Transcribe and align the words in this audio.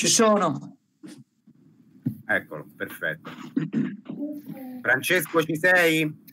Ci 0.00 0.08
sono. 0.08 0.78
Eccolo, 2.24 2.66
perfetto. 2.74 3.30
Francesco, 4.80 5.42
ci 5.42 5.56
sei? 5.56 6.24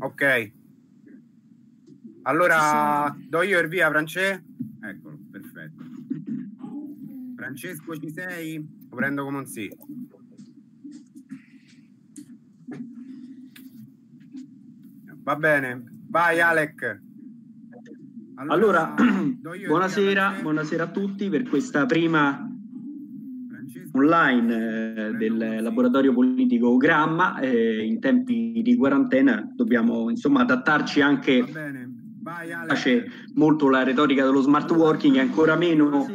Ok. 0.00 0.52
Allora, 2.22 3.16
do 3.16 3.42
io 3.42 3.60
il 3.60 3.68
via, 3.68 3.88
Francesco? 3.88 4.42
Eccolo, 4.80 5.20
perfetto. 5.30 5.84
Francesco, 7.36 7.96
ci 7.96 8.10
sei? 8.10 8.68
Lo 8.90 8.96
prendo 8.96 9.22
come 9.22 9.38
un 9.38 9.46
sì. 9.46 9.70
Va 15.22 15.36
bene, 15.36 16.01
vai 16.12 16.40
Alec. 16.40 17.00
Allora, 18.34 18.94
allora 18.94 18.94
buonasera, 19.66 20.40
buonasera 20.42 20.84
a 20.84 20.88
tutti 20.88 21.30
per 21.30 21.44
questa 21.44 21.86
prima 21.86 22.46
online 23.94 25.06
eh, 25.06 25.12
del 25.14 25.58
laboratorio 25.62 26.12
politico 26.12 26.76
Gramma. 26.76 27.40
Eh, 27.40 27.82
in 27.82 27.98
tempi 27.98 28.60
di 28.62 28.76
quarantena 28.76 29.50
dobbiamo 29.54 30.10
insomma 30.10 30.42
adattarci 30.42 31.00
anche 31.00 31.44
piace 32.66 33.10
molto 33.34 33.70
la 33.70 33.82
retorica 33.82 34.22
dello 34.22 34.42
smart 34.42 34.70
working, 34.70 35.16
ancora 35.16 35.56
meno 35.56 36.06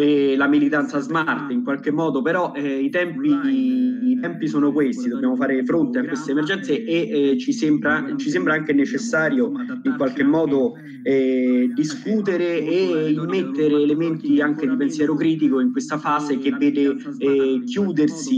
eh, 0.00 0.34
la 0.34 0.46
militanza 0.46 0.98
smart 1.00 1.50
in 1.50 1.62
qualche 1.62 1.90
modo, 1.90 2.22
però 2.22 2.52
eh, 2.54 2.78
i, 2.78 2.88
tempi, 2.88 3.28
i, 3.28 4.18
tempi, 4.18 4.48
sono 4.48 4.72
questi, 4.72 5.10
dobbiamo 5.10 5.36
fare 5.36 5.62
fronte 5.64 5.98
a 5.98 6.04
queste 6.04 6.30
emergenze 6.30 6.82
e 6.84 7.32
eh, 7.32 7.38
ci, 7.38 7.52
sembra, 7.52 8.14
ci, 8.16 8.30
sembra, 8.30 8.54
anche 8.54 8.72
necessario 8.72 9.52
in 9.82 9.94
qualche 9.98 10.24
modo 10.24 10.72
eh, 11.02 11.70
discutere 11.74 12.64
e 12.64 13.10
immettere 13.10 13.74
elementi 13.74 14.40
anche 14.40 14.66
di 14.66 14.76
pensiero 14.76 15.14
critico 15.14 15.60
in 15.60 15.70
questa 15.70 15.98
fase 15.98 16.38
che 16.38 16.50
vede 16.50 16.96
eh, 17.18 17.62
chiudersi 17.66 18.36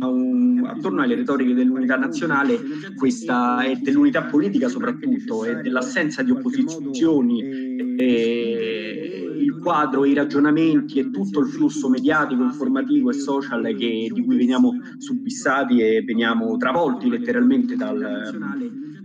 un, 0.00 0.64
attorno 0.66 1.02
alle 1.02 1.16
retoriche 1.16 1.54
dell'unità 1.54 1.96
nazionale 1.96 2.60
questa, 2.96 3.64
e 3.64 3.76
dell'unità 3.76 4.22
politica 4.22 4.68
soprattutto 4.68 5.44
e 5.44 5.56
dell'assenza 5.56 6.22
di 6.22 6.30
opposizioni 6.30 7.96
e 7.96 9.21
il 9.52 9.58
quadro, 9.58 10.04
i 10.04 10.14
ragionamenti 10.14 10.98
e 10.98 11.10
tutto 11.10 11.40
il 11.40 11.46
flusso 11.46 11.88
mediatico, 11.88 12.42
informativo 12.42 13.10
e 13.10 13.14
social 13.14 13.62
che, 13.76 14.10
di 14.12 14.24
cui 14.24 14.36
veniamo 14.36 14.72
subissati 14.98 15.80
e 15.80 16.02
veniamo 16.02 16.56
travolti 16.56 17.08
letteralmente 17.08 17.76
dal 17.76 19.00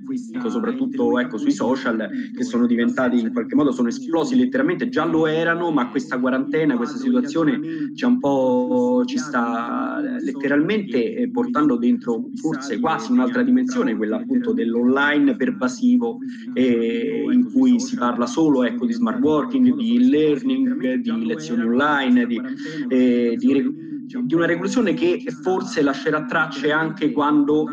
soprattutto 0.50 1.19
ecco, 1.19 1.38
sui 1.38 1.52
social 1.52 2.09
che 2.36 2.44
sono 2.44 2.66
diventati 2.66 3.19
in 3.19 3.31
qualche 3.33 3.55
modo 3.55 3.72
sono 3.72 3.88
esplosi 3.88 4.36
letteralmente, 4.36 4.89
già 4.89 5.05
lo 5.05 5.27
erano, 5.27 5.72
ma 5.72 5.89
questa 5.89 6.19
quarantena, 6.19 6.77
questa 6.77 6.97
situazione 6.97 7.59
ci, 7.95 8.05
un 8.05 8.19
po', 8.19 9.03
ci 9.05 9.17
sta 9.17 10.00
letteralmente 10.19 11.16
eh, 11.16 11.30
portando 11.30 11.78
dentro 11.78 12.30
forse 12.35 12.80
quasi 12.80 13.11
un'altra 13.11 13.44
dimensione, 13.44 13.95
quella 13.95 14.17
appunto 14.17 14.53
dell'online 14.53 15.35
pervasivo 15.35 16.19
eh, 16.53 17.25
in 17.31 17.52
cui 17.52 17.80
si 17.80 17.95
parla 17.95 18.25
solo 18.25 18.63
ecco, 18.63 18.85
di 18.85 18.94
smart 18.94 19.22
working, 19.22 19.75
di 19.75 19.97
e-learning, 19.97 20.95
di 20.95 21.25
lezioni 21.25 21.63
online, 21.63 22.25
di, 22.25 22.41
eh, 22.89 23.35
di 23.38 23.85
di 24.08 24.33
una 24.33 24.45
reclusione 24.45 24.94
che 24.94 25.22
forse 25.41 25.81
lascerà 25.81 26.25
tracce 26.25 26.72
anche 26.72 27.11
quando 27.11 27.66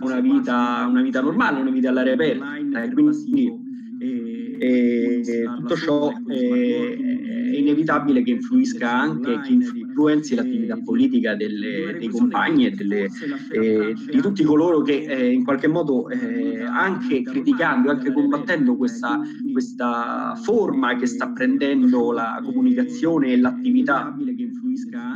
una 0.00 0.20
vita, 0.20 0.86
una 0.88 1.02
vita 1.02 1.20
normale, 1.20 1.60
una 1.60 1.70
vita 1.70 1.88
all'aria 1.88 2.14
aperta. 2.14 2.56
E 2.56 2.92
quindi 2.92 3.59
e, 4.00 5.20
e 5.24 5.44
tutto 5.56 5.76
ciò 5.76 6.10
è, 6.10 6.32
è, 6.32 7.56
inevitabile 7.56 8.22
che 8.22 8.30
influisca 8.30 8.90
anche, 8.90 9.40
che 9.40 9.52
influenzi 9.52 10.34
l'attività 10.34 10.78
politica 10.82 11.34
delle, 11.34 11.96
dei 11.98 12.08
compagni 12.08 12.66
e 12.66 12.70
delle, 12.70 13.08
eh, 13.50 13.94
di 14.10 14.20
tutti 14.20 14.42
coloro 14.42 14.80
che 14.80 15.04
eh, 15.04 15.32
in 15.32 15.44
qualche 15.44 15.68
modo 15.68 16.08
eh, 16.08 16.62
anche 16.62 17.22
criticando, 17.22 17.90
anche 17.90 18.12
combattendo 18.12 18.76
questa, 18.76 19.20
questa 19.52 20.34
forma 20.42 20.96
che 20.96 21.06
sta 21.06 21.30
prendendo 21.32 22.12
la 22.12 22.40
comunicazione 22.42 23.32
e 23.32 23.38
l'attività 23.38 24.16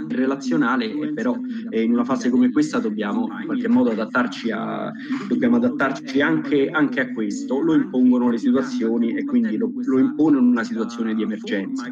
relazionale, 0.08 1.12
però 1.14 1.34
eh, 1.70 1.82
in 1.82 1.92
una 1.92 2.04
fase 2.04 2.28
come 2.28 2.50
questa 2.50 2.78
dobbiamo 2.78 3.28
in 3.40 3.46
qualche 3.46 3.68
modo 3.68 3.90
adattarci, 3.90 4.50
a, 4.50 4.92
dobbiamo 5.28 5.56
adattarci 5.56 6.20
anche, 6.20 6.68
anche 6.68 7.00
a 7.00 7.12
questo, 7.12 7.60
lo 7.60 7.74
impongono 7.74 8.28
le 8.28 8.38
situazioni 8.38 8.73
e 8.80 9.24
quindi 9.24 9.56
lo, 9.56 9.72
lo 9.74 9.98
impone 9.98 10.38
una 10.38 10.64
situazione 10.64 11.14
di 11.14 11.22
emergenza. 11.22 11.84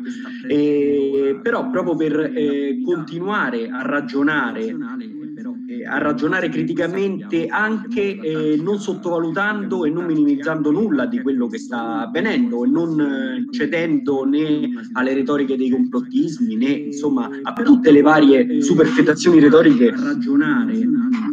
E, 0.48 1.38
però 1.42 1.70
proprio 1.70 1.96
per 1.96 2.32
eh, 2.34 2.80
continuare 2.84 3.68
a 3.68 3.82
ragionare 3.82 4.74
a 5.88 5.98
ragionare 5.98 6.48
criticamente 6.48 7.46
anche 7.46 8.18
eh, 8.18 8.56
non 8.60 8.78
sottovalutando 8.78 9.84
e 9.84 9.90
non 9.90 10.04
minimizzando 10.04 10.70
nulla 10.70 11.06
di 11.06 11.20
quello 11.20 11.46
che 11.46 11.58
sta 11.58 12.06
avvenendo 12.06 12.64
e 12.64 12.68
non 12.68 13.00
eh, 13.00 13.46
cedendo 13.50 14.24
né 14.24 14.68
alle 14.92 15.14
retoriche 15.14 15.56
dei 15.56 15.70
complottismi 15.70 16.56
né 16.56 16.70
insomma 16.70 17.30
a 17.42 17.52
tutte 17.52 17.90
le 17.90 18.02
varie 18.02 18.62
superfetazioni 18.62 19.40
retoriche 19.40 19.94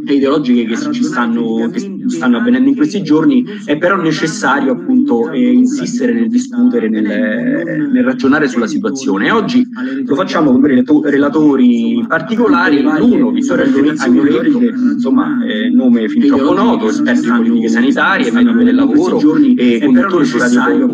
e 0.05 0.13
ideologiche 0.13 0.65
che 0.65 0.93
ci 0.93 1.03
stanno, 1.03 1.69
che 1.69 1.79
stanno 2.07 2.37
avvenendo 2.37 2.69
in 2.69 2.75
questi 2.75 3.01
giorni 3.01 3.45
è 3.65 3.77
però 3.77 3.95
necessario 3.97 4.73
appunto 4.73 5.31
eh, 5.31 5.51
insistere 5.51 6.13
nel 6.13 6.29
discutere, 6.29 6.89
nel, 6.89 7.03
nel, 7.91 8.03
ragionare 8.03 8.47
sulla 8.47 8.67
situazione. 8.67 9.27
E 9.27 9.31
oggi 9.31 9.65
lo 10.05 10.15
facciamo 10.15 10.51
con 10.51 10.61
due 10.61 11.09
relatori 11.09 12.03
particolari, 12.07 12.81
l'uno 12.81 13.31
Vittorio 13.31 13.93
Agnolini 13.97 14.59
che 14.59 14.73
insomma 14.93 15.45
è 15.45 15.69
nome 15.69 16.07
fin 16.07 16.27
troppo 16.27 16.53
noto, 16.53 16.89
esperto 16.89 17.27
in 17.27 17.35
politiche 17.38 17.69
sanitarie, 17.69 18.31
medico 18.31 18.63
del 18.63 18.75
lavoro 18.75 19.19
e 19.57 19.79
conduttore 19.83 20.25
su 20.25 20.38
Radio 20.38 20.91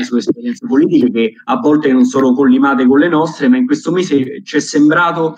le 0.00 0.04
sue 0.04 0.18
esperienze 0.18 0.66
politiche 0.66 1.10
che 1.10 1.32
a 1.44 1.56
volte 1.56 1.92
non 1.92 2.04
sono 2.04 2.32
collimate 2.32 2.86
con 2.86 2.98
le 2.98 3.08
nostre, 3.08 3.48
ma 3.48 3.56
in 3.56 3.66
questo 3.66 3.90
mese 3.90 4.42
ci 4.42 4.56
è 4.56 4.60
sembrato 4.60 5.36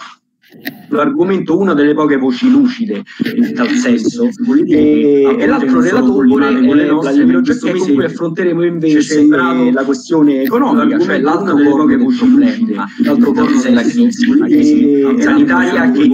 l'argomento 0.89 1.59
una 1.59 1.75
delle 1.75 1.95
poche 1.95 2.17
voci 2.17 2.51
lucide 2.51 3.03
in 3.35 3.55
tal 3.55 3.69
senso. 3.71 4.29
E, 4.69 5.37
e 5.39 5.47
l'altro 5.47 5.81
relatore 5.81 6.29
è 6.29 6.89
Vladimiro 6.89 7.41
Giacchè 7.41 7.73
con 7.73 7.95
cui 7.95 8.05
affronteremo 8.05 8.65
invece 8.65 9.27
la 9.27 9.85
questione 9.85 10.43
economica 10.43 10.99
cioè 10.99 11.19
l'altro 11.21 11.57
corpo 11.57 11.87
del 11.87 12.17
problema 12.19 12.87
l'altro 13.03 13.33
corpo 13.33 13.61
della 13.63 13.83
crisi 13.83 14.31
una 14.31 14.47
crisi 14.47 15.17
sanitaria 15.19 15.91
che 15.91 16.11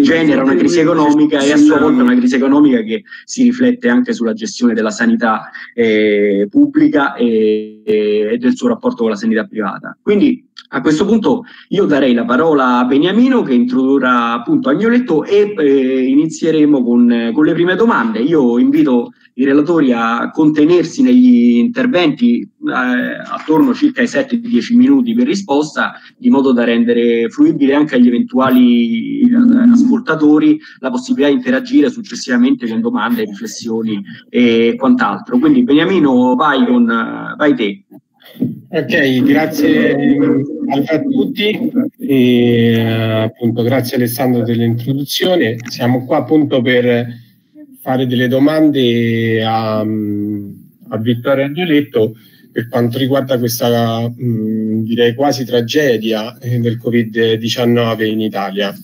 genera 0.00 0.42
una 0.42 0.56
crisi 0.56 0.80
economica 0.80 1.38
e 1.38 1.52
a 1.52 1.56
sua 1.56 1.78
volta 1.78 2.02
una 2.02 2.16
crisi 2.16 2.34
economica 2.34 2.82
che 2.82 3.04
si 3.24 3.44
riflette 3.44 3.88
anche 3.88 4.12
sulla 4.12 4.32
gestione 4.32 4.74
della 4.74 4.90
sanità 4.90 5.50
eh, 5.74 6.48
pubblica 6.50 7.14
e, 7.14 7.82
e 7.84 8.36
del 8.38 8.56
suo 8.56 8.68
rapporto 8.68 9.02
con 9.02 9.10
la 9.10 9.16
sanità 9.16 9.44
privata. 9.44 9.96
Quindi 10.00 10.50
a 10.74 10.80
questo 10.80 11.04
punto 11.04 11.44
io 11.68 11.84
darei 11.84 12.14
la 12.14 12.24
parola 12.24 12.78
a 12.78 12.84
Beniamino 12.84 13.42
che 13.42 13.52
introdurrà 13.52 14.32
appunto 14.32 14.70
Agnoletto 14.70 15.24
e 15.24 15.54
eh, 15.56 16.04
inizieremo 16.04 16.82
con, 16.82 17.30
con, 17.34 17.44
le 17.44 17.52
prime 17.52 17.74
domande. 17.74 18.20
Io 18.20 18.58
invito 18.58 19.12
i 19.34 19.44
relatori 19.44 19.92
a 19.92 20.30
contenersi 20.30 21.02
negli 21.02 21.56
interventi 21.56 22.40
eh, 22.40 22.48
attorno 22.70 23.74
circa 23.74 24.00
ai 24.00 24.06
7-10 24.06 24.74
minuti 24.74 25.14
per 25.14 25.26
risposta, 25.26 25.94
di 26.16 26.30
modo 26.30 26.52
da 26.52 26.64
rendere 26.64 27.28
fruibile 27.28 27.74
anche 27.74 27.96
agli 27.96 28.08
eventuali 28.08 29.20
eh, 29.20 29.70
ascoltatori 29.72 30.58
la 30.78 30.90
possibilità 30.90 31.30
di 31.30 31.36
interagire 31.36 31.90
successivamente 31.90 32.66
con 32.66 32.80
domande, 32.80 33.24
riflessioni 33.24 34.02
e 34.30 34.74
quant'altro. 34.78 35.38
Quindi 35.38 35.64
Beniamino, 35.64 36.34
vai, 36.34 36.66
con, 36.66 36.84
vai 37.36 37.54
te. 37.54 37.81
Ok, 38.74 39.22
grazie 39.24 39.94
a 40.86 41.00
tutti 41.00 41.70
e 41.98 42.80
appunto 42.80 43.62
grazie 43.62 43.96
Alessandro 43.96 44.42
dell'introduzione. 44.42 45.56
Siamo 45.68 46.06
qua 46.06 46.18
appunto 46.18 46.62
per 46.62 47.06
fare 47.80 48.06
delle 48.06 48.28
domande 48.28 49.44
a, 49.44 49.80
a 49.80 50.96
Vittorio 50.98 51.44
Angioletto 51.44 52.14
per 52.50 52.68
quanto 52.68 52.96
riguarda 52.98 53.38
questa 53.38 54.08
mh, 54.08 54.84
direi 54.84 55.14
quasi 55.14 55.44
tragedia 55.44 56.38
eh, 56.38 56.58
del 56.58 56.78
Covid-19 56.82 58.04
in 58.04 58.20
Italia. 58.20 58.74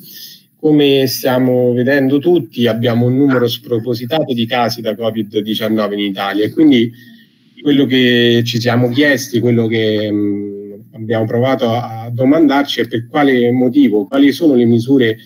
Come 0.56 1.06
stiamo 1.06 1.72
vedendo 1.72 2.18
tutti 2.18 2.66
abbiamo 2.66 3.06
un 3.06 3.16
numero 3.16 3.46
spropositato 3.46 4.34
di 4.34 4.44
casi 4.46 4.82
da 4.82 4.92
Covid-19 4.92 5.92
in 5.92 5.98
Italia 6.00 6.44
e 6.44 6.50
quindi 6.50 7.16
quello 7.62 7.86
che 7.86 8.42
ci 8.44 8.60
siamo 8.60 8.88
chiesti, 8.88 9.40
quello 9.40 9.66
che 9.66 10.10
mh, 10.10 10.84
abbiamo 10.92 11.24
provato 11.26 11.70
a, 11.70 12.04
a 12.04 12.10
domandarci 12.10 12.80
è 12.80 12.88
per 12.88 13.06
quale 13.08 13.50
motivo, 13.52 14.06
quali 14.06 14.32
sono 14.32 14.54
le 14.54 14.64
misure 14.64 15.18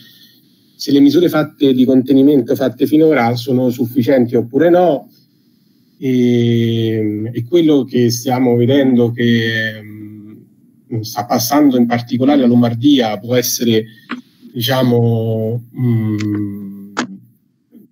se 0.83 0.91
le 0.91 0.99
misure 0.99 1.29
fatte 1.29 1.73
di 1.75 1.85
contenimento 1.85 2.57
fatte 2.57 2.89
finora 2.89 3.37
sono 3.37 3.71
sufficienti 3.71 4.35
oppure 4.35 4.69
no. 4.69 5.09
E, 5.97 7.31
e 7.33 7.45
quello 7.45 7.85
che 7.85 8.11
stiamo 8.11 8.57
vedendo 8.57 9.13
che 9.13 9.81
mh, 9.81 11.01
sta 11.03 11.25
passando 11.25 11.77
in 11.77 11.87
particolare 11.87 12.41
la 12.41 12.49
Lombardia 12.49 13.17
può 13.21 13.37
essere, 13.37 13.85
diciamo, 14.53 15.63
mh, 15.71 16.72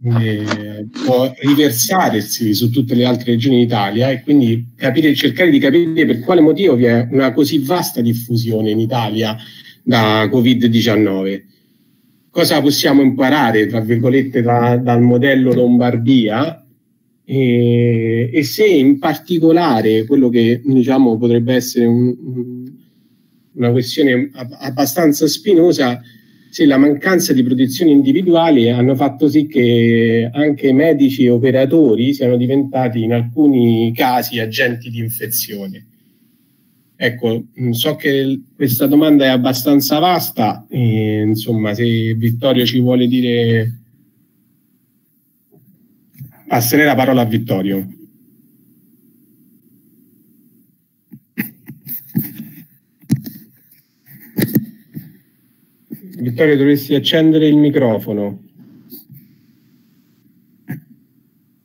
eh, 0.03 0.87
può 1.05 1.31
riversarsi 1.41 2.55
su 2.55 2.71
tutte 2.71 2.95
le 2.95 3.05
altre 3.05 3.33
regioni 3.33 3.59
d'Italia 3.59 4.11
e 4.11 4.23
quindi 4.23 4.73
capire, 4.75 5.15
cercare 5.15 5.51
di 5.51 5.59
capire 5.59 6.07
per 6.07 6.21
quale 6.21 6.41
motivo 6.41 6.75
vi 6.75 6.85
è 6.85 7.07
una 7.11 7.33
così 7.33 7.59
vasta 7.59 8.01
diffusione 8.01 8.71
in 8.71 8.81
Italia 8.81 9.37
da 9.83 10.25
Covid-19. 10.27 11.43
Cosa 12.31 12.61
possiamo 12.63 13.03
imparare, 13.03 13.67
tra 13.67 13.81
virgolette, 13.81 14.41
da, 14.41 14.77
dal 14.77 15.03
modello 15.03 15.53
Lombardia 15.53 16.65
e, 17.25 18.31
e, 18.33 18.43
se 18.45 18.65
in 18.67 18.99
particolare 18.99 20.05
quello 20.05 20.29
che 20.29 20.63
diciamo 20.65 21.19
potrebbe 21.19 21.55
essere 21.55 21.87
un, 21.87 22.73
una 23.53 23.71
questione 23.71 24.31
abbastanza 24.61 25.27
spinosa 25.27 26.01
sì, 26.51 26.65
la 26.65 26.79
mancanza 26.79 27.33
di 27.33 27.45
protezioni 27.45 27.93
individuali 27.93 28.71
hanno 28.71 28.97
fatto 28.97 29.29
sì 29.29 29.47
che 29.47 30.29
anche 30.33 30.73
medici 30.73 31.25
e 31.25 31.31
operatori 31.31 32.13
siano 32.13 32.37
diventati 32.37 33.05
in 33.05 33.13
alcuni 33.13 33.93
casi 33.95 34.41
agenti 34.41 34.91
di 34.91 34.99
infezione. 34.99 35.87
Ecco, 36.97 37.45
mm, 37.59 37.71
so 37.71 37.95
che 37.95 38.43
questa 38.55 38.87
domanda 38.87 39.27
è 39.27 39.29
abbastanza 39.29 40.01
vasta, 40.01 40.67
e, 40.69 41.23
insomma, 41.23 41.73
se 41.73 42.15
Vittorio 42.15 42.67
ci 42.67 42.81
vuole 42.81 43.07
dire, 43.07 43.79
passerei 46.49 46.85
la 46.85 46.97
parola 46.97 47.23
a 47.23 47.27
Vittorio. 47.27 47.89
Vittorio, 56.21 56.57
dovresti 56.57 56.95
accendere 56.95 57.47
il 57.47 57.57
microfono. 57.57 58.43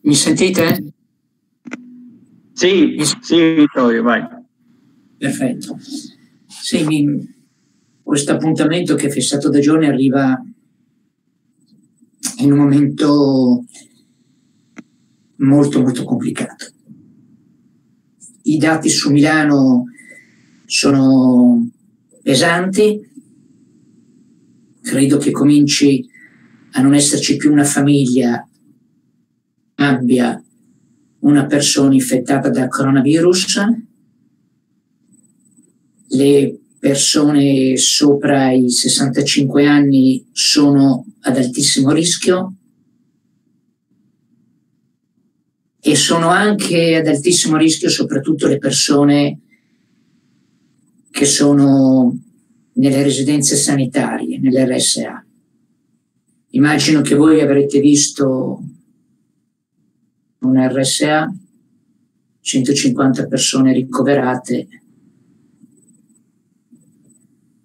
Mi 0.02 0.16
sentite? 0.16 0.94
Sì, 2.54 2.98
sì, 3.22 3.54
Vittorio, 3.54 4.04
vai. 4.04 4.24
Perfetto. 5.18 5.78
Sì, 6.48 6.86
mi, 6.86 7.34
questo 8.02 8.32
appuntamento 8.32 8.96
che 8.96 9.08
è 9.08 9.10
fissato 9.10 9.50
da 9.50 9.60
giorni 9.60 9.88
arriva 9.88 10.42
in 12.38 12.52
un 12.52 12.58
momento 12.58 13.66
molto 15.38 15.82
molto 15.82 16.04
complicato. 16.04 16.72
I 18.44 18.58
dati 18.58 18.90
su 18.90 19.12
Milano 19.12 19.86
sono 20.66 21.68
pesanti, 22.22 23.14
credo 24.86 25.18
che 25.18 25.32
cominci 25.32 26.08
a 26.74 26.82
non 26.82 26.94
esserci 26.94 27.38
più 27.38 27.52
una 27.52 27.64
famiglia 27.64 28.48
abbia 29.78 30.40
una 31.20 31.46
persona 31.48 31.96
infettata 31.96 32.50
da 32.50 32.68
coronavirus, 32.68 33.62
le 36.10 36.60
persone 36.78 37.76
sopra 37.78 38.52
i 38.52 38.70
65 38.70 39.66
anni 39.66 40.24
sono 40.32 41.04
ad 41.22 41.36
altissimo 41.36 41.92
rischio 41.92 42.54
e 45.80 45.96
sono 45.96 46.30
anche 46.30 46.98
ad 46.98 47.08
altissimo 47.08 47.58
rischio 47.58 47.90
soprattutto 47.90 48.48
le 48.48 48.60
persone 48.60 49.40
che 51.10 51.26
sono 51.26 52.25
nelle 52.76 53.04
residenze 53.04 53.56
sanitarie, 53.56 54.40
nell'RSA. 54.40 55.26
Immagino 56.50 57.02
che 57.02 57.16
voi 57.16 57.42
avrete 57.42 57.80
visto 57.80 58.64
un 60.40 60.68
RSA, 60.70 61.34
150 62.40 63.28
persone 63.28 63.74
ricoverate, 63.74 64.68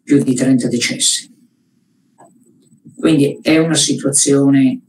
più 0.03 0.23
di 0.23 0.35
30 0.35 0.69
decessi. 0.69 1.33
Quindi 2.97 3.39
è 3.41 3.59
una 3.59 3.75
situazione 3.75 4.81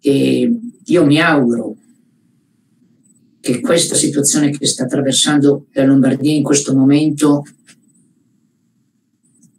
che 0.00 0.60
io 0.84 1.06
mi 1.06 1.20
auguro 1.20 1.77
che 3.48 3.60
questa 3.60 3.94
situazione 3.94 4.50
che 4.50 4.66
sta 4.66 4.84
attraversando 4.84 5.68
la 5.72 5.86
Lombardia 5.86 6.34
in 6.34 6.42
questo 6.42 6.74
momento 6.74 7.46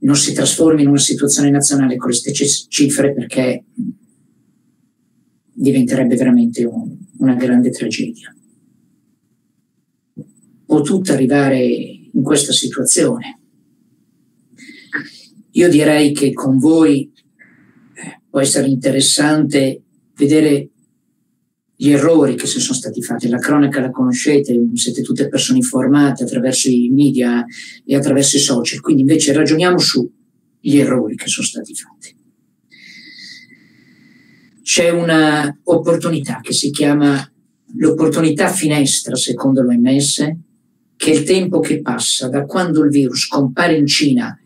non 0.01 0.15
si 0.15 0.31
trasformi 0.31 0.83
in 0.83 0.89
una 0.89 0.99
situazione 0.99 1.49
nazionale 1.49 1.95
con 1.95 2.09
le 2.09 2.15
stesse 2.15 2.67
cifre 2.67 3.13
perché 3.15 3.63
diventerebbe 5.51 6.15
veramente 6.15 6.63
un, 6.65 6.95
una 7.17 7.33
grande 7.33 7.71
tragedia. 7.71 8.31
Potuta 10.67 11.13
arrivare 11.13 11.59
in 11.65 12.21
questa 12.21 12.53
situazione. 12.53 13.39
Io 15.53 15.67
direi 15.67 16.13
che 16.13 16.31
con 16.31 16.59
voi 16.59 17.11
eh, 17.11 18.21
può 18.29 18.39
essere 18.39 18.67
interessante 18.67 19.81
vedere 20.15 20.69
gli 21.81 21.91
errori 21.91 22.35
che 22.35 22.45
si 22.45 22.59
sono 22.59 22.77
stati 22.77 23.01
fatti, 23.01 23.29
la 23.29 23.37
cronaca 23.37 23.79
la 23.79 23.89
conoscete, 23.89 24.53
siete 24.73 25.01
tutte 25.01 25.29
persone 25.29 25.59
informate 25.59 26.23
attraverso 26.23 26.69
i 26.69 26.89
media 26.89 27.45
e 27.85 27.95
attraverso 27.95 28.35
i 28.35 28.41
social, 28.41 28.81
quindi 28.81 29.03
invece 29.03 29.31
ragioniamo 29.31 29.77
sugli 29.77 30.77
errori 30.77 31.15
che 31.15 31.27
sono 31.27 31.47
stati 31.47 31.73
fatti. 31.73 32.13
C'è 34.61 34.89
un'opportunità 34.89 36.41
che 36.41 36.51
si 36.51 36.69
chiama 36.69 37.17
l'opportunità 37.77 38.49
finestra, 38.49 39.15
secondo 39.15 39.61
l'OMS, 39.61 40.35
che 40.97 41.11
è 41.11 41.15
il 41.15 41.23
tempo 41.23 41.61
che 41.61 41.81
passa 41.81 42.27
da 42.27 42.43
quando 42.43 42.83
il 42.83 42.89
virus 42.89 43.25
compare 43.25 43.77
in 43.77 43.87
Cina, 43.87 44.37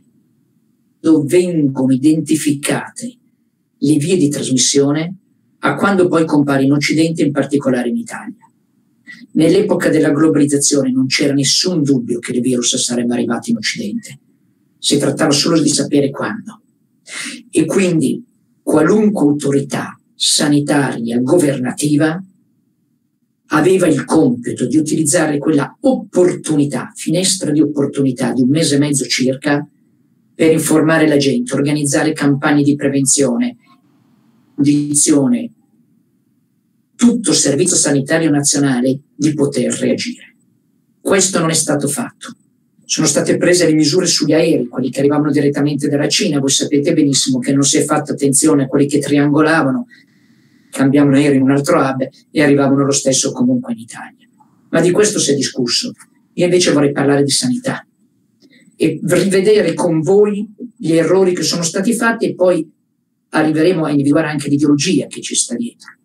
dove 1.00 1.26
vengono 1.26 1.92
identificate 1.92 3.18
le 3.76 3.96
vie 3.96 4.18
di 4.18 4.30
trasmissione, 4.30 5.18
a 5.66 5.76
quando 5.76 6.08
poi 6.08 6.26
compare 6.26 6.64
in 6.64 6.74
Occidente, 6.74 7.24
in 7.24 7.32
particolare 7.32 7.90
in 7.90 7.98
Italia. 7.98 8.50
Nell'epoca 9.34 9.90
della 9.90 10.12
globalizzazione 10.12 10.92
non 10.92 11.08
c'era 11.08 11.34
nessun 11.34 11.82
dubbio 11.84 12.20
che 12.20 12.34
il 12.34 12.42
virus 12.42 12.76
sarebbe 12.76 13.14
arrivato 13.14 13.50
in 13.50 13.58
Occidente. 13.58 14.20
Si 14.78 14.98
trattava 14.98 15.32
solo 15.32 15.62
di 15.62 15.70
sapere 15.70 16.10
quando. 16.10 16.62
E 17.50 17.66
quindi 17.66 18.24
qualunque 18.62 19.22
autorità 19.22 19.98
sanitaria, 20.14 21.20
governativa, 21.20 22.22
aveva 23.48 23.88
il 23.88 24.04
compito 24.04 24.66
di 24.66 24.78
utilizzare 24.78 25.38
quella 25.38 25.78
opportunità, 25.82 26.92
finestra 26.94 27.52
di 27.52 27.62
opportunità 27.62 28.34
di 28.34 28.42
un 28.42 28.50
mese 28.50 28.76
e 28.76 28.80
mezzo 28.80 29.06
circa, 29.06 29.66
per 30.36 30.52
informare 30.52 31.08
la 31.08 31.18
gente, 31.18 31.54
organizzare 31.54 32.12
campagne 32.12 32.64
di 32.64 32.76
prevenzione, 32.76 33.58
condizione 34.56 35.52
tutto 36.96 37.32
il 37.32 37.36
Servizio 37.36 37.76
Sanitario 37.76 38.30
Nazionale 38.30 39.00
di 39.16 39.34
poter 39.34 39.74
reagire. 39.74 40.36
Questo 41.02 41.40
non 41.40 41.50
è 41.50 41.54
stato 41.54 41.88
fatto. 41.88 42.36
Sono 42.86 43.08
state 43.08 43.38
prese 43.38 43.66
le 43.66 43.74
misure 43.74 44.06
sugli 44.06 44.34
aerei, 44.34 44.68
quelli 44.68 44.90
che 44.90 45.00
arrivavano 45.00 45.32
direttamente 45.32 45.90
dalla 45.90 46.08
Cina. 46.08 46.40
Voi 46.40 46.50
sapete 46.50 46.94
benissimo 46.94 47.40
che 47.40 47.52
non 47.52 47.64
si 47.64 47.78
è 47.78 47.84
fatta 47.84 48.14
attenzione 48.14 48.64
a 48.64 48.68
quelli 48.68 48.88
che 48.88 49.00
triangolavano, 49.00 49.88
cambiavano 50.72 51.16
aereo 51.16 51.36
in 51.36 51.42
un 51.42 51.52
altro 51.52 51.80
hub 51.80 52.08
e 52.32 52.42
arrivavano 52.42 52.86
lo 52.86 52.92
stesso 52.92 53.32
comunque 53.32 53.74
in 53.74 53.80
Italia. 53.80 54.28
Ma 54.70 54.82
di 54.82 54.92
questo 54.92 55.20
si 55.20 55.32
è 55.32 55.36
discusso. 55.36 55.92
Io 56.34 56.46
invece 56.46 56.72
vorrei 56.72 56.92
parlare 56.92 57.24
di 57.24 57.32
sanità 57.32 57.86
e 58.76 59.00
rivedere 59.04 59.74
con 59.74 60.02
voi 60.02 60.48
gli 60.78 60.94
errori 60.94 61.34
che 61.34 61.44
sono 61.44 61.64
stati 61.64 61.94
fatti 61.94 62.26
e 62.26 62.36
poi 62.36 62.70
arriveremo 63.34 63.86
a 63.86 63.90
individuare 63.90 64.28
anche 64.28 64.50
l'ideologia 64.50 65.08
che 65.08 65.22
ci 65.22 65.36
sta 65.36 65.56
dietro. 65.56 65.98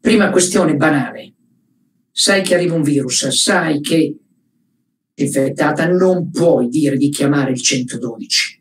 Prima 0.00 0.30
questione 0.30 0.74
banale. 0.74 1.34
Sai 2.10 2.42
che 2.42 2.54
arriva 2.54 2.74
un 2.74 2.82
virus, 2.82 3.28
sai 3.28 3.80
che 3.80 4.16
infettata, 5.14 5.86
non 5.86 6.30
puoi 6.30 6.68
dire 6.68 6.96
di 6.96 7.10
chiamare 7.10 7.52
il 7.52 7.60
112. 7.60 8.56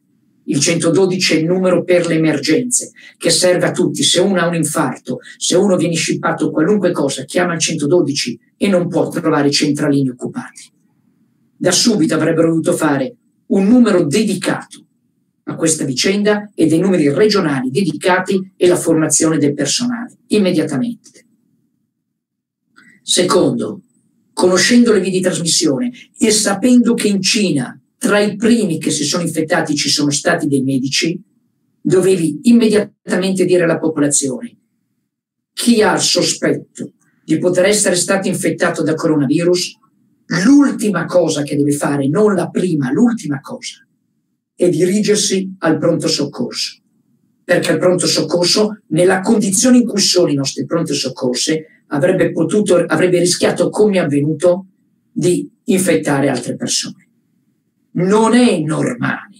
Il 0.49 0.59
112 0.59 1.33
è 1.33 1.37
il 1.37 1.45
numero 1.45 1.83
per 1.83 2.07
le 2.07 2.15
emergenze 2.15 2.91
che 3.17 3.29
serve 3.29 3.65
a 3.65 3.71
tutti. 3.71 4.03
Se 4.03 4.19
uno 4.19 4.39
ha 4.39 4.47
un 4.47 4.55
infarto, 4.55 5.19
se 5.37 5.55
uno 5.55 5.75
viene 5.75 5.95
scippato 5.95 6.51
qualunque 6.51 6.91
cosa, 6.91 7.23
chiama 7.25 7.53
il 7.53 7.59
112 7.59 8.39
e 8.57 8.67
non 8.67 8.87
può 8.87 9.09
trovare 9.09 9.51
centralini 9.51 10.09
occupati. 10.09 10.71
Da 11.55 11.71
subito 11.71 12.15
avrebbero 12.15 12.49
dovuto 12.49 12.73
fare 12.73 13.15
un 13.47 13.67
numero 13.67 14.05
dedicato 14.05 14.86
a 15.47 15.55
questa 15.55 15.85
vicenda 15.85 16.51
e 16.53 16.67
dei 16.67 16.79
numeri 16.79 17.11
regionali 17.11 17.69
dedicati 17.69 18.53
e 18.55 18.67
la 18.67 18.75
formazione 18.75 19.37
del 19.37 19.53
personale, 19.53 20.17
immediatamente. 20.27 21.25
Secondo, 23.01 23.81
conoscendo 24.33 24.91
le 24.91 24.99
vie 24.99 25.11
di 25.11 25.21
trasmissione 25.21 25.91
e 26.17 26.31
sapendo 26.31 26.93
che 26.93 27.07
in 27.07 27.21
Cina 27.21 27.79
tra 27.97 28.19
i 28.19 28.35
primi 28.35 28.77
che 28.77 28.91
si 28.91 29.03
sono 29.03 29.23
infettati 29.23 29.75
ci 29.75 29.89
sono 29.89 30.11
stati 30.11 30.47
dei 30.47 30.61
medici, 30.61 31.19
dovevi 31.81 32.39
immediatamente 32.43 33.45
dire 33.45 33.63
alla 33.63 33.79
popolazione 33.79 34.55
chi 35.53 35.81
ha 35.81 35.93
il 35.93 36.01
sospetto 36.01 36.91
di 37.23 37.39
poter 37.39 37.65
essere 37.65 37.95
stato 37.95 38.27
infettato 38.27 38.83
da 38.83 38.93
coronavirus, 38.93 39.79
l'ultima 40.45 41.05
cosa 41.05 41.41
che 41.41 41.55
deve 41.55 41.71
fare, 41.71 42.07
non 42.07 42.35
la 42.35 42.49
prima, 42.49 42.91
l'ultima 42.91 43.39
cosa, 43.39 43.86
è 44.57 44.69
dirigersi 44.69 45.55
al 45.59 45.77
pronto 45.77 46.07
soccorso. 46.07 46.81
Perché 47.43 47.71
il 47.73 47.77
pronto 47.77 48.07
soccorso, 48.07 48.81
nella 48.87 49.21
condizione 49.21 49.77
in 49.77 49.85
cui 49.85 50.01
sono 50.01 50.29
i 50.29 50.33
nostri 50.33 50.65
pronti 50.65 50.93
soccorsi, 50.93 51.63
avrebbe 51.87 52.31
potuto, 52.31 52.75
avrebbe 52.75 53.19
rischiato, 53.19 53.69
come 53.69 53.97
è 53.97 53.99
avvenuto, 53.99 54.65
di 55.11 55.47
infettare 55.65 56.27
altre 56.27 56.55
persone. 56.55 57.07
Non 57.91 58.33
è 58.33 58.59
normale 58.59 59.35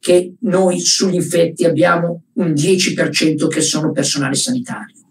che 0.00 0.34
noi 0.40 0.80
sugli 0.80 1.14
infetti 1.14 1.64
abbiamo 1.64 2.24
un 2.34 2.52
10% 2.52 3.46
che 3.46 3.60
sono 3.60 3.92
personale 3.92 4.34
sanitario. 4.34 5.03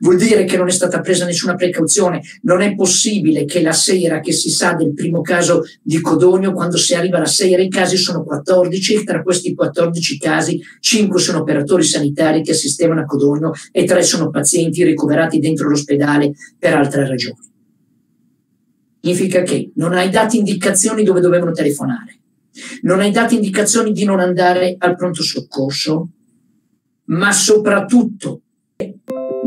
Vuol 0.00 0.16
dire 0.16 0.44
che 0.44 0.56
non 0.56 0.68
è 0.68 0.72
stata 0.72 1.00
presa 1.00 1.24
nessuna 1.24 1.54
precauzione. 1.54 2.20
Non 2.42 2.60
è 2.60 2.74
possibile 2.74 3.44
che 3.44 3.62
la 3.62 3.72
sera 3.72 4.20
che 4.20 4.32
si 4.32 4.50
sa 4.50 4.74
del 4.74 4.94
primo 4.94 5.20
caso 5.20 5.64
di 5.82 6.00
Codogno, 6.00 6.52
quando 6.52 6.76
si 6.76 6.94
arriva 6.94 7.16
alla 7.16 7.26
sera, 7.26 7.62
i 7.62 7.68
casi 7.68 7.96
sono 7.96 8.22
14 8.24 8.94
e 8.94 9.04
tra 9.04 9.22
questi 9.22 9.54
14 9.54 10.18
casi 10.18 10.60
5 10.80 11.20
sono 11.20 11.40
operatori 11.40 11.82
sanitari 11.82 12.42
che 12.42 12.52
assistevano 12.52 13.00
a 13.00 13.04
Codogno 13.04 13.52
e 13.70 13.84
3 13.84 14.02
sono 14.02 14.30
pazienti 14.30 14.84
ricoverati 14.84 15.38
dentro 15.38 15.68
l'ospedale 15.68 16.32
per 16.58 16.74
altre 16.74 17.06
ragioni. 17.06 17.50
Significa 19.00 19.42
che 19.42 19.72
non 19.74 19.94
hai 19.94 20.10
dato 20.10 20.36
indicazioni 20.36 21.02
dove 21.02 21.20
dovevano 21.20 21.50
telefonare, 21.50 22.18
non 22.82 23.00
hai 23.00 23.10
dato 23.10 23.34
indicazioni 23.34 23.90
di 23.90 24.04
non 24.04 24.20
andare 24.20 24.76
al 24.78 24.94
pronto 24.94 25.22
soccorso, 25.22 26.08
ma 27.06 27.32
soprattutto 27.32 28.41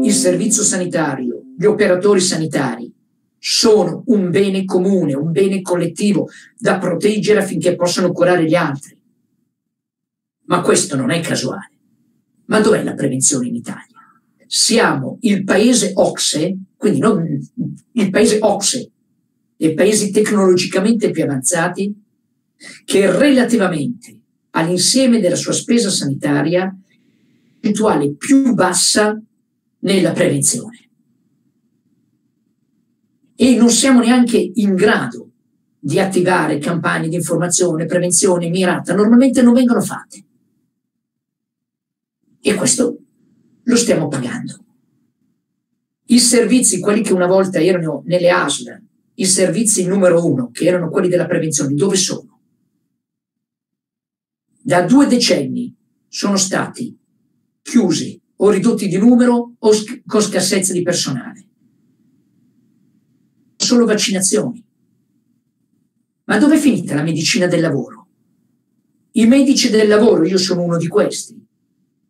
il 0.02 0.14
servizio 0.14 0.64
sanitario, 0.64 1.44
gli 1.58 1.66
operatori 1.66 2.20
sanitari 2.20 2.92
sono 3.38 4.04
un 4.08 4.30
bene 4.30 4.66
comune, 4.66 5.14
un 5.16 5.32
bene 5.32 5.62
collettivo 5.62 6.30
da 6.58 6.78
proteggere 6.78 7.40
affinché 7.40 7.76
possano 7.76 8.12
curare 8.12 8.46
gli 8.46 8.56
altri. 8.56 8.98
Ma 10.46 10.62
questo 10.62 10.96
non 10.96 11.12
è 11.12 11.20
casuale. 11.22 11.72
Ma 12.46 12.60
dov'è 12.60 12.84
la 12.84 12.94
prevenzione 12.94 13.48
in 13.48 13.56
Italia? 13.56 13.98
Siamo 14.48 15.18
il 15.22 15.44
paese 15.44 15.92
OXE, 15.94 16.58
quindi 16.76 17.00
non 17.00 17.50
il 17.92 18.10
paese 18.10 18.38
OXE, 18.42 18.92
dei 19.58 19.74
paesi 19.74 20.12
tecnologicamente 20.12 21.10
più 21.10 21.24
avanzati, 21.24 21.94
che 22.84 23.12
relativamente 23.12 24.20
all'insieme 24.52 25.20
della 25.20 25.36
sua 25.36 25.54
spesa 25.54 25.90
sanitaria, 25.90 26.76
percentuale 27.66 28.14
più 28.14 28.54
bassa 28.54 29.20
nella 29.86 30.12
prevenzione. 30.12 30.90
E 33.36 33.56
non 33.56 33.70
siamo 33.70 34.00
neanche 34.02 34.52
in 34.56 34.76
grado 34.76 35.32
di 35.80 36.00
attivare 36.00 36.58
campagne 36.58 37.08
di 37.08 37.16
informazione, 37.16 37.86
prevenzione 37.86 38.50
mirata, 38.50 38.96
normalmente 38.96 39.42
non 39.42 39.54
vengono 39.54 39.82
fatte. 39.82 40.24
E 42.42 42.54
questo 42.56 42.98
lo 43.62 43.76
stiamo 43.76 44.08
pagando. 44.08 44.64
I 46.08 46.20
servizi, 46.20 46.80
quelli 46.80 47.02
che 47.02 47.14
una 47.14 47.28
volta 47.28 47.60
erano 47.60 48.04
nelle 48.06 48.30
ASL, 48.30 48.82
i 49.16 49.26
servizi 49.26 49.86
numero 49.86 50.26
uno, 50.26 50.50
che 50.52 50.66
erano 50.66 50.90
quelli 50.90 51.08
della 51.08 51.26
prevenzione, 51.26 51.74
dove 51.74 51.96
sono? 51.96 52.40
Da 54.62 54.82
due 54.82 55.08
decenni 55.08 55.76
sono 56.08 56.38
stati 56.38 56.98
chiusi 57.62 58.20
o 58.38 58.50
ridotti 58.50 58.88
di 58.88 58.98
numero 58.98 59.54
o 59.58 59.72
sc- 59.72 60.02
con 60.06 60.22
scarsezza 60.22 60.74
di 60.74 60.82
personale. 60.82 61.46
Solo 63.56 63.86
vaccinazioni. 63.86 64.64
Ma 66.26 66.38
dove 66.38 66.56
è 66.56 66.60
finita 66.60 66.96
la 66.96 67.04
medicina 67.04 67.48
del 67.48 67.62
lavoro? 67.62 68.08
I 69.12 69.26
medici 69.28 69.70
del 69.70 69.88
lavoro, 69.88 70.26
io 70.26 70.38
sono 70.38 70.64
uno 70.64 70.78
di 70.78 70.88
questi, 70.88 71.42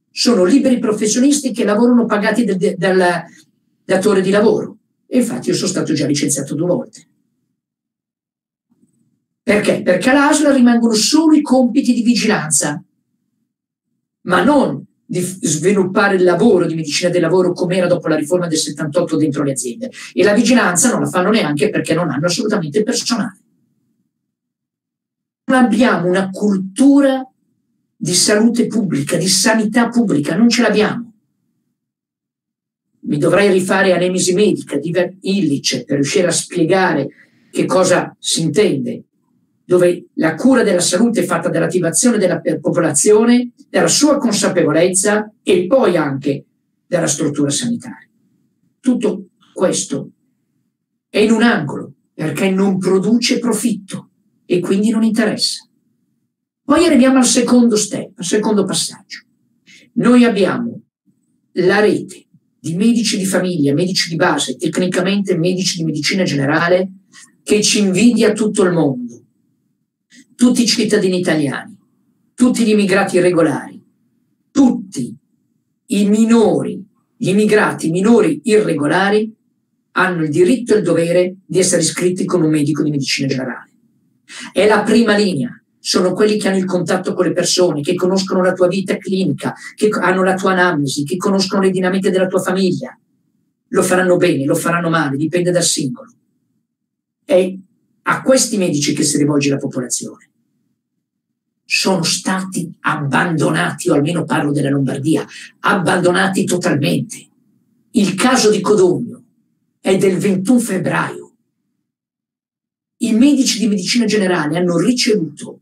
sono 0.09 0.43
liberi 0.43 0.79
professionisti 0.79 1.51
che 1.51 1.63
lavorano 1.63 2.05
pagati 2.05 2.45
de- 2.45 2.57
de- 2.57 2.75
dal 2.77 3.23
datore 3.83 4.21
di 4.21 4.31
lavoro. 4.31 4.77
E 5.05 5.19
infatti 5.19 5.49
io 5.49 5.55
sono 5.55 5.69
stato 5.69 5.93
già 5.93 6.07
licenziato 6.07 6.55
due 6.55 6.67
volte. 6.67 7.07
Perché? 9.43 9.83
Perché 9.83 10.09
all'ASL 10.09 10.51
rimangono 10.53 10.93
solo 10.93 11.35
i 11.35 11.41
compiti 11.41 11.93
di 11.93 12.01
vigilanza, 12.01 12.83
ma 14.21 14.43
non 14.43 14.83
di 15.05 15.21
sviluppare 15.21 16.15
il 16.15 16.23
lavoro 16.23 16.65
di 16.65 16.73
medicina 16.73 17.09
del 17.09 17.21
lavoro 17.21 17.53
come 17.53 17.77
era 17.77 17.87
dopo 17.87 18.07
la 18.07 18.15
riforma 18.15 18.47
del 18.47 18.57
78 18.57 19.17
dentro 19.17 19.43
le 19.43 19.51
aziende 19.51 19.91
e 20.13 20.23
la 20.23 20.33
vigilanza 20.33 20.89
non 20.89 21.01
la 21.01 21.07
fanno 21.07 21.29
neanche 21.29 21.69
perché 21.69 21.93
non 21.93 22.09
hanno 22.09 22.25
assolutamente 22.25 22.81
personale. 22.83 23.37
Non 25.45 25.63
abbiamo 25.63 26.07
una 26.07 26.29
cultura 26.31 27.27
di 27.95 28.13
salute 28.13 28.65
pubblica, 28.65 29.15
di 29.15 29.27
sanità 29.27 29.89
pubblica, 29.89 30.35
non 30.35 30.49
ce 30.49 30.61
l'abbiamo. 30.63 31.13
Mi 33.01 33.17
dovrei 33.19 33.51
rifare 33.51 33.93
a 33.93 33.97
Nemesi 33.97 34.33
Medica 34.33 34.77
di 34.77 34.91
Illich 35.21 35.85
per 35.85 35.97
riuscire 35.97 36.27
a 36.27 36.31
spiegare 36.31 37.07
che 37.51 37.65
cosa 37.65 38.15
si 38.19 38.41
intende 38.41 39.03
dove 39.65 40.09
la 40.13 40.35
cura 40.35 40.63
della 40.63 40.79
salute 40.79 41.21
è 41.21 41.25
fatta 41.25 41.49
dall'attivazione 41.49 42.17
della 42.17 42.39
popolazione, 42.61 43.51
della 43.67 43.87
sua 43.87 44.17
consapevolezza 44.17 45.33
e 45.41 45.65
poi 45.65 45.97
anche 45.97 46.45
della 46.85 47.07
struttura 47.07 47.49
sanitaria. 47.49 48.07
Tutto 48.79 49.29
questo 49.53 50.11
è 51.09 51.17
in 51.17 51.31
un 51.31 51.41
angolo 51.41 51.93
perché 52.13 52.49
non 52.51 52.77
produce 52.77 53.39
profitto 53.39 54.09
e 54.45 54.59
quindi 54.59 54.91
non 54.91 55.03
interessa. 55.03 55.67
Poi 56.63 56.85
arriviamo 56.85 57.17
al 57.17 57.25
secondo 57.25 57.75
step, 57.75 58.11
al 58.17 58.25
secondo 58.25 58.65
passaggio. 58.65 59.23
Noi 59.93 60.23
abbiamo 60.25 60.81
la 61.53 61.79
rete 61.79 62.27
di 62.59 62.75
medici 62.75 63.17
di 63.17 63.25
famiglia, 63.25 63.73
medici 63.73 64.09
di 64.09 64.15
base, 64.15 64.55
tecnicamente 64.57 65.37
medici 65.37 65.77
di 65.77 65.83
medicina 65.83 66.23
generale, 66.23 66.91
che 67.43 67.61
ci 67.61 67.79
invidia 67.79 68.33
tutto 68.33 68.63
il 68.63 68.71
mondo 68.71 69.04
tutti 70.35 70.63
i 70.63 70.67
cittadini 70.67 71.19
italiani, 71.19 71.77
tutti 72.33 72.63
gli 72.63 72.69
immigrati 72.69 73.17
irregolari, 73.17 73.81
tutti 74.51 75.15
i 75.87 76.09
minori, 76.09 76.83
gli 77.15 77.29
immigrati 77.29 77.89
minori 77.89 78.41
irregolari 78.43 79.33
hanno 79.91 80.23
il 80.23 80.29
diritto 80.29 80.73
e 80.73 80.79
il 80.79 80.83
dovere 80.83 81.35
di 81.45 81.59
essere 81.59 81.81
iscritti 81.81 82.25
con 82.25 82.41
un 82.41 82.49
medico 82.49 82.83
di 82.83 82.89
medicina 82.89 83.27
generale. 83.27 83.71
È 84.51 84.67
la 84.67 84.83
prima 84.83 85.15
linea, 85.15 85.49
sono 85.79 86.13
quelli 86.13 86.37
che 86.37 86.49
hanno 86.49 86.57
il 86.57 86.65
contatto 86.65 87.13
con 87.13 87.25
le 87.25 87.31
persone, 87.31 87.81
che 87.81 87.93
conoscono 87.93 88.41
la 88.41 88.53
tua 88.53 88.67
vita 88.67 88.97
clinica, 88.97 89.53
che 89.75 89.89
hanno 89.91 90.23
la 90.23 90.33
tua 90.33 90.51
anamnesi, 90.51 91.03
che 91.03 91.15
conoscono 91.15 91.61
le 91.61 91.69
dinamiche 91.69 92.09
della 92.09 92.27
tua 92.27 92.41
famiglia. 92.41 92.97
Lo 93.69 93.83
faranno 93.83 94.17
bene, 94.17 94.45
lo 94.45 94.55
faranno 94.55 94.89
male, 94.89 95.15
dipende 95.15 95.51
dal 95.51 95.63
singolo. 95.63 96.11
È 97.23 97.55
a 98.07 98.21
questi 98.21 98.57
medici 98.57 98.93
che 98.93 99.03
si 99.03 99.17
rivolge 99.17 99.49
la 99.49 99.57
popolazione. 99.57 100.29
Sono 101.63 102.03
stati 102.03 102.71
abbandonati, 102.81 103.89
o 103.89 103.93
almeno 103.95 104.25
parlo 104.25 104.51
della 104.51 104.69
Lombardia, 104.69 105.25
abbandonati 105.61 106.45
totalmente. 106.45 107.27
Il 107.91 108.13
caso 108.13 108.51
di 108.51 108.61
Codogno 108.61 109.23
è 109.79 109.97
del 109.97 110.17
21 110.17 110.59
febbraio. 110.59 111.33
I 112.97 113.13
medici 113.13 113.59
di 113.59 113.67
medicina 113.67 114.05
generale 114.05 114.57
hanno 114.57 114.77
ricevuto 114.77 115.61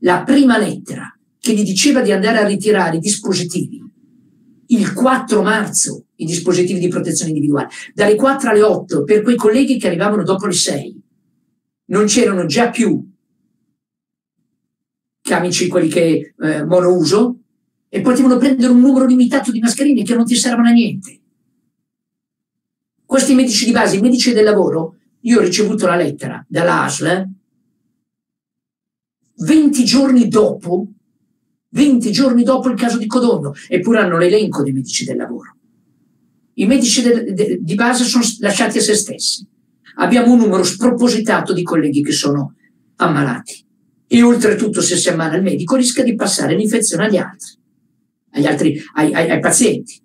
la 0.00 0.22
prima 0.24 0.58
lettera 0.58 1.16
che 1.38 1.54
gli 1.54 1.62
diceva 1.62 2.00
di 2.00 2.10
andare 2.10 2.38
a 2.38 2.46
ritirare 2.46 2.96
i 2.96 3.00
dispositivi 3.00 3.84
il 4.70 4.92
4 4.92 5.42
marzo, 5.42 6.06
i 6.16 6.24
dispositivi 6.24 6.80
di 6.80 6.88
protezione 6.88 7.30
individuale, 7.30 7.68
dalle 7.94 8.16
4 8.16 8.50
alle 8.50 8.62
8 8.62 9.04
per 9.04 9.22
quei 9.22 9.36
colleghi 9.36 9.78
che 9.78 9.86
arrivavano 9.86 10.24
dopo 10.24 10.46
le 10.46 10.52
6 10.52 11.02
non 11.86 12.06
c'erano 12.06 12.46
già 12.46 12.70
più 12.70 13.04
camici, 15.20 15.66
quelli 15.66 15.88
che 15.88 16.34
eh, 16.38 16.64
monouso, 16.64 17.38
e 17.88 18.00
potevano 18.00 18.36
prendere 18.36 18.72
un 18.72 18.80
numero 18.80 19.06
limitato 19.06 19.50
di 19.50 19.60
mascherine 19.60 20.02
che 20.02 20.14
non 20.14 20.24
ti 20.24 20.36
servono 20.36 20.68
a 20.68 20.72
niente. 20.72 21.20
Questi 23.04 23.34
medici 23.34 23.64
di 23.64 23.72
base, 23.72 23.96
i 23.96 24.00
medici 24.00 24.32
del 24.32 24.44
lavoro, 24.44 24.96
io 25.20 25.38
ho 25.38 25.42
ricevuto 25.42 25.86
la 25.86 25.96
lettera 25.96 26.44
dall'ASL 26.48 27.28
20 29.38 29.84
giorni 29.84 30.28
dopo 30.28 30.88
20 31.76 32.10
giorni 32.10 32.42
dopo 32.42 32.68
il 32.70 32.78
caso 32.78 32.96
di 32.96 33.06
Codogno, 33.06 33.52
eppure 33.68 33.98
hanno 33.98 34.16
l'elenco 34.16 34.62
dei 34.62 34.72
medici 34.72 35.04
del 35.04 35.16
lavoro. 35.16 35.56
I 36.54 36.66
medici 36.66 37.02
de, 37.02 37.34
de, 37.34 37.58
di 37.60 37.74
base 37.74 38.04
sono 38.04 38.24
lasciati 38.38 38.78
a 38.78 38.80
se 38.80 38.94
stessi. 38.94 39.46
Abbiamo 39.98 40.32
un 40.32 40.38
numero 40.38 40.62
spropositato 40.62 41.52
di 41.52 41.62
colleghi 41.62 42.02
che 42.02 42.12
sono 42.12 42.54
ammalati. 42.96 43.64
E 44.06 44.22
oltretutto, 44.22 44.80
se 44.80 44.96
si 44.96 45.08
ammala 45.08 45.36
il 45.36 45.42
medico, 45.42 45.76
rischia 45.76 46.04
di 46.04 46.14
passare 46.14 46.54
l'infezione 46.54 47.06
agli 47.06 47.16
altri, 47.16 47.54
agli 48.32 48.46
altri 48.46 48.82
ai, 48.94 49.12
ai, 49.14 49.30
ai 49.30 49.40
pazienti. 49.40 50.00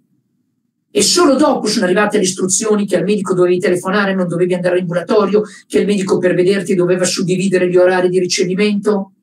E 0.94 1.02
solo 1.02 1.36
dopo 1.36 1.68
sono 1.68 1.86
arrivate 1.86 2.18
le 2.18 2.24
istruzioni 2.24 2.86
che 2.86 2.98
al 2.98 3.04
medico 3.04 3.34
dovevi 3.34 3.60
telefonare, 3.60 4.14
non 4.14 4.28
dovevi 4.28 4.54
andare 4.54 4.76
in 4.76 4.82
ambulatorio, 4.82 5.44
che 5.68 5.80
il 5.80 5.86
medico 5.86 6.18
per 6.18 6.34
vederti 6.34 6.76
doveva 6.76 7.06
suddividere 7.06 7.70
gli 7.70 7.78
orari 7.78 8.10
di 8.10 8.20
ricevimento. 8.20 9.14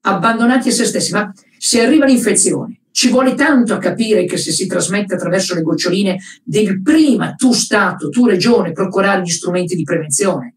Abbandonati 0.00 0.70
a 0.70 0.72
se 0.72 0.84
stessi. 0.84 1.12
Ma 1.12 1.32
se 1.58 1.80
arriva 1.80 2.06
l'infezione, 2.06 2.80
ci 2.94 3.10
vuole 3.10 3.34
tanto 3.34 3.74
a 3.74 3.78
capire 3.78 4.24
che 4.24 4.36
se 4.36 4.52
si 4.52 4.68
trasmette 4.68 5.14
attraverso 5.14 5.52
le 5.56 5.62
goccioline, 5.62 6.16
devi 6.44 6.80
prima 6.80 7.32
tu 7.32 7.52
Stato, 7.52 8.08
tu 8.08 8.24
Regione, 8.24 8.70
procurare 8.70 9.22
gli 9.22 9.30
strumenti 9.30 9.74
di 9.74 9.82
prevenzione. 9.82 10.54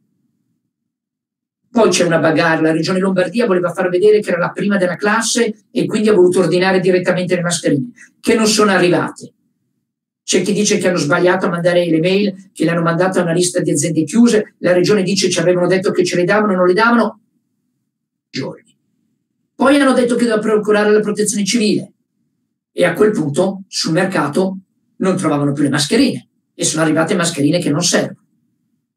Poi 1.72 1.90
c'è 1.90 2.06
una 2.06 2.20
bagarre, 2.20 2.62
la 2.62 2.72
Regione 2.72 3.00
Lombardia 3.00 3.48
voleva 3.48 3.74
far 3.74 3.90
vedere 3.90 4.20
che 4.20 4.30
era 4.30 4.38
la 4.38 4.52
prima 4.52 4.78
della 4.78 4.96
classe 4.98 5.64
e 5.72 5.86
quindi 5.88 6.10
ha 6.10 6.14
voluto 6.14 6.42
ordinare 6.42 6.80
direttamente 6.80 7.34
le 7.34 7.42
mascherine, 7.42 7.90
che 8.20 8.36
non 8.36 8.46
sono 8.46 8.70
arrivate. 8.70 9.34
C'è 10.24 10.44
chi 10.44 10.54
dice 10.54 10.78
che 10.78 10.90
hanno 10.90 10.98
sbagliato 10.98 11.48
a 11.48 11.50
mandare 11.50 11.90
le 11.90 12.00
mail, 12.00 12.52
che 12.54 12.66
le 12.66 12.70
hanno 12.70 12.84
mandate 12.84 13.18
a 13.18 13.24
una 13.24 13.34
lista 13.34 13.62
di 13.62 13.72
aziende 13.72 14.04
chiuse, 14.04 14.54
la 14.60 14.74
regione 14.74 15.02
dice 15.02 15.32
ci 15.32 15.40
avevano 15.40 15.66
detto 15.66 15.90
che 15.90 16.06
ce 16.06 16.16
le 16.16 16.24
davano 16.24 16.54
non 16.54 16.68
le 16.68 16.74
davano. 16.74 17.20
Giorni. 18.30 18.78
Poi 19.56 19.80
hanno 19.80 19.94
detto 19.94 20.14
che 20.16 20.26
doveva 20.26 20.40
procurare 20.40 20.92
la 20.92 21.00
protezione 21.00 21.44
civile 21.44 21.94
e 22.80 22.86
a 22.86 22.94
quel 22.94 23.10
punto 23.12 23.64
sul 23.68 23.94
mercato 23.94 24.60
non 24.98 25.18
trovavano 25.18 25.52
più 25.52 25.64
le 25.64 25.70
mascherine 25.70 26.30
e 26.54 26.64
sono 26.64 26.84
arrivate 26.84 27.16
mascherine 27.16 27.58
che 27.58 27.72
non 27.72 27.82
servono. 27.82 28.24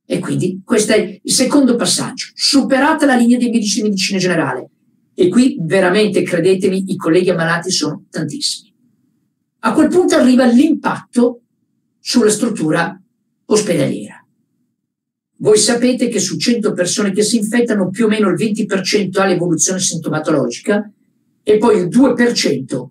E 0.05 0.19
quindi 0.19 0.61
questo 0.63 0.93
è 0.93 1.19
il 1.23 1.33
secondo 1.33 1.77
passaggio. 1.77 2.27
Superata 2.35 3.07
la 3.07 3.17
linea 3.17 3.39
di 3.39 3.49
medicina 3.49 4.19
generale. 4.19 4.69
E 5.15 5.29
qui 5.31 5.57
veramente, 5.63 6.21
credetemi, 6.21 6.93
i 6.93 6.97
colleghi 6.97 7.31
ammalati 7.31 7.71
sono 7.71 8.05
tantissimi. 8.11 8.71
A 9.61 9.73
quel 9.73 9.89
punto 9.89 10.15
arriva 10.15 10.45
l'impatto 10.45 11.41
sulla 11.99 12.29
struttura 12.29 13.01
ospedaliera. 13.47 14.23
Voi 15.37 15.57
sapete 15.57 16.09
che 16.09 16.21
su 16.21 16.37
100 16.37 16.75
persone 16.75 17.13
che 17.13 17.23
si 17.23 17.39
infettano 17.39 17.89
più 17.89 18.05
o 18.05 18.09
meno 18.09 18.29
il 18.29 18.37
20% 18.37 19.19
ha 19.19 19.25
l'evoluzione 19.25 19.81
sintomatologica 19.81 20.93
e 21.43 21.57
poi 21.57 21.79
il 21.79 21.87
2%, 21.87 22.89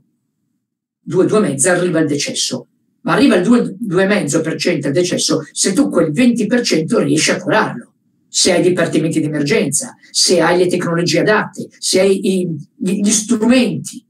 2-2,5 1.08 1.70
arriva 1.70 2.00
al 2.00 2.08
decesso. 2.08 2.68
Ma 3.02 3.14
arriva 3.14 3.36
il 3.36 3.48
2,5% 3.48 4.88
al 4.88 4.92
decesso 4.92 5.48
se 5.52 5.74
tu 5.74 5.90
quel 5.90 6.12
20% 6.12 7.04
riesci 7.04 7.32
a 7.32 7.40
curarlo. 7.40 7.94
Se 8.28 8.52
hai 8.52 8.62
dipartimenti 8.62 9.20
di 9.20 9.26
emergenza, 9.26 9.96
se 10.12 10.40
hai 10.40 10.58
le 10.60 10.68
tecnologie 10.68 11.20
adatte, 11.20 11.68
se 11.78 12.00
hai 12.00 12.40
i, 12.40 12.56
gli 12.76 13.10
strumenti 13.10 14.06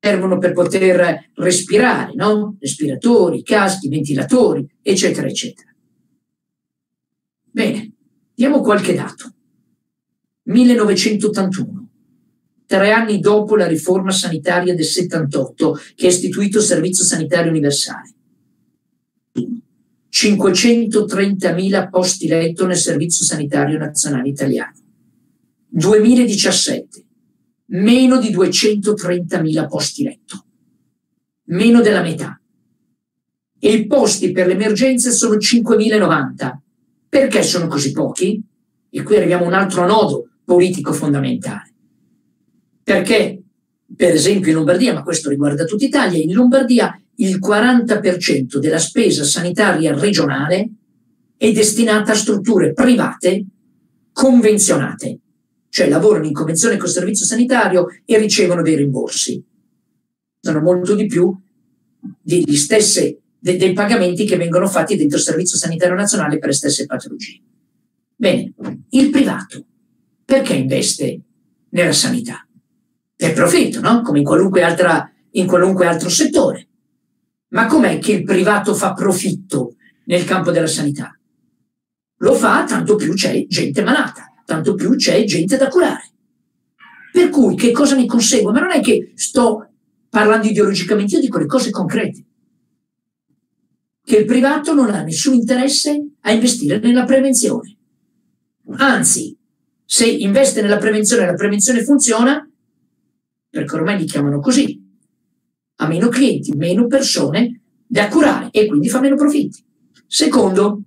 servono 0.00 0.38
per 0.38 0.52
poter 0.52 1.30
respirare, 1.34 2.14
no? 2.14 2.56
respiratori, 2.58 3.42
caschi, 3.42 3.88
ventilatori, 3.88 4.66
eccetera, 4.80 5.28
eccetera. 5.28 5.68
Bene, 7.52 7.92
diamo 8.34 8.60
qualche 8.62 8.94
dato. 8.94 9.34
1981, 10.44 11.79
tre 12.70 12.92
anni 12.92 13.18
dopo 13.18 13.56
la 13.56 13.66
riforma 13.66 14.12
sanitaria 14.12 14.76
del 14.76 14.84
78 14.84 15.76
che 15.96 16.06
ha 16.06 16.08
istituito 16.08 16.58
il 16.58 16.64
Servizio 16.64 17.04
Sanitario 17.04 17.50
Universale. 17.50 18.14
530.000 20.08 21.90
posti 21.90 22.28
letto 22.28 22.66
nel 22.66 22.76
Servizio 22.76 23.24
Sanitario 23.24 23.76
Nazionale 23.76 24.28
Italiano. 24.28 24.74
2017, 25.66 27.04
meno 27.70 28.20
di 28.20 28.30
230.000 28.30 29.66
posti 29.66 30.04
letto, 30.04 30.44
meno 31.46 31.80
della 31.80 32.02
metà. 32.02 32.40
E 33.58 33.72
i 33.72 33.86
posti 33.88 34.30
per 34.30 34.46
le 34.46 34.52
emergenze 34.52 35.10
sono 35.10 35.34
5.090. 35.34 36.56
Perché 37.08 37.42
sono 37.42 37.66
così 37.66 37.90
pochi? 37.90 38.40
E 38.90 39.02
qui 39.02 39.16
arriviamo 39.16 39.46
a 39.46 39.48
un 39.48 39.54
altro 39.54 39.84
nodo 39.86 40.28
politico 40.44 40.92
fondamentale. 40.92 41.69
Perché, 42.92 43.42
per 43.94 44.14
esempio 44.14 44.50
in 44.50 44.56
Lombardia, 44.56 44.94
ma 44.94 45.02
questo 45.02 45.28
riguarda 45.28 45.64
tutta 45.64 45.84
Italia, 45.84 46.22
in 46.22 46.32
Lombardia 46.32 47.00
il 47.16 47.38
40% 47.38 48.56
della 48.56 48.78
spesa 48.78 49.24
sanitaria 49.24 49.96
regionale 49.96 50.70
è 51.36 51.52
destinata 51.52 52.12
a 52.12 52.16
strutture 52.16 52.72
private 52.72 53.44
convenzionate 54.12 55.20
cioè 55.70 55.88
lavorano 55.88 56.26
in 56.26 56.32
convenzione 56.32 56.76
col 56.76 56.88
servizio 56.88 57.24
sanitario 57.24 57.86
e 58.04 58.18
ricevono 58.18 58.60
dei 58.60 58.74
rimborsi. 58.74 59.42
Sono 60.40 60.60
molto 60.60 60.94
di 60.94 61.06
più 61.06 61.34
degli 62.20 62.56
stessi, 62.56 63.16
de, 63.38 63.56
dei 63.56 63.72
pagamenti 63.72 64.26
che 64.26 64.36
vengono 64.36 64.66
fatti 64.66 64.96
dentro 64.96 65.16
il 65.16 65.22
Servizio 65.22 65.56
Sanitario 65.56 65.94
Nazionale 65.94 66.38
per 66.38 66.48
le 66.48 66.54
stesse 66.54 66.86
patologie. 66.86 67.40
Bene, 68.16 68.52
il 68.90 69.10
privato 69.10 69.64
perché 70.24 70.54
investe 70.54 71.20
nella 71.70 71.92
sanità? 71.92 72.44
Per 73.20 73.32
profitto, 73.34 73.80
no? 73.80 74.00
Come 74.00 74.20
in 74.20 74.24
qualunque, 74.24 74.62
altra, 74.62 75.12
in 75.32 75.46
qualunque 75.46 75.86
altro 75.86 76.08
settore. 76.08 76.68
Ma 77.48 77.66
com'è 77.66 77.98
che 77.98 78.12
il 78.12 78.24
privato 78.24 78.74
fa 78.74 78.94
profitto 78.94 79.74
nel 80.04 80.24
campo 80.24 80.50
della 80.50 80.66
sanità? 80.66 81.14
Lo 82.22 82.34
fa 82.34 82.64
tanto 82.64 82.96
più 82.96 83.12
c'è 83.12 83.46
gente 83.46 83.82
malata 83.82 84.30
tanto 84.50 84.74
più 84.74 84.96
c'è 84.96 85.22
gente 85.22 85.56
da 85.56 85.68
curare. 85.68 86.10
Per 87.12 87.28
cui 87.28 87.54
che 87.54 87.70
cosa 87.70 87.94
ne 87.94 88.06
consegue? 88.06 88.50
Ma 88.50 88.58
non 88.58 88.72
è 88.72 88.80
che 88.80 89.12
sto 89.14 89.68
parlando 90.08 90.48
ideologicamente, 90.48 91.14
io 91.14 91.20
dico 91.20 91.38
le 91.38 91.46
cose 91.46 91.70
concrete. 91.70 92.24
Che 94.02 94.16
il 94.16 94.24
privato 94.24 94.74
non 94.74 94.90
ha 94.90 95.02
nessun 95.02 95.34
interesse 95.34 96.04
a 96.22 96.32
investire 96.32 96.80
nella 96.80 97.04
prevenzione. 97.04 97.76
Anzi, 98.78 99.36
se 99.84 100.06
investe 100.06 100.62
nella 100.62 100.78
prevenzione 100.78 101.22
e 101.22 101.26
la 101.26 101.34
prevenzione 101.34 101.84
funziona, 101.84 102.49
perché 103.50 103.74
ormai 103.74 103.98
li 103.98 104.04
chiamano 104.04 104.38
così, 104.38 104.80
ha 105.76 105.86
meno 105.88 106.08
clienti, 106.08 106.54
meno 106.54 106.86
persone 106.86 107.60
da 107.86 108.08
curare 108.08 108.50
e 108.52 108.66
quindi 108.66 108.88
fa 108.88 109.00
meno 109.00 109.16
profitti. 109.16 109.64
Secondo, 110.06 110.82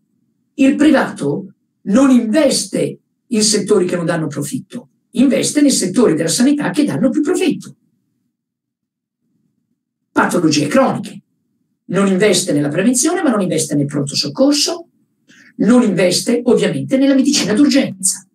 il 0.56 0.76
privato 0.76 1.54
non 1.84 2.10
investe 2.10 3.00
in 3.28 3.44
settori 3.44 3.86
che 3.86 3.96
non 3.96 4.06
danno 4.06 4.28
profitto, 4.28 4.90
investe 5.12 5.62
nei 5.62 5.72
settori 5.72 6.14
della 6.14 6.30
sanità 6.30 6.70
che 6.70 6.86
danno 6.86 7.10
più 7.10 7.22
profitto. 7.22 7.76
Patologie 10.12 10.68
croniche. 10.68 11.22
Non 11.86 12.08
investe 12.08 12.54
nella 12.54 12.70
prevenzione, 12.70 13.22
ma 13.22 13.30
non 13.30 13.42
investe 13.42 13.76
nel 13.76 13.88
pronto 13.88 14.16
soccorso, 14.16 14.88
non 15.58 15.82
investe 15.84 16.42
ovviamente 16.46 16.98
nella 16.98 17.14
medicina 17.14 17.54
d'urgenza. 17.54 18.26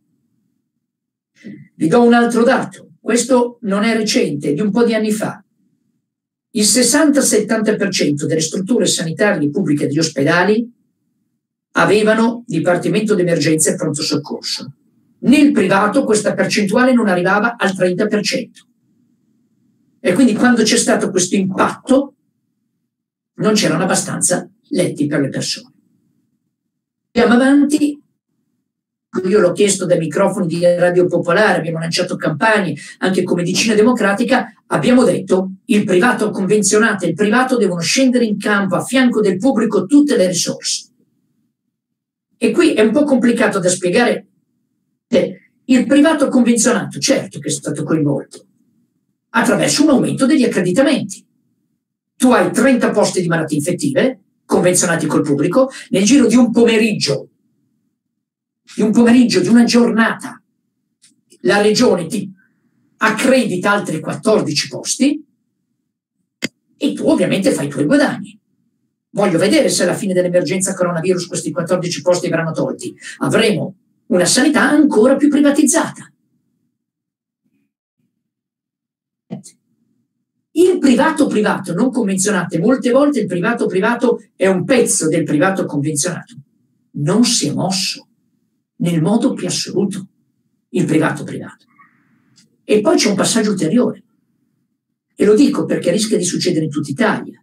Vi 1.74 1.86
do 1.88 2.02
un 2.02 2.12
altro 2.12 2.42
dato, 2.42 2.87
questo 3.08 3.56
non 3.62 3.84
è 3.84 3.96
recente, 3.96 4.52
di 4.52 4.60
un 4.60 4.70
po' 4.70 4.84
di 4.84 4.92
anni 4.92 5.12
fa. 5.12 5.42
Il 6.50 6.62
60-70% 6.62 8.26
delle 8.26 8.42
strutture 8.42 8.84
sanitarie 8.84 9.48
pubbliche 9.48 9.86
degli 9.86 9.98
ospedali 9.98 10.70
avevano 11.76 12.44
dipartimento 12.46 13.14
d'emergenza 13.14 13.70
e 13.70 13.76
pronto 13.76 14.02
soccorso. 14.02 14.74
Nel 15.20 15.52
privato 15.52 16.04
questa 16.04 16.34
percentuale 16.34 16.92
non 16.92 17.08
arrivava 17.08 17.56
al 17.56 17.70
30%. 17.70 18.50
E 20.00 20.12
quindi 20.12 20.34
quando 20.34 20.62
c'è 20.62 20.76
stato 20.76 21.08
questo 21.08 21.34
impatto 21.34 22.14
non 23.36 23.54
c'erano 23.54 23.84
abbastanza 23.84 24.46
letti 24.68 25.06
per 25.06 25.20
le 25.20 25.30
persone. 25.30 25.72
Andiamo 27.12 27.42
avanti. 27.42 27.97
Io 29.24 29.40
l'ho 29.40 29.52
chiesto 29.52 29.86
dai 29.86 29.98
microfoni 29.98 30.46
di 30.46 30.60
Radio 30.62 31.06
Popolare, 31.06 31.58
abbiamo 31.58 31.78
lanciato 31.78 32.16
campagne 32.16 32.74
anche 32.98 33.22
come 33.22 33.42
Medicina 33.42 33.74
Democratica, 33.74 34.52
abbiamo 34.66 35.02
detto 35.02 35.52
il 35.64 35.84
privato 35.84 36.30
convenzionato 36.30 37.04
e 37.04 37.08
il 37.08 37.14
privato 37.14 37.56
devono 37.56 37.80
scendere 37.80 38.26
in 38.26 38.38
campo 38.38 38.76
a 38.76 38.84
fianco 38.84 39.20
del 39.20 39.38
pubblico 39.38 39.86
tutte 39.86 40.16
le 40.16 40.26
risorse. 40.26 40.88
E 42.36 42.50
qui 42.50 42.74
è 42.74 42.82
un 42.82 42.92
po' 42.92 43.04
complicato 43.04 43.58
da 43.58 43.68
spiegare 43.68 44.26
il 45.64 45.86
privato 45.86 46.28
convenzionato, 46.28 46.98
certo 46.98 47.38
che 47.38 47.48
è 47.48 47.50
stato 47.50 47.84
coinvolto, 47.84 48.44
attraverso 49.30 49.82
un 49.84 49.90
aumento 49.90 50.26
degli 50.26 50.44
accreditamenti. 50.44 51.26
Tu 52.14 52.30
hai 52.30 52.52
30 52.52 52.90
posti 52.90 53.22
di 53.22 53.26
malattie 53.26 53.56
infettive 53.56 54.20
convenzionati 54.44 55.06
col 55.06 55.22
pubblico, 55.22 55.70
nel 55.90 56.04
giro 56.04 56.26
di 56.26 56.36
un 56.36 56.50
pomeriggio, 56.50 57.28
di 58.78 58.84
un 58.84 58.92
pomeriggio, 58.92 59.40
di 59.40 59.48
una 59.48 59.64
giornata, 59.64 60.40
la 61.40 61.60
regione 61.60 62.06
ti 62.06 62.32
accredita 62.98 63.72
altri 63.72 63.98
14 63.98 64.68
posti 64.68 65.26
e 66.76 66.92
tu 66.92 67.08
ovviamente 67.08 67.50
fai 67.50 67.66
i 67.66 67.68
tuoi 67.68 67.86
guadagni. 67.86 68.38
Voglio 69.10 69.36
vedere 69.36 69.68
se 69.68 69.82
alla 69.82 69.94
fine 69.94 70.14
dell'emergenza 70.14 70.74
coronavirus 70.74 71.26
questi 71.26 71.50
14 71.50 72.02
posti 72.02 72.28
verranno 72.28 72.52
tolti. 72.52 72.94
Avremo 73.18 73.74
una 74.06 74.26
sanità 74.26 74.62
ancora 74.62 75.16
più 75.16 75.28
privatizzata. 75.28 76.12
Il 80.52 80.78
privato 80.78 81.26
privato 81.26 81.74
non 81.74 81.90
convenzionato, 81.90 82.56
molte 82.60 82.92
volte 82.92 83.18
il 83.18 83.26
privato 83.26 83.66
privato 83.66 84.22
è 84.36 84.46
un 84.46 84.64
pezzo 84.64 85.08
del 85.08 85.24
privato 85.24 85.64
convenzionato, 85.64 86.36
non 86.92 87.24
si 87.24 87.48
è 87.48 87.52
mosso 87.52 88.07
nel 88.78 89.00
modo 89.00 89.32
più 89.32 89.46
assoluto 89.46 90.06
il 90.70 90.84
privato 90.84 91.24
privato. 91.24 91.66
E 92.64 92.80
poi 92.80 92.96
c'è 92.96 93.08
un 93.08 93.16
passaggio 93.16 93.50
ulteriore. 93.50 94.02
E 95.14 95.24
lo 95.24 95.34
dico 95.34 95.64
perché 95.64 95.90
rischia 95.90 96.18
di 96.18 96.24
succedere 96.24 96.66
in 96.66 96.70
tutta 96.70 96.90
Italia. 96.90 97.42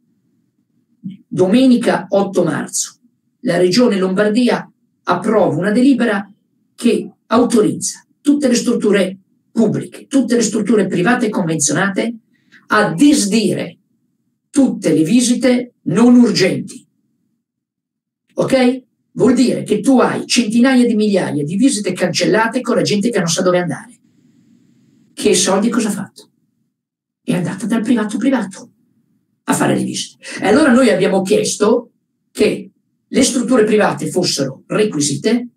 Domenica 1.27 2.05
8 2.07 2.43
marzo, 2.43 2.99
la 3.41 3.57
Regione 3.57 3.97
Lombardia 3.97 4.71
approva 5.03 5.55
una 5.55 5.71
delibera 5.71 6.31
che 6.73 7.11
autorizza 7.27 8.05
tutte 8.21 8.47
le 8.47 8.55
strutture 8.55 9.17
pubbliche, 9.51 10.07
tutte 10.07 10.35
le 10.35 10.41
strutture 10.41 10.87
private 10.87 11.29
convenzionate 11.29 12.15
a 12.67 12.93
disdire 12.93 13.77
tutte 14.49 14.93
le 14.93 15.03
visite 15.03 15.73
non 15.83 16.15
urgenti. 16.15 16.85
Ok? 18.35 18.83
Vuol 19.15 19.33
dire 19.33 19.63
che 19.63 19.79
tu 19.79 19.99
hai 19.99 20.27
centinaia 20.27 20.85
di 20.85 20.93
migliaia 20.93 21.43
di 21.43 21.55
visite 21.55 21.93
cancellate 21.93 22.59
con 22.59 22.75
la 22.75 22.81
gente 22.81 23.09
che 23.09 23.19
non 23.19 23.27
sa 23.27 23.41
dove 23.41 23.59
andare. 23.59 23.97
Che 25.13 25.33
soldi 25.33 25.69
cosa 25.69 25.87
ha 25.87 25.91
fatto? 25.91 26.29
È 27.23 27.33
andata 27.33 27.65
dal 27.65 27.81
privato 27.81 28.17
privato 28.17 28.69
a 29.45 29.53
fare 29.53 29.75
le 29.75 29.83
visite. 29.83 30.17
E 30.41 30.47
allora 30.47 30.71
noi 30.71 30.89
abbiamo 30.89 31.21
chiesto 31.21 31.91
che 32.31 32.69
le 33.07 33.23
strutture 33.23 33.63
private 33.63 34.09
fossero 34.09 34.63
requisite 34.67 35.47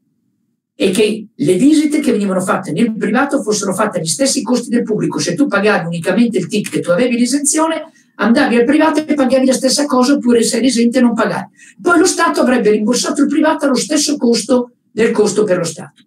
e 0.76 0.90
che 0.92 1.26
le 1.34 1.54
visite 1.54 1.98
che 1.98 2.12
venivano 2.12 2.40
fatte 2.40 2.70
nel 2.70 2.94
privato 2.96 3.42
fossero 3.42 3.74
fatte 3.74 3.98
agli 3.98 4.06
stessi 4.06 4.42
costi 4.42 4.68
del 4.68 4.84
pubblico. 4.84 5.18
Se 5.18 5.34
tu 5.34 5.48
pagavi 5.48 5.86
unicamente 5.86 6.38
il 6.38 6.46
ticket, 6.46 6.80
tu 6.80 6.90
avevi 6.90 7.18
l'esenzione, 7.18 7.90
andavi 8.18 8.56
al 8.56 8.64
privato 8.64 9.04
e 9.04 9.14
pagavi 9.14 9.46
la 9.46 9.52
stessa 9.52 9.86
cosa 9.86 10.12
oppure 10.12 10.42
se 10.42 10.58
eri 10.58 10.66
esente 10.66 11.00
non 11.00 11.14
pagavi. 11.14 11.48
Poi 11.80 11.98
lo 11.98 12.06
Stato 12.06 12.40
avrebbe 12.40 12.70
rimborsato 12.70 13.22
il 13.22 13.28
privato 13.28 13.64
allo 13.64 13.74
stesso 13.74 14.16
costo 14.16 14.72
del 14.90 15.10
costo 15.10 15.44
per 15.44 15.58
lo 15.58 15.64
Stato. 15.64 16.02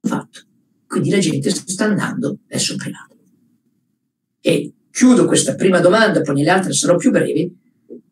Fatto. 0.00 0.40
Quindi 0.86 1.10
la 1.10 1.18
gente 1.18 1.50
sta 1.50 1.84
andando 1.84 2.38
verso 2.46 2.72
il 2.72 2.78
privato. 2.78 3.16
E 4.40 4.72
chiudo 4.90 5.26
questa 5.26 5.54
prima 5.54 5.80
domanda, 5.80 6.20
poi 6.20 6.36
nelle 6.36 6.50
altre 6.50 6.72
sarò 6.72 6.96
più 6.96 7.10
brevi. 7.10 7.62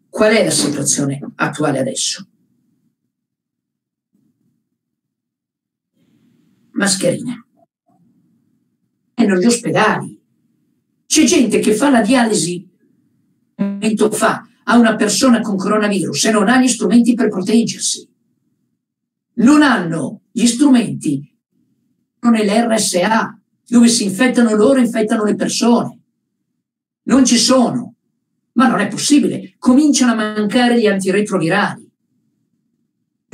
Qual 0.08 0.32
è 0.32 0.44
la 0.44 0.50
situazione 0.50 1.20
attuale 1.36 1.78
adesso? 1.78 2.26
mascherine. 6.72 7.46
E 9.14 9.26
negli 9.26 9.46
ospedali. 9.46 10.20
C'è 11.12 11.24
gente 11.24 11.58
che 11.58 11.74
fa 11.74 11.90
la 11.90 12.00
dialisi 12.00 12.66
un 13.56 13.72
momento 13.72 14.10
fa 14.10 14.48
a 14.64 14.78
una 14.78 14.96
persona 14.96 15.42
con 15.42 15.58
coronavirus 15.58 16.24
e 16.24 16.30
non 16.30 16.48
ha 16.48 16.58
gli 16.58 16.68
strumenti 16.68 17.12
per 17.12 17.28
proteggersi. 17.28 18.08
Non 19.34 19.60
hanno 19.60 20.22
gli 20.30 20.46
strumenti 20.46 21.30
nell'RSA, 22.18 23.38
dove 23.66 23.88
si 23.88 24.04
infettano 24.04 24.56
loro 24.56 24.78
e 24.78 24.84
infettano 24.84 25.24
le 25.24 25.34
persone. 25.34 26.00
Non 27.02 27.26
ci 27.26 27.36
sono. 27.36 27.96
Ma 28.52 28.68
non 28.68 28.80
è 28.80 28.88
possibile. 28.88 29.56
Cominciano 29.58 30.12
a 30.12 30.14
mancare 30.14 30.80
gli 30.80 30.86
antiretrovirali 30.86 31.81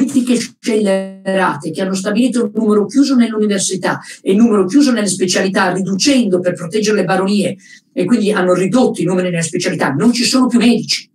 politiche 0.09 0.39
scellerate 0.61 1.71
che 1.71 1.83
hanno 1.83 1.95
stabilito 1.95 2.45
un 2.45 2.51
numero 2.55 2.87
chiuso 2.87 3.15
nell'università 3.15 4.01
e 4.23 4.33
il 4.33 4.39
numero 4.39 4.65
chiuso 4.65 4.91
nelle 4.91 5.07
specialità, 5.07 5.71
riducendo 5.71 6.41
per 6.41 6.55
proteggere 6.55 6.97
le 6.97 7.05
baronie 7.05 7.57
e 7.93 8.05
quindi 8.07 8.33
hanno 8.33 8.55
ridotto 8.55 9.03
i 9.03 9.05
numeri 9.05 9.31
nelle 9.31 9.43
specialità, 9.43 9.91
non 9.91 10.13
ci 10.13 10.25
sono 10.25 10.47
più 10.47 10.59
medici. 10.59 11.09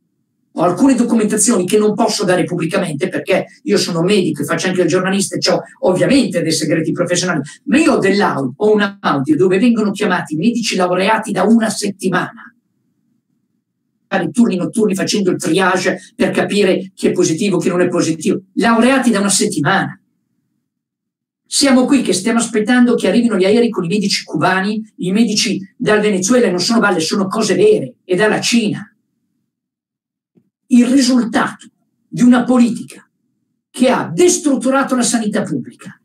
Ho 0.56 0.62
alcune 0.62 0.94
documentazioni 0.94 1.66
che 1.66 1.80
non 1.80 1.96
posso 1.96 2.24
dare 2.24 2.44
pubblicamente 2.44 3.10
perché 3.10 3.48
io 3.64 3.78
sono 3.78 4.04
medico 4.04 4.44
e 4.44 4.46
faccio 4.46 4.68
anche 4.68 4.84
il 4.84 4.88
giornalista 4.88 5.36
e 5.36 5.52
ho 5.52 5.64
ovviamente 5.90 6.44
dei 6.44 6.52
segreti 6.52 6.92
professionali, 6.92 7.42
ma 7.66 7.80
io 7.80 7.94
ho 7.94 7.98
dell'audio, 7.98 8.54
ho 8.56 8.72
un 8.72 8.98
audio 9.00 9.36
dove 9.36 9.58
vengono 9.58 9.90
chiamati 9.90 10.36
medici 10.36 10.76
laureati 10.76 11.32
da 11.32 11.42
una 11.44 11.70
settimana 11.70 12.53
fare 14.14 14.30
turni 14.30 14.56
notturni 14.56 14.94
facendo 14.94 15.32
il 15.32 15.38
triage 15.38 16.00
per 16.16 16.30
capire 16.30 16.92
chi 16.94 17.08
è 17.08 17.12
positivo, 17.12 17.58
chi 17.58 17.70
non 17.70 17.82
è 17.82 17.88
positivo. 17.88 18.44
Laureati 18.54 19.10
da 19.10 19.20
una 19.20 19.30
settimana. 19.30 20.00
Siamo 21.46 21.86
qui 21.86 22.02
che 22.02 22.14
stiamo 22.14 22.40
aspettando 22.40 22.96
che 22.96 23.08
arrivino 23.08 23.38
gli 23.38 23.46
aerei 23.46 23.70
con 23.70 23.84
i 23.84 23.88
medici 23.88 24.24
cubani, 24.24 24.84
i 24.98 25.12
medici 25.12 25.60
dal 25.76 26.00
Venezuela 26.00 26.50
non 26.50 26.60
sono 26.60 26.80
balle, 26.80 27.00
sono 27.00 27.28
cose 27.28 27.56
vere, 27.56 27.96
e 28.04 28.16
dalla 28.16 28.40
Cina. 28.40 28.96
Il 30.68 30.88
risultato 30.88 31.68
di 32.08 32.22
una 32.22 32.44
politica 32.44 33.08
che 33.70 33.90
ha 33.90 34.10
destrutturato 34.12 34.96
la 34.96 35.04
sanità 35.04 35.42
pubblica, 35.44 36.00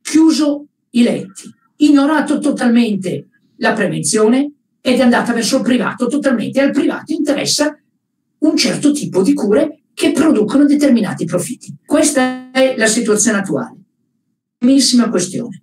chiuso 0.00 0.66
i 0.90 1.02
letti, 1.02 1.50
ignorato 1.76 2.38
totalmente 2.38 3.28
la 3.56 3.72
prevenzione, 3.72 4.53
ed 4.86 4.98
è 4.98 5.02
andata 5.02 5.32
verso 5.32 5.56
il 5.56 5.62
privato 5.62 6.08
totalmente. 6.08 6.60
Al 6.60 6.70
privato 6.70 7.10
interessa 7.10 7.74
un 8.40 8.54
certo 8.54 8.92
tipo 8.92 9.22
di 9.22 9.32
cure 9.32 9.84
che 9.94 10.12
producono 10.12 10.66
determinati 10.66 11.24
profitti. 11.24 11.74
Questa 11.86 12.50
è 12.50 12.74
la 12.76 12.86
situazione 12.86 13.38
attuale. 13.38 13.78
Primissima 14.58 15.08
questione. 15.08 15.62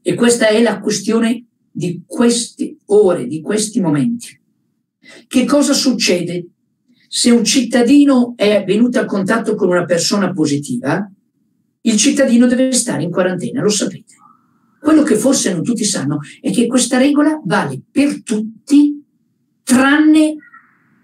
E 0.00 0.14
questa 0.14 0.48
è 0.48 0.62
la 0.62 0.80
questione 0.80 1.44
di 1.70 2.02
queste 2.06 2.78
ore, 2.86 3.26
di 3.26 3.42
questi 3.42 3.78
momenti. 3.82 4.40
Che 5.26 5.44
cosa 5.44 5.74
succede 5.74 6.46
se 7.06 7.30
un 7.30 7.44
cittadino 7.44 8.32
è 8.36 8.64
venuto 8.66 9.00
a 9.00 9.04
contatto 9.04 9.54
con 9.54 9.68
una 9.68 9.84
persona 9.84 10.32
positiva? 10.32 11.12
Il 11.82 11.98
cittadino 11.98 12.46
deve 12.46 12.72
stare 12.72 13.02
in 13.02 13.10
quarantena, 13.10 13.60
lo 13.60 13.68
sapete. 13.68 14.14
Quello 14.82 15.04
che 15.04 15.14
forse 15.14 15.52
non 15.52 15.62
tutti 15.62 15.84
sanno 15.84 16.18
è 16.40 16.50
che 16.50 16.66
questa 16.66 16.98
regola 16.98 17.40
vale 17.44 17.80
per 17.88 18.24
tutti, 18.24 19.00
tranne 19.62 20.34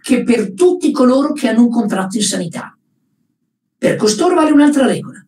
che 0.02 0.24
per 0.24 0.52
tutti 0.52 0.90
coloro 0.90 1.32
che 1.32 1.46
hanno 1.46 1.62
un 1.62 1.70
contratto 1.70 2.16
in 2.16 2.24
sanità. 2.24 2.76
Per 3.78 3.94
costoro 3.94 4.34
vale 4.34 4.50
un'altra 4.50 4.84
regola. 4.84 5.24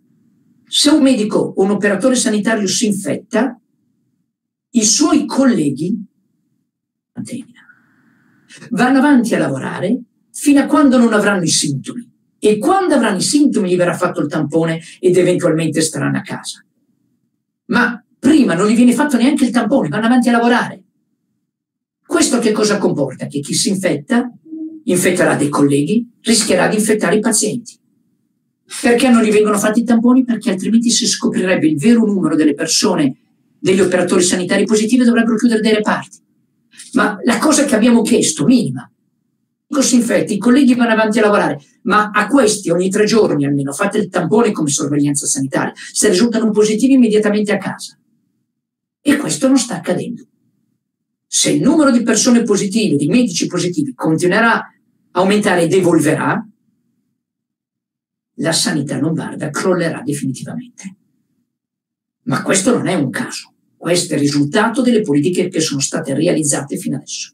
Se 0.66 0.90
un 0.90 1.00
medico 1.00 1.38
o 1.38 1.62
un 1.62 1.70
operatore 1.70 2.16
sanitario 2.16 2.66
si 2.66 2.86
infetta, 2.86 3.56
i 4.70 4.84
suoi 4.84 5.26
colleghi 5.26 5.96
vanno 8.70 8.98
avanti 8.98 9.32
a 9.36 9.38
lavorare 9.38 10.02
fino 10.32 10.58
a 10.58 10.66
quando 10.66 10.98
non 10.98 11.12
avranno 11.12 11.44
i 11.44 11.48
sintomi. 11.48 12.10
E 12.40 12.58
quando 12.58 12.96
avranno 12.96 13.18
i 13.18 13.22
sintomi 13.22 13.70
gli 13.70 13.76
verrà 13.76 13.94
fatto 13.94 14.20
il 14.20 14.28
tampone 14.28 14.80
ed 14.98 15.16
eventualmente 15.16 15.80
staranno 15.82 16.18
a 16.18 16.22
casa. 16.22 16.64
Ma 17.66 18.04
prima 18.20 18.54
non 18.54 18.68
gli 18.68 18.76
viene 18.76 18.92
fatto 18.92 19.16
neanche 19.16 19.46
il 19.46 19.50
tampone, 19.50 19.88
vanno 19.88 20.06
avanti 20.06 20.28
a 20.28 20.33
lavorare. 20.33 20.85
Questo 22.06 22.38
che 22.38 22.52
cosa 22.52 22.78
comporta? 22.78 23.26
Che 23.26 23.40
chi 23.40 23.54
si 23.54 23.70
infetta 23.70 24.30
infetterà 24.85 25.35
dei 25.35 25.48
colleghi, 25.48 26.09
rischierà 26.22 26.68
di 26.68 26.76
infettare 26.76 27.16
i 27.16 27.20
pazienti. 27.20 27.78
Perché 28.83 29.09
non 29.09 29.22
gli 29.22 29.33
vengono 29.33 29.59
fatti 29.59 29.80
i 29.80 29.85
tamponi? 29.85 30.24
Perché 30.24 30.50
altrimenti 30.50 30.90
si 30.90 31.06
scoprirebbe 31.06 31.66
il 31.66 31.78
vero 31.78 32.04
numero 32.04 32.37
delle 32.37 32.54
persone, 32.54 33.16
degli 33.59 33.80
operatori 33.80 34.22
sanitari 34.22 34.64
positivi, 34.64 35.04
dovrebbero 35.04 35.37
chiudere 35.37 35.61
dei 35.61 35.74
reparti. 35.74 36.18
Ma 36.92 37.18
la 37.24 37.38
cosa 37.38 37.64
che 37.64 37.74
abbiamo 37.74 38.02
chiesto, 38.02 38.44
minima, 38.44 38.90
si 39.80 39.94
infetti, 39.94 40.35
i 40.35 40.38
colleghi 40.38 40.74
vanno 40.74 40.92
avanti 40.92 41.20
a 41.20 41.22
lavorare, 41.22 41.61
ma 41.83 42.11
a 42.12 42.26
questi 42.26 42.70
ogni 42.70 42.90
tre 42.90 43.04
giorni 43.04 43.46
almeno 43.46 43.72
fate 43.72 43.98
il 43.98 44.09
tampone 44.09 44.50
come 44.50 44.68
sorveglianza 44.68 45.26
sanitaria. 45.26 45.72
Se 45.74 46.09
risultano 46.09 46.50
positivi 46.50 46.94
immediatamente 46.94 47.52
a 47.52 47.59
casa. 47.59 47.96
E 49.02 49.16
questo 49.16 49.48
non 49.48 49.56
sta 49.56 49.76
accadendo. 49.76 50.26
Se 51.26 51.50
il 51.50 51.62
numero 51.62 51.90
di 51.90 52.02
persone 52.02 52.42
positive, 52.42 52.96
di 52.96 53.06
medici 53.06 53.46
positivi, 53.46 53.94
continuerà 53.94 54.54
a 54.56 54.72
aumentare 55.12 55.62
ed 55.62 55.72
evolverà, 55.72 56.44
la 58.34 58.52
sanità 58.52 58.98
lombarda 58.98 59.50
crollerà 59.50 60.02
definitivamente. 60.02 60.96
Ma 62.22 62.42
questo 62.42 62.76
non 62.76 62.86
è 62.86 62.94
un 62.94 63.10
caso, 63.10 63.54
questo 63.76 64.12
è 64.12 64.16
il 64.16 64.22
risultato 64.22 64.82
delle 64.82 65.02
politiche 65.02 65.48
che 65.48 65.60
sono 65.60 65.80
state 65.80 66.14
realizzate 66.14 66.76
fino 66.76 66.96
adesso. 66.96 67.32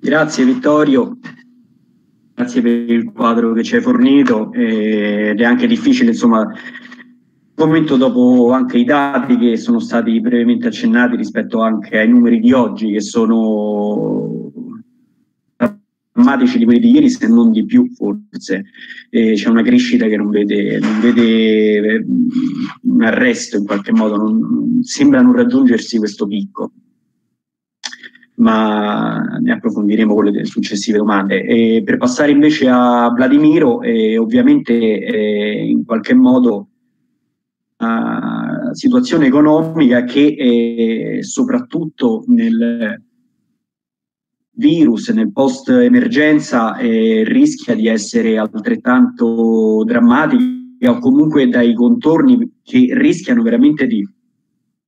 Grazie 0.00 0.44
Vittorio, 0.44 1.18
grazie 2.34 2.62
per 2.62 2.90
il 2.90 3.12
quadro 3.12 3.52
che 3.52 3.64
ci 3.64 3.74
hai 3.74 3.82
fornito 3.82 4.52
ed 4.52 5.40
è 5.40 5.44
anche 5.44 5.66
difficile 5.66 6.10
insomma 6.10 6.50
momento 7.58 7.96
dopo 7.96 8.52
anche 8.52 8.78
i 8.78 8.84
dati 8.84 9.36
che 9.36 9.56
sono 9.56 9.80
stati 9.80 10.20
brevemente 10.20 10.68
accennati 10.68 11.16
rispetto 11.16 11.60
anche 11.60 11.98
ai 11.98 12.08
numeri 12.08 12.38
di 12.38 12.52
oggi 12.52 12.92
che 12.92 13.00
sono 13.00 14.52
drammatici 16.12 16.58
di 16.58 16.64
quelli 16.64 16.80
di 16.80 16.92
ieri 16.92 17.10
se 17.10 17.26
non 17.26 17.50
di 17.50 17.64
più 17.64 17.90
forse 17.94 18.66
eh, 19.10 19.32
c'è 19.34 19.48
una 19.48 19.62
crescita 19.62 20.06
che 20.06 20.16
non 20.16 20.30
vede, 20.30 20.78
non 20.78 21.00
vede 21.00 21.76
eh, 21.76 22.04
un 22.82 23.02
arresto 23.02 23.56
in 23.56 23.64
qualche 23.64 23.92
modo 23.92 24.16
non, 24.16 24.80
sembra 24.82 25.20
non 25.20 25.34
raggiungersi 25.34 25.98
questo 25.98 26.26
picco 26.26 26.72
ma 28.36 29.20
ne 29.40 29.52
approfondiremo 29.52 30.14
con 30.14 30.26
le 30.26 30.44
successive 30.44 30.98
domande. 30.98 31.42
E 31.42 31.82
per 31.84 31.96
passare 31.96 32.30
invece 32.30 32.68
a 32.68 33.10
Vladimiro, 33.10 33.82
eh, 33.82 34.16
ovviamente 34.16 34.74
eh, 34.74 35.66
in 35.66 35.84
qualche 35.84 36.14
modo 36.14 36.68
situazione 38.72 39.26
economica 39.26 40.04
che 40.04 40.34
eh, 40.36 41.22
soprattutto 41.22 42.24
nel 42.26 43.02
virus, 44.58 45.10
nel 45.10 45.32
post 45.32 45.68
emergenza, 45.70 46.76
eh, 46.76 47.22
rischia 47.24 47.74
di 47.74 47.86
essere 47.86 48.36
altrettanto 48.36 49.84
drammatica 49.84 50.90
o 50.90 50.98
comunque 50.98 51.48
dai 51.48 51.74
contorni 51.74 52.58
che 52.62 52.88
rischiano 52.92 53.42
veramente 53.42 53.86
di 53.86 54.06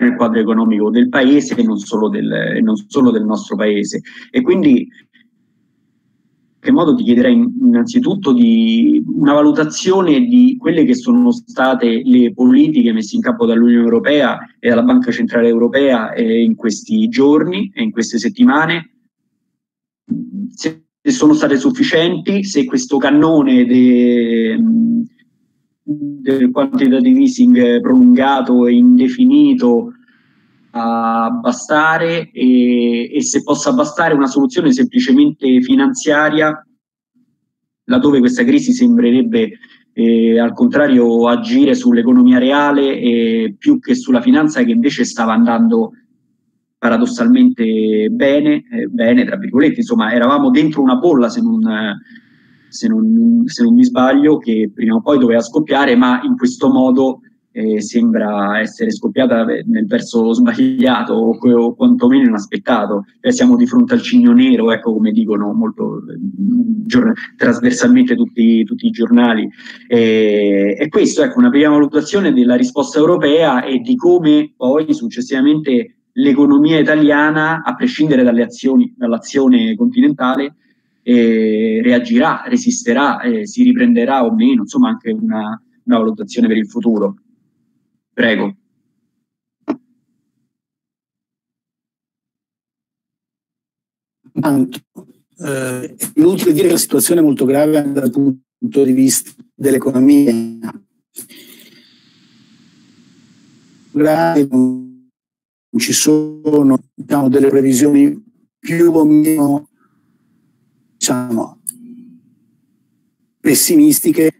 nel 0.00 0.16
quadro 0.16 0.40
economico 0.40 0.90
del 0.90 1.08
paese 1.08 1.54
e 1.54 1.62
non 1.62 1.78
solo 1.78 2.08
del, 2.08 2.58
non 2.62 2.74
solo 2.74 3.10
del 3.10 3.24
nostro 3.24 3.54
paese. 3.54 4.00
E 4.30 4.40
quindi 4.40 4.88
in 6.60 6.66
che 6.66 6.72
modo 6.72 6.94
ti 6.94 7.04
chiederei 7.04 7.32
innanzitutto 7.32 8.34
di 8.34 9.02
una 9.06 9.32
valutazione 9.32 10.20
di 10.20 10.58
quelle 10.58 10.84
che 10.84 10.94
sono 10.94 11.30
state 11.30 12.02
le 12.04 12.34
politiche 12.34 12.92
messe 12.92 13.16
in 13.16 13.22
campo 13.22 13.46
dall'Unione 13.46 13.82
Europea 13.82 14.38
e 14.58 14.68
dalla 14.68 14.82
Banca 14.82 15.10
Centrale 15.10 15.48
Europea 15.48 16.12
eh, 16.12 16.42
in 16.42 16.54
questi 16.56 17.08
giorni 17.08 17.72
e 17.74 17.82
in 17.82 17.90
queste 17.90 18.18
settimane, 18.18 18.90
se 20.50 20.84
sono 21.02 21.32
state 21.32 21.56
sufficienti, 21.56 22.44
se 22.44 22.66
questo 22.66 22.98
cannone 22.98 23.64
de, 23.64 24.58
del 25.82 26.50
quantitative 26.50 27.20
easing 27.20 27.80
prolungato 27.80 28.66
e 28.66 28.74
indefinito 28.74 29.94
a 30.72 31.30
bastare 31.30 32.30
e, 32.30 33.14
e, 33.14 33.22
se 33.22 33.42
possa 33.42 33.72
bastare 33.72 34.14
una 34.14 34.28
soluzione 34.28 34.72
semplicemente 34.72 35.60
finanziaria 35.62 36.64
laddove 37.84 38.20
questa 38.20 38.44
crisi 38.44 38.72
sembrerebbe 38.72 39.58
eh, 39.92 40.38
al 40.38 40.52
contrario 40.52 41.26
agire 41.28 41.74
sull'economia 41.74 42.38
reale 42.38 42.98
eh, 42.98 43.54
più 43.58 43.80
che 43.80 43.94
sulla 43.94 44.20
finanza 44.20 44.62
che 44.62 44.70
invece 44.70 45.04
stava 45.04 45.32
andando 45.32 45.92
paradossalmente 46.78 48.08
bene, 48.10 48.64
eh, 48.72 48.86
bene 48.86 49.24
tra 49.24 49.36
virgolette, 49.36 49.80
insomma 49.80 50.12
eravamo 50.12 50.50
dentro 50.50 50.80
una 50.80 50.96
bolla 50.96 51.28
se 51.28 51.42
non, 51.42 51.60
se 52.68 52.88
non, 52.88 53.42
se 53.44 53.62
non 53.62 53.74
mi 53.74 53.84
sbaglio, 53.84 54.38
che 54.38 54.70
prima 54.72 54.94
o 54.94 55.02
poi 55.02 55.18
doveva 55.18 55.42
scoppiare, 55.42 55.94
ma 55.96 56.22
in 56.22 56.36
questo 56.36 56.70
modo 56.70 57.20
eh, 57.52 57.80
sembra 57.80 58.60
essere 58.60 58.90
scoppiata 58.90 59.44
nel 59.44 59.86
verso 59.86 60.32
sbagliato 60.32 61.14
o, 61.14 61.36
o 61.36 61.74
quantomeno 61.74 62.28
inaspettato. 62.28 63.06
Eh, 63.20 63.32
siamo 63.32 63.56
di 63.56 63.66
fronte 63.66 63.94
al 63.94 64.02
cigno 64.02 64.32
nero, 64.32 64.70
ecco 64.72 64.92
come 64.92 65.10
dicono 65.10 65.52
molto 65.52 66.02
giorn- 66.86 67.12
trasversalmente 67.36 68.14
tutti, 68.14 68.64
tutti, 68.64 68.86
i 68.86 68.90
giornali. 68.90 69.48
Eh, 69.88 70.76
e 70.78 70.88
questo 70.88 71.22
ecco, 71.22 71.38
una 71.38 71.50
prima 71.50 71.70
valutazione 71.70 72.32
della 72.32 72.54
risposta 72.54 72.98
europea 72.98 73.64
e 73.64 73.78
di 73.78 73.96
come 73.96 74.52
poi 74.56 74.92
successivamente 74.94 75.96
l'economia 76.12 76.78
italiana, 76.78 77.62
a 77.62 77.74
prescindere 77.74 78.22
dalle 78.22 78.42
azioni, 78.42 78.92
dall'azione 78.96 79.74
continentale, 79.74 80.54
eh, 81.02 81.80
reagirà, 81.82 82.42
resisterà, 82.46 83.20
eh, 83.20 83.46
si 83.46 83.62
riprenderà 83.62 84.24
o 84.24 84.34
meno, 84.34 84.62
insomma 84.62 84.88
anche 84.88 85.10
una, 85.10 85.60
una 85.84 85.98
valutazione 85.98 86.46
per 86.46 86.56
il 86.56 86.68
futuro. 86.68 87.16
Prego. 88.20 88.54
Tanto, 94.38 94.78
eh, 95.38 95.96
inutile 96.16 96.52
dire 96.52 96.66
che 96.66 96.72
la 96.74 96.78
situazione 96.78 97.22
è 97.22 97.24
molto 97.24 97.46
grave 97.46 97.90
dal 97.90 98.10
punto 98.10 98.84
di 98.84 98.92
vista 98.92 99.30
dell'economia. 99.54 100.34
Grave, 103.90 104.48
ci 105.78 105.92
sono 105.94 106.78
diciamo, 106.94 107.28
delle 107.30 107.48
previsioni 107.48 108.22
più 108.58 108.92
o 108.92 109.04
meno 109.06 109.70
diciamo, 110.92 111.62
pessimistiche, 113.40 114.30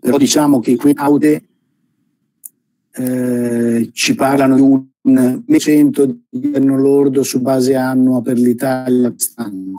però 0.00 0.16
diciamo 0.16 0.60
che 0.60 0.76
qui 0.76 0.92
aude 0.94 1.48
eh, 2.96 3.90
ci 3.92 4.14
parlano 4.14 4.54
di 4.54 4.60
un 4.60 5.42
100 5.46 6.18
di 6.30 6.52
anno 6.54 6.78
lordo 6.78 7.22
su 7.22 7.40
base 7.40 7.74
annua 7.74 8.22
per 8.22 8.38
l'Italia 8.38 9.10
quest'anno. 9.10 9.78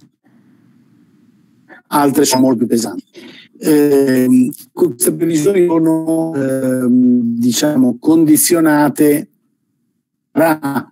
Altre 1.88 2.26
sono 2.26 2.42
molto 2.42 2.60
più 2.60 2.68
pesanti. 2.68 3.04
Eh, 3.58 4.52
queste 4.72 5.14
previsioni 5.14 5.66
sono 5.66 6.34
eh, 6.36 6.88
diciamo 6.90 7.98
condizionate 8.00 9.30
da 10.32 10.92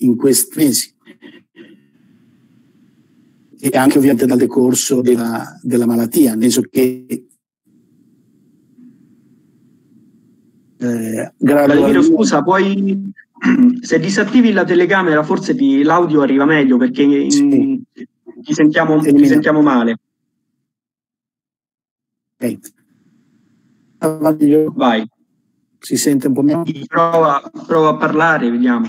in 0.00 0.16
questi 0.16 0.56
mesi 0.56 0.94
e 3.60 3.76
anche 3.76 3.98
ovviamente 3.98 4.24
dal 4.24 4.38
decorso 4.38 5.00
della, 5.02 5.58
della 5.62 5.86
malattia, 5.86 6.34
nel 6.34 6.50
senso 6.50 6.62
che 6.70 7.27
Eh, 10.80 11.32
Vladimiro, 11.38 12.02
scusa, 12.02 12.42
poi 12.42 13.12
se 13.80 13.98
disattivi 13.98 14.52
la 14.52 14.64
telecamera 14.64 15.22
forse 15.22 15.54
ti, 15.54 15.82
l'audio 15.82 16.22
arriva 16.22 16.44
meglio 16.44 16.76
perché 16.76 17.02
in, 17.02 17.30
sì. 17.30 17.82
ti, 18.42 18.54
sentiamo, 18.54 19.00
ti, 19.00 19.26
sentiamo, 19.26 19.60
male. 19.60 19.98
Okay. 22.36 22.60
Vai. 24.72 25.08
Si 25.80 25.96
sente 25.96 26.28
un 26.28 26.32
po' 26.34 26.42
meglio? 26.42 26.64
Prova, 26.86 27.50
prova 27.66 27.90
a 27.90 27.96
parlare, 27.96 28.50
vediamo. 28.50 28.88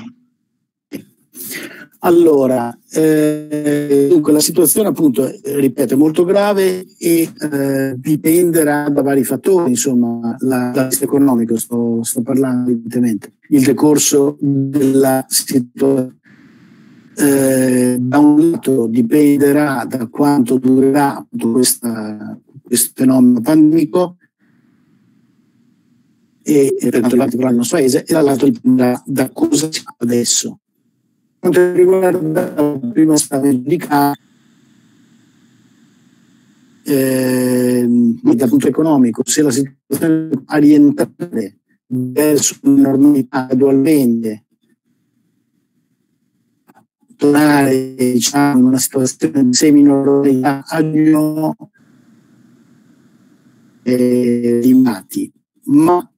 Allora, 2.01 2.77
eh, 2.91 4.07
dunque 4.09 4.31
la 4.31 4.39
situazione 4.39 4.87
appunto, 4.87 5.29
ripeto, 5.43 5.95
è 5.95 5.97
molto 5.97 6.23
grave 6.23 6.85
e 6.97 7.29
eh, 7.37 7.93
dipenderà 7.97 8.87
da 8.87 9.01
vari 9.01 9.25
fattori, 9.25 9.71
insomma, 9.71 10.33
la, 10.39 10.71
la 10.73 10.89
economico, 10.97 11.57
sto, 11.57 12.01
sto, 12.03 12.21
parlando 12.21 12.71
evidentemente, 12.71 13.33
il 13.49 13.63
decorso 13.63 14.37
della 14.39 15.25
situazione. 15.27 16.17
Eh, 17.17 17.97
da 17.99 18.17
un 18.17 18.51
lato 18.51 18.87
dipenderà 18.87 19.85
da 19.85 20.07
quanto 20.07 20.57
durerà 20.57 21.27
questa, 21.37 22.39
questo 22.63 22.91
fenomeno 22.95 23.41
pandemico 23.41 24.15
e, 26.41 26.77
e 26.79 26.89
per 26.89 27.01
quanto 27.01 27.15
riguarda 27.15 27.49
il 27.49 27.55
nostro 27.57 27.77
paese 27.77 28.05
e 28.05 28.13
dall'altro 28.13 28.47
dipenderà 28.47 29.03
da 29.05 29.29
cosa 29.31 29.69
si 29.69 29.81
fa 29.81 29.95
adesso 29.97 30.59
quanto 31.39 31.71
riguarda 31.73 32.53
il 32.57 32.91
primo 32.91 33.15
stadio 33.15 33.53
di 33.53 33.77
campo, 33.77 34.19
eh, 36.83 37.87
dal 37.87 38.49
punto 38.49 38.67
economico, 38.67 39.21
se 39.25 39.41
la 39.41 39.51
situazione 39.51 40.29
è 40.29 40.55
orientale 40.55 41.59
verso 41.87 42.57
una 42.63 42.89
normalità 42.89 43.45
gradualmente, 43.45 44.45
tornare 47.15 47.95
diciamo, 47.95 48.59
in 48.59 48.65
una 48.65 48.77
situazione 48.77 49.45
di 49.45 49.53
semi-normalità 49.53 50.63
aggiungono 50.65 51.55
eh, 53.83 54.59
limati, 54.61 55.31
ma 55.65 56.11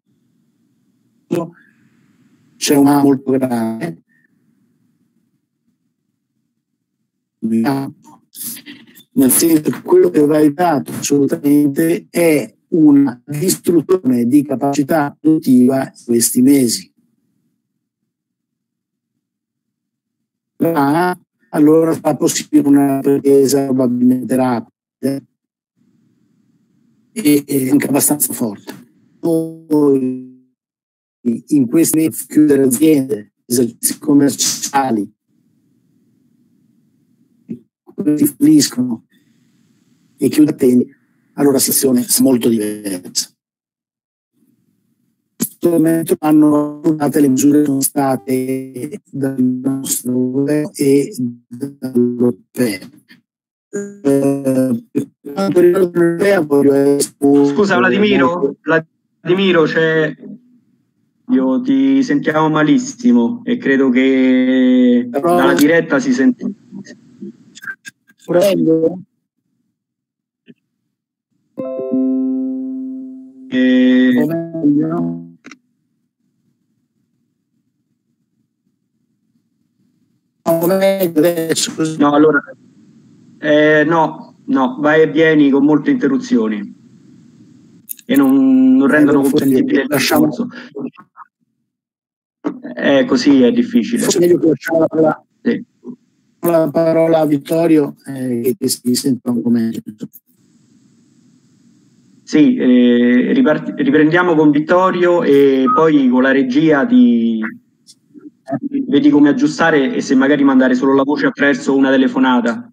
c'è 2.58 2.76
una 2.76 3.02
molto 3.02 3.32
grave 3.32 4.01
nel 7.42 9.32
senso 9.32 9.70
che 9.70 9.82
quello 9.82 10.10
che 10.10 10.26
va 10.26 10.40
evitato 10.40 10.92
assolutamente 10.92 12.08
è 12.10 12.56
una 12.70 13.22
distruzione 13.26 14.26
di 14.26 14.44
capacità 14.44 15.16
produttiva 15.20 15.84
in 15.84 16.04
questi 16.06 16.42
mesi. 16.42 16.90
Ma 20.58 21.20
allora 21.50 21.94
fa 21.94 22.16
possibile 22.16 22.68
una 22.68 23.00
presa 23.00 23.66
probabilmente 23.66 24.36
rapida 24.36 25.22
e 27.14 27.70
anche 27.70 27.88
abbastanza 27.88 28.32
forte. 28.32 28.74
Poi, 29.20 30.50
in 31.24 31.68
questi 31.68 31.98
mesi 31.98 32.26
chiudere 32.28 32.64
aziende, 32.64 33.34
esercizi 33.46 34.00
commerciali, 34.00 35.12
si 38.16 38.26
falliscono 38.26 39.06
e 40.18 40.30
chiude 40.30 40.52
attenti, 40.52 40.88
allora 41.34 41.54
la 41.54 41.60
situazione 41.60 42.02
è 42.02 42.22
molto 42.22 42.50
diversa. 42.50 43.30
In 44.32 45.36
questo 45.36 45.70
momento 45.70 46.16
hanno 46.20 46.80
adottate 46.80 47.20
le 47.20 47.28
misure 47.28 47.66
sono 47.66 47.82
state 47.82 49.02
dal 49.10 49.42
nostro 49.42 50.12
governo 50.12 50.72
e 50.76 51.16
dall'Europeo. 51.48 52.90
Scusa 57.46 57.78
Vladimiro, 57.78 58.56
Vladimiro 59.22 59.64
c'è 59.64 60.16
io 61.32 61.62
ti 61.62 62.04
sentiamo 62.04 62.50
malissimo 62.50 63.42
e 63.46 63.56
credo 63.56 63.90
che 63.90 65.08
Però... 65.10 65.36
dalla 65.38 65.54
diretta 65.54 65.98
si 66.00 66.14
sente. 66.14 66.44
Prego. 68.26 69.02
E... 73.50 74.26
No, 81.98 82.14
allora, 82.14 82.42
eh, 83.40 83.84
no, 83.86 84.36
no, 84.46 84.78
vai 84.80 85.02
e 85.02 85.08
vieni 85.08 85.50
con 85.50 85.64
molte 85.66 85.92
interruzioni 85.92 86.80
e 88.06 88.16
non, 88.16 88.76
non 88.76 88.88
rendono 88.88 89.22
comprensibile 89.22 89.82
il 89.82 89.88
discorso. 89.88 90.48
Eh, 92.76 93.06
così 93.06 93.44
è 93.44 93.52
difficile. 93.52 94.08
meglio 94.20 94.40
che 94.40 94.48
lasciamo 94.48 94.80
la 94.80 94.88
parola, 94.88 95.26
sì. 95.42 95.66
La 96.42 96.70
parola 96.72 97.20
a 97.20 97.26
Vittorio 97.26 97.96
eh, 98.08 98.56
che 98.58 98.68
si 98.68 98.96
senta 98.96 99.32
un 99.32 99.42
po' 99.42 99.50
meglio. 99.50 99.80
Sì, 102.24 102.56
eh, 102.56 103.34
ripart- 103.34 103.74
riprendiamo 103.76 104.36
con 104.36 104.52
Vittorio 104.52 105.22
e 105.22 105.66
poi 105.74 106.08
con 106.08 106.22
la 106.22 106.32
regia 106.32 106.86
ti 106.86 107.42
vedi 108.88 109.10
come 109.10 109.30
aggiustare 109.30 109.94
e 109.94 110.02
se 110.02 110.16
magari 110.16 110.44
mandare 110.44 110.76
solo 110.76 110.94
la 110.94 111.04
voce 111.04 111.26
attraverso 111.26 111.76
una 111.76 111.90
telefonata. 111.90 112.72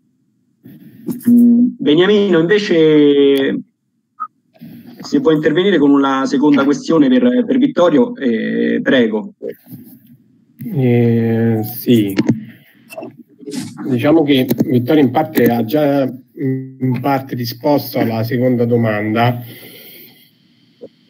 Mm, 1.28 1.66
Beniamino, 1.78 2.38
invece, 2.38 3.60
se 5.00 5.20
può 5.20 5.32
intervenire 5.32 5.78
con 5.78 5.90
una 5.90 6.26
seconda 6.26 6.64
questione 6.64 7.08
per, 7.08 7.44
per 7.44 7.58
Vittorio, 7.58 8.14
eh, 8.16 8.80
prego. 8.82 9.34
Eh, 10.64 11.60
sì, 11.64 12.14
diciamo 13.88 14.22
che 14.22 14.46
Vittorio 14.66 15.02
in 15.02 15.10
parte 15.10 15.44
ha 15.44 15.64
già 15.64 16.02
in 16.02 16.98
parte 17.00 17.34
risposto 17.34 17.98
alla 17.98 18.22
seconda 18.22 18.64
domanda. 18.64 19.42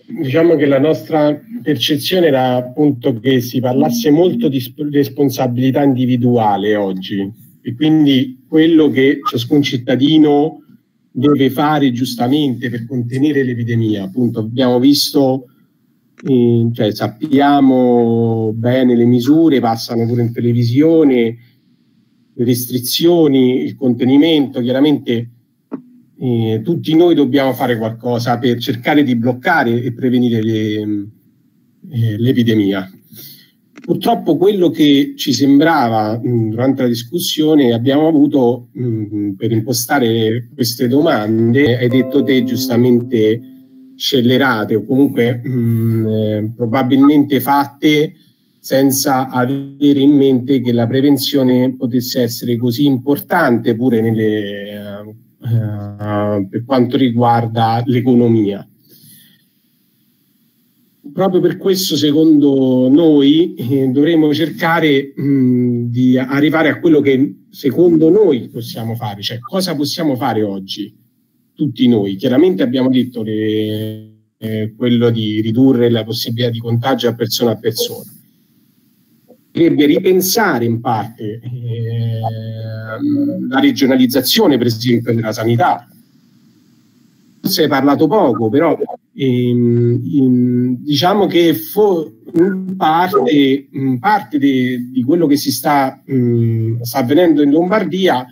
Diciamo 0.07 0.57
che 0.57 0.66
la 0.66 0.79
nostra 0.79 1.38
percezione 1.62 2.29
era 2.29 2.55
appunto 2.55 3.18
che 3.20 3.40
si 3.40 3.61
parlasse 3.61 4.11
molto 4.11 4.48
di 4.48 4.62
responsabilità 4.90 5.83
individuale 5.83 6.77
oggi 6.77 7.31
e 7.61 7.74
quindi 7.74 8.44
quello 8.48 8.88
che 8.88 9.18
ciascun 9.29 9.61
cittadino 9.61 10.62
deve 11.11 11.51
fare 11.51 11.92
giustamente 11.92 12.70
per 12.70 12.87
contenere 12.87 13.42
l'epidemia. 13.42 14.05
Appunto, 14.05 14.40
abbiamo 14.40 14.79
visto 14.79 15.48
cioè, 16.72 16.92
sappiamo 16.92 18.53
bene 18.55 18.96
le 18.96 19.05
misure, 19.05 19.61
passano 19.61 20.07
pure 20.07 20.22
in 20.22 20.33
televisione, 20.33 21.14
le 21.14 21.37
restrizioni, 22.44 23.64
il 23.64 23.77
contenimento, 23.77 24.61
chiaramente 24.61 25.31
eh, 26.20 26.61
tutti 26.64 26.94
noi 26.94 27.14
dobbiamo 27.14 27.53
fare 27.53 27.79
qualcosa 27.79 28.38
per 28.38 28.59
cercare 28.59 29.03
di 29.03 29.16
bloccare 29.16 29.83
e 29.83 29.92
prevenire 29.92 30.42
le, 30.42 31.09
eh, 31.90 32.16
l'epidemia. 32.18 32.90
Purtroppo 33.88 34.37
quello 34.37 34.68
che 34.68 35.14
ci 35.16 35.33
sembrava 35.33 36.20
mh, 36.22 36.51
durante 36.51 36.83
la 36.83 36.88
discussione 36.88 37.72
abbiamo 37.72 38.07
avuto 38.07 38.68
mh, 38.72 39.31
per 39.31 39.53
impostare 39.53 40.48
queste 40.55 40.88
domande, 40.88 41.79
hai 41.79 41.88
detto 41.88 42.22
te 42.22 42.44
giustamente 42.44 43.40
scellerate 43.96 44.74
o 44.74 44.85
comunque 44.85 45.40
mh, 45.42 46.07
eh, 46.07 46.53
probabilmente 46.55 47.40
fatte 47.40 48.12
senza 48.61 49.29
avere 49.29 50.01
in 50.01 50.16
mente 50.16 50.61
che 50.61 50.73
la 50.73 50.87
prevenzione 50.87 51.75
potesse 51.77 52.23
essere 52.23 52.57
così 52.57 52.85
importante 52.85 53.75
pure 53.77 54.01
nelle, 54.01 55.14
uh, 55.38 56.49
per 56.49 56.64
quanto 56.64 56.97
riguarda 56.97 57.83
l'economia. 57.87 58.68
Proprio 61.12 61.40
per 61.40 61.57
questo, 61.57 61.97
secondo 61.97 62.88
noi, 62.88 63.55
eh, 63.55 63.88
dovremmo 63.88 64.33
cercare 64.35 65.12
mh, 65.16 65.88
di 65.88 66.18
arrivare 66.18 66.68
a 66.68 66.79
quello 66.79 67.01
che 67.01 67.44
secondo 67.51 68.11
noi 68.11 68.49
possiamo 68.49 68.94
fare, 68.94 69.23
cioè 69.23 69.38
cosa 69.38 69.75
possiamo 69.75 70.16
fare 70.16 70.42
oggi 70.42 70.94
tutti 71.55 71.88
noi. 71.88 72.14
Chiaramente 72.16 72.62
abbiamo 72.62 72.88
detto 72.90 73.23
che 73.23 74.12
eh, 74.37 74.75
quello 74.77 75.11
di 75.11 75.40
ridurre 75.40 75.90
la 75.90 76.05
possibilità 76.05 76.51
di 76.51 76.61
contagio 76.61 77.09
a 77.09 77.14
persona 77.14 77.53
a 77.53 77.59
persona. 77.59 78.17
Dovrebbe 79.59 79.87
ripensare 79.87 80.64
in 80.64 80.81
parte 80.81 81.40
eh, 81.42 82.21
la 83.49 83.59
regionalizzazione, 83.59 84.57
per 84.57 84.68
esempio, 84.68 85.12
della 85.12 85.33
sanità. 85.33 85.88
Si 87.40 87.62
è 87.62 87.66
parlato 87.66 88.07
poco, 88.07 88.49
però 88.49 88.79
in, 89.14 90.01
in, 90.05 90.85
diciamo 90.85 91.27
che 91.27 91.55
fo, 91.55 92.12
in 92.35 92.77
parte, 92.77 93.66
in 93.68 93.99
parte 93.99 94.38
de, 94.38 94.90
di 94.92 95.03
quello 95.03 95.27
che 95.27 95.37
si 95.37 95.51
sta, 95.51 96.01
mh, 96.05 96.83
sta 96.83 96.99
avvenendo 96.99 97.42
in 97.42 97.51
Lombardia 97.51 98.27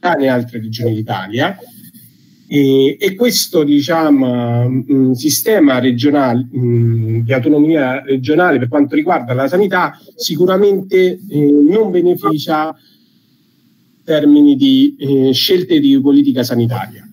e 0.00 0.26
altre 0.26 0.60
regioni 0.60 0.94
d'Italia 0.94 1.58
e, 2.52 2.96
e 2.98 3.14
questo 3.14 3.62
diciamo, 3.62 4.68
mh, 4.68 5.12
sistema 5.12 5.78
regionale, 5.78 6.48
mh, 6.50 7.20
di 7.22 7.32
autonomia 7.32 8.02
regionale 8.02 8.58
per 8.58 8.66
quanto 8.66 8.96
riguarda 8.96 9.34
la 9.34 9.46
sanità 9.46 9.96
sicuramente 10.16 11.20
eh, 11.28 11.38
non 11.38 11.92
beneficia 11.92 12.74
in 12.76 14.02
termini 14.02 14.56
di 14.56 14.96
eh, 14.98 15.32
scelte 15.32 15.78
di 15.78 16.00
politica 16.00 16.42
sanitaria. 16.42 17.08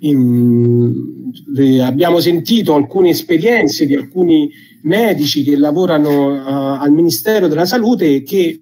In, 0.00 1.32
le, 1.54 1.82
abbiamo 1.82 2.20
sentito 2.20 2.74
alcune 2.74 3.08
esperienze 3.08 3.86
di 3.86 3.94
alcuni 3.94 4.50
medici 4.82 5.42
che 5.42 5.56
lavorano 5.56 6.34
uh, 6.34 6.82
al 6.82 6.92
Ministero 6.92 7.48
della 7.48 7.64
Salute 7.64 8.22
che 8.22 8.60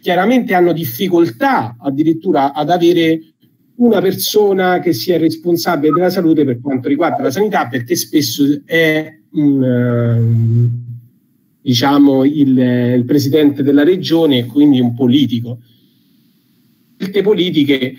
chiaramente 0.00 0.54
hanno 0.54 0.72
difficoltà 0.72 1.76
addirittura 1.80 2.52
ad 2.52 2.70
avere 2.70 3.34
una 3.76 4.00
persona 4.00 4.80
che 4.80 4.92
sia 4.92 5.18
responsabile 5.18 5.92
della 5.92 6.10
salute 6.10 6.44
per 6.44 6.60
quanto 6.60 6.88
riguarda 6.88 7.22
la 7.22 7.30
sanità, 7.30 7.68
perché 7.68 7.96
spesso 7.96 8.62
è 8.64 9.18
un, 9.32 9.62
uh, 9.62 10.70
diciamo 11.60 12.24
il, 12.24 12.58
il, 12.58 13.04
presidente 13.04 13.62
della 13.62 13.84
regione 13.84 14.38
e 14.38 14.46
quindi 14.46 14.80
un 14.80 14.94
politico. 14.94 15.58
Queste 16.96 17.22
politiche 17.22 17.94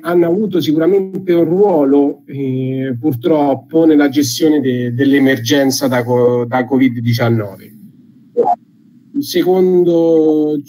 hanno 0.00 0.26
avuto 0.26 0.60
sicuramente 0.60 1.32
un 1.32 1.44
ruolo 1.44 2.22
eh, 2.26 2.96
purtroppo 2.98 3.84
nella 3.84 4.08
gestione 4.08 4.60
de, 4.60 4.94
dell'emergenza 4.94 5.88
da, 5.88 6.02
da 6.02 6.64
Covid-19. 6.64 7.76
Secondo 9.18 10.60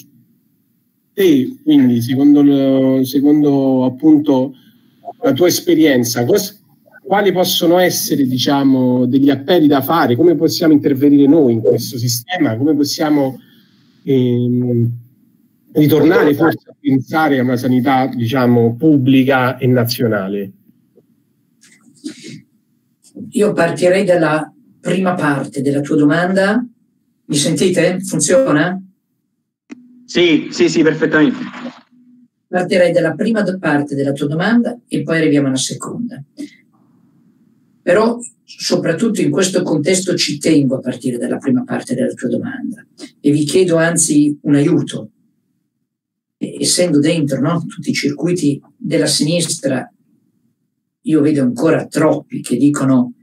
te, 1.19 1.57
quindi 1.63 2.01
secondo, 2.01 3.03
secondo 3.03 3.83
appunto 3.83 4.53
la 5.21 5.33
tua 5.33 5.47
esperienza, 5.47 6.23
cos- 6.23 6.63
quali 7.03 7.33
possono 7.33 7.77
essere 7.77 8.25
diciamo, 8.25 9.05
degli 9.05 9.29
appelli 9.29 9.67
da 9.67 9.81
fare? 9.81 10.15
Come 10.15 10.35
possiamo 10.35 10.71
intervenire 10.71 11.27
noi 11.27 11.53
in 11.53 11.59
questo 11.59 11.97
sistema? 11.97 12.55
Come 12.55 12.73
possiamo 12.73 13.37
ehm, 14.03 14.89
ritornare 15.73 16.33
forse 16.35 16.69
a 16.69 16.75
pensare 16.79 17.39
a 17.39 17.43
una 17.43 17.57
sanità 17.57 18.07
diciamo, 18.07 18.77
pubblica 18.77 19.57
e 19.57 19.67
nazionale? 19.67 20.51
Io 23.31 23.51
partirei 23.51 24.05
dalla 24.05 24.49
prima 24.79 25.15
parte 25.15 25.61
della 25.61 25.81
tua 25.81 25.97
domanda. 25.97 26.65
Mi 27.25 27.35
sentite? 27.35 27.99
Funziona? 27.99 28.81
Sì, 30.09 30.47
sì, 30.49 30.69
sì, 30.69 30.81
perfettamente. 30.81 31.37
partirei 32.47 32.91
dalla 32.91 33.13
prima 33.13 33.43
parte 33.59 33.93
della 33.93 34.11
tua 34.11 34.25
domanda 34.25 34.75
e 34.87 35.03
poi 35.03 35.17
arriviamo 35.17 35.49
alla 35.49 35.55
seconda. 35.55 36.19
Però 37.83 38.17
soprattutto 38.43 39.21
in 39.21 39.29
questo 39.29 39.61
contesto 39.61 40.15
ci 40.15 40.39
tengo 40.39 40.77
a 40.77 40.79
partire 40.79 41.19
dalla 41.19 41.37
prima 41.37 41.63
parte 41.63 41.93
della 41.93 42.13
tua 42.13 42.27
domanda 42.27 42.83
e 43.21 43.29
vi 43.29 43.43
chiedo 43.43 43.75
anzi 43.75 44.35
un 44.41 44.55
aiuto. 44.55 45.11
Essendo 46.39 46.99
dentro 46.99 47.39
no, 47.39 47.63
tutti 47.67 47.91
i 47.91 47.93
circuiti 47.93 48.59
della 48.75 49.05
sinistra, 49.05 49.87
io 51.01 51.21
vedo 51.21 51.43
ancora 51.43 51.85
troppi 51.85 52.41
che 52.41 52.57
dicono 52.57 53.13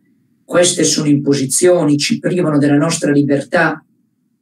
queste 0.45 0.85
sono 0.85 1.09
imposizioni, 1.09 1.99
ci 1.99 2.21
privano 2.21 2.59
della 2.59 2.77
nostra 2.77 3.11
libertà. 3.11 3.85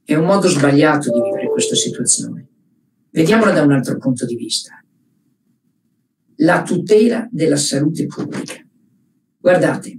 È 0.04 0.14
un 0.14 0.26
modo 0.26 0.46
sbagliato 0.48 1.10
di 1.10 1.22
vivere 1.22 1.33
questa 1.54 1.76
situazione. 1.76 2.48
Vediamola 3.10 3.52
da 3.52 3.62
un 3.62 3.72
altro 3.72 3.96
punto 3.96 4.26
di 4.26 4.34
vista. 4.34 4.84
La 6.38 6.62
tutela 6.62 7.28
della 7.30 7.56
salute 7.56 8.06
pubblica. 8.06 8.54
Guardate, 9.38 9.98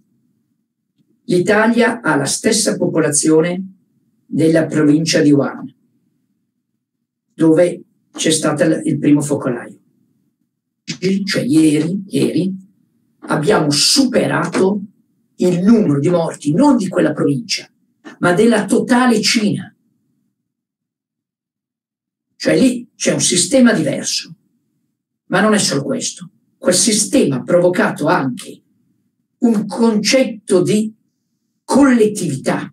l'Italia 1.24 2.02
ha 2.02 2.16
la 2.18 2.26
stessa 2.26 2.76
popolazione 2.76 3.74
della 4.26 4.66
provincia 4.66 5.22
di 5.22 5.32
Wuhan, 5.32 5.74
dove 7.34 7.84
c'è 8.12 8.32
stato 8.32 8.64
il 8.64 9.00
primo 9.00 9.22
focolaio. 9.22 9.80
Cioè 10.84 11.42
ieri, 11.42 12.04
ieri 12.08 12.54
abbiamo 13.28 13.70
superato 13.70 14.82
il 15.38 15.64
numero 15.64 16.00
di 16.00 16.10
morti 16.10 16.54
non 16.54 16.76
di 16.76 16.90
quella 16.90 17.14
provincia, 17.14 17.70
ma 18.20 18.34
della 18.34 18.66
totale 18.66 19.22
Cina. 19.22 19.75
Cioè 22.46 22.60
lì 22.60 22.88
c'è 22.96 23.12
un 23.12 23.22
sistema 23.22 23.74
diverso. 23.74 24.36
Ma 25.30 25.42
non 25.42 25.56
è 25.56 25.58
solo 25.58 25.82
questo. 25.82 26.30
Quel 26.60 26.76
sistema 26.76 27.38
ha 27.38 27.44
provocato 27.44 28.06
anche 28.06 28.62
un 29.40 29.66
concetto 29.66 30.62
di 30.62 30.94
collettività, 31.64 32.72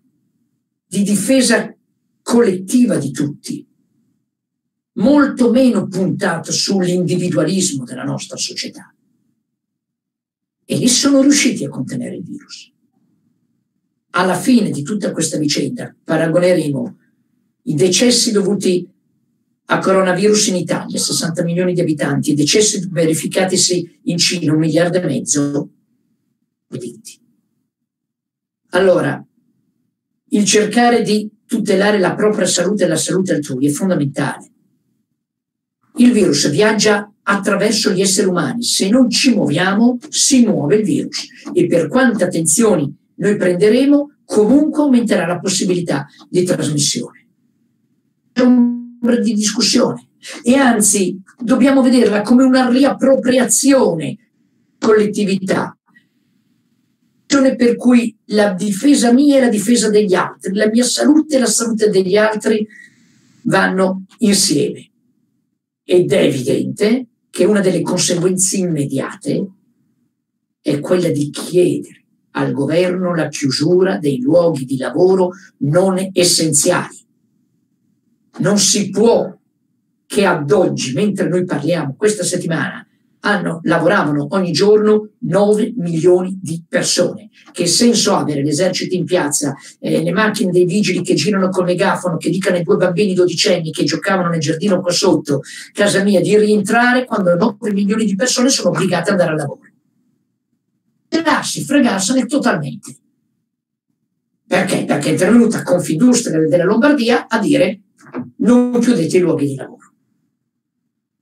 di 0.85 1.01
difesa 1.01 1.75
collettiva 2.21 2.97
di 2.97 3.09
tutti, 3.09 3.67
molto 4.99 5.49
meno 5.49 5.87
puntato 5.87 6.51
sull'individualismo 6.51 7.83
della 7.83 8.03
nostra 8.03 8.37
società. 8.37 8.93
E 10.65 10.77
lì 10.77 10.87
sono 10.87 11.19
riusciti 11.23 11.65
a 11.65 11.69
contenere 11.69 12.17
il 12.17 12.23
virus. 12.23 12.71
Alla 14.11 14.35
fine 14.35 14.69
di 14.69 14.83
tutta 14.83 15.11
questa 15.11 15.39
vicenda 15.39 15.95
paragoneremo 16.03 16.97
i 17.63 17.73
decessi 17.73 18.31
dovuti 18.31 18.91
a 19.65 19.79
coronavirus 19.79 20.47
in 20.47 20.55
Italia, 20.55 20.97
60 20.97 21.43
milioni 21.43 21.73
di 21.73 21.81
abitanti, 21.81 22.33
decessi 22.33 22.87
verificatisi 22.91 23.99
in 24.03 24.17
Cina, 24.17 24.51
un 24.53 24.59
miliardo 24.59 24.97
e 24.97 25.05
mezzo. 25.05 25.69
Allora, 28.71 29.23
il 30.29 30.45
cercare 30.45 31.01
di 31.01 31.29
tutelare 31.45 31.99
la 31.99 32.15
propria 32.15 32.47
salute 32.47 32.85
e 32.85 32.87
la 32.87 32.95
salute 32.95 33.33
altrui 33.33 33.67
è 33.67 33.69
fondamentale. 33.69 34.51
Il 35.97 36.11
virus 36.11 36.49
viaggia 36.49 37.13
attraverso 37.21 37.91
gli 37.91 38.01
esseri 38.01 38.27
umani. 38.27 38.63
Se 38.63 38.89
non 38.89 39.09
ci 39.09 39.33
muoviamo, 39.33 39.99
si 40.09 40.45
muove 40.45 40.77
il 40.77 40.83
virus. 40.83 41.27
E 41.53 41.67
per 41.67 41.87
quante 41.87 42.23
attenzioni 42.23 42.91
noi 43.15 43.37
prenderemo, 43.37 44.15
comunque 44.25 44.81
aumenterà 44.81 45.27
la 45.27 45.39
possibilità 45.39 46.07
di 46.27 46.43
trasmissione. 46.43 47.27
Di 49.21 49.33
discussione. 49.33 50.07
E 50.41 50.55
anzi, 50.55 51.19
dobbiamo 51.37 51.81
vederla 51.81 52.21
come 52.21 52.43
una 52.43 52.69
riappropriazione 52.69 54.17
collettività 54.79 55.77
per 57.55 57.75
cui 57.75 58.15
la 58.25 58.53
difesa 58.53 59.11
mia 59.11 59.37
e 59.37 59.41
la 59.41 59.49
difesa 59.49 59.89
degli 59.89 60.13
altri, 60.13 60.53
la 60.53 60.69
mia 60.69 60.83
salute 60.83 61.35
e 61.35 61.39
la 61.39 61.47
salute 61.47 61.89
degli 61.89 62.15
altri 62.15 62.67
vanno 63.43 64.05
insieme. 64.19 64.91
Ed 65.83 66.11
è 66.11 66.23
evidente 66.23 67.07
che 67.29 67.45
una 67.45 67.59
delle 67.59 67.81
conseguenze 67.81 68.57
immediate 68.57 69.47
è 70.61 70.79
quella 70.79 71.09
di 71.09 71.29
chiedere 71.29 72.05
al 72.35 72.51
governo 72.51 73.15
la 73.15 73.27
chiusura 73.27 73.97
dei 73.97 74.19
luoghi 74.19 74.65
di 74.65 74.77
lavoro 74.77 75.31
non 75.59 76.09
essenziali. 76.13 77.02
Non 78.39 78.57
si 78.57 78.89
può 78.89 79.31
che 80.05 80.25
ad 80.25 80.51
oggi, 80.51 80.93
mentre 80.93 81.27
noi 81.27 81.45
parliamo 81.45 81.95
questa 81.97 82.23
settimana, 82.23 82.85
hanno, 83.25 83.59
lavoravano 83.63 84.27
ogni 84.31 84.51
giorno 84.51 85.09
9 85.19 85.73
milioni 85.77 86.37
di 86.41 86.63
persone. 86.67 87.29
Che 87.51 87.65
senso 87.67 88.13
ha 88.13 88.19
avere 88.19 88.43
l'esercito 88.43 88.95
in 88.95 89.05
piazza, 89.05 89.55
eh, 89.79 90.03
le 90.03 90.11
macchine 90.11 90.51
dei 90.51 90.65
vigili 90.65 91.01
che 91.01 91.13
girano 91.13 91.49
col 91.49 91.65
megafono, 91.65 92.17
che 92.17 92.29
dicano 92.29 92.57
ai 92.57 92.63
due 92.63 92.75
bambini 92.75 93.13
dodicenni 93.13 93.71
che 93.71 93.83
giocavano 93.83 94.29
nel 94.29 94.39
giardino 94.39 94.81
qua 94.81 94.91
sotto, 94.91 95.41
casa 95.71 96.03
mia, 96.03 96.19
di 96.19 96.37
rientrare 96.37 97.05
quando 97.05 97.35
9 97.35 97.71
milioni 97.71 98.05
di 98.05 98.15
persone 98.15 98.49
sono 98.49 98.69
obbligate 98.69 99.11
ad 99.11 99.19
andare 99.19 99.31
al 99.31 99.37
lavoro? 99.37 99.61
Fregarsi, 101.07 101.63
fregarsene 101.63 102.25
totalmente. 102.25 102.95
Perché? 104.45 104.83
Perché 104.85 105.07
è 105.07 105.11
intervenuta 105.11 105.63
Confindustria 105.63 106.39
della 106.39 106.65
Lombardia 106.65 107.27
a 107.27 107.39
dire 107.39 107.79
non 108.37 108.79
chiudete 108.79 109.17
i 109.17 109.21
luoghi 109.21 109.47
di 109.47 109.55
lavoro. 109.55 109.93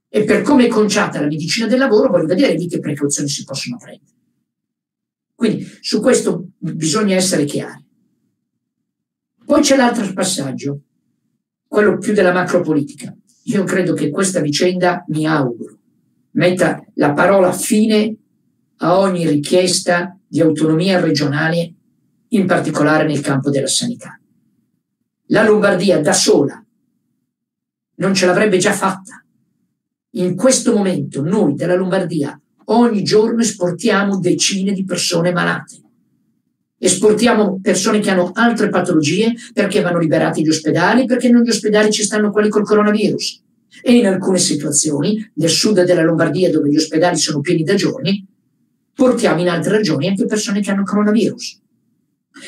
E 0.09 0.23
per 0.23 0.41
come 0.41 0.65
è 0.65 0.67
conciata 0.67 1.21
la 1.21 1.27
medicina 1.27 1.67
del 1.67 1.79
lavoro, 1.79 2.09
voglio 2.09 2.25
vedere 2.25 2.55
di 2.55 2.67
che 2.67 2.79
precauzioni 2.79 3.29
si 3.29 3.43
possono 3.43 3.77
prendere. 3.77 4.11
Quindi 5.33 5.65
su 5.79 6.01
questo 6.01 6.49
bisogna 6.57 7.15
essere 7.15 7.45
chiari. 7.45 7.83
Poi 9.45 9.61
c'è 9.61 9.75
l'altro 9.75 10.11
passaggio, 10.13 10.81
quello 11.67 11.97
più 11.97 12.13
della 12.13 12.33
macropolitica. 12.33 13.15
Io 13.45 13.63
credo 13.63 13.93
che 13.93 14.09
questa 14.09 14.39
vicenda, 14.39 15.03
mi 15.07 15.25
auguro, 15.25 15.77
metta 16.31 16.85
la 16.95 17.13
parola 17.13 17.51
fine 17.51 18.15
a 18.77 18.99
ogni 18.99 19.27
richiesta 19.27 20.17
di 20.27 20.41
autonomia 20.41 20.99
regionale, 20.99 21.73
in 22.29 22.45
particolare 22.45 23.05
nel 23.05 23.21
campo 23.21 23.49
della 23.49 23.67
sanità. 23.67 24.19
La 25.27 25.43
Lombardia 25.43 25.99
da 26.01 26.13
sola 26.13 26.63
non 28.01 28.13
ce 28.13 28.25
l'avrebbe 28.25 28.57
già 28.57 28.73
fatta 28.73 29.21
in 30.15 30.35
questo 30.35 30.73
momento 30.75 31.21
noi 31.23 31.55
della 31.55 31.75
Lombardia 31.75 32.37
ogni 32.65 33.01
giorno 33.01 33.41
esportiamo 33.41 34.19
decine 34.19 34.73
di 34.73 34.83
persone 34.83 35.31
malate. 35.31 35.79
Esportiamo 36.77 37.59
persone 37.61 37.99
che 37.99 38.09
hanno 38.09 38.31
altre 38.33 38.67
patologie 38.67 39.33
perché 39.53 39.81
vanno 39.81 39.99
liberati 39.99 40.41
gli 40.41 40.49
ospedali, 40.49 41.05
perché 41.05 41.29
negli 41.29 41.47
ospedali 41.47 41.91
ci 41.91 42.03
stanno 42.03 42.31
quelli 42.31 42.49
col 42.49 42.65
coronavirus. 42.65 43.41
E 43.81 43.93
in 43.93 44.07
alcune 44.07 44.37
situazioni, 44.37 45.31
nel 45.35 45.49
sud 45.49 45.81
della 45.83 46.03
Lombardia, 46.03 46.51
dove 46.51 46.69
gli 46.69 46.75
ospedali 46.75 47.17
sono 47.17 47.39
pieni 47.39 47.63
da 47.63 47.75
giorni, 47.75 48.25
portiamo 48.93 49.39
in 49.39 49.47
altre 49.47 49.77
regioni 49.77 50.07
anche 50.07 50.25
persone 50.25 50.59
che 50.59 50.71
hanno 50.71 50.83
coronavirus. 50.83 51.59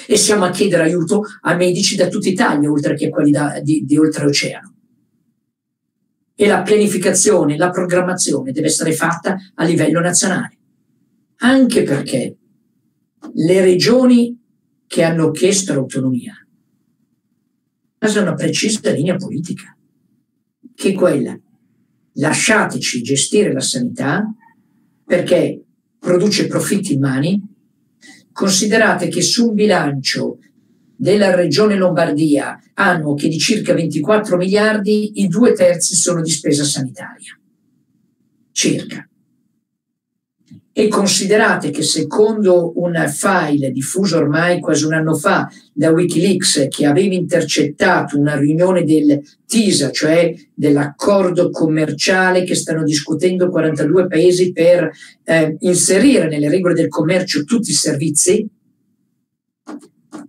E 0.08 0.18
siamo 0.18 0.44
a 0.44 0.50
chiedere 0.50 0.84
aiuto 0.84 1.24
a 1.42 1.56
medici 1.56 1.96
da 1.96 2.08
tutta 2.08 2.28
Italia, 2.28 2.70
oltre 2.70 2.96
che 2.96 3.10
quelli 3.10 3.32
da, 3.32 3.60
di, 3.62 3.86
di 3.86 3.98
oltreoceano 3.98 4.73
e 6.36 6.48
la 6.48 6.62
pianificazione, 6.62 7.58
la 7.58 7.70
programmazione 7.70 8.52
deve 8.52 8.68
essere 8.68 8.94
fatta 8.94 9.38
a 9.54 9.64
livello 9.64 10.00
nazionale. 10.00 10.58
Anche 11.38 11.84
perché 11.84 12.38
le 13.34 13.62
regioni 13.62 14.40
che 14.88 15.04
hanno 15.04 15.32
chiesto 15.32 15.74
l'autonomia 15.74 16.36
hanno 18.00 18.22
una 18.22 18.34
precisa 18.34 18.92
linea 18.92 19.16
politica, 19.16 19.76
che 20.76 20.90
è 20.90 20.94
quella 20.94 21.38
lasciateci 22.16 23.02
gestire 23.02 23.52
la 23.52 23.62
sanità 23.62 24.32
perché 25.06 25.64
produce 26.00 26.48
profitti 26.48 26.94
in 26.94 27.00
mani, 27.00 27.42
considerate 28.32 29.08
che 29.08 29.22
su 29.22 29.50
un 29.50 29.54
bilancio 29.54 30.40
della 30.96 31.36
regione 31.36 31.76
Lombardia 31.76 32.60
annuo 32.76 33.14
che 33.14 33.28
di 33.28 33.38
circa 33.38 33.74
24 33.74 34.38
miliardi, 34.38 35.22
i 35.22 35.28
due 35.28 35.54
terzi 35.54 35.96
sono 35.96 36.22
di 36.22 36.30
spesa 36.30 36.64
sanitaria. 36.64 37.38
Circa. 38.52 39.08
E 40.76 40.88
considerate 40.88 41.70
che 41.70 41.84
secondo 41.84 42.74
un 42.78 42.96
file 43.08 43.70
diffuso 43.70 44.18
ormai 44.18 44.60
quasi 44.60 44.86
un 44.86 44.94
anno 44.94 45.14
fa 45.14 45.48
da 45.72 45.92
Wikileaks 45.92 46.66
che 46.68 46.88
aveva 46.88 47.14
intercettato 47.14 48.18
una 48.18 48.36
riunione 48.36 48.84
del 48.84 49.22
TISA, 49.46 49.92
cioè 49.92 50.34
dell'accordo 50.52 51.52
commerciale 51.52 52.44
che 52.44 52.56
stanno 52.56 52.82
discutendo 52.82 53.50
42 53.50 54.08
paesi 54.08 54.52
per 54.52 54.90
eh, 55.24 55.56
inserire 55.60 56.28
nelle 56.28 56.50
regole 56.50 56.74
del 56.74 56.88
commercio 56.88 57.44
tutti 57.44 57.70
i 57.70 57.74
servizi, 57.74 58.50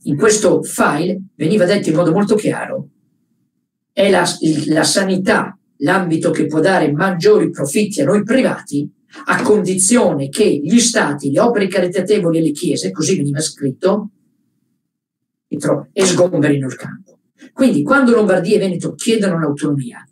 in 0.05 0.17
questo 0.17 0.63
file 0.63 1.21
veniva 1.35 1.65
detto 1.65 1.89
in 1.89 1.97
modo 1.97 2.13
molto 2.13 2.35
chiaro, 2.35 2.89
è 3.93 4.11
la, 4.11 4.25
la 4.67 4.85
sanità, 4.85 5.57
l'ambito 5.79 6.31
che 6.31 6.47
può 6.47 6.61
dare 6.61 6.91
maggiori 6.93 7.51
profitti 7.51 8.01
a 8.01 8.05
noi 8.05 8.23
privati, 8.23 8.91
a 9.27 9.43
condizione 9.43 10.29
che 10.29 10.61
gli 10.63 10.81
stati, 10.81 11.31
le 11.31 11.41
opere 11.41 11.69
caritatevoli 11.69 12.39
e 12.39 12.43
le 12.43 12.51
chiese, 12.51 12.91
così 12.91 13.17
veniva 13.17 13.41
scritto, 13.41 14.11
e 15.93 16.05
sgomberino 16.05 16.67
il 16.67 16.75
campo. 16.75 17.21
Quindi 17.53 17.83
quando 17.85 18.13
Lombardia 18.13 18.57
e 18.57 18.59
Veneto 18.59 18.95
chiedono 18.95 19.39
l'autonomia, 19.39 20.07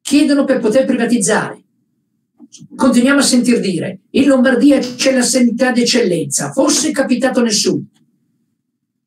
chiedono 0.00 0.44
per 0.44 0.60
poter 0.60 0.84
privatizzare. 0.84 1.64
Continuiamo 2.76 3.18
a 3.18 3.24
sentir 3.24 3.58
dire, 3.58 4.02
in 4.10 4.28
Lombardia 4.28 4.78
c'è 4.78 5.12
la 5.12 5.22
sanità 5.22 5.72
d'eccellenza, 5.72 6.52
fosse 6.52 6.92
capitato 6.92 7.42
nessuno. 7.42 7.86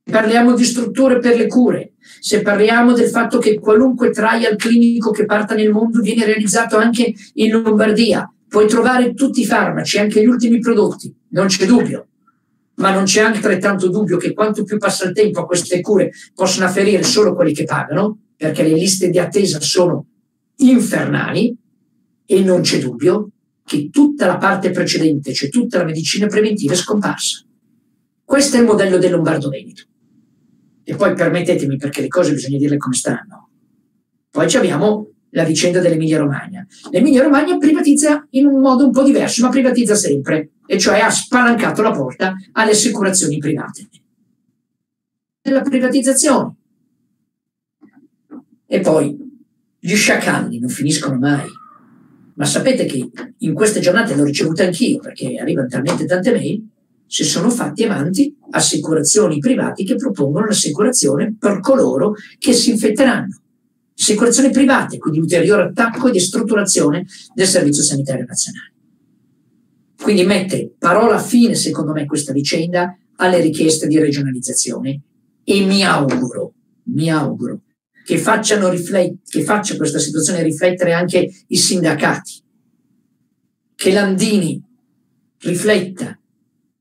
Parliamo 0.09 0.55
di 0.55 0.63
strutture 0.63 1.19
per 1.19 1.37
le 1.37 1.47
cure, 1.47 1.93
se 2.19 2.41
parliamo 2.41 2.93
del 2.93 3.09
fatto 3.09 3.37
che 3.37 3.59
qualunque 3.59 4.09
trial 4.09 4.55
clinico 4.55 5.11
che 5.11 5.25
parta 5.25 5.53
nel 5.55 5.71
mondo 5.71 6.01
viene 6.01 6.25
realizzato 6.25 6.77
anche 6.77 7.13
in 7.33 7.51
Lombardia, 7.51 8.31
puoi 8.47 8.67
trovare 8.67 9.13
tutti 9.13 9.41
i 9.41 9.45
farmaci, 9.45 9.99
anche 9.99 10.21
gli 10.21 10.25
ultimi 10.25 10.59
prodotti, 10.59 11.13
non 11.29 11.47
c'è 11.47 11.65
dubbio. 11.65 12.07
Ma 12.75 12.91
non 12.91 13.03
c'è 13.03 13.21
altrettanto 13.21 13.89
dubbio 13.89 14.17
che 14.17 14.33
quanto 14.33 14.63
più 14.63 14.77
passa 14.77 15.07
il 15.07 15.13
tempo 15.13 15.41
a 15.41 15.45
queste 15.45 15.81
cure 15.81 16.11
possono 16.33 16.65
afferire 16.65 17.03
solo 17.03 17.35
quelli 17.35 17.53
che 17.53 17.65
pagano, 17.65 18.17
perché 18.35 18.63
le 18.63 18.73
liste 18.73 19.09
di 19.09 19.19
attesa 19.19 19.59
sono 19.59 20.05
infernali 20.57 21.55
e 22.25 22.41
non 22.41 22.61
c'è 22.61 22.79
dubbio 22.79 23.29
che 23.65 23.89
tutta 23.91 24.25
la 24.25 24.37
parte 24.37 24.71
precedente, 24.71 25.33
cioè 25.33 25.49
tutta 25.49 25.77
la 25.77 25.83
medicina 25.83 26.25
preventiva 26.27 26.73
è 26.73 26.77
scomparsa. 26.77 27.43
Questo 28.23 28.57
è 28.57 28.59
il 28.59 28.65
modello 28.65 28.97
del 28.97 29.11
Lombardo 29.11 29.49
Veneto. 29.49 29.83
E 30.89 30.95
poi 30.95 31.13
permettetemi, 31.13 31.77
perché 31.77 32.01
le 32.01 32.07
cose 32.07 32.33
bisogna 32.33 32.57
dirle 32.57 32.77
come 32.77 32.95
stanno. 32.95 33.49
Poi 34.31 34.51
abbiamo 34.55 35.11
la 35.29 35.43
vicenda 35.43 35.79
dell'Emilia 35.79 36.17
Romagna. 36.17 36.65
L'Emilia 36.89 37.21
Romagna 37.21 37.59
privatizza 37.59 38.25
in 38.31 38.47
un 38.47 38.59
modo 38.59 38.85
un 38.85 38.91
po' 38.91 39.03
diverso, 39.03 39.43
ma 39.43 39.49
privatizza 39.49 39.93
sempre, 39.93 40.53
e 40.65 40.79
cioè 40.79 40.99
ha 40.99 41.11
spalancato 41.11 41.83
la 41.83 41.91
porta 41.91 42.33
alle 42.53 42.71
assicurazioni 42.71 43.37
private. 43.37 43.87
Nella 45.43 45.61
privatizzazione. 45.61 46.55
E 48.65 48.79
poi 48.79 49.15
gli 49.77 49.93
sciacalli 49.93 50.57
non 50.57 50.69
finiscono 50.69 51.19
mai. 51.19 51.47
Ma 52.33 52.45
sapete 52.45 52.85
che 52.85 53.11
in 53.37 53.53
queste 53.53 53.79
giornate 53.79 54.15
l'ho 54.15 54.23
ricevuta 54.23 54.63
anch'io, 54.63 54.97
perché 54.97 55.37
arrivano 55.39 55.67
talmente 55.67 56.05
tante 56.05 56.31
mail, 56.31 56.67
si 57.09 57.23
sono 57.23 57.49
fatti 57.49 57.83
avanti 57.83 58.37
assicurazioni 58.51 59.39
private 59.39 59.83
che 59.83 59.95
propongono 59.95 60.45
l'assicurazione 60.45 61.35
per 61.39 61.59
coloro 61.59 62.13
che 62.37 62.53
si 62.53 62.69
infetteranno. 62.69 63.41
Assicurazioni 63.97 64.51
private, 64.51 64.99
quindi 64.99 65.17
ulteriore 65.17 65.63
attacco 65.63 66.07
e 66.07 66.11
destrutturazione 66.11 67.07
del 67.33 67.47
Servizio 67.47 67.81
Sanitario 67.81 68.25
Nazionale. 68.25 68.73
Quindi 69.99 70.23
mette 70.23 70.75
parola 70.77 71.17
fine, 71.17 71.55
secondo 71.55 71.93
me, 71.93 72.05
questa 72.05 72.31
vicenda 72.31 72.95
alle 73.15 73.41
richieste 73.41 73.87
di 73.87 73.97
regionalizzazione 73.97 75.01
e 75.43 75.65
mi 75.65 75.83
auguro, 75.83 76.53
mi 76.83 77.09
auguro 77.09 77.61
che, 78.05 78.19
facciano 78.19 78.69
riflet- 78.69 79.27
che 79.27 79.41
faccia 79.43 79.75
questa 79.75 79.97
situazione 79.97 80.43
riflettere 80.43 80.93
anche 80.93 81.27
i 81.47 81.57
sindacati, 81.57 82.33
che 83.73 83.91
Landini 83.91 84.61
rifletta 85.39 86.19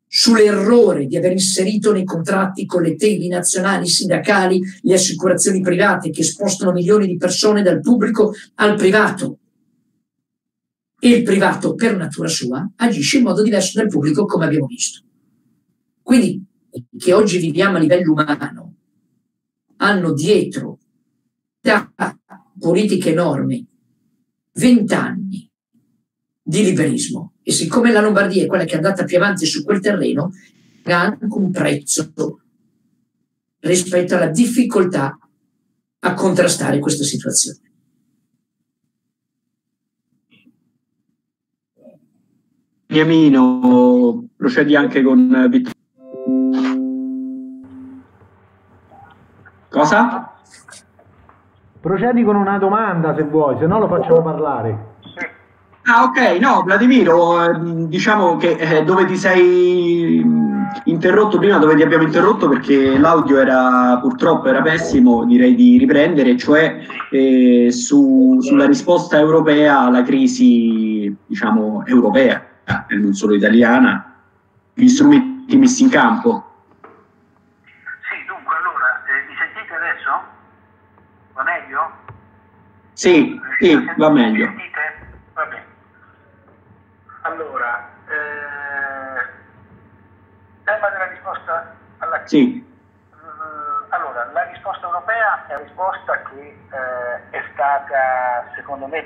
sull'errore 0.08 1.06
di 1.06 1.16
aver 1.16 1.32
inserito 1.32 1.92
nei 1.92 2.04
contratti 2.04 2.64
collettivi 2.64 3.28
nazionali, 3.28 3.86
sindacali, 3.86 4.60
le 4.82 4.94
assicurazioni 4.94 5.60
private 5.60 6.10
che 6.10 6.24
spostano 6.24 6.72
milioni 6.72 7.06
di 7.06 7.16
persone 7.16 7.62
dal 7.62 7.80
pubblico 7.80 8.34
al 8.56 8.76
privato. 8.76 9.38
E 11.00 11.10
il 11.10 11.22
privato, 11.22 11.74
per 11.74 11.96
natura 11.96 12.26
sua, 12.26 12.68
agisce 12.76 13.18
in 13.18 13.24
modo 13.24 13.42
diverso 13.42 13.78
dal 13.78 13.88
pubblico, 13.88 14.24
come 14.24 14.46
abbiamo 14.46 14.66
visto. 14.66 15.02
Quindi, 16.02 16.42
che 16.96 17.12
oggi 17.12 17.38
viviamo 17.38 17.76
a 17.76 17.80
livello 17.80 18.12
umano, 18.12 18.74
hanno 19.76 20.12
dietro 20.12 20.78
da 21.60 21.92
politiche 22.58 23.10
enormi 23.10 23.64
vent'anni 24.54 25.48
di 26.42 26.64
liberismo 26.64 27.34
e 27.48 27.52
siccome 27.52 27.92
la 27.92 28.02
Lombardia 28.02 28.42
è 28.42 28.46
quella 28.46 28.64
che 28.64 28.74
è 28.74 28.76
andata 28.76 29.04
più 29.04 29.16
avanti 29.16 29.46
su 29.46 29.64
quel 29.64 29.80
terreno, 29.80 30.32
ha 30.84 31.00
anche 31.00 31.24
un 31.30 31.50
prezzo 31.50 32.12
rispetto 33.60 34.16
alla 34.16 34.26
difficoltà 34.26 35.18
a 36.00 36.12
contrastare 36.12 36.78
questa 36.78 37.04
situazione. 37.04 37.60
Beniamino, 42.84 44.28
procedi 44.36 44.76
anche 44.76 45.00
con 45.00 45.46
Vittorio. 45.48 45.72
Cosa? 49.70 50.34
Procedi 51.80 52.22
con 52.24 52.36
una 52.36 52.58
domanda 52.58 53.14
se 53.14 53.22
vuoi, 53.22 53.56
se 53.58 53.66
no 53.66 53.78
lo 53.78 53.88
facciamo 53.88 54.20
parlare. 54.20 54.87
Ah, 55.90 56.04
ok, 56.04 56.38
no, 56.38 56.62
Vladimiro, 56.64 57.42
ehm, 57.42 57.86
diciamo 57.86 58.36
che 58.36 58.50
eh, 58.58 58.84
dove 58.84 59.06
ti 59.06 59.16
sei 59.16 60.22
interrotto 60.84 61.38
prima, 61.38 61.56
dove 61.56 61.76
ti 61.76 61.82
abbiamo 61.82 62.02
interrotto 62.02 62.46
perché 62.46 62.98
l'audio 62.98 63.38
era 63.38 63.98
purtroppo 63.98 64.48
era 64.48 64.60
pessimo, 64.60 65.24
direi 65.24 65.54
di 65.54 65.78
riprendere, 65.78 66.36
cioè 66.36 66.84
eh, 67.10 67.70
su, 67.72 68.38
sulla 68.42 68.66
risposta 68.66 69.18
europea 69.18 69.80
alla 69.80 70.02
crisi, 70.02 71.16
diciamo, 71.26 71.84
europea, 71.86 72.44
e 72.86 72.94
non 72.94 73.14
solo 73.14 73.34
italiana, 73.34 74.14
gli 74.74 74.88
strumenti 74.88 75.56
messi 75.56 75.84
in 75.84 75.88
campo. 75.88 76.66
Sì, 76.82 78.26
dunque, 78.26 78.54
allora, 78.56 79.02
eh, 79.06 79.26
mi 79.26 79.34
sentite 79.38 79.74
adesso? 79.74 80.10
Va 81.32 81.42
meglio? 81.44 81.90
Sì, 82.92 83.40
sì, 83.58 83.90
va 83.96 84.10
meglio. 84.10 84.44
Sentite? 84.44 85.06
Va 85.32 85.44
bene. 85.46 85.66
Allora, 87.22 87.90
eh, 88.06 89.28
tema 90.64 90.88
della 90.88 91.08
risposta 91.08 91.74
alla 91.98 92.16
crisi. 92.16 92.17
Sì, 92.28 92.62
Mm, 93.16 93.84
Allora, 93.88 94.28
la 94.32 94.44
risposta 94.44 94.84
europea 94.86 95.46
è 95.46 95.54
una 95.54 95.62
risposta 95.64 96.22
che 96.28 96.40
eh, 96.70 97.30
è 97.30 97.42
stata, 97.54 98.44
secondo 98.54 98.86
me, 98.86 99.02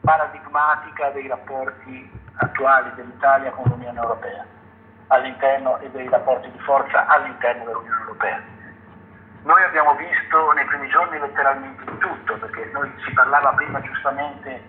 paradigmatica 0.00 1.10
dei 1.10 1.28
rapporti 1.28 2.10
attuali 2.36 2.90
dell'Italia 2.94 3.50
con 3.50 3.64
l'Unione 3.68 4.00
Europea 4.00 4.44
all'interno 5.08 5.78
e 5.80 5.90
dei 5.90 6.08
rapporti 6.08 6.50
di 6.50 6.58
forza 6.60 7.06
all'interno 7.06 7.64
dell'Unione 7.64 8.00
Europea. 8.00 8.40
Noi 9.42 9.62
abbiamo 9.62 9.94
visto 9.96 10.52
nei 10.52 10.64
primi 10.64 10.88
giorni 10.88 11.18
letteralmente 11.18 11.84
di 11.84 11.98
tutto, 11.98 12.38
perché 12.38 12.70
noi 12.72 12.90
si 13.04 13.12
parlava 13.12 13.52
prima 13.52 13.80
giustamente 13.82 14.62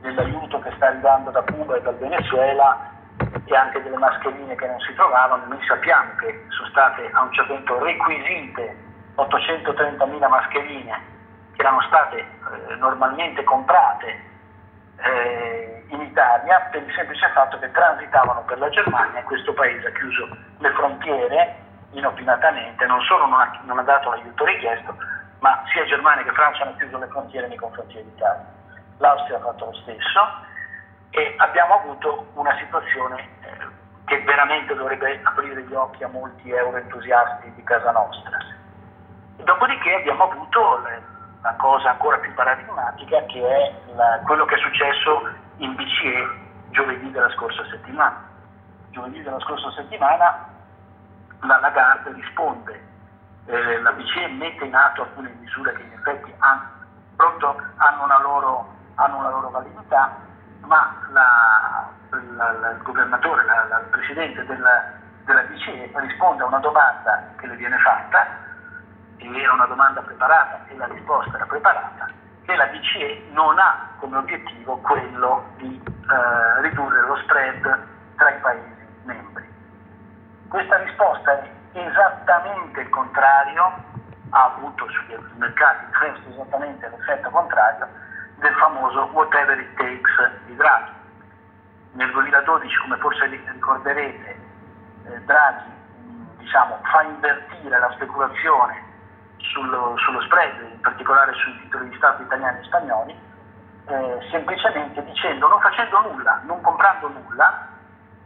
dell'aiuto 0.00 0.58
che 0.58 0.72
sta 0.74 0.88
arrivando 0.88 1.30
da 1.30 1.42
Cuba 1.42 1.76
e 1.76 1.82
dal 1.82 1.96
Venezuela 1.96 2.90
e 3.44 3.56
anche 3.56 3.82
delle 3.82 3.96
mascherine 3.96 4.54
che 4.54 4.66
non 4.66 4.78
si 4.80 4.94
trovavano. 4.94 5.44
Noi 5.46 5.64
sappiamo 5.66 6.14
che 6.16 6.44
sono 6.48 6.68
state 6.68 7.10
a 7.12 7.22
un 7.22 7.32
certo 7.32 7.54
punto 7.54 7.82
requisite 7.82 8.76
830.000 9.16 10.28
mascherine 10.28 11.14
che 11.54 11.62
erano 11.62 11.80
state 11.82 12.18
eh, 12.18 12.74
normalmente 12.76 13.42
comprate 13.44 14.22
eh, 14.98 15.84
in 15.88 16.00
Italia 16.00 16.60
per 16.70 16.82
il 16.82 16.92
semplice 16.94 17.28
fatto 17.32 17.58
che 17.58 17.70
transitavano 17.70 18.42
per 18.42 18.58
la 18.58 18.68
Germania 18.68 19.20
e 19.20 19.24
questo 19.24 19.52
paese 19.54 19.86
ha 19.86 19.92
chiuso 19.92 20.28
le 20.58 20.70
frontiere 20.72 21.64
inopinatamente, 21.92 22.84
non 22.86 23.00
solo 23.02 23.26
non 23.26 23.40
ha, 23.40 23.58
non 23.62 23.78
ha 23.78 23.82
dato 23.82 24.10
l'aiuto 24.10 24.44
richiesto, 24.44 24.96
ma 25.38 25.62
sia 25.72 25.84
Germania 25.84 26.24
che 26.24 26.32
Francia 26.32 26.64
hanno 26.64 26.76
chiuso 26.76 26.98
le 26.98 27.06
frontiere 27.06 27.48
nei 27.48 27.56
confronti 27.56 27.94
dell'Italia. 27.94 28.44
L'Austria 28.98 29.36
ha 29.36 29.40
fatto 29.40 29.66
lo 29.66 29.74
stesso 29.74 30.20
e 31.16 31.34
abbiamo 31.38 31.76
avuto 31.80 32.26
una 32.34 32.54
situazione 32.58 33.16
eh, 33.40 33.66
che 34.04 34.20
veramente 34.24 34.74
dovrebbe 34.74 35.18
aprire 35.22 35.62
gli 35.62 35.72
occhi 35.72 36.04
a 36.04 36.08
molti 36.08 36.50
euroentusiasti 36.50 37.50
di 37.54 37.62
casa 37.64 37.90
nostra. 37.90 38.36
Dopodiché 39.36 39.94
abbiamo 39.94 40.24
avuto 40.30 40.82
la 41.40 41.54
cosa 41.54 41.90
ancora 41.90 42.18
più 42.18 42.34
paradigmatica 42.34 43.24
che 43.26 43.40
è 43.48 43.74
la- 43.94 44.20
quello 44.26 44.44
che 44.44 44.56
è 44.56 44.58
successo 44.58 45.26
in 45.56 45.74
BCE 45.74 46.28
giovedì 46.72 47.10
della 47.10 47.30
scorsa 47.30 47.64
settimana. 47.70 48.22
Giovedì 48.90 49.22
della 49.22 49.40
scorsa 49.40 49.70
settimana 49.70 50.48
la 51.40 51.58
Lagarde 51.60 52.12
risponde, 52.12 52.78
eh, 53.46 53.80
la 53.80 53.92
BCE 53.92 54.28
mette 54.28 54.66
in 54.66 54.74
atto 54.74 55.02
alcune 55.02 55.30
misure 55.40 55.72
che 55.72 55.82
in 55.82 55.92
effetti 55.92 56.34
han- 56.40 56.68
pronto 57.16 57.56
hanno 57.76 58.04
una 58.04 58.20
loro, 58.20 58.68
hanno 58.96 59.16
una 59.16 59.30
loro 59.30 59.48
validità, 59.48 60.24
ma 60.66 60.92
la- 61.12 61.88
la- 62.10 62.52
la- 62.52 62.70
il 62.70 62.82
governatore, 62.82 63.42
il 63.42 63.86
presidente 63.90 64.44
della, 64.44 64.82
della 65.24 65.42
BCE 65.42 65.90
risponde 65.94 66.42
a 66.42 66.46
una 66.46 66.58
domanda 66.58 67.22
che 67.36 67.46
le 67.46 67.56
viene 67.56 67.78
fatta, 67.78 68.26
e 69.16 69.40
era 69.40 69.52
una 69.52 69.66
domanda 69.66 70.00
preparata 70.02 70.60
e 70.66 70.76
la 70.76 70.86
risposta 70.86 71.36
era 71.36 71.46
preparata, 71.46 72.08
che 72.44 72.54
la 72.54 72.66
BCE 72.66 73.28
non 73.30 73.58
ha 73.58 73.88
come 73.98 74.18
obiettivo 74.18 74.76
quello 74.78 75.44
di 75.56 75.80
eh, 75.82 76.60
ridurre 76.60 77.00
lo 77.00 77.16
spread 77.16 77.78
tra 78.16 78.30
i 78.30 78.38
Paesi 78.40 78.86
membri. 79.04 79.44
Questa 80.48 80.76
risposta 80.76 81.32
è 81.32 81.50
esattamente 81.72 82.80
il 82.80 82.88
contrario, 82.90 83.84
ha 84.30 84.44
avuto 84.44 84.86
sui 84.90 85.16
mercati 85.36 85.84
esattamente 86.28 86.88
l'effetto 86.88 87.30
contrario 87.30 87.88
del 88.36 88.54
famoso 88.54 89.08
whatever 89.12 89.58
it 89.58 89.74
takes 89.76 90.30
di 90.46 90.56
Draghi. 90.56 90.92
Nel 91.92 92.10
2012, 92.10 92.76
come 92.78 92.96
forse 92.98 93.26
ricorderete, 93.26 94.40
eh, 95.06 95.20
Draghi 95.24 95.74
diciamo, 96.38 96.78
fa 96.82 97.02
invertire 97.02 97.78
la 97.78 97.90
speculazione 97.92 98.84
sullo, 99.38 99.96
sullo, 99.96 100.20
spread, 100.22 100.70
in 100.70 100.80
particolare 100.80 101.32
sui 101.34 101.58
titoli 101.60 101.88
di 101.88 101.96
Stato 101.96 102.22
italiani 102.22 102.60
e 102.60 102.64
spagnoli, 102.64 103.20
eh, 103.86 104.18
semplicemente 104.30 105.02
dicendo, 105.04 105.48
non 105.48 105.60
facendo 105.60 106.00
nulla, 106.00 106.40
non 106.44 106.60
comprando 106.60 107.08
nulla, 107.08 107.68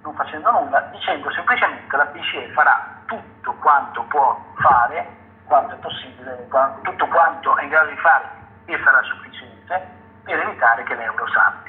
non 0.03 0.15
facendo 0.15 0.51
nulla, 0.51 0.81
dicendo 0.93 1.31
semplicemente 1.31 1.87
che 1.89 1.97
la 1.97 2.05
BCE 2.07 2.51
farà 2.53 3.03
tutto 3.07 3.53
quanto 3.55 4.03
può 4.05 4.39
fare, 4.57 5.07
quanto 5.45 5.75
è 5.75 5.79
possibile, 5.79 6.49
tutto 6.83 7.07
quanto 7.07 7.57
è 7.57 7.63
in 7.63 7.69
grado 7.69 7.91
di 7.91 7.97
fare 7.97 8.29
e 8.67 8.81
sarà 8.83 9.03
sufficiente 9.03 9.60
per 9.79 10.39
evitare 10.39 10.83
che 10.83 10.95
l'euro 10.95 11.27
salti. 11.29 11.69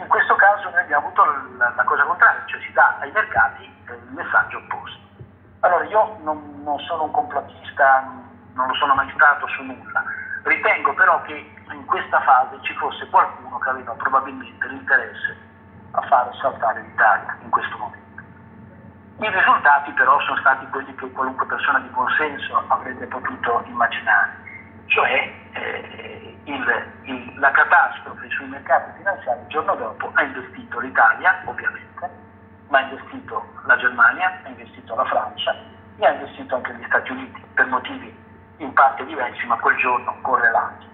In 0.00 0.08
questo 0.08 0.34
caso 0.34 0.70
noi 0.70 0.80
abbiamo 0.80 1.06
avuto 1.06 1.24
la, 1.58 1.72
la 1.76 1.84
cosa 1.84 2.02
contraria, 2.04 2.42
cioè 2.46 2.60
si 2.62 2.72
dà 2.72 2.96
ai 3.00 3.10
mercati 3.12 3.64
eh, 3.64 3.92
il 3.92 4.12
messaggio 4.12 4.58
opposto. 4.58 4.98
Allora 5.60 5.84
io 5.84 6.16
non, 6.22 6.62
non 6.64 6.78
sono 6.80 7.04
un 7.04 7.10
complottista, 7.10 8.02
non 8.54 8.66
lo 8.66 8.74
sono 8.74 8.94
mai 8.94 9.10
stato 9.14 9.46
su 9.48 9.62
nulla, 9.62 10.02
ritengo 10.44 10.94
però 10.94 11.20
che 11.22 11.54
in 11.70 11.84
questa 11.84 12.20
fase 12.22 12.58
ci 12.62 12.74
fosse 12.74 13.08
qualcuno 13.10 13.58
che 13.58 13.68
aveva 13.68 13.92
probabilmente 13.92 14.66
l'interesse 14.68 15.36
a 15.92 16.00
fare 16.02 16.30
saltare 16.40 16.80
l'Italia 16.80 17.36
in 17.42 17.50
questo 17.50 17.76
momento. 17.76 18.22
I 19.20 19.30
risultati 19.30 19.90
però 19.92 20.18
sono 20.20 20.38
stati 20.38 20.66
quelli 20.68 20.94
che 20.94 21.10
qualunque 21.10 21.44
persona 21.46 21.80
di 21.80 21.88
buon 21.88 22.08
senso 22.16 22.64
avrebbe 22.68 23.06
potuto 23.06 23.62
immaginare, 23.66 24.32
cioè 24.86 25.34
eh, 25.52 26.27
il, 26.52 26.92
il, 27.02 27.38
la 27.38 27.50
catastrofe 27.50 28.28
sui 28.30 28.46
mercati 28.46 28.96
finanziari 28.96 29.40
il 29.40 29.48
giorno 29.48 29.74
dopo 29.74 30.10
ha 30.14 30.22
investito 30.22 30.80
l'Italia, 30.80 31.42
ovviamente, 31.44 32.10
ma 32.68 32.78
ha 32.78 32.82
investito 32.82 33.44
la 33.66 33.76
Germania, 33.76 34.40
ha 34.42 34.48
investito 34.48 34.94
la 34.94 35.04
Francia 35.04 35.54
e 35.96 36.06
ha 36.06 36.12
investito 36.12 36.54
anche 36.54 36.74
gli 36.74 36.84
Stati 36.84 37.10
Uniti, 37.10 37.44
per 37.54 37.66
motivi 37.66 38.16
in 38.58 38.72
parte 38.72 39.04
diversi, 39.04 39.46
ma 39.46 39.56
quel 39.58 39.76
giorno 39.76 40.16
correlati. 40.22 40.86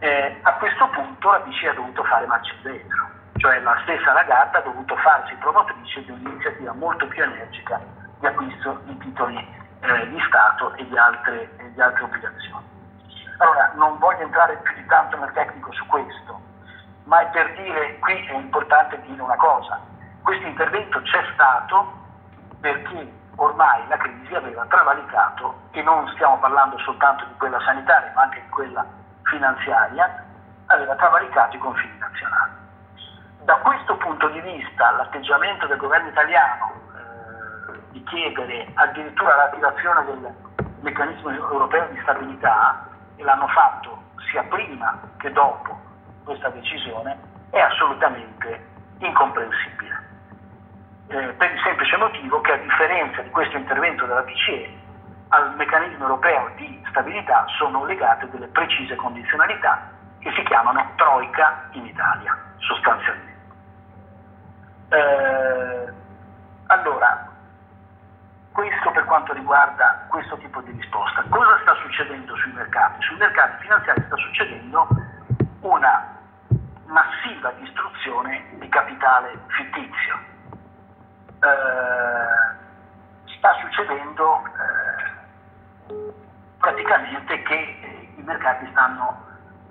Eh, 0.00 0.38
a 0.42 0.52
questo 0.54 0.88
punto 0.88 1.30
la 1.30 1.38
BCE 1.38 1.68
ha 1.68 1.74
dovuto 1.74 2.02
fare 2.04 2.26
marcia 2.26 2.52
indietro 2.54 3.14
cioè 3.36 3.60
la 3.60 3.78
stessa 3.82 4.12
ragazza 4.12 4.58
ha 4.58 4.62
dovuto 4.62 4.96
farsi 4.96 5.34
promotrice 5.34 6.02
di 6.04 6.10
un'iniziativa 6.10 6.72
molto 6.72 7.06
più 7.08 7.22
energica 7.22 7.80
di 8.18 8.26
acquisto 8.26 8.80
di 8.84 8.96
titoli 8.98 9.36
eh, 9.36 10.08
di 10.08 10.18
Stato 10.26 10.72
e 10.76 10.86
di, 10.86 10.96
altre, 10.96 11.50
e 11.58 11.72
di 11.72 11.80
altre 11.80 12.04
obbligazioni. 12.04 12.73
Allora, 13.38 13.72
non 13.74 13.98
voglio 13.98 14.22
entrare 14.22 14.56
più 14.58 14.74
di 14.74 14.86
tanto 14.86 15.16
nel 15.16 15.32
tecnico 15.32 15.72
su 15.72 15.84
questo, 15.86 16.40
ma 17.04 17.20
è 17.20 17.26
per 17.30 17.54
dire, 17.54 17.98
qui 17.98 18.26
è 18.26 18.32
importante 18.34 19.00
dire 19.02 19.20
una 19.20 19.36
cosa, 19.36 19.80
questo 20.22 20.46
intervento 20.46 21.00
c'è 21.02 21.22
stato 21.34 21.92
perché 22.60 23.12
ormai 23.36 23.86
la 23.88 23.96
crisi 23.96 24.34
aveva 24.34 24.64
travalicato, 24.66 25.62
e 25.72 25.82
non 25.82 26.08
stiamo 26.14 26.38
parlando 26.38 26.78
soltanto 26.78 27.24
di 27.26 27.34
quella 27.36 27.60
sanitaria, 27.60 28.12
ma 28.14 28.22
anche 28.22 28.40
di 28.40 28.48
quella 28.48 28.86
finanziaria, 29.24 30.24
aveva 30.66 30.94
travalicato 30.94 31.56
i 31.56 31.58
confini 31.58 31.98
nazionali. 31.98 32.52
Da 33.42 33.56
questo 33.56 33.96
punto 33.96 34.28
di 34.28 34.40
vista 34.40 34.92
l'atteggiamento 34.92 35.66
del 35.66 35.76
governo 35.76 36.08
italiano 36.08 36.72
eh, 36.96 37.80
di 37.90 38.02
chiedere 38.04 38.66
addirittura 38.74 39.36
l'attivazione 39.36 40.04
del 40.06 40.34
meccanismo 40.80 41.30
europeo 41.30 41.86
di 41.88 42.00
stabilità, 42.00 42.86
e 43.16 43.22
l'hanno 43.22 43.48
fatto 43.48 44.02
sia 44.30 44.42
prima 44.44 44.98
che 45.18 45.30
dopo 45.32 45.78
questa 46.24 46.48
decisione, 46.48 47.16
è 47.50 47.60
assolutamente 47.60 48.66
incomprensibile. 48.98 50.02
Eh, 51.08 51.28
per 51.34 51.52
il 51.52 51.60
semplice 51.62 51.96
motivo 51.96 52.40
che 52.40 52.52
a 52.52 52.56
differenza 52.56 53.20
di 53.20 53.30
questo 53.30 53.56
intervento 53.56 54.06
della 54.06 54.22
BCE, 54.22 54.82
al 55.28 55.54
meccanismo 55.56 56.04
europeo 56.04 56.50
di 56.56 56.82
stabilità 56.88 57.44
sono 57.58 57.84
legate 57.84 58.28
delle 58.30 58.46
precise 58.48 58.96
condizionalità 58.96 59.90
che 60.20 60.32
si 60.32 60.42
chiamano 60.44 60.90
troica 60.96 61.68
in 61.72 61.84
Italia, 61.86 62.36
sostanzialmente. 62.58 63.32
Eh, 64.88 65.92
allora, 66.66 67.33
questo 68.54 68.92
per 68.92 69.04
quanto 69.06 69.32
riguarda 69.32 70.06
questo 70.06 70.36
tipo 70.36 70.60
di 70.60 70.70
risposta. 70.70 71.24
Cosa 71.28 71.58
sta 71.62 71.74
succedendo 71.74 72.36
sui 72.36 72.52
mercati? 72.52 73.02
Sui 73.02 73.16
mercati 73.16 73.60
finanziari 73.62 74.00
sta 74.06 74.16
succedendo 74.16 74.86
una 75.62 76.16
massiva 76.86 77.50
distruzione 77.58 78.44
di 78.52 78.68
capitale 78.68 79.36
fittizio. 79.48 80.18
Eh, 81.42 82.62
sta 83.36 83.54
succedendo 83.60 84.44
eh, 84.46 86.12
praticamente 86.58 87.42
che 87.42 87.54
eh, 87.54 88.12
i 88.14 88.22
mercati 88.22 88.68
stanno 88.70 89.20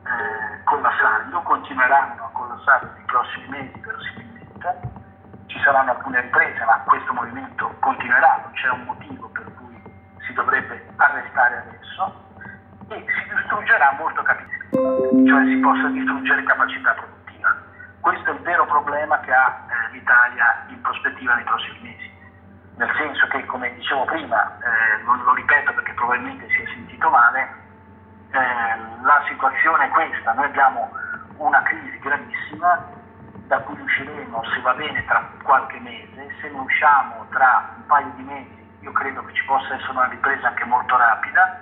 eh, 0.03 0.63
collassando, 0.65 1.41
continueranno 1.43 2.25
a 2.25 2.29
collassare 2.33 2.89
nei 2.95 3.05
prossimi 3.05 3.47
mesi 3.47 3.79
verosimilmente 3.79 5.02
ci 5.53 5.59
saranno 5.61 5.91
alcune 5.91 6.19
riprese, 6.21 6.65
ma 6.65 6.81
questo 6.85 7.13
movimento 7.13 7.75
continuerà, 7.79 8.41
non 8.41 8.51
c'è 8.53 8.69
un 8.69 8.83
motivo 8.85 9.27
per 9.27 9.45
cui 9.53 9.79
si 10.25 10.33
dovrebbe 10.33 10.83
arrestare 10.95 11.57
adesso 11.57 12.21
e 12.89 13.05
si 13.05 13.35
distruggerà 13.35 13.93
molto 13.99 14.23
capitale, 14.23 15.27
cioè 15.27 15.45
si 15.45 15.55
possa 15.57 15.87
distruggere 15.89 16.43
capacità 16.43 16.91
produttiva. 16.93 17.55
Questo 17.99 18.31
è 18.31 18.33
il 18.33 18.39
vero 18.39 18.65
problema 18.65 19.19
che 19.19 19.31
ha 19.31 19.61
eh, 19.69 19.91
l'Italia 19.91 20.65
in 20.69 20.81
prospettiva 20.81 21.35
nei 21.35 21.43
prossimi 21.43 21.79
mesi, 21.81 22.11
nel 22.77 22.91
senso 22.97 23.27
che, 23.27 23.45
come 23.45 23.71
dicevo 23.75 24.05
prima, 24.05 24.57
eh, 24.57 25.03
non 25.03 25.21
lo 25.21 25.35
ripeto 25.35 25.71
perché 25.73 25.93
probabilmente 25.93 26.49
si 26.49 26.61
è 26.61 26.65
sentito 26.65 27.09
male, 27.11 27.47
eh, 28.31 29.01
la 29.03 29.21
situazione 29.27 29.85
è 29.85 29.89
questa, 29.89 30.33
noi 30.33 30.45
abbiamo 30.45 30.89
una 31.37 31.61
crisi 31.61 31.99
gravissima 31.99 33.01
da 33.47 33.59
cui 33.59 33.79
usciremo, 33.79 34.43
se 34.53 34.61
va 34.61 34.73
bene, 34.73 35.03
tra 35.05 35.29
qualche 35.43 35.79
mese, 35.79 36.35
se 36.41 36.49
ne 36.49 36.59
usciamo 36.59 37.25
tra 37.29 37.73
un 37.75 37.85
paio 37.85 38.11
di 38.15 38.23
mesi, 38.23 38.71
io 38.79 38.91
credo 38.91 39.23
che 39.25 39.33
ci 39.33 39.45
possa 39.45 39.75
essere 39.75 39.91
una 39.91 40.07
ripresa 40.07 40.47
anche 40.47 40.65
molto 40.65 40.97
rapida, 40.97 41.59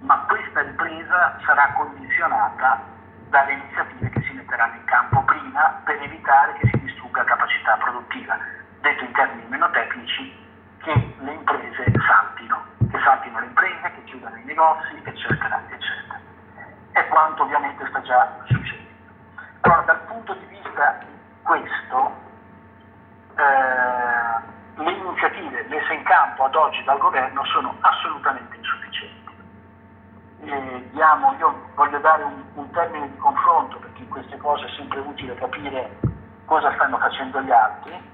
ma 0.00 0.16
questa 0.28 0.62
ripresa 0.62 1.38
sarà 1.44 1.72
condizionata 1.74 2.82
dalle 3.28 3.52
iniziative 3.52 4.10
che 4.10 4.22
si 4.22 4.32
metteranno 4.32 4.74
in 4.74 4.84
campo 4.84 5.22
prima 5.22 5.80
per 5.84 6.02
evitare 6.02 6.54
che 6.54 6.68
si 6.68 6.80
distrugga 6.80 7.24
capacità 7.24 7.76
produttiva. 7.76 8.36
Detto 8.80 9.04
in 9.04 9.12
termini 9.12 9.46
meno 9.48 9.70
tecnici, 9.70 10.34
che 10.78 11.14
le 11.18 11.32
imprese 11.32 11.92
saltino, 12.06 12.64
che 12.90 12.98
saltino 13.04 13.38
le 13.38 13.46
imprese, 13.46 13.92
che 13.94 14.04
chiudano 14.04 14.36
i 14.36 14.44
negozi, 14.44 15.00
eccetera, 15.04 15.62
eccetera. 15.68 16.18
È 16.92 17.06
quanto 17.08 17.42
ovviamente 17.42 17.86
sta 17.88 18.00
già 18.02 18.36
succedendo. 18.46 18.69
Allora, 19.62 19.82
dal 19.82 20.00
punto 20.06 20.32
di 20.34 20.46
vista 20.46 20.98
questo, 21.42 22.12
eh, 23.36 24.82
le 24.82 24.92
iniziative 24.92 25.66
messe 25.68 25.92
in 25.92 26.02
campo 26.04 26.44
ad 26.44 26.54
oggi 26.54 26.82
dal 26.84 26.98
governo 26.98 27.44
sono 27.44 27.76
assolutamente 27.80 28.56
insufficienti. 28.56 29.34
Eh, 30.40 30.88
diamo, 30.92 31.34
io 31.38 31.68
voglio 31.74 31.98
dare 31.98 32.22
un, 32.22 32.42
un 32.54 32.70
termine 32.70 33.10
di 33.10 33.16
confronto 33.18 33.78
perché 33.78 34.02
in 34.02 34.08
queste 34.08 34.36
cose 34.38 34.64
è 34.64 34.70
sempre 34.76 35.00
utile 35.00 35.34
capire 35.34 35.98
cosa 36.46 36.72
stanno 36.74 36.98
facendo 36.98 37.42
gli 37.42 37.50
altri. 37.50 38.08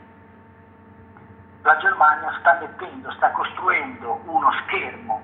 La 1.62 1.76
Germania 1.78 2.36
sta 2.40 2.58
mettendo, 2.60 3.10
sta 3.12 3.30
costruendo 3.30 4.20
uno 4.26 4.50
schermo 4.64 5.20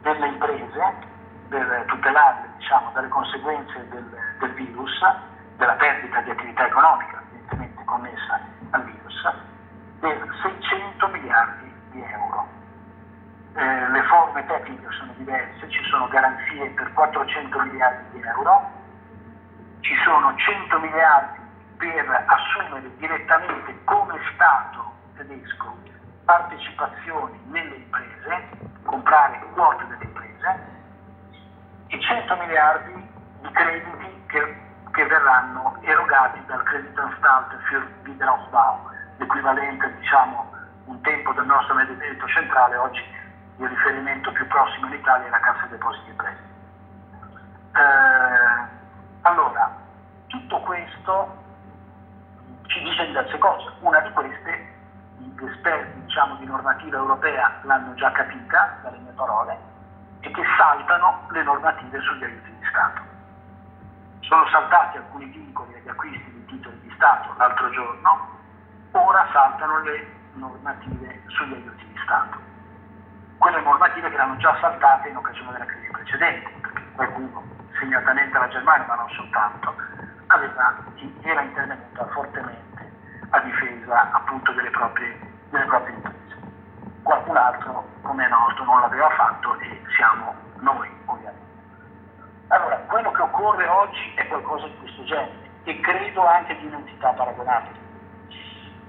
delle 0.00 0.28
imprese 0.28 1.14
per 1.48 1.84
tutelarle 1.86 2.48
diciamo, 2.56 2.90
dalle 2.92 3.08
conseguenze 3.08 3.88
del, 3.88 4.04
del 4.38 4.52
virus 4.52 4.92
della 5.56 5.74
perdita 5.74 6.20
di 6.20 6.30
attività 6.30 6.66
economica 6.66 7.22
evidentemente 7.30 7.84
connessa 7.84 8.40
al 8.70 8.84
virus, 8.84 9.34
per 10.00 10.28
600 10.42 11.08
miliardi 11.08 11.72
di 11.90 12.02
euro. 12.02 12.46
Eh, 13.54 13.88
le 13.88 14.02
forme 14.02 14.44
tecniche 14.46 14.86
sono 14.90 15.12
diverse, 15.16 15.70
ci 15.70 15.82
sono 15.84 16.08
garanzie 16.08 16.68
per 16.70 16.92
400 16.92 17.62
miliardi 17.62 18.18
di 18.18 18.26
euro, 18.26 18.70
ci 19.80 19.94
sono 20.04 20.34
100 20.36 20.78
miliardi 20.80 21.38
per 21.78 22.24
assumere 22.26 22.90
direttamente 22.96 23.84
come 23.84 24.18
Stato 24.34 24.92
tedesco 25.16 25.74
partecipazioni 26.24 27.40
nelle 27.46 27.76
imprese, 27.76 28.48
comprare 28.82 29.40
quote 29.54 29.86
delle 29.86 30.04
imprese, 30.04 30.75
e 31.88 32.00
100 32.00 32.36
miliardi 32.36 33.08
di 33.40 33.50
crediti 33.50 34.22
che, 34.26 34.56
che 34.92 35.06
verranno 35.06 35.76
erogati 35.82 36.42
dal 36.46 36.62
Kreditanstalt 36.64 37.56
für 37.68 37.86
Wiederaufbau, 38.04 38.90
l'equivalente 39.18 39.94
diciamo 39.96 40.52
un 40.86 41.00
tempo 41.02 41.32
del 41.32 41.46
nostro 41.46 41.74
medesimo 41.74 42.26
centrale, 42.28 42.76
oggi 42.76 43.02
il 43.58 43.68
riferimento 43.68 44.32
più 44.32 44.46
prossimo 44.48 44.86
in 44.86 44.94
Italia 44.94 45.26
è 45.26 45.30
la 45.30 45.40
Cassa 45.40 45.66
Depositi 45.66 46.10
e 46.10 46.14
Prestiti. 46.14 46.54
Eh, 47.74 48.74
allora, 49.22 49.76
tutto 50.26 50.60
questo 50.60 51.44
ci 52.66 52.82
dice 52.82 53.06
diverse 53.06 53.38
cose. 53.38 53.70
Una 53.80 54.00
di 54.00 54.10
queste, 54.12 54.74
gli 55.18 55.44
esperti 55.44 56.00
diciamo, 56.02 56.36
di 56.36 56.46
normativa 56.46 56.96
europea 56.96 57.52
l'hanno 57.62 57.94
già 57.94 58.10
capita, 58.12 58.78
dalle 58.82 58.98
mie 58.98 59.12
parole, 59.12 59.58
è 60.26 60.30
che 60.32 60.42
saltano 60.56 61.26
le 61.30 61.42
normative 61.44 62.00
sugli 62.00 62.24
aiuti 62.24 62.50
di 62.58 62.66
Stato. 62.66 63.00
Sono 64.20 64.44
saltati 64.48 64.96
alcuni 64.96 65.26
vincoli 65.26 65.74
agli 65.74 65.88
acquisti 65.88 66.32
di 66.32 66.44
titoli 66.46 66.80
di 66.80 66.90
Stato 66.94 67.32
l'altro 67.38 67.70
giorno, 67.70 68.28
ora 68.90 69.26
saltano 69.32 69.80
le 69.82 70.06
normative 70.34 71.22
sugli 71.28 71.52
aiuti 71.54 71.86
di 71.86 71.98
Stato. 72.02 72.38
Quelle 73.38 73.60
normative 73.60 74.08
che 74.08 74.14
erano 74.14 74.36
già 74.38 74.56
saltate 74.60 75.08
in 75.08 75.16
occasione 75.16 75.52
della 75.52 75.66
crisi 75.66 75.90
precedente, 75.90 76.50
perché 76.60 76.82
qualcuno, 76.92 77.42
segnatamente 77.78 78.38
la 78.38 78.48
Germania, 78.48 78.86
ma 78.86 78.94
non 78.96 79.10
soltanto, 79.10 79.74
aveva, 80.26 80.74
era 81.20 81.40
intervenuta 81.42 82.06
fortemente 82.06 82.92
a 83.30 83.40
difesa 83.40 84.10
appunto 84.12 84.52
delle 84.52 84.70
proprie, 84.70 85.18
delle 85.50 85.66
proprie 85.66 85.94
imprese. 85.94 86.25
Qualcun 87.06 87.36
altro, 87.36 87.84
come 88.02 88.26
è 88.26 88.28
noto, 88.28 88.64
non 88.64 88.80
l'aveva 88.80 89.08
fatto 89.10 89.56
e 89.60 89.80
siamo 89.96 90.34
noi, 90.56 90.90
ovviamente. 91.04 91.46
Allora, 92.48 92.76
quello 92.88 93.12
che 93.12 93.22
occorre 93.22 93.68
oggi 93.68 94.12
è 94.16 94.26
qualcosa 94.26 94.66
di 94.66 94.76
questo 94.78 95.04
genere 95.04 95.48
e 95.62 95.80
credo 95.82 96.26
anche 96.26 96.56
di 96.58 96.66
un'entità 96.66 97.10
paragonabile. 97.10 97.78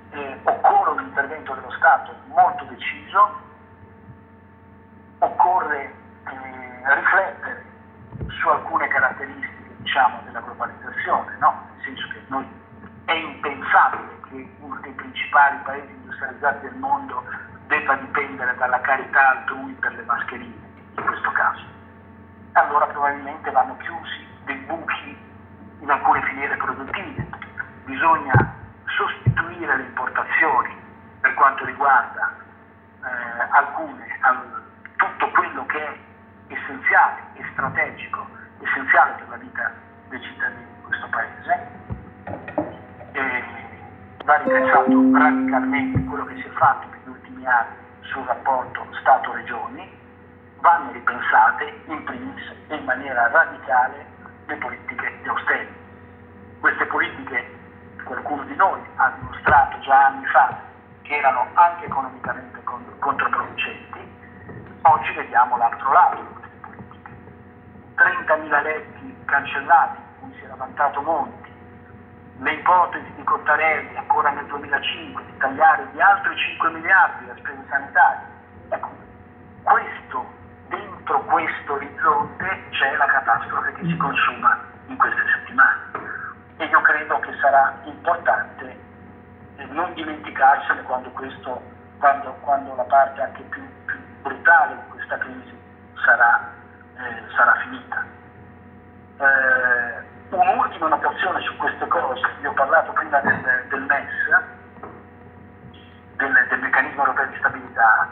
Eh, 0.10 0.40
occorre 0.46 0.90
un 1.00 1.04
intervento 1.04 1.54
dello 1.54 1.70
Stato 1.74 2.12
molto 2.30 2.64
deciso, 2.64 3.40
occorre 5.20 5.84
eh, 5.84 6.96
riflettere 6.96 7.66
su 8.30 8.50
alcune 8.50 8.88
caratteristiche 8.88 9.76
diciamo, 9.78 10.22
della 10.24 10.40
globalizzazione, 10.40 11.38
no? 11.38 11.68
nel 11.72 11.84
senso 11.86 12.08
che 12.08 12.22
noi, 12.30 12.48
è 13.06 13.14
impensabile 13.14 14.20
che 14.28 14.56
uno 14.60 14.80
dei 14.82 14.92
principali 14.94 15.58
paesi 15.64 15.92
industrializzati 15.92 16.62
del 16.62 16.76
mondo 16.78 17.24
debba 17.68 17.96
dipendere 17.96 18.56
dalla 18.56 18.80
carità 18.82 19.30
altrui 19.30 19.74
per 19.74 19.94
le 19.94 20.04
mascherine, 20.04 20.68
in 20.96 21.04
questo 21.04 21.32
caso. 21.32 21.64
Allora 22.54 22.86
probabilmente 22.88 23.52
vanno 23.52 23.78
chiusi 23.78 24.26
dei 24.46 24.56
buchi 24.66 25.18
in 25.80 25.90
alcune 25.90 26.22
filiere 26.24 26.56
produttive, 26.56 27.28
bisogna 27.86 28.34
sostituire 28.86 29.78
le 29.78 29.84
importazioni 29.84 30.76
per 31.20 31.34
quanto 31.36 31.66
riguarda 31.66 32.36
eh, 33.04 33.48
alcune, 33.52 34.18
al, 34.22 34.64
tutto 34.96 35.30
quello 35.32 35.66
che 35.68 35.86
è 35.86 35.98
essenziale 36.48 37.22
e 37.34 37.46
strategico 37.52 38.26
essenziale 38.60 39.14
per 39.18 39.30
la 39.30 39.36
vita 39.36 39.72
dei 40.10 40.22
cittadini 40.22 40.66
di 40.74 40.82
questo 40.84 41.08
paese. 41.10 41.68
E 43.12 43.44
va 44.24 44.38
ripensato 44.38 45.12
radicalmente 45.14 46.04
quello 46.06 46.26
che 46.26 46.36
si 46.36 46.48
è 46.48 46.52
fatto 46.52 46.97
anni 47.48 47.76
sul 48.02 48.24
rapporto 48.26 48.86
Stato-Regioni, 49.00 49.90
vanno 50.60 50.92
ripensate 50.92 51.82
in 51.86 52.04
primis 52.04 52.54
e 52.68 52.76
in 52.76 52.84
maniera 52.84 53.28
radicale 53.30 54.06
le 54.46 54.56
politiche 54.56 55.20
di 55.22 55.28
austerity. 55.28 55.76
Queste 56.60 56.86
politiche 56.86 57.56
qualcuno 58.04 58.44
di 58.44 58.56
noi 58.56 58.82
ha 58.96 59.12
dimostrato 59.18 59.80
già 59.80 60.06
anni 60.08 60.26
fa 60.28 60.56
che 61.02 61.16
erano 61.16 61.48
anche 61.54 61.86
economicamente 61.86 62.62
controproducenti, 63.00 64.00
oggi 64.82 65.14
vediamo 65.14 65.58
l'altro 65.58 65.92
lato 65.92 66.36
30.000 67.96 68.62
letti 68.62 69.16
cancellati, 69.26 70.00
cui 70.20 70.34
si 70.38 70.44
era 70.44 70.56
vantato 70.56 71.02
Monti, 71.02 71.47
le 72.40 72.52
ipotesi 72.52 73.12
di 73.16 73.24
Cottarelli 73.24 73.98
ancora 73.98 74.30
nel 74.32 74.46
2005 74.46 75.24
di 75.26 75.38
tagliare 75.38 75.88
di 75.92 76.02
altri 76.02 76.36
5 76.36 76.70
miliardi 76.72 77.26
la 77.26 77.36
spesa 77.36 77.62
sanitaria. 77.70 78.28
Ecco, 78.70 78.90
questo, 79.64 80.26
dentro 80.68 81.22
questo 81.22 81.74
orizzonte 81.74 82.64
c'è 82.72 82.96
la 82.96 83.06
catastrofe 83.06 83.74
che 83.74 83.86
si 83.86 83.98
consuma 83.98 84.60
in 84.88 84.98
queste 84.98 85.22
settimane 85.36 85.82
e 86.58 86.66
io 86.66 86.82
credo 86.82 87.20
che 87.20 87.34
sarà 87.42 87.74
importante 87.84 88.86
non 89.70 89.94
dimenticarsene 89.94 90.84
quando, 90.84 91.10
questo, 91.12 91.62
quando, 92.00 92.32
quando 92.42 92.76
la 92.76 92.84
parte 92.84 93.22
anche 93.22 93.42
più, 93.44 93.62
più 93.86 94.00
brutale 94.22 94.76
di 94.76 94.90
questa 94.90 95.18
crisi 95.18 95.58
sarà 96.04 96.56
eh, 96.98 97.34
sarà 97.36 97.56
finita. 97.62 98.06
Eh, 99.20 100.17
un'ultima 100.30 100.88
notazione 100.88 101.42
su 101.42 101.56
queste 101.58 101.88
cose, 101.88 102.22
io 102.42 102.50
ho 102.50 102.54
parlato 102.54 102.92
prima 102.92 103.20
del, 103.20 103.66
del 103.70 103.82
MES, 103.82 104.10
del, 106.16 106.48
del, 106.50 106.60
meccanismo 106.60 107.02
europeo 107.02 107.26
di 107.28 107.38
stabilità, 107.38 108.10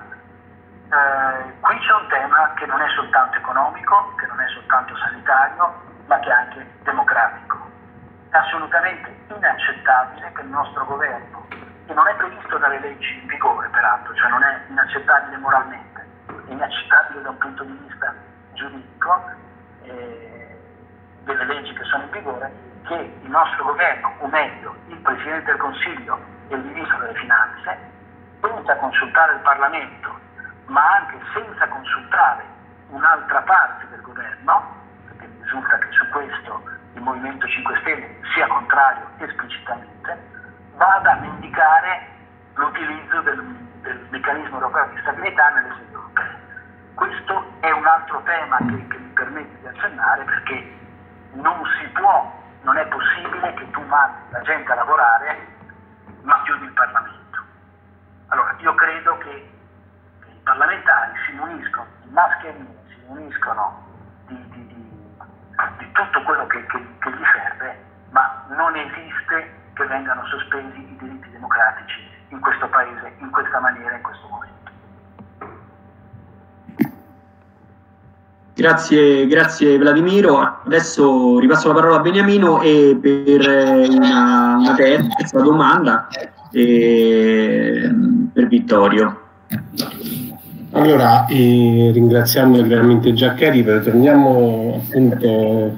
eh, 0.85 1.53
qui 1.59 1.77
c'è 1.79 1.93
un 1.93 2.07
tema 2.07 2.53
che 2.55 2.65
non 2.65 2.81
è 2.81 2.87
soltanto 2.95 3.37
economico, 3.37 4.13
che 4.17 4.25
non 4.27 4.39
è 4.39 4.47
soltanto 4.49 4.95
sanitario, 4.97 5.73
ma 6.05 6.19
che 6.19 6.29
è 6.29 6.33
anche 6.33 6.65
democratico. 6.83 7.57
È 8.29 8.37
assolutamente 8.37 9.13
inaccettabile 9.27 10.31
che 10.33 10.41
il 10.41 10.47
nostro 10.47 10.85
governo, 10.85 11.47
che 11.49 11.93
non 11.93 12.07
è 12.07 12.15
previsto 12.15 12.57
dalle 12.57 12.79
leggi 12.79 13.19
in 13.19 13.27
vigore 13.27 13.67
peraltro, 13.69 14.13
cioè 14.15 14.29
non 14.29 14.43
è 14.43 14.61
inaccettabile 14.69 15.37
moralmente, 15.37 16.07
è 16.47 16.51
inaccettabile 16.51 17.21
da 17.21 17.29
un 17.29 17.37
punto 17.37 17.63
di 17.63 17.77
vista 17.87 18.13
giuridico 18.53 19.31
eh, 19.83 20.44
delle 21.25 21.43
leggi 21.45 21.73
che 21.73 21.83
sono 21.83 22.03
in 22.03 22.11
vigore 22.11 22.51
che 22.85 22.93
il 22.93 23.29
nostro 23.29 23.63
governo, 23.65 24.13
o 24.19 24.27
meglio 24.27 24.75
il 24.87 24.97
Presidente 24.97 25.51
del 25.51 25.57
Consiglio 25.57 26.19
e 26.47 26.55
il 26.55 26.61
Ministro 26.61 26.99
delle 26.99 27.15
Finanze, 27.15 27.77
senza 28.41 28.75
consultare 28.75 29.33
il 29.33 29.39
Parlamento, 29.39 30.19
ma 30.67 30.95
anche 30.97 31.17
senza 31.33 31.67
consultare 31.67 32.43
un'altra 32.89 33.41
parte 33.41 33.87
del 33.89 34.01
governo, 34.01 34.63
perché 35.07 35.25
mi 35.27 35.41
risulta 35.41 35.77
che 35.79 35.87
su 35.91 36.07
questo 36.09 36.61
il 36.93 37.01
Movimento 37.01 37.47
5 37.47 37.77
Stelle 37.81 38.15
sia 38.33 38.47
contrario 38.47 39.07
esplicitamente, 39.17 40.17
vada 40.75 41.11
a 41.11 41.25
indicare 41.25 42.01
l'utilizzo 42.53 43.21
del, 43.21 43.43
del 43.81 44.05
meccanismo 44.11 44.55
europeo 44.57 44.85
di 44.93 45.01
stabilità 45.01 45.49
nelle 45.49 45.73
sedi 45.75 45.91
europee. 45.91 46.43
Questo 46.93 47.45
è 47.61 47.71
un 47.71 47.85
altro 47.85 48.21
tema 48.23 48.57
che, 48.57 48.87
che 48.87 48.97
mi 48.97 49.09
permette 49.13 49.57
di 49.59 49.67
accennare 49.67 50.23
perché 50.23 50.83
non 51.35 51.63
si 51.79 51.87
può, 51.89 52.31
non 52.61 52.77
è 52.77 52.85
possibile 52.87 53.53
che 53.53 53.69
tu 53.71 53.81
mandi 53.81 54.17
la 54.31 54.41
gente 54.41 54.71
a 54.71 54.75
lavorare 54.75 55.53
ma 56.21 56.41
chiudi 56.43 56.65
il 56.65 56.71
Parlamento. 56.71 57.39
Allora, 58.27 58.55
io 58.57 58.73
credo 58.73 59.17
che, 59.19 59.49
i 60.27 60.39
parlamentari 60.43 61.13
si 61.25 61.37
uniscono, 61.37 61.87
i 62.03 62.09
mascherine 62.09 62.75
si 62.87 62.99
uniscono 63.07 63.83
di, 64.27 64.49
di, 64.49 64.67
di, 64.67 65.17
di 65.77 65.91
tutto 65.91 66.23
quello 66.23 66.47
che, 66.47 66.65
che, 66.65 66.87
che 66.99 67.11
gli 67.11 67.23
serve, 67.31 67.83
ma 68.09 68.43
non 68.49 68.75
esiste 68.75 69.63
che 69.73 69.85
vengano 69.85 70.25
sospesi 70.25 70.79
i 70.79 70.97
diritti 70.97 71.29
democratici 71.29 72.09
in 72.29 72.39
questo 72.39 72.67
Paese, 72.69 73.13
in 73.17 73.29
questa 73.29 73.59
maniera, 73.59 73.95
in 73.95 74.01
questo 74.01 74.27
momento. 74.27 74.54
Grazie, 78.57 79.27
grazie 79.27 79.77
Vladimiro. 79.77 80.61
Adesso 80.65 81.39
ripasso 81.39 81.67
la 81.67 81.73
parola 81.73 81.97
a 81.97 81.99
Beniamino 81.99 82.61
e 82.61 82.97
per 83.01 83.41
una, 83.89 84.55
una 84.57 84.73
terza 84.75 85.41
domanda 85.41 86.07
eh, 86.53 87.91
per 88.31 88.47
Vittorio. 88.47 89.19
Allora, 90.71 91.25
eh, 91.25 91.91
ringraziando 91.93 92.65
veramente 92.65 93.11
Giaccheri, 93.11 93.61
torniamo 93.61 94.81
appunto 94.85 95.77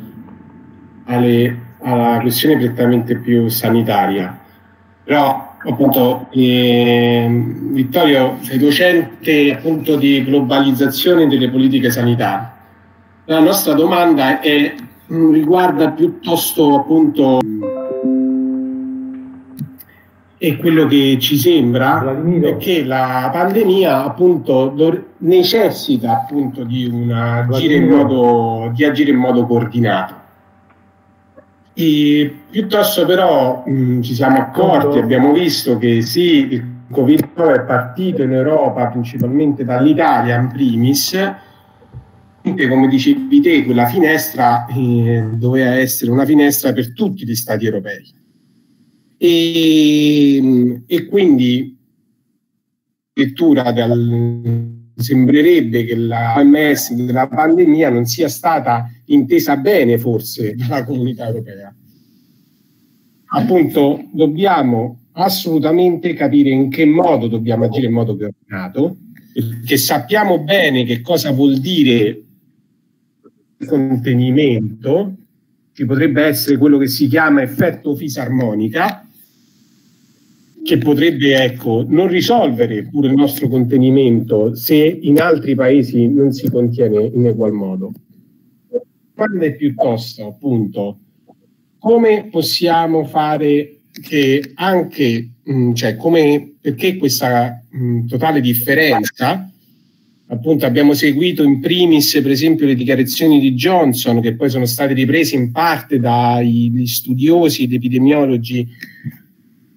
alle, 1.06 1.60
alla 1.82 2.20
questione 2.22 2.58
prettamente 2.58 3.18
più 3.18 3.50
sanitaria. 3.50 4.38
Però 5.04 5.56
appunto 5.68 6.28
eh, 6.30 7.28
Vittorio 7.72 8.38
sei 8.42 8.60
docente 8.60 9.52
appunto 9.52 9.96
di 9.96 10.24
globalizzazione 10.24 11.28
delle 11.28 11.50
politiche 11.50 11.90
sanitarie 11.90 12.56
la 13.28 13.40
nostra 13.40 13.74
domanda 13.74 14.40
è, 14.40 14.74
mm, 15.12 15.34
riguarda 15.34 15.92
piuttosto 15.92 16.76
appunto 16.76 17.40
e 20.40 20.56
quello 20.58 20.86
che 20.86 21.18
ci 21.20 21.36
sembra 21.36 22.16
è 22.42 22.58
che 22.58 22.86
la 22.86 23.30
pandemia 23.34 24.04
appunto 24.04 24.74
necessita 25.18 26.12
appunto 26.12 26.64
di, 26.64 26.86
una, 26.86 27.40
agire 27.40 27.74
in 27.76 27.88
modo, 27.88 28.72
di 28.74 28.86
agire 28.86 29.10
in 29.10 29.18
modo 29.18 29.46
coordinato. 29.48 30.14
E 31.74 32.36
piuttosto 32.50 33.06
però 33.06 33.64
mh, 33.66 34.02
ci 34.02 34.14
siamo 34.14 34.38
accorti, 34.38 35.00
abbiamo 35.00 35.34
visto 35.34 35.78
che 35.78 36.02
sì, 36.02 36.54
il 36.54 36.66
Covid 36.92 37.34
è 37.34 37.62
partito 37.62 38.22
in 38.22 38.34
Europa 38.34 38.86
principalmente 38.88 39.66
dall'Italia 39.66 40.36
in 40.38 40.50
primis, 40.50 41.20
come 42.42 42.88
dicevi 42.88 43.42
te, 43.42 43.64
quella 43.64 43.88
finestra 43.88 44.66
eh, 44.68 45.30
doveva 45.34 45.76
essere 45.76 46.12
una 46.12 46.26
finestra 46.26 46.72
per 46.74 46.94
tutti 46.94 47.26
gli 47.26 47.36
stati 47.36 47.66
europei 47.66 48.16
e, 49.18 50.84
e 50.86 51.06
quindi 51.08 51.76
lettura 53.14 53.72
dal, 53.72 54.92
sembrerebbe 54.96 55.86
che 55.86 55.96
la 55.96 56.36
OMS 56.38 56.94
della 56.94 57.28
pandemia 57.28 57.90
non 57.90 58.06
sia 58.06 58.30
stata 58.30 58.90
intesa 59.06 59.58
bene 59.58 59.98
forse 59.98 60.56
dalla 60.56 60.84
comunità 60.84 61.26
europea. 61.28 61.74
Appunto, 63.30 64.08
dobbiamo 64.14 65.00
assolutamente 65.14 66.14
capire 66.14 66.52
in 66.52 66.70
che 66.70 66.86
modo 66.86 67.28
dobbiamo 67.28 67.66
agire 67.66 67.88
in 67.88 67.94
modo 67.94 68.16
coordinato, 68.16 68.98
che 69.66 69.78
sappiamo 69.78 70.40
bene 70.40 70.84
che 70.84 71.02
cosa 71.02 71.32
vuol 71.32 71.58
dire 71.58 72.22
contenimento, 73.66 75.16
che 75.74 75.86
potrebbe 75.86 76.24
essere 76.24 76.58
quello 76.58 76.78
che 76.78 76.88
si 76.88 77.08
chiama 77.08 77.42
effetto 77.42 77.96
fisarmonica, 77.96 79.08
che 80.64 80.78
potrebbe 80.80 81.42
ecco, 81.42 81.86
non 81.88 82.08
risolvere 82.08 82.84
pure 82.84 83.08
il 83.08 83.14
nostro 83.14 83.48
contenimento 83.48 84.54
se 84.54 84.76
in 84.76 85.22
altri 85.22 85.56
paesi 85.56 86.08
non 86.08 86.34
si 86.34 86.50
contiene 86.50 87.04
in 87.04 87.26
egual 87.26 87.54
modo. 87.54 87.92
Quando 89.14 89.46
è 89.46 89.56
piuttosto, 89.56 90.28
appunto, 90.28 91.00
come 91.80 92.28
possiamo 92.30 93.06
fare 93.06 93.78
che 94.02 94.52
anche, 94.56 95.30
mh, 95.44 95.54
mm, 95.54 95.74
cioè 95.74 95.96
come, 95.96 96.56
perché 96.60 96.98
questa 96.98 97.64
mh, 97.70 97.86
mm, 97.86 98.08
totale 98.08 98.42
differenza, 98.42 99.50
appunto 100.28 100.66
abbiamo 100.66 100.94
seguito 100.94 101.44
in 101.44 101.60
primis 101.60 102.12
per 102.22 102.32
esempio 102.32 102.66
le 102.66 102.76
dichiarazioni 102.76 103.40
di 103.40 103.54
Johnson 103.54 104.22
che 104.22 104.36
poi 104.36 104.50
sono 104.50 104.66
state 104.66 104.94
riprese 104.94 105.36
in 105.36 105.52
parte 105.52 106.00
dagli 106.00 106.86
studiosi 106.86 107.64
ed 107.64 107.74
epidemiologi 107.74 108.68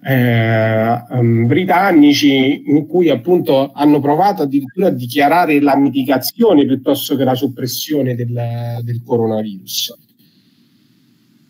eh, 0.03 1.03
um, 1.09 1.45
britannici 1.45 2.63
in 2.65 2.87
cui 2.87 3.09
appunto 3.09 3.71
hanno 3.71 3.99
provato 3.99 4.43
addirittura 4.43 4.87
a 4.87 4.91
dichiarare 4.91 5.61
la 5.61 5.77
mitigazione 5.77 6.65
piuttosto 6.65 7.15
che 7.15 7.23
la 7.23 7.35
soppressione 7.35 8.15
del, 8.15 8.79
del 8.81 9.01
coronavirus. 9.05 9.97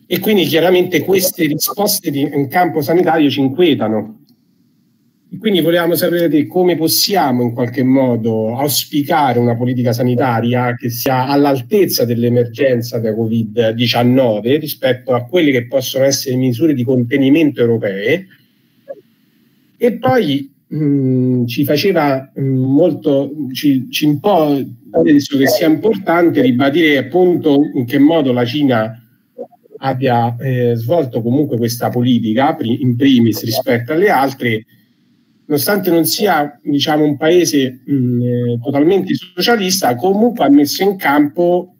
E 0.06 0.18
quindi 0.20 0.44
chiaramente 0.44 1.02
queste 1.02 1.46
risposte 1.46 2.10
di, 2.10 2.20
in 2.20 2.48
campo 2.48 2.82
sanitario 2.82 3.30
ci 3.30 3.40
inquietano. 3.40 4.21
Quindi 5.38 5.60
volevamo 5.60 5.94
sapere 5.94 6.46
come 6.46 6.76
possiamo 6.76 7.42
in 7.42 7.52
qualche 7.52 7.82
modo 7.82 8.56
auspicare 8.56 9.38
una 9.38 9.56
politica 9.56 9.92
sanitaria 9.92 10.74
che 10.74 10.90
sia 10.90 11.26
all'altezza 11.26 12.04
dell'emergenza 12.04 12.98
da 12.98 13.12
Covid-19 13.12 14.58
rispetto 14.58 15.14
a 15.14 15.24
quelle 15.24 15.50
che 15.50 15.66
possono 15.66 16.04
essere 16.04 16.36
misure 16.36 16.74
di 16.74 16.84
contenimento 16.84 17.60
europee, 17.60 18.26
e 19.78 19.98
poi 19.98 20.52
mh, 20.66 20.76
mm, 20.76 21.46
ci 21.46 21.64
faceva 21.64 22.30
mh, 22.34 22.40
mm, 22.40 22.64
molto, 22.64 23.32
ci, 23.52 23.90
ci 23.90 24.04
un 24.06 24.20
po' 24.20 24.62
che 25.02 25.18
sia 25.18 25.66
importante 25.66 26.42
ribadire 26.42 26.98
appunto 26.98 27.70
in 27.74 27.86
che 27.86 27.98
modo 27.98 28.32
la 28.32 28.44
Cina 28.44 28.96
abbia 29.78 30.36
eh, 30.36 30.74
svolto 30.76 31.22
comunque 31.22 31.56
questa 31.56 31.88
politica 31.88 32.56
in 32.60 32.94
primis 32.94 33.42
rispetto 33.42 33.92
alle 33.92 34.10
altre, 34.10 34.64
nonostante 35.52 35.90
non 35.90 36.06
sia 36.06 36.58
diciamo, 36.62 37.04
un 37.04 37.18
paese 37.18 37.82
mh, 37.84 38.22
eh, 38.22 38.58
totalmente 38.62 39.14
socialista, 39.14 39.94
comunque 39.96 40.46
ha 40.46 40.48
messo 40.48 40.82
in 40.82 40.96
campo 40.96 41.74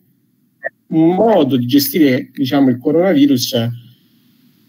un 0.88 1.14
modo 1.14 1.56
di 1.56 1.64
gestire 1.64 2.30
diciamo, 2.34 2.68
il 2.68 2.76
coronavirus 2.76 3.70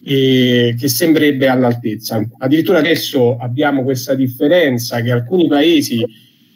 eh, 0.05 0.75
che 0.79 0.87
sembrerebbe 0.87 1.49
all'altezza. 1.49 2.25
Addirittura 2.37 2.77
adesso 2.77 3.35
abbiamo 3.37 3.83
questa 3.83 4.15
differenza 4.15 5.01
che 5.01 5.11
alcuni 5.11 5.47
paesi, 5.47 6.01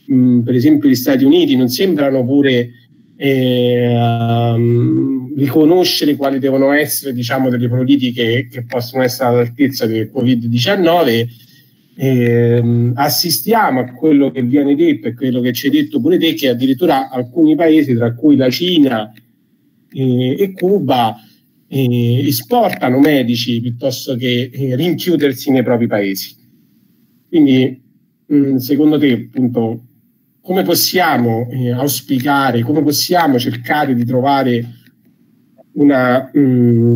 mh, 0.05 0.39
per 0.39 0.55
esempio 0.55 0.87
gli 0.87 0.95
Stati 0.95 1.25
Uniti, 1.25 1.57
non 1.57 1.67
sembrano 1.67 2.23
pure 2.23 2.69
eh, 3.17 3.93
um, 3.93 5.33
riconoscere 5.35 6.15
quali 6.15 6.39
devono 6.39 6.71
essere 6.71 7.11
diciamo, 7.11 7.49
delle 7.49 7.67
politiche 7.67 8.47
che 8.49 8.63
possono 8.63 9.03
essere 9.03 9.27
all'altezza 9.27 9.85
del 9.85 10.09
Covid-19. 10.15 11.45
Eh, 11.99 12.91
assistiamo 12.93 13.79
a 13.79 13.91
quello 13.91 14.29
che 14.29 14.43
viene 14.43 14.75
detto 14.75 15.07
e 15.07 15.15
quello 15.15 15.41
che 15.41 15.51
ci 15.51 15.65
hai 15.65 15.71
detto 15.71 15.99
pure 15.99 16.19
te, 16.19 16.35
che 16.35 16.49
addirittura 16.49 17.09
alcuni 17.09 17.55
paesi, 17.55 17.95
tra 17.95 18.13
cui 18.13 18.35
la 18.35 18.51
Cina 18.51 19.11
eh, 19.91 20.35
e 20.37 20.51
Cuba, 20.51 21.15
eh, 21.67 22.27
esportano 22.27 22.99
medici 22.99 23.59
piuttosto 23.59 24.15
che 24.15 24.51
eh, 24.53 24.75
rinchiudersi 24.75 25.49
nei 25.49 25.63
propri 25.63 25.87
paesi. 25.87 26.35
Quindi, 27.27 27.81
mh, 28.27 28.35
mm, 28.35 28.55
secondo 28.57 28.99
te, 28.99 29.13
appunto, 29.13 29.83
come 30.39 30.61
possiamo 30.61 31.49
eh, 31.49 31.71
auspicare, 31.71 32.61
come 32.61 32.83
possiamo 32.83 33.39
cercare 33.39 33.95
di 33.95 34.05
trovare 34.05 34.65
una, 35.73 36.29
mh, 36.31 36.39
mm, 36.39 36.95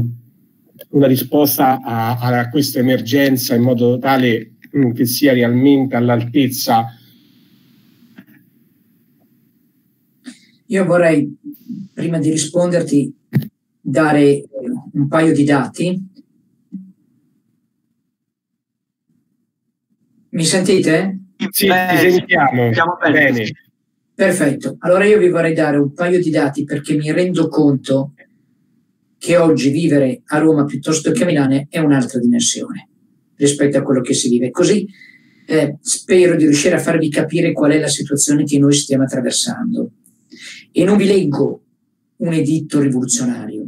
una 0.89 1.07
risposta 1.07 1.81
a, 1.81 2.19
a, 2.19 2.49
questa 2.49 2.77
emergenza 2.77 3.55
in 3.55 3.63
modo 3.63 3.97
tale 3.97 4.51
che 4.93 5.05
sia 5.05 5.33
realmente 5.33 5.95
all'altezza? 5.95 6.85
Io 10.67 10.85
vorrei, 10.85 11.37
prima 11.93 12.17
di 12.19 12.29
risponderti, 12.29 13.13
dare 13.81 14.45
un 14.93 15.07
paio 15.07 15.33
di 15.33 15.43
dati. 15.43 16.09
Mi 20.29 20.45
sentite? 20.45 21.19
Sì, 21.49 21.67
ti 21.67 22.11
sentiamo. 22.11 22.69
bene. 22.69 23.31
bene. 23.31 23.51
Perfetto. 24.13 24.77
Allora 24.79 25.03
io 25.03 25.17
vi 25.17 25.29
vorrei 25.29 25.53
dare 25.53 25.77
un 25.77 25.93
paio 25.93 26.21
di 26.21 26.29
dati 26.29 26.63
perché 26.63 26.95
mi 26.95 27.11
rendo 27.11 27.49
conto 27.49 28.13
che 29.17 29.35
oggi 29.35 29.71
vivere 29.71 30.21
a 30.25 30.37
Roma 30.37 30.63
piuttosto 30.63 31.11
che 31.11 31.23
a 31.23 31.25
Milano 31.25 31.65
è 31.69 31.79
un'altra 31.79 32.19
dimensione 32.19 32.90
rispetto 33.41 33.77
a 33.77 33.81
quello 33.81 34.01
che 34.01 34.13
si 34.13 34.29
vive. 34.29 34.51
Così 34.51 34.87
eh, 35.47 35.77
spero 35.81 36.35
di 36.35 36.45
riuscire 36.45 36.75
a 36.75 36.79
farvi 36.79 37.09
capire 37.09 37.51
qual 37.51 37.71
è 37.71 37.79
la 37.79 37.87
situazione 37.87 38.43
che 38.43 38.59
noi 38.59 38.73
stiamo 38.73 39.03
attraversando. 39.03 39.91
E 40.71 40.83
non 40.83 40.97
vi 40.97 41.05
leggo 41.05 41.63
un 42.17 42.33
editto 42.33 42.79
rivoluzionario, 42.79 43.67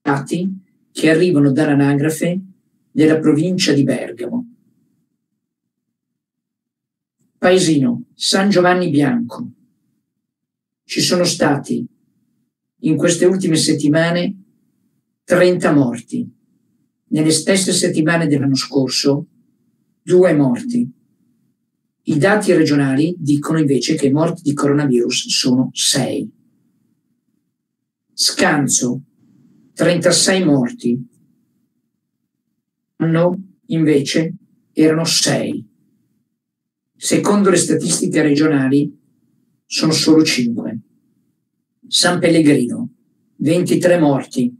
dati 0.00 0.48
che 0.92 1.10
arrivano 1.10 1.50
dall'anagrafe 1.50 2.40
della 2.90 3.18
provincia 3.18 3.72
di 3.72 3.82
Bergamo. 3.82 4.52
Paesino, 7.36 8.04
San 8.14 8.48
Giovanni 8.48 8.90
Bianco. 8.90 9.50
Ci 10.84 11.00
sono 11.00 11.24
stati 11.24 11.86
in 12.82 12.96
queste 12.96 13.26
ultime 13.26 13.56
settimane 13.56 14.36
30 15.24 15.72
morti. 15.72 16.37
Nelle 17.08 17.30
stesse 17.30 17.72
settimane 17.72 18.26
dell'anno 18.26 18.54
scorso, 18.54 19.26
due 20.02 20.34
morti. 20.34 20.90
I 22.02 22.18
dati 22.18 22.52
regionali 22.52 23.14
dicono 23.18 23.58
invece 23.58 23.94
che 23.94 24.06
i 24.06 24.12
morti 24.12 24.42
di 24.42 24.54
coronavirus 24.54 25.28
sono 25.28 25.70
6. 25.72 26.32
Scanzo, 28.12 29.02
36 29.74 30.44
morti. 30.44 31.08
L'anno 32.96 33.42
invece 33.66 34.34
erano 34.72 35.04
6. 35.04 35.68
Secondo 36.96 37.50
le 37.50 37.56
statistiche 37.56 38.22
regionali 38.22 38.92
sono 39.64 39.92
solo 39.92 40.24
5. 40.24 40.80
San 41.86 42.18
Pellegrino, 42.18 42.88
23 43.36 43.98
morti, 43.98 44.56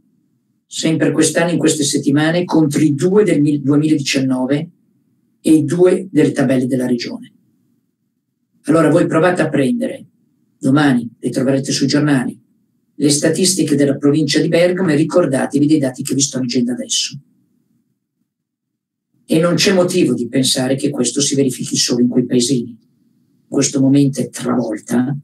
sempre 0.71 1.11
quest'anno 1.11 1.49
in 1.49 1.57
queste 1.57 1.83
settimane, 1.83 2.45
contro 2.45 2.79
i 2.81 2.93
due 2.93 3.23
del 3.23 3.41
2019 3.59 4.69
e 5.41 5.51
i 5.51 5.65
due 5.65 6.07
delle 6.11 6.31
tabelle 6.31 6.67
della 6.67 6.85
regione. 6.85 7.33
Allora 8.65 8.89
voi 8.89 9.07
provate 9.07 9.41
a 9.41 9.49
prendere, 9.49 10.05
domani 10.59 11.09
le 11.17 11.29
troverete 11.31 11.71
sui 11.71 11.87
giornali, 11.87 12.39
le 12.93 13.09
statistiche 13.09 13.75
della 13.75 13.97
provincia 13.97 14.39
di 14.39 14.47
Bergamo 14.47 14.91
e 14.91 14.95
ricordatevi 14.95 15.65
dei 15.65 15.79
dati 15.79 16.03
che 16.03 16.13
vi 16.13 16.21
sto 16.21 16.39
leggendo 16.39 16.73
adesso. 16.73 17.19
E 19.25 19.39
non 19.39 19.55
c'è 19.55 19.73
motivo 19.73 20.13
di 20.13 20.27
pensare 20.27 20.75
che 20.75 20.91
questo 20.91 21.19
si 21.19 21.33
verifichi 21.33 21.77
solo 21.77 22.01
in 22.01 22.09
quei 22.09 22.25
paesini. 22.25 22.69
In 22.69 23.47
questo 23.47 23.79
momento 23.79 24.21
è 24.21 24.29
travolta, 24.29 25.17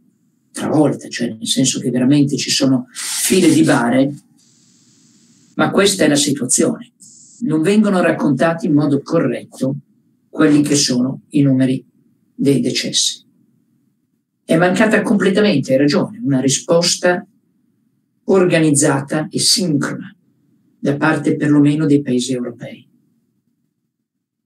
travolta, 0.52 1.08
cioè 1.08 1.28
nel 1.28 1.46
senso 1.46 1.80
che 1.80 1.92
veramente 1.92 2.36
ci 2.36 2.50
sono 2.50 2.88
file 2.92 3.54
di 3.54 3.62
bare, 3.62 4.12
ma 5.56 5.72
questa 5.72 6.06
è 6.06 6.08
la 6.08 6.16
situazione. 6.16 6.94
Non 7.42 7.62
vengono 7.62 8.02
raccontati 8.02 8.68
in 8.68 8.74
modo 8.74 9.02
corretto 9.02 9.76
quelli 10.30 10.62
che 10.62 10.76
sono 10.76 11.22
i 11.30 11.42
numeri 11.42 11.86
dei 12.34 12.60
decessi. 12.60 13.24
È 14.44 14.56
mancata 14.58 15.02
completamente, 15.02 15.72
hai 15.72 15.80
ragione, 15.80 16.22
una 16.24 16.40
risposta 16.40 17.26
organizzata 18.26 19.28
e 19.30 19.40
sincrona 19.40 20.16
da 20.78 20.98
parte 20.98 21.36
perlomeno 21.36 21.86
dei 21.86 22.02
paesi 22.02 22.34
europei. 22.34 22.88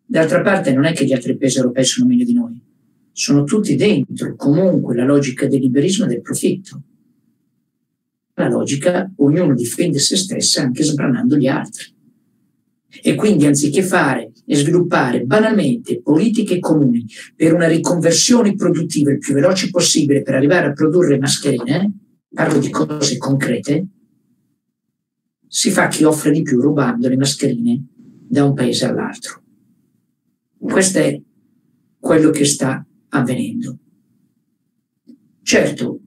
D'altra 0.06 0.42
parte 0.42 0.74
non 0.74 0.86
è 0.86 0.94
che 0.94 1.06
gli 1.06 1.14
altri 1.14 1.38
paesi 1.38 1.58
europei 1.58 1.84
sono 1.84 2.08
meglio 2.08 2.26
di 2.26 2.34
noi, 2.34 2.62
sono 3.12 3.44
tutti 3.44 3.76
dentro 3.76 4.36
comunque 4.36 4.96
la 4.96 5.04
logica 5.04 5.48
del 5.48 5.60
liberismo 5.60 6.06
e 6.06 6.08
del 6.08 6.22
profitto. 6.22 6.82
Logica, 8.48 9.12
ognuno 9.18 9.54
difende 9.54 10.00
se 10.00 10.16
stessa 10.16 10.62
anche 10.62 10.84
sbranando 10.84 11.36
gli 11.36 11.48
altri. 11.48 11.98
E 13.02 13.16
quindi 13.16 13.46
anziché 13.46 13.84
fare 13.84 14.32
e 14.46 14.56
sviluppare 14.56 15.24
banalmente 15.24 16.02
politiche 16.02 16.60
comuni 16.60 17.06
per 17.36 17.54
una 17.54 17.68
riconversione 17.68 18.56
produttiva 18.56 19.12
il 19.12 19.20
più 19.20 19.34
veloce 19.34 19.70
possibile 19.70 20.22
per 20.22 20.36
arrivare 20.36 20.68
a 20.68 20.74
produrre 20.74 21.20
mascherine, 21.20 21.92
parlo 22.34 22.60
di 22.60 22.70
cose 22.70 23.18
concrete, 23.18 23.88
si 25.48 25.72
fa 25.72 25.88
chi 25.88 26.04
offre 26.04 26.32
di 26.32 26.42
più 26.42 26.62
rubando 26.62 27.08
le 27.08 27.18
mascherine 27.18 27.84
da 28.28 28.44
un 28.44 28.54
paese 28.54 28.86
all'altro. 28.86 29.42
Questo 30.58 31.00
è 31.00 31.20
quello 32.00 32.30
che 32.30 32.46
sta 32.46 32.86
avvenendo. 33.10 33.78
Certo, 35.42 36.00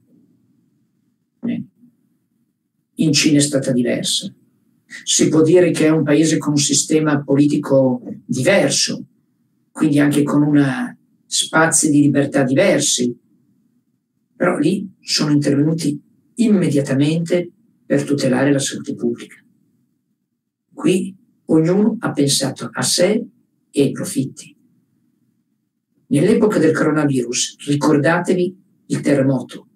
in 2.95 3.11
Cina 3.11 3.37
è 3.37 3.41
stata 3.41 3.71
diversa 3.71 4.33
si 5.03 5.27
può 5.29 5.41
dire 5.41 5.71
che 5.71 5.87
è 5.87 5.89
un 5.89 6.03
paese 6.03 6.37
con 6.37 6.51
un 6.51 6.59
sistema 6.59 7.23
politico 7.23 8.03
diverso, 8.25 9.05
quindi 9.71 9.99
anche 9.99 10.21
con 10.21 10.43
una 10.43 10.95
spazi 11.25 11.89
di 11.89 12.01
libertà 12.01 12.43
diversi, 12.43 13.17
però 14.35 14.57
lì 14.57 14.87
sono 14.99 15.31
intervenuti 15.31 15.99
immediatamente 16.35 17.51
per 17.85 18.03
tutelare 18.03 18.51
la 18.51 18.59
salute 18.59 18.93
pubblica. 18.93 19.43
Qui 20.71 21.15
ognuno 21.45 21.97
ha 21.99 22.11
pensato 22.11 22.69
a 22.71 22.81
sé 22.81 23.25
e 23.71 23.81
ai 23.81 23.91
profitti. 23.91 24.55
Nell'epoca 26.07 26.59
del 26.59 26.73
coronavirus, 26.75 27.57
ricordatevi 27.65 28.61
il 28.87 29.01
terremoto, 29.01 29.67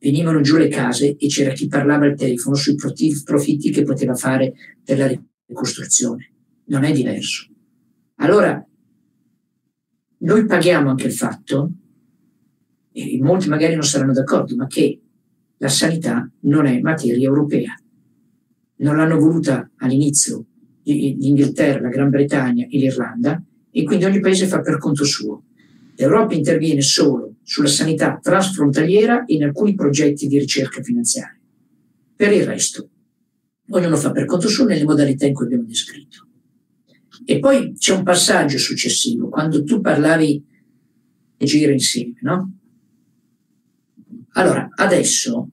venivano 0.00 0.40
giù 0.40 0.56
le 0.56 0.68
case 0.68 1.16
e 1.16 1.26
c'era 1.28 1.52
chi 1.52 1.66
parlava 1.66 2.06
al 2.06 2.16
telefono 2.16 2.54
sui 2.54 2.74
profitti 2.74 3.70
che 3.70 3.82
poteva 3.82 4.14
fare 4.14 4.54
per 4.84 4.98
la 4.98 5.20
ricostruzione. 5.46 6.32
Non 6.66 6.84
è 6.84 6.92
diverso. 6.92 7.46
Allora, 8.16 8.64
noi 10.18 10.44
paghiamo 10.46 10.90
anche 10.90 11.06
il 11.06 11.12
fatto, 11.12 11.72
e 12.92 13.18
molti 13.20 13.48
magari 13.48 13.74
non 13.74 13.84
saranno 13.84 14.12
d'accordo, 14.12 14.56
ma 14.56 14.66
che 14.66 15.00
la 15.58 15.68
sanità 15.68 16.28
non 16.40 16.66
è 16.66 16.80
materia 16.80 17.26
europea. 17.26 17.74
Non 18.76 18.96
l'hanno 18.96 19.18
voluta 19.18 19.70
all'inizio 19.76 20.44
l'Inghilterra, 20.82 21.80
la 21.80 21.88
Gran 21.88 22.10
Bretagna 22.10 22.66
e 22.68 22.78
l'Irlanda, 22.78 23.42
e 23.70 23.82
quindi 23.84 24.04
ogni 24.04 24.20
paese 24.20 24.46
fa 24.46 24.60
per 24.60 24.78
conto 24.78 25.04
suo. 25.04 25.44
L'Europa 25.96 26.34
interviene 26.34 26.80
solo 26.80 27.27
sulla 27.48 27.68
sanità 27.68 28.18
transfrontaliera 28.20 29.24
e 29.24 29.36
in 29.36 29.44
alcuni 29.44 29.74
progetti 29.74 30.26
di 30.26 30.38
ricerca 30.38 30.82
finanziaria. 30.82 31.40
Per 32.14 32.30
il 32.30 32.44
resto, 32.44 32.90
ognuno 33.70 33.96
fa 33.96 34.10
per 34.10 34.26
conto 34.26 34.48
suo 34.48 34.66
nelle 34.66 34.84
modalità 34.84 35.24
in 35.24 35.32
cui 35.32 35.46
abbiamo 35.46 35.64
descritto. 35.64 36.26
E 37.24 37.38
poi 37.38 37.72
c'è 37.72 37.94
un 37.94 38.02
passaggio 38.02 38.58
successivo, 38.58 39.30
quando 39.30 39.64
tu 39.64 39.80
parlavi 39.80 40.44
di 41.38 41.46
gira 41.46 41.72
insieme, 41.72 42.18
no? 42.20 42.52
Allora, 44.32 44.68
adesso, 44.74 45.48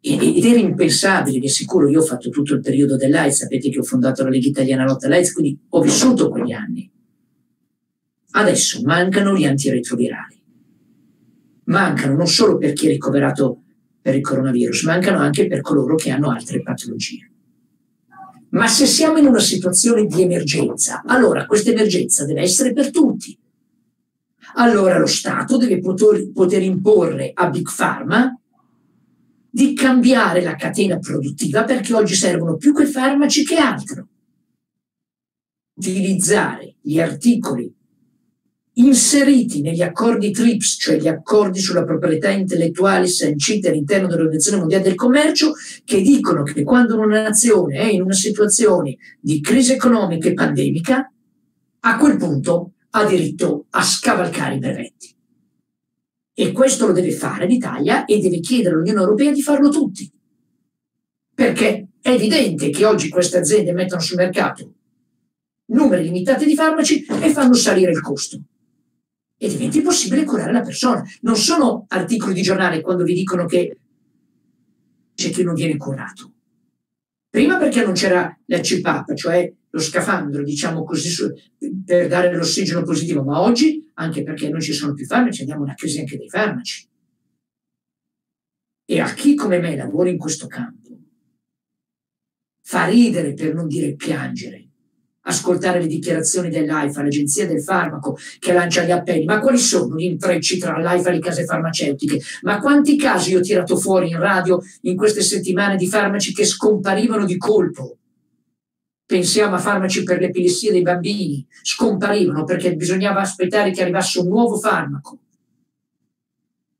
ed 0.00 0.42
era 0.42 0.58
impensabile, 0.60 1.38
di 1.38 1.48
sicuro 1.48 1.90
io 1.90 2.00
ho 2.00 2.04
fatto 2.04 2.30
tutto 2.30 2.54
il 2.54 2.62
periodo 2.62 2.96
dell'AIDS, 2.96 3.36
sapete 3.36 3.68
che 3.68 3.80
ho 3.80 3.84
fondato 3.84 4.22
la 4.22 4.30
Lega 4.30 4.48
Italiana 4.48 4.84
Lotta 4.84 5.08
all'AIDS, 5.08 5.34
quindi 5.34 5.58
ho 5.68 5.82
vissuto 5.82 6.30
quegli 6.30 6.52
anni. 6.52 6.90
Adesso 8.30 8.80
mancano 8.82 9.36
gli 9.36 9.44
antiretrovirali. 9.44 10.41
Mancano 11.64 12.16
non 12.16 12.26
solo 12.26 12.58
per 12.58 12.72
chi 12.72 12.86
è 12.86 12.90
ricoverato 12.90 13.62
per 14.00 14.16
il 14.16 14.20
coronavirus, 14.20 14.82
mancano 14.84 15.18
anche 15.18 15.46
per 15.46 15.60
coloro 15.60 15.94
che 15.94 16.10
hanno 16.10 16.30
altre 16.30 16.60
patologie. 16.60 17.30
Ma 18.50 18.66
se 18.66 18.84
siamo 18.86 19.18
in 19.18 19.26
una 19.26 19.38
situazione 19.38 20.04
di 20.06 20.22
emergenza, 20.22 21.02
allora 21.06 21.46
questa 21.46 21.70
emergenza 21.70 22.26
deve 22.26 22.42
essere 22.42 22.72
per 22.72 22.90
tutti. 22.90 23.38
Allora 24.56 24.98
lo 24.98 25.06
Stato 25.06 25.56
deve 25.56 25.78
poter, 25.78 26.30
poter 26.32 26.62
imporre 26.62 27.30
a 27.32 27.48
Big 27.48 27.68
Pharma 27.74 28.36
di 29.48 29.74
cambiare 29.74 30.42
la 30.42 30.56
catena 30.56 30.98
produttiva 30.98 31.64
perché 31.64 31.94
oggi 31.94 32.14
servono 32.14 32.56
più 32.56 32.72
quei 32.72 32.86
farmaci 32.86 33.44
che 33.44 33.56
altro. 33.56 34.08
Utilizzare 35.74 36.76
gli 36.82 37.00
articoli 37.00 37.74
inseriti 38.74 39.60
negli 39.60 39.82
accordi 39.82 40.30
TRIPS, 40.30 40.76
cioè 40.78 40.96
gli 40.96 41.08
accordi 41.08 41.60
sulla 41.60 41.84
proprietà 41.84 42.30
intellettuale 42.30 43.06
sanciti 43.06 43.66
all'interno 43.66 44.06
dell'Organizzazione 44.06 44.58
Mondiale 44.58 44.84
del 44.84 44.94
Commercio, 44.94 45.52
che 45.84 46.00
dicono 46.00 46.42
che 46.42 46.62
quando 46.62 46.98
una 46.98 47.22
nazione 47.22 47.78
è 47.78 47.86
in 47.86 48.02
una 48.02 48.14
situazione 48.14 48.96
di 49.20 49.40
crisi 49.40 49.72
economica 49.72 50.28
e 50.28 50.34
pandemica, 50.34 51.12
a 51.80 51.96
quel 51.96 52.16
punto 52.16 52.72
ha 52.90 53.04
diritto 53.04 53.66
a 53.70 53.82
scavalcare 53.82 54.54
i 54.54 54.58
brevetti. 54.58 55.14
E 56.34 56.52
questo 56.52 56.86
lo 56.86 56.92
deve 56.92 57.10
fare 57.10 57.46
l'Italia 57.46 58.06
e 58.06 58.18
deve 58.18 58.40
chiedere 58.40 58.74
all'Unione 58.74 59.00
Europea 59.00 59.32
di 59.32 59.42
farlo 59.42 59.68
tutti. 59.68 60.10
Perché 61.34 61.88
è 62.00 62.10
evidente 62.10 62.70
che 62.70 62.86
oggi 62.86 63.10
queste 63.10 63.38
aziende 63.38 63.72
mettono 63.72 64.00
sul 64.00 64.16
mercato 64.16 64.74
numeri 65.72 66.04
limitati 66.04 66.44
di 66.44 66.54
farmaci 66.54 67.04
e 67.04 67.30
fanno 67.30 67.54
salire 67.54 67.92
il 67.92 68.02
costo 68.02 68.42
e 69.42 69.48
diventi 69.48 69.82
possibile 69.82 70.22
curare 70.22 70.52
la 70.52 70.60
persona. 70.60 71.02
Non 71.22 71.34
sono 71.34 71.86
articoli 71.88 72.32
di 72.32 72.42
giornale 72.42 72.80
quando 72.80 73.02
vi 73.02 73.12
dicono 73.12 73.44
che 73.44 73.76
c'è 75.16 75.30
chi 75.30 75.42
non 75.42 75.54
viene 75.54 75.76
curato. 75.76 76.32
Prima 77.28 77.56
perché 77.56 77.84
non 77.84 77.92
c'era 77.92 78.38
la 78.44 78.60
CPAP, 78.60 79.14
cioè 79.14 79.52
lo 79.68 79.80
scafandro, 79.80 80.44
diciamo 80.44 80.84
così, 80.84 81.10
per 81.84 82.06
dare 82.06 82.32
l'ossigeno 82.36 82.84
positivo, 82.84 83.24
ma 83.24 83.40
oggi 83.40 83.90
anche 83.94 84.22
perché 84.22 84.48
non 84.48 84.60
ci 84.60 84.72
sono 84.72 84.94
più 84.94 85.06
farmaci, 85.06 85.42
abbiamo 85.42 85.62
una 85.62 85.74
crisi 85.74 85.98
anche 85.98 86.18
dei 86.18 86.28
farmaci. 86.28 86.88
E 88.84 89.00
a 89.00 89.12
chi 89.12 89.34
come 89.34 89.58
me 89.58 89.74
lavora 89.74 90.08
in 90.08 90.18
questo 90.18 90.46
campo, 90.46 90.96
fa 92.64 92.86
ridere 92.86 93.34
per 93.34 93.54
non 93.54 93.66
dire 93.66 93.96
piangere, 93.96 94.61
ascoltare 95.22 95.80
le 95.80 95.86
dichiarazioni 95.86 96.48
dell'AIFA, 96.48 97.02
l'agenzia 97.02 97.46
del 97.46 97.62
farmaco 97.62 98.16
che 98.38 98.52
lancia 98.52 98.84
gli 98.84 98.90
appelli, 98.90 99.24
ma 99.24 99.40
quali 99.40 99.58
sono 99.58 99.96
gli 99.96 100.04
intrecci 100.04 100.58
tra 100.58 100.78
l'AIFA 100.78 101.10
e 101.10 101.12
le 101.12 101.18
case 101.20 101.44
farmaceutiche? 101.44 102.20
Ma 102.42 102.58
quanti 102.58 102.96
casi 102.96 103.34
ho 103.34 103.40
tirato 103.40 103.76
fuori 103.76 104.08
in 104.08 104.18
radio 104.18 104.60
in 104.82 104.96
queste 104.96 105.22
settimane 105.22 105.76
di 105.76 105.86
farmaci 105.86 106.32
che 106.32 106.44
scomparivano 106.44 107.24
di 107.24 107.36
colpo? 107.36 107.98
Pensiamo 109.04 109.56
a 109.56 109.58
farmaci 109.58 110.04
per 110.04 110.20
l'epilessia 110.20 110.72
dei 110.72 110.82
bambini, 110.82 111.46
scomparivano 111.60 112.44
perché 112.44 112.74
bisognava 112.74 113.20
aspettare 113.20 113.70
che 113.70 113.82
arrivasse 113.82 114.20
un 114.20 114.28
nuovo 114.28 114.56
farmaco. 114.56 115.18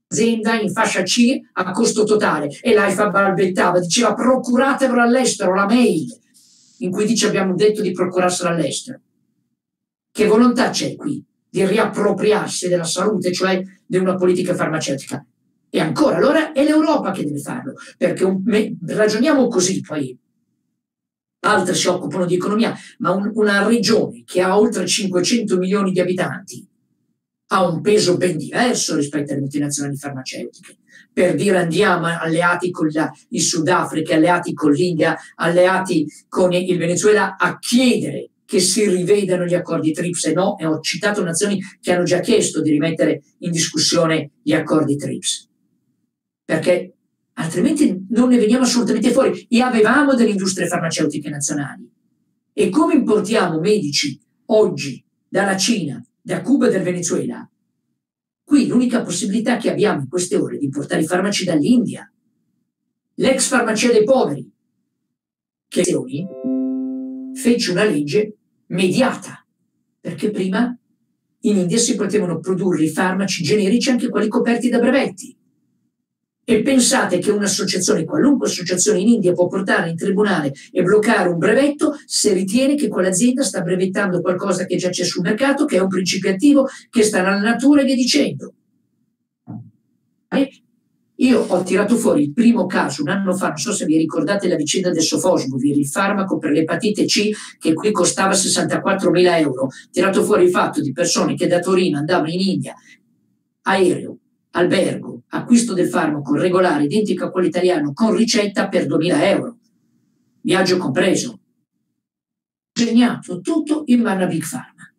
Azienda 0.08 0.60
in 0.60 0.70
fascia 0.70 1.02
C 1.02 1.40
a 1.52 1.70
costo 1.70 2.04
totale 2.04 2.48
e 2.60 2.74
l'AIFA 2.74 3.10
balbettava, 3.10 3.80
diceva 3.80 4.14
procuratevelo 4.14 5.00
all'estero, 5.00 5.54
la 5.54 5.66
mail 5.66 6.20
in 6.82 6.90
cui 6.90 7.06
dice 7.06 7.26
abbiamo 7.26 7.54
detto 7.54 7.82
di 7.82 7.92
procurarsela 7.92 8.50
all'estero. 8.50 9.00
Che 10.10 10.26
volontà 10.26 10.70
c'è 10.70 10.94
qui 10.94 11.24
di 11.48 11.66
riappropriarsi 11.66 12.68
della 12.68 12.84
salute, 12.84 13.32
cioè 13.32 13.62
di 13.84 13.96
una 13.96 14.16
politica 14.16 14.54
farmaceutica? 14.54 15.24
E 15.70 15.80
ancora, 15.80 16.16
allora 16.16 16.52
è 16.52 16.62
l'Europa 16.64 17.12
che 17.12 17.24
deve 17.24 17.40
farlo, 17.40 17.74
perché 17.96 18.24
un, 18.24 18.42
me, 18.44 18.76
ragioniamo 18.86 19.48
così, 19.48 19.80
poi 19.80 20.16
altre 21.44 21.74
si 21.74 21.88
occupano 21.88 22.26
di 22.26 22.34
economia, 22.34 22.74
ma 22.98 23.12
un, 23.12 23.30
una 23.34 23.66
regione 23.66 24.22
che 24.24 24.42
ha 24.42 24.58
oltre 24.58 24.86
500 24.86 25.56
milioni 25.56 25.92
di 25.92 26.00
abitanti 26.00 26.66
ha 27.52 27.66
un 27.66 27.80
peso 27.82 28.16
ben 28.16 28.38
diverso 28.38 28.96
rispetto 28.96 29.32
alle 29.32 29.40
multinazionali 29.40 29.96
farmaceutiche 29.96 30.78
per 31.12 31.34
dire 31.34 31.58
andiamo 31.58 32.06
alleati 32.06 32.70
con 32.70 32.88
la, 32.90 33.12
il 33.28 33.42
Sudafrica, 33.42 34.14
alleati 34.14 34.54
con 34.54 34.72
l'India, 34.72 35.14
alleati 35.34 36.06
con 36.26 36.52
il 36.54 36.78
Venezuela 36.78 37.36
a 37.36 37.58
chiedere 37.58 38.30
che 38.46 38.60
si 38.60 38.88
rivedano 38.88 39.44
gli 39.44 39.54
accordi 39.54 39.92
TRIPS 39.92 40.26
e 40.26 40.32
no, 40.32 40.56
e 40.58 40.64
ho 40.64 40.80
citato 40.80 41.22
nazioni 41.22 41.60
che 41.80 41.92
hanno 41.92 42.04
già 42.04 42.20
chiesto 42.20 42.62
di 42.62 42.70
rimettere 42.70 43.22
in 43.38 43.50
discussione 43.50 44.30
gli 44.42 44.52
accordi 44.52 44.96
TRIPS, 44.96 45.48
perché 46.44 46.94
altrimenti 47.34 48.06
non 48.10 48.28
ne 48.28 48.38
veniamo 48.38 48.64
assolutamente 48.64 49.10
fuori. 49.10 49.46
E 49.48 49.60
avevamo 49.60 50.14
delle 50.14 50.30
industrie 50.30 50.66
farmaceutiche 50.66 51.28
nazionali. 51.28 51.90
E 52.52 52.68
come 52.68 52.94
importiamo 52.94 53.58
medici 53.58 54.18
oggi 54.46 55.02
dalla 55.28 55.56
Cina, 55.56 56.02
da 56.22 56.40
Cuba 56.40 56.68
e 56.68 56.70
dal 56.70 56.82
Venezuela? 56.82 57.48
Qui 58.44 58.66
l'unica 58.66 59.02
possibilità 59.02 59.56
che 59.56 59.70
abbiamo 59.70 60.00
in 60.00 60.08
queste 60.08 60.36
ore 60.36 60.56
è 60.56 60.58
di 60.58 60.66
importare 60.66 61.02
i 61.02 61.06
farmaci 61.06 61.44
dall'India. 61.44 62.10
L'ex 63.14 63.48
farmacia 63.48 63.90
dei 63.90 64.04
poveri, 64.04 64.50
che 65.68 65.82
fece 67.34 67.70
una 67.70 67.84
legge 67.84 68.36
mediata, 68.66 69.44
perché 70.00 70.30
prima 70.30 70.76
in 71.40 71.56
India 71.56 71.78
si 71.78 71.96
potevano 71.96 72.38
produrre 72.38 72.84
i 72.84 72.88
farmaci 72.88 73.42
generici 73.42 73.90
anche 73.90 74.08
quelli 74.08 74.28
coperti 74.28 74.68
da 74.68 74.78
brevetti. 74.78 75.36
E 76.44 76.62
pensate 76.62 77.18
che 77.18 77.30
un'associazione, 77.30 78.04
qualunque 78.04 78.48
associazione 78.48 78.98
in 78.98 79.08
India 79.08 79.32
può 79.32 79.46
portare 79.46 79.90
in 79.90 79.96
tribunale 79.96 80.52
e 80.72 80.82
bloccare 80.82 81.28
un 81.28 81.38
brevetto 81.38 81.96
se 82.04 82.32
ritiene 82.32 82.74
che 82.74 82.88
quell'azienda 82.88 83.42
sta 83.42 83.60
brevettando 83.60 84.20
qualcosa 84.20 84.64
che 84.64 84.76
già 84.76 84.88
c'è 84.88 85.04
sul 85.04 85.22
mercato, 85.22 85.64
che 85.64 85.76
è 85.76 85.80
un 85.80 85.88
principio 85.88 86.30
attivo, 86.30 86.66
che 86.90 87.02
sta 87.02 87.22
nella 87.22 87.38
natura 87.38 87.82
e 87.82 87.84
via 87.84 87.94
dicendo. 87.94 88.54
Io 91.22 91.40
ho 91.40 91.62
tirato 91.62 91.94
fuori 91.94 92.24
il 92.24 92.32
primo 92.32 92.66
caso 92.66 93.02
un 93.02 93.08
anno 93.08 93.32
fa, 93.32 93.48
non 93.48 93.56
so 93.56 93.72
se 93.72 93.84
vi 93.84 93.96
ricordate 93.96 94.48
la 94.48 94.56
vicenda 94.56 94.90
del 94.90 95.02
Sofosbuvir, 95.02 95.78
il 95.78 95.86
farmaco 95.86 96.36
per 96.36 96.50
l'epatite 96.50 97.04
C 97.04 97.30
che 97.60 97.74
qui 97.74 97.92
costava 97.92 98.32
64.000 98.32 99.38
euro. 99.38 99.62
Ho 99.62 99.68
tirato 99.92 100.24
fuori 100.24 100.44
il 100.44 100.50
fatto 100.50 100.80
di 100.80 100.90
persone 100.90 101.36
che 101.36 101.46
da 101.46 101.60
Torino 101.60 101.98
andavano 101.98 102.28
in 102.28 102.40
India, 102.40 102.74
aereo, 103.62 104.18
albergo, 104.50 105.11
acquisto 105.34 105.72
del 105.72 105.88
farmaco 105.88 106.34
regolare, 106.34 106.84
identico 106.84 107.24
a 107.24 107.30
quello 107.30 107.46
italiano, 107.46 107.92
con 107.92 108.14
ricetta 108.14 108.68
per 108.68 108.86
2.000 108.86 109.22
euro, 109.22 109.58
viaggio 110.40 110.76
compreso. 110.76 111.38
Segnato 112.72 113.40
tutto 113.40 113.82
in 113.86 114.02
mano 114.02 114.24
a 114.24 114.26
Big 114.26 114.44
Pharma. 114.48 114.92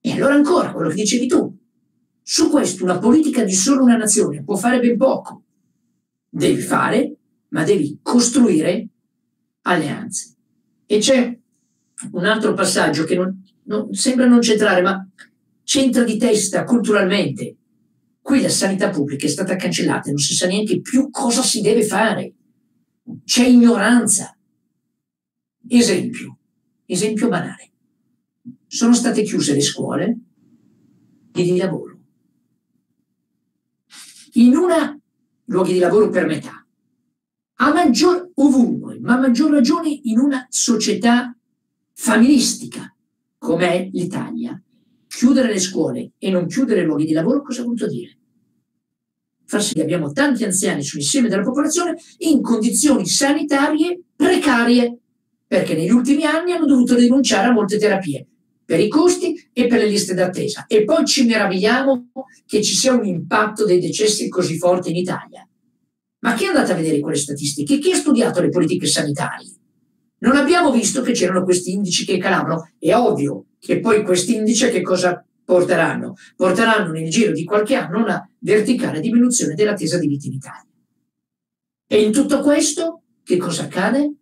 E 0.00 0.12
allora 0.12 0.34
ancora, 0.34 0.72
quello 0.72 0.88
che 0.88 0.96
dicevi 0.96 1.26
tu, 1.26 1.56
su 2.22 2.50
questo 2.50 2.84
una 2.84 2.98
politica 2.98 3.44
di 3.44 3.52
solo 3.52 3.82
una 3.82 3.96
nazione 3.96 4.42
può 4.42 4.56
fare 4.56 4.80
ben 4.80 4.96
poco. 4.96 5.44
Devi 6.28 6.60
fare, 6.60 7.16
ma 7.48 7.62
devi 7.62 8.00
costruire 8.02 8.88
alleanze. 9.62 10.34
E 10.86 10.98
c'è 10.98 11.38
un 12.10 12.24
altro 12.24 12.52
passaggio 12.52 13.04
che 13.04 13.14
non, 13.14 13.42
non, 13.64 13.92
sembra 13.94 14.26
non 14.26 14.42
centrare, 14.42 14.82
ma 14.82 15.06
c'entra 15.64 16.04
di 16.04 16.16
testa 16.18 16.64
culturalmente. 16.64 17.56
Qui 18.22 18.40
la 18.40 18.48
sanità 18.48 18.88
pubblica 18.88 19.26
è 19.26 19.28
stata 19.28 19.56
cancellata 19.56 20.08
non 20.08 20.18
si 20.18 20.34
sa 20.34 20.46
neanche 20.46 20.80
più 20.80 21.10
cosa 21.10 21.42
si 21.42 21.60
deve 21.60 21.84
fare. 21.84 22.34
C'è 23.24 23.44
ignoranza. 23.44 24.34
Esempio, 25.68 26.38
esempio 26.86 27.28
banale. 27.28 27.72
Sono 28.66 28.94
state 28.94 29.22
chiuse 29.22 29.52
le 29.52 29.60
scuole 29.60 30.18
e 31.34 31.42
di 31.42 31.56
lavoro 31.56 31.92
in 34.34 34.56
una 34.56 34.98
luoghi 35.46 35.72
di 35.74 35.78
lavoro 35.78 36.08
per 36.08 36.26
metà, 36.26 36.64
a 37.56 37.72
maggior 37.72 38.30
ovunque, 38.34 38.98
ma 39.00 39.14
a 39.14 39.18
maggior 39.18 39.50
ragione 39.50 39.90
in 40.04 40.18
una 40.18 40.46
società 40.48 41.36
familistica 41.92 42.94
come 43.38 43.90
l'Italia. 43.92 44.60
Chiudere 45.14 45.52
le 45.52 45.60
scuole 45.60 46.12
e 46.16 46.30
non 46.30 46.46
chiudere 46.46 46.80
i 46.80 46.84
luoghi 46.84 47.04
di 47.04 47.12
lavoro 47.12 47.42
cosa 47.42 47.60
ha 47.60 47.64
voluto 47.64 47.86
dire? 47.86 48.16
Far 49.44 49.62
sì 49.62 49.74
che 49.74 49.82
abbiamo 49.82 50.10
tanti 50.10 50.42
anziani 50.42 50.82
sull'insieme 50.82 51.28
della 51.28 51.42
popolazione 51.42 51.96
in 52.20 52.40
condizioni 52.40 53.06
sanitarie 53.06 54.00
precarie, 54.16 54.98
perché 55.46 55.74
negli 55.74 55.90
ultimi 55.90 56.24
anni 56.24 56.52
hanno 56.52 56.64
dovuto 56.64 56.96
rinunciare 56.96 57.48
a 57.48 57.52
molte 57.52 57.76
terapie 57.78 58.26
per 58.64 58.80
i 58.80 58.88
costi 58.88 59.50
e 59.52 59.66
per 59.66 59.80
le 59.80 59.88
liste 59.88 60.14
d'attesa. 60.14 60.64
E 60.66 60.84
poi 60.84 61.04
ci 61.04 61.26
meravigliamo 61.26 62.10
che 62.46 62.62
ci 62.62 62.74
sia 62.74 62.94
un 62.94 63.04
impatto 63.04 63.66
dei 63.66 63.80
decessi 63.80 64.30
così 64.30 64.56
forte 64.56 64.88
in 64.88 64.96
Italia. 64.96 65.46
Ma 66.20 66.34
chi 66.34 66.44
è 66.44 66.48
andato 66.48 66.72
a 66.72 66.76
vedere 66.76 67.00
quelle 67.00 67.18
statistiche? 67.18 67.78
Chi 67.78 67.92
ha 67.92 67.96
studiato 67.96 68.40
le 68.40 68.48
politiche 68.48 68.86
sanitarie? 68.86 69.54
Non 70.20 70.36
abbiamo 70.36 70.72
visto 70.72 71.02
che 71.02 71.12
c'erano 71.12 71.44
questi 71.44 71.72
indici 71.72 72.06
che 72.06 72.16
calavano. 72.16 72.70
È 72.78 72.94
ovvio 72.94 73.44
che 73.64 73.78
poi 73.78 74.02
questi 74.02 74.34
indici 74.34 74.68
che 74.70 74.80
cosa 74.82 75.24
porteranno? 75.44 76.14
Porteranno 76.34 76.90
nel 76.90 77.08
giro 77.08 77.30
di 77.30 77.44
qualche 77.44 77.76
anno 77.76 78.02
una 78.02 78.28
verticale 78.40 78.98
diminuzione 78.98 79.54
dell'attesa 79.54 79.98
di 79.98 80.08
vita 80.08 80.26
in 80.26 80.32
Italia. 80.32 80.70
E 81.86 82.02
in 82.02 82.10
tutto 82.10 82.40
questo 82.40 83.02
che 83.22 83.36
cosa 83.36 83.62
accade? 83.62 84.16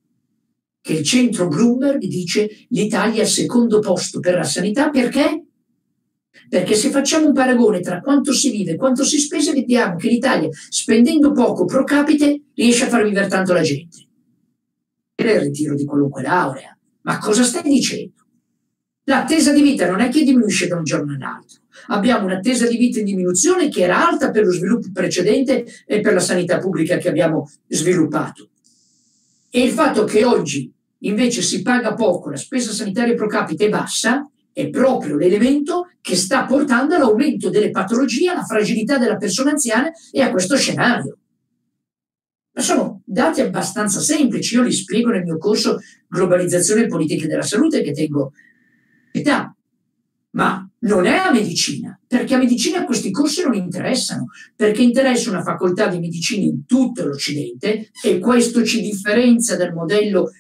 che 0.83 0.95
il 0.95 1.05
centro 1.05 1.47
Bloomberg 1.47 2.03
dice 2.05 2.49
l'Italia 2.71 3.19
è 3.19 3.25
al 3.25 3.27
secondo 3.27 3.81
posto 3.81 4.19
per 4.19 4.35
la 4.35 4.45
sanità 4.45 4.89
perché? 4.91 5.45
Perché 6.49 6.75
se 6.75 6.91
facciamo 6.91 7.27
un 7.27 7.33
paragone 7.33 7.81
tra 7.81 8.01
quanto 8.01 8.33
si 8.33 8.51
vive 8.51 8.73
e 8.73 8.77
quanto 8.77 9.05
si 9.05 9.19
spese, 9.19 9.53
vediamo 9.53 9.97
che 9.97 10.09
l'Italia, 10.09 10.49
spendendo 10.51 11.33
poco 11.33 11.65
pro 11.65 11.85
capite, 11.85 12.45
riesce 12.55 12.85
a 12.85 12.89
far 12.89 13.05
vivere 13.05 13.29
tanto 13.29 13.53
la 13.53 13.61
gente. 13.61 14.09
Era 15.15 15.33
il 15.33 15.41
ritiro 15.41 15.75
di 15.75 15.85
qualunque 15.85 16.23
laurea. 16.23 16.77
Ma 17.03 17.19
cosa 17.19 17.45
stai 17.45 17.63
dicendo? 17.63 18.20
L'attesa 19.05 19.53
di 19.53 19.63
vita 19.63 19.91
non 19.91 20.01
è 20.01 20.09
che 20.09 20.23
diminuisce 20.23 20.67
da 20.67 20.77
un 20.77 20.85
giorno 20.85 21.15
all'altro. 21.15 21.61
Abbiamo 21.89 22.27
un'attesa 22.27 22.67
di 22.69 22.77
vita 22.77 22.99
in 22.99 23.07
diminuzione 23.07 23.69
che 23.69 23.83
era 23.83 24.07
alta 24.07 24.31
per 24.31 24.45
lo 24.45 24.53
sviluppo 24.53 24.89
precedente 24.93 25.65
e 25.87 26.01
per 26.01 26.13
la 26.13 26.21
sanità 26.21 26.59
pubblica 26.59 26.99
che 26.99 27.09
abbiamo 27.09 27.51
sviluppato. 27.67 28.51
E 29.51 29.63
il 29.63 29.71
fatto 29.71 30.05
che 30.05 30.25
oggi 30.25 30.73
invece 30.99 31.43
si 31.43 31.63
paga 31.63 31.95
poco, 31.95 32.31
la 32.31 32.37
spesa 32.37 32.73
sanitaria 32.73 33.15
pro 33.15 33.27
capite 33.27 33.67
è 33.67 33.69
bassa, 33.69 34.31
è 34.53 34.69
proprio 34.69 35.17
l'elemento 35.17 35.91
che 36.01 36.17
sta 36.17 36.45
portando 36.45 36.95
all'aumento 36.95 37.51
delle 37.51 37.71
patologie, 37.71 38.31
alla 38.31 38.45
fragilità 38.45 38.99
della 38.99 39.17
persona 39.17 39.51
anziana 39.51 39.91
e 40.13 40.21
a 40.21 40.31
questo 40.31 40.57
scenario. 40.57 41.17
Ma 42.53 42.63
sono 42.63 43.01
dati 43.05 43.41
abbastanza 43.41 44.01
semplici, 44.01 44.55
io 44.55 44.63
li 44.63 44.73
spiego 44.73 45.11
nel 45.11 45.23
mio 45.23 45.39
corso 45.39 45.79
Globalizzazione 46.09 46.83
e 46.83 46.87
politiche 46.87 47.27
della 47.27 47.43
salute 47.43 47.83
che 47.83 47.93
tengo 47.93 48.33
età. 49.13 49.55
Ma 50.33 50.69
non 50.81 51.07
è 51.07 51.17
a 51.17 51.33
medicina, 51.33 51.99
perché 52.07 52.35
a 52.35 52.39
medicina 52.39 52.85
questi 52.85 53.11
corsi 53.11 53.43
non 53.43 53.55
interessano, 53.55 54.27
perché 54.55 54.83
interessa 54.83 55.31
una 55.31 55.43
facoltà 55.43 55.89
di 55.89 55.99
medicina 55.99 56.45
in 56.45 56.65
tutto 56.65 57.05
l'Occidente 57.05 57.91
e 58.03 58.19
questo 58.19 58.65
ci 58.65 58.81
differenzia 58.81 59.57
dal 59.57 59.73
modello 59.73 60.31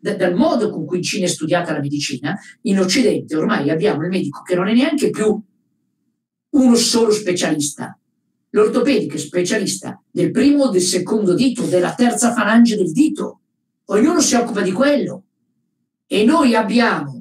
dal 0.00 0.34
modo 0.34 0.70
con 0.70 0.86
cui 0.86 0.98
in 0.98 1.02
Cina 1.02 1.26
è 1.26 1.28
studiata 1.28 1.72
la 1.72 1.80
medicina, 1.80 2.38
in 2.62 2.78
Occidente 2.78 3.36
ormai 3.36 3.68
abbiamo 3.68 4.02
il 4.02 4.08
medico 4.08 4.42
che 4.42 4.54
non 4.54 4.68
è 4.68 4.72
neanche 4.72 5.10
più 5.10 5.42
uno 6.50 6.74
solo 6.76 7.10
specialista. 7.10 7.98
L'ortopedico 8.50 9.16
è 9.16 9.18
specialista 9.18 10.00
del 10.10 10.30
primo 10.30 10.68
del 10.68 10.82
secondo 10.82 11.34
dito, 11.34 11.64
della 11.64 11.94
terza 11.94 12.32
falange 12.32 12.76
del 12.76 12.92
dito. 12.92 13.40
Ognuno 13.86 14.20
si 14.20 14.34
occupa 14.36 14.62
di 14.62 14.72
quello. 14.72 15.24
E 16.06 16.24
noi 16.24 16.54
abbiamo 16.54 17.17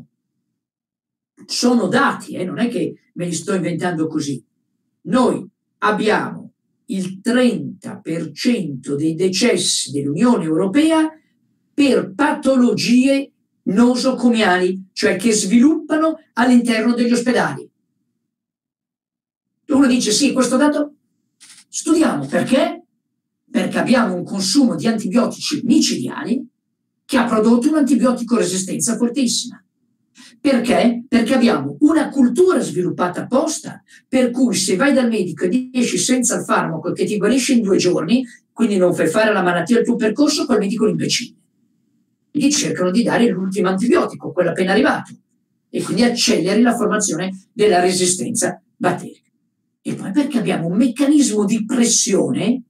sono 1.48 1.88
dati, 1.88 2.34
eh, 2.34 2.44
non 2.44 2.60
è 2.60 2.68
che 2.68 2.94
me 3.14 3.26
li 3.26 3.34
sto 3.34 3.56
inventando 3.56 4.08
così. 4.08 4.44
Noi 5.04 5.48
abbiamo 5.80 6.52
il 6.88 7.22
30% 7.24 8.96
dei 8.96 9.16
decessi 9.16 9.92
dell'Unione 9.92 10.44
Europea 10.44 11.10
per 11.74 12.14
patologie 12.14 13.32
nosocomiali, 13.64 14.90
cioè 14.92 15.16
che 15.16 15.32
sviluppano 15.32 16.18
all'interno 16.34 16.94
degli 16.94 17.12
ospedali. 17.12 17.70
Uno 19.68 19.88
dice 19.88 20.12
sì, 20.12 20.34
questo 20.34 20.58
dato 20.58 20.96
studiamo 21.70 22.26
perché? 22.26 22.84
Perché 23.50 23.80
abbiamo 23.80 24.16
un 24.16 24.24
consumo 24.24 24.76
di 24.76 24.88
antibiotici 24.88 25.62
micidiali 25.64 26.46
che 27.06 27.18
ha 27.18 27.26
prodotto 27.26 27.70
un'antibiotico 27.70 28.38
resistenza 28.38 28.98
fortissima. 28.98 29.62
Perché? 30.40 31.06
Perché 31.08 31.34
abbiamo 31.34 31.78
una 31.80 32.10
cultura 32.10 32.60
sviluppata 32.60 33.22
apposta, 33.22 33.84
per 34.08 34.32
cui 34.32 34.56
se 34.56 34.76
vai 34.76 34.94
dal 34.94 35.10
medico 35.10 35.46
e 35.46 35.70
esci 35.74 35.98
senza 35.98 36.38
il 36.38 36.44
farmaco 36.44 36.92
che 36.92 37.06
ti 37.06 37.18
guarisce 37.18 37.54
in 37.54 37.62
due 37.62 37.78
giorni, 37.78 38.26
quindi 38.52 38.78
non 38.78 38.94
fai 38.94 39.08
fare 39.08 39.32
la 39.32 39.44
malattia 39.44 39.80
al 39.80 39.86
tuo 39.86 39.96
percorso, 39.96 40.46
quel 40.46 40.60
medico 40.60 40.86
l'imbecille. 40.86 41.36
Gli 42.32 42.50
cercano 42.52 42.92
di 42.92 43.04
dare 43.04 43.28
l'ultimo 43.28 43.70
antibiotico, 43.70 44.32
quello 44.32 44.50
appena 44.50 44.72
arrivato, 44.72 45.14
e 45.70 45.82
quindi 45.82 46.04
acceleri 46.04 46.62
la 46.62 46.76
formazione 46.76 47.48
della 47.54 47.80
resistenza 47.80 48.62
batterica. 48.76 49.30
E 49.82 49.94
poi 49.94 50.12
perché 50.12 50.40
abbiamo 50.40 50.68
un 50.68 50.78
meccanismo 50.78 51.46
di 51.46 51.66
pressione 51.66 52.64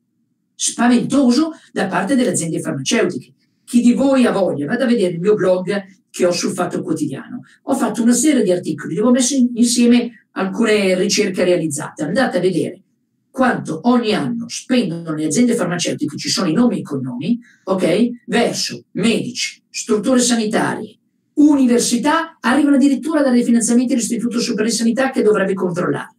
spaventoso 0.54 1.52
da 1.72 1.88
parte 1.88 2.16
delle 2.16 2.30
aziende 2.30 2.60
farmaceutiche. 2.60 3.34
Chi 3.64 3.82
di 3.82 3.94
voi 3.94 4.26
ha 4.26 4.32
voglia, 4.32 4.66
vada 4.66 4.86
a 4.86 4.88
vedere 4.88 5.14
il 5.14 5.20
mio 5.20 5.36
blog 5.36 5.84
che 6.18 6.26
ho 6.26 6.32
sul 6.32 6.54
Fatto 6.54 6.82
Quotidiano. 6.82 7.42
Ho 7.64 7.76
fatto 7.76 8.02
una 8.02 8.14
serie 8.14 8.42
di 8.42 8.52
articoli 8.52 8.96
dove 8.96 9.10
ho 9.10 9.12
messo 9.12 9.36
insieme 9.54 10.26
alcune 10.32 10.98
ricerche 10.98 11.44
realizzate. 11.44 12.02
Andate 12.04 12.38
a 12.38 12.42
vedere 12.42 12.82
quanto 13.30 13.82
ogni 13.84 14.16
anno 14.16 14.50
spendono 14.50 15.14
le 15.14 15.26
aziende 15.26 15.54
farmaceutiche, 15.54 16.18
ci 16.18 16.30
sono 16.30 16.50
i 16.50 16.54
nomi 16.54 16.78
e 16.78 16.80
i 16.80 16.82
cognomi, 16.82 17.40
ok, 17.66 18.10
verso 18.26 18.86
medici, 18.94 19.62
strutture 19.70 20.20
sanitarie, 20.20 20.98
università, 21.36 22.38
arrivano 22.40 22.78
addirittura 22.78 23.22
dai 23.22 23.44
finanziamenti 23.44 23.90
dell'Istituto 23.90 24.40
Superiore 24.40 24.72
di 24.72 24.76
Sanità 24.76 25.12
che 25.12 25.22
dovrebbe 25.22 25.54
controllare. 25.54 26.16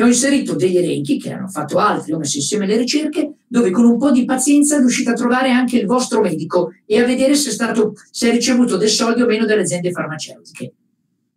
E 0.00 0.02
ho 0.02 0.06
inserito 0.06 0.54
degli 0.54 0.78
elenchi 0.78 1.18
che 1.18 1.30
hanno 1.30 1.46
fatto 1.46 1.76
altri, 1.76 2.14
ho 2.14 2.18
messo 2.18 2.38
insieme 2.38 2.64
le 2.64 2.78
ricerche, 2.78 3.34
dove 3.46 3.70
con 3.70 3.84
un 3.84 3.98
po' 3.98 4.10
di 4.10 4.24
pazienza 4.24 4.78
riuscite 4.78 5.10
a 5.10 5.12
trovare 5.12 5.50
anche 5.50 5.76
il 5.76 5.84
vostro 5.84 6.22
medico 6.22 6.72
e 6.86 6.98
a 6.98 7.04
vedere 7.04 7.34
se, 7.34 7.50
è 7.50 7.52
stato, 7.52 7.92
se 8.10 8.30
ha 8.30 8.32
ricevuto 8.32 8.78
dei 8.78 8.88
soldi 8.88 9.20
o 9.20 9.26
meno 9.26 9.44
dalle 9.44 9.60
aziende 9.60 9.90
farmaceutiche. 9.90 10.72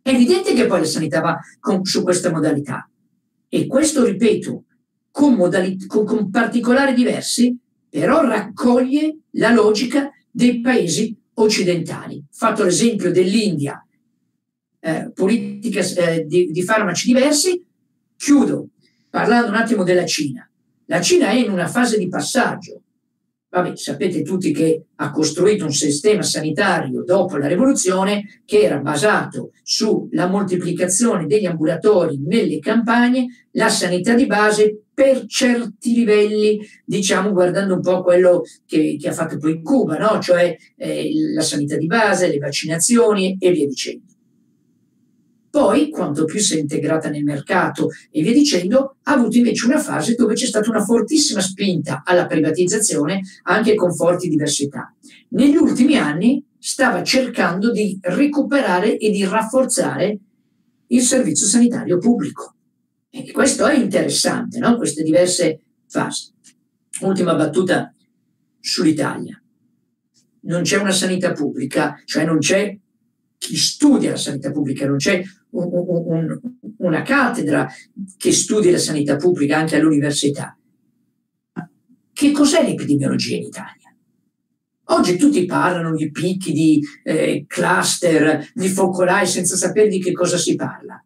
È 0.00 0.08
evidente 0.08 0.54
che 0.54 0.64
poi 0.64 0.80
la 0.80 0.86
sanità 0.86 1.20
va 1.20 1.38
con, 1.60 1.84
su 1.84 2.02
questa 2.02 2.30
modalità. 2.30 2.88
E 3.50 3.66
questo, 3.66 4.02
ripeto, 4.02 4.64
con, 5.10 5.34
modalità, 5.34 5.84
con, 5.86 6.06
con 6.06 6.30
particolari 6.30 6.94
diversi, 6.94 7.54
però 7.90 8.22
raccoglie 8.22 9.18
la 9.32 9.52
logica 9.52 10.10
dei 10.30 10.62
paesi 10.62 11.14
occidentali. 11.34 12.24
Fatto 12.30 12.64
l'esempio 12.64 13.12
dell'India, 13.12 13.86
eh, 14.80 15.10
politica 15.12 15.80
eh, 15.80 16.24
di, 16.24 16.50
di 16.50 16.62
farmaci 16.62 17.08
diversi, 17.08 17.62
Chiudo 18.24 18.68
parlando 19.10 19.48
un 19.48 19.54
attimo 19.54 19.82
della 19.84 20.06
Cina. 20.06 20.50
La 20.86 21.02
Cina 21.02 21.28
è 21.28 21.34
in 21.34 21.50
una 21.50 21.68
fase 21.68 21.98
di 21.98 22.08
passaggio. 22.08 22.80
Vabbè, 23.50 23.76
sapete 23.76 24.22
tutti 24.22 24.50
che 24.50 24.86
ha 24.94 25.10
costruito 25.10 25.66
un 25.66 25.72
sistema 25.74 26.22
sanitario 26.22 27.04
dopo 27.04 27.36
la 27.36 27.48
rivoluzione 27.48 28.40
che 28.46 28.62
era 28.62 28.78
basato 28.78 29.50
sulla 29.62 30.26
moltiplicazione 30.26 31.26
degli 31.26 31.44
ambulatori 31.44 32.18
nelle 32.18 32.60
campagne, 32.60 33.26
la 33.50 33.68
sanità 33.68 34.14
di 34.14 34.24
base 34.24 34.84
per 34.94 35.26
certi 35.26 35.92
livelli, 35.92 36.66
diciamo 36.82 37.30
guardando 37.30 37.74
un 37.74 37.82
po' 37.82 38.02
quello 38.02 38.40
che, 38.64 38.96
che 38.98 39.08
ha 39.10 39.12
fatto 39.12 39.36
poi 39.36 39.60
Cuba, 39.60 39.98
no? 39.98 40.18
cioè 40.18 40.56
eh, 40.78 41.10
la 41.34 41.42
sanità 41.42 41.76
di 41.76 41.86
base, 41.86 42.28
le 42.28 42.38
vaccinazioni 42.38 43.36
e 43.38 43.50
via 43.50 43.66
dicendo. 43.66 44.13
Poi, 45.54 45.88
quanto 45.88 46.24
più 46.24 46.40
si 46.40 46.56
è 46.56 46.58
integrata 46.58 47.08
nel 47.08 47.22
mercato 47.22 47.88
e 48.10 48.22
via 48.22 48.32
dicendo, 48.32 48.96
ha 49.04 49.12
avuto 49.12 49.36
invece 49.36 49.66
una 49.66 49.78
fase 49.78 50.16
dove 50.16 50.34
c'è 50.34 50.46
stata 50.46 50.68
una 50.68 50.84
fortissima 50.84 51.40
spinta 51.40 52.02
alla 52.04 52.26
privatizzazione, 52.26 53.20
anche 53.44 53.76
con 53.76 53.94
forti 53.94 54.28
diversità. 54.28 54.92
Negli 55.28 55.54
ultimi 55.54 55.96
anni 55.96 56.44
stava 56.58 57.04
cercando 57.04 57.70
di 57.70 57.96
recuperare 58.02 58.98
e 58.98 59.12
di 59.12 59.24
rafforzare 59.24 60.18
il 60.88 61.02
servizio 61.02 61.46
sanitario 61.46 61.98
pubblico. 61.98 62.56
E 63.08 63.30
questo 63.30 63.64
è 63.64 63.78
interessante, 63.78 64.58
no? 64.58 64.76
queste 64.76 65.04
diverse 65.04 65.60
fasi. 65.86 66.32
Ultima 67.02 67.36
battuta 67.36 67.94
sull'Italia. 68.58 69.40
Non 70.40 70.62
c'è 70.62 70.78
una 70.78 70.90
sanità 70.90 71.30
pubblica, 71.30 72.02
cioè 72.06 72.24
non 72.24 72.38
c'è 72.38 72.76
chi 73.38 73.56
studia 73.56 74.10
la 74.10 74.16
sanità 74.16 74.50
pubblica, 74.50 74.86
non 74.86 74.96
c'è 74.96 75.22
un, 75.54 75.68
un, 76.06 76.40
una 76.78 77.02
cattedra 77.02 77.68
che 78.16 78.32
studi 78.32 78.70
la 78.70 78.78
sanità 78.78 79.16
pubblica 79.16 79.56
anche 79.56 79.76
all'università. 79.76 80.56
Che 82.12 82.30
cos'è 82.30 82.62
l'epidemiologia 82.64 83.36
in 83.36 83.42
Italia? 83.42 83.94
Oggi 84.88 85.16
tutti 85.16 85.44
parlano 85.46 85.94
di 85.94 86.10
picchi, 86.10 86.52
di 86.52 86.80
eh, 87.02 87.44
cluster, 87.48 88.50
di 88.52 88.68
focolai 88.68 89.26
senza 89.26 89.56
sapere 89.56 89.88
di 89.88 90.00
che 90.00 90.12
cosa 90.12 90.36
si 90.36 90.54
parla. 90.54 91.02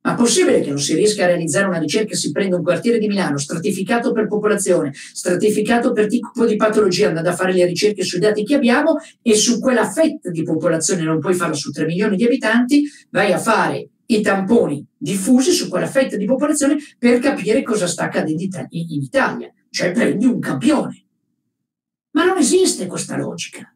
Ma 0.00 0.14
possibile 0.14 0.60
che 0.60 0.68
non 0.68 0.78
si 0.78 0.94
riesca 0.94 1.24
a 1.24 1.26
realizzare 1.26 1.66
una 1.66 1.78
ricerca, 1.78 2.14
si 2.14 2.30
prende 2.30 2.54
un 2.54 2.62
quartiere 2.62 2.98
di 2.98 3.08
Milano 3.08 3.36
stratificato 3.36 4.12
per 4.12 4.26
popolazione, 4.28 4.92
stratificato 4.94 5.92
per 5.92 6.06
tipo 6.06 6.46
di 6.46 6.56
patologia, 6.56 7.08
andando 7.08 7.30
a 7.30 7.34
fare 7.34 7.52
le 7.52 7.66
ricerche 7.66 8.04
sui 8.04 8.20
dati 8.20 8.44
che 8.44 8.54
abbiamo 8.54 8.96
e 9.20 9.34
su 9.34 9.60
quella 9.60 9.90
fetta 9.90 10.30
di 10.30 10.42
popolazione, 10.44 11.02
non 11.02 11.18
puoi 11.18 11.34
farlo 11.34 11.54
su 11.54 11.70
3 11.72 11.84
milioni 11.84 12.16
di 12.16 12.24
abitanti, 12.24 12.84
vai 13.10 13.32
a 13.32 13.38
fare 13.38 13.88
i 14.06 14.20
tamponi 14.22 14.86
diffusi 14.96 15.52
su 15.52 15.68
quella 15.68 15.86
fetta 15.86 16.16
di 16.16 16.24
popolazione 16.24 16.76
per 16.98 17.18
capire 17.18 17.62
cosa 17.62 17.86
sta 17.86 18.04
accadendo 18.04 18.42
in 18.70 19.02
Italia. 19.02 19.52
Cioè 19.70 19.92
prendi 19.92 20.24
un 20.24 20.40
campione. 20.40 21.04
Ma 22.12 22.24
non 22.24 22.38
esiste 22.38 22.86
questa 22.86 23.16
logica. 23.16 23.70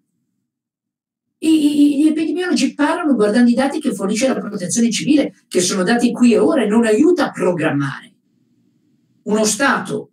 I, 1.44 2.02
gli 2.02 2.06
epidemiologi 2.06 2.73
parlano 2.73 3.14
guardando 3.14 3.51
i 3.51 3.55
dati 3.55 3.81
che 3.81 3.93
fornisce 3.93 4.28
la 4.28 4.39
protezione 4.39 4.90
civile, 4.90 5.35
che 5.48 5.60
sono 5.60 5.82
dati 5.82 6.12
qui 6.12 6.32
e 6.35 6.39
ora 6.39 6.62
e 6.62 6.69
non 6.69 6.85
aiuta 6.85 7.27
a 7.27 7.31
programmare. 7.31 8.14
Uno 9.24 9.44
Stato, 9.44 10.10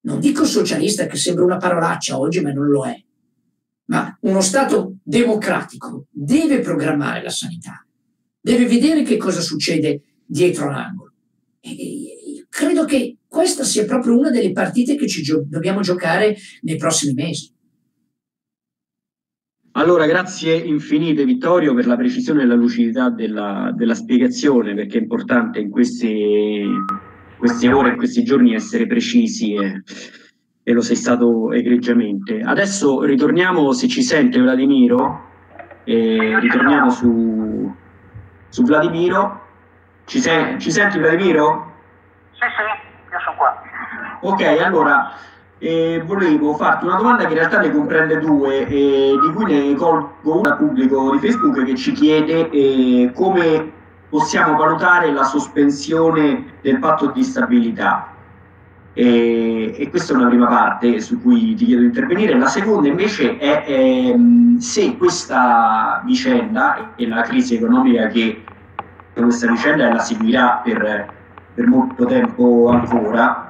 non 0.00 0.18
dico 0.18 0.44
socialista 0.44 1.06
che 1.06 1.16
sembra 1.16 1.44
una 1.44 1.58
parolaccia 1.58 2.18
oggi, 2.18 2.40
ma 2.40 2.50
non 2.50 2.66
lo 2.66 2.86
è, 2.86 3.00
ma 3.86 4.16
uno 4.22 4.40
Stato 4.40 4.96
democratico 5.02 6.06
deve 6.10 6.58
programmare 6.60 7.22
la 7.22 7.30
sanità, 7.30 7.86
deve 8.40 8.66
vedere 8.66 9.02
che 9.02 9.16
cosa 9.16 9.40
succede 9.40 10.02
dietro 10.26 10.70
l'angolo. 10.70 11.12
E 11.60 12.46
credo 12.48 12.84
che 12.84 13.18
questa 13.28 13.62
sia 13.62 13.84
proprio 13.84 14.18
una 14.18 14.30
delle 14.30 14.50
partite 14.52 14.96
che 14.96 15.06
ci 15.06 15.22
gio- 15.22 15.44
dobbiamo 15.46 15.82
giocare 15.82 16.36
nei 16.62 16.76
prossimi 16.76 17.12
mesi. 17.12 17.52
Allora, 19.78 20.06
grazie 20.06 20.56
infinite 20.56 21.24
Vittorio 21.24 21.72
per 21.72 21.86
la 21.86 21.94
precisione 21.94 22.42
e 22.42 22.46
la 22.46 22.56
lucidità 22.56 23.10
della, 23.10 23.70
della 23.72 23.94
spiegazione, 23.94 24.74
perché 24.74 24.98
è 24.98 25.00
importante 25.00 25.60
in 25.60 25.70
queste, 25.70 26.64
queste 27.38 27.72
ore, 27.72 27.90
in 27.90 27.96
questi 27.96 28.24
giorni 28.24 28.54
essere 28.54 28.88
precisi 28.88 29.54
e, 29.54 29.84
e, 30.64 30.72
lo 30.72 30.80
sei 30.80 30.96
stato 30.96 31.52
egregiamente. 31.52 32.40
Adesso 32.40 33.04
ritorniamo, 33.04 33.70
se 33.70 33.86
ci 33.86 34.02
sente 34.02 34.40
Vladimiro, 34.40 35.26
eh, 35.84 36.40
ritorniamo 36.40 36.90
su, 36.90 37.72
su 38.48 38.62
Vladimiro. 38.64 39.46
Ci, 40.06 40.18
se, 40.18 40.56
ci 40.58 40.72
senti 40.72 40.98
Vladimiro? 40.98 41.74
Sì, 42.32 42.40
sì, 42.40 43.12
io 43.12 43.20
sono 43.20 43.36
qua. 43.36 43.62
Ok, 44.22 44.42
allora 44.60 45.12
e 45.58 46.00
volevo 46.04 46.54
farti 46.54 46.84
una 46.84 46.96
domanda 46.96 47.24
che 47.24 47.32
in 47.32 47.38
realtà 47.38 47.60
ne 47.60 47.72
comprende 47.72 48.18
due, 48.20 48.66
eh, 48.66 49.18
di 49.20 49.32
cui 49.34 49.44
ne 49.44 49.74
colgo 49.74 50.38
una 50.38 50.54
pubblico 50.54 51.10
di 51.12 51.18
Facebook 51.18 51.64
che 51.64 51.74
ci 51.74 51.92
chiede 51.92 52.48
eh, 52.50 53.10
come 53.14 53.72
possiamo 54.08 54.56
valutare 54.56 55.12
la 55.12 55.24
sospensione 55.24 56.44
del 56.62 56.78
patto 56.78 57.06
di 57.08 57.22
stabilità. 57.22 58.14
E, 58.94 59.74
e, 59.76 59.90
questa 59.90 60.12
è 60.12 60.16
una 60.16 60.28
prima 60.28 60.46
parte 60.46 61.00
su 61.00 61.20
cui 61.20 61.54
ti 61.54 61.66
chiedo 61.66 61.82
di 61.82 61.86
intervenire. 61.86 62.36
La 62.36 62.48
seconda 62.48 62.88
invece 62.88 63.38
è 63.38 63.64
ehm, 63.66 64.58
se 64.58 64.96
questa 64.96 66.02
vicenda 66.04 66.94
e 66.96 67.06
la 67.06 67.22
crisi 67.22 67.54
economica 67.56 68.08
che 68.08 68.42
questa 69.12 69.50
vicenda 69.50 69.92
la 69.92 69.98
seguirà 69.98 70.60
per, 70.64 71.12
per 71.54 71.66
molto 71.66 72.06
tempo 72.06 72.68
ancora, 72.70 73.47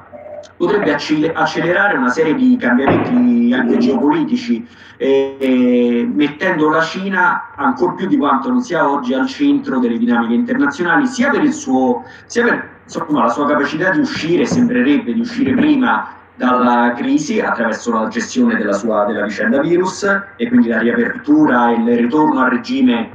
potrebbe 0.56 0.92
accelerare 0.92 1.96
una 1.96 2.10
serie 2.10 2.34
di 2.34 2.56
cambiamenti 2.58 3.52
anche 3.52 3.78
geopolitici, 3.78 4.66
eh, 4.96 6.08
mettendo 6.12 6.68
la 6.68 6.82
Cina 6.82 7.50
ancora 7.56 7.92
più 7.92 8.06
di 8.06 8.16
quanto 8.16 8.48
non 8.48 8.60
sia 8.60 8.90
oggi 8.90 9.14
al 9.14 9.26
centro 9.26 9.78
delle 9.78 9.98
dinamiche 9.98 10.34
internazionali, 10.34 11.06
sia 11.06 11.30
per, 11.30 11.46
suo, 11.52 12.04
sia 12.26 12.44
per 12.44 12.68
insomma, 12.84 13.22
la 13.22 13.28
sua 13.28 13.46
capacità 13.46 13.90
di 13.90 14.00
uscire, 14.00 14.46
sembrerebbe 14.46 15.12
di 15.12 15.20
uscire 15.20 15.54
prima 15.54 16.16
dalla 16.38 16.94
crisi 16.96 17.40
attraverso 17.40 17.92
la 17.92 18.06
gestione 18.08 18.56
della, 18.56 18.72
sua, 18.72 19.04
della 19.04 19.24
vicenda 19.24 19.60
virus 19.60 20.04
e 20.36 20.48
quindi 20.48 20.68
la 20.68 20.78
riapertura 20.78 21.70
e 21.70 21.74
il 21.74 21.96
ritorno 21.96 22.40
al 22.40 22.50
regime 22.50 23.10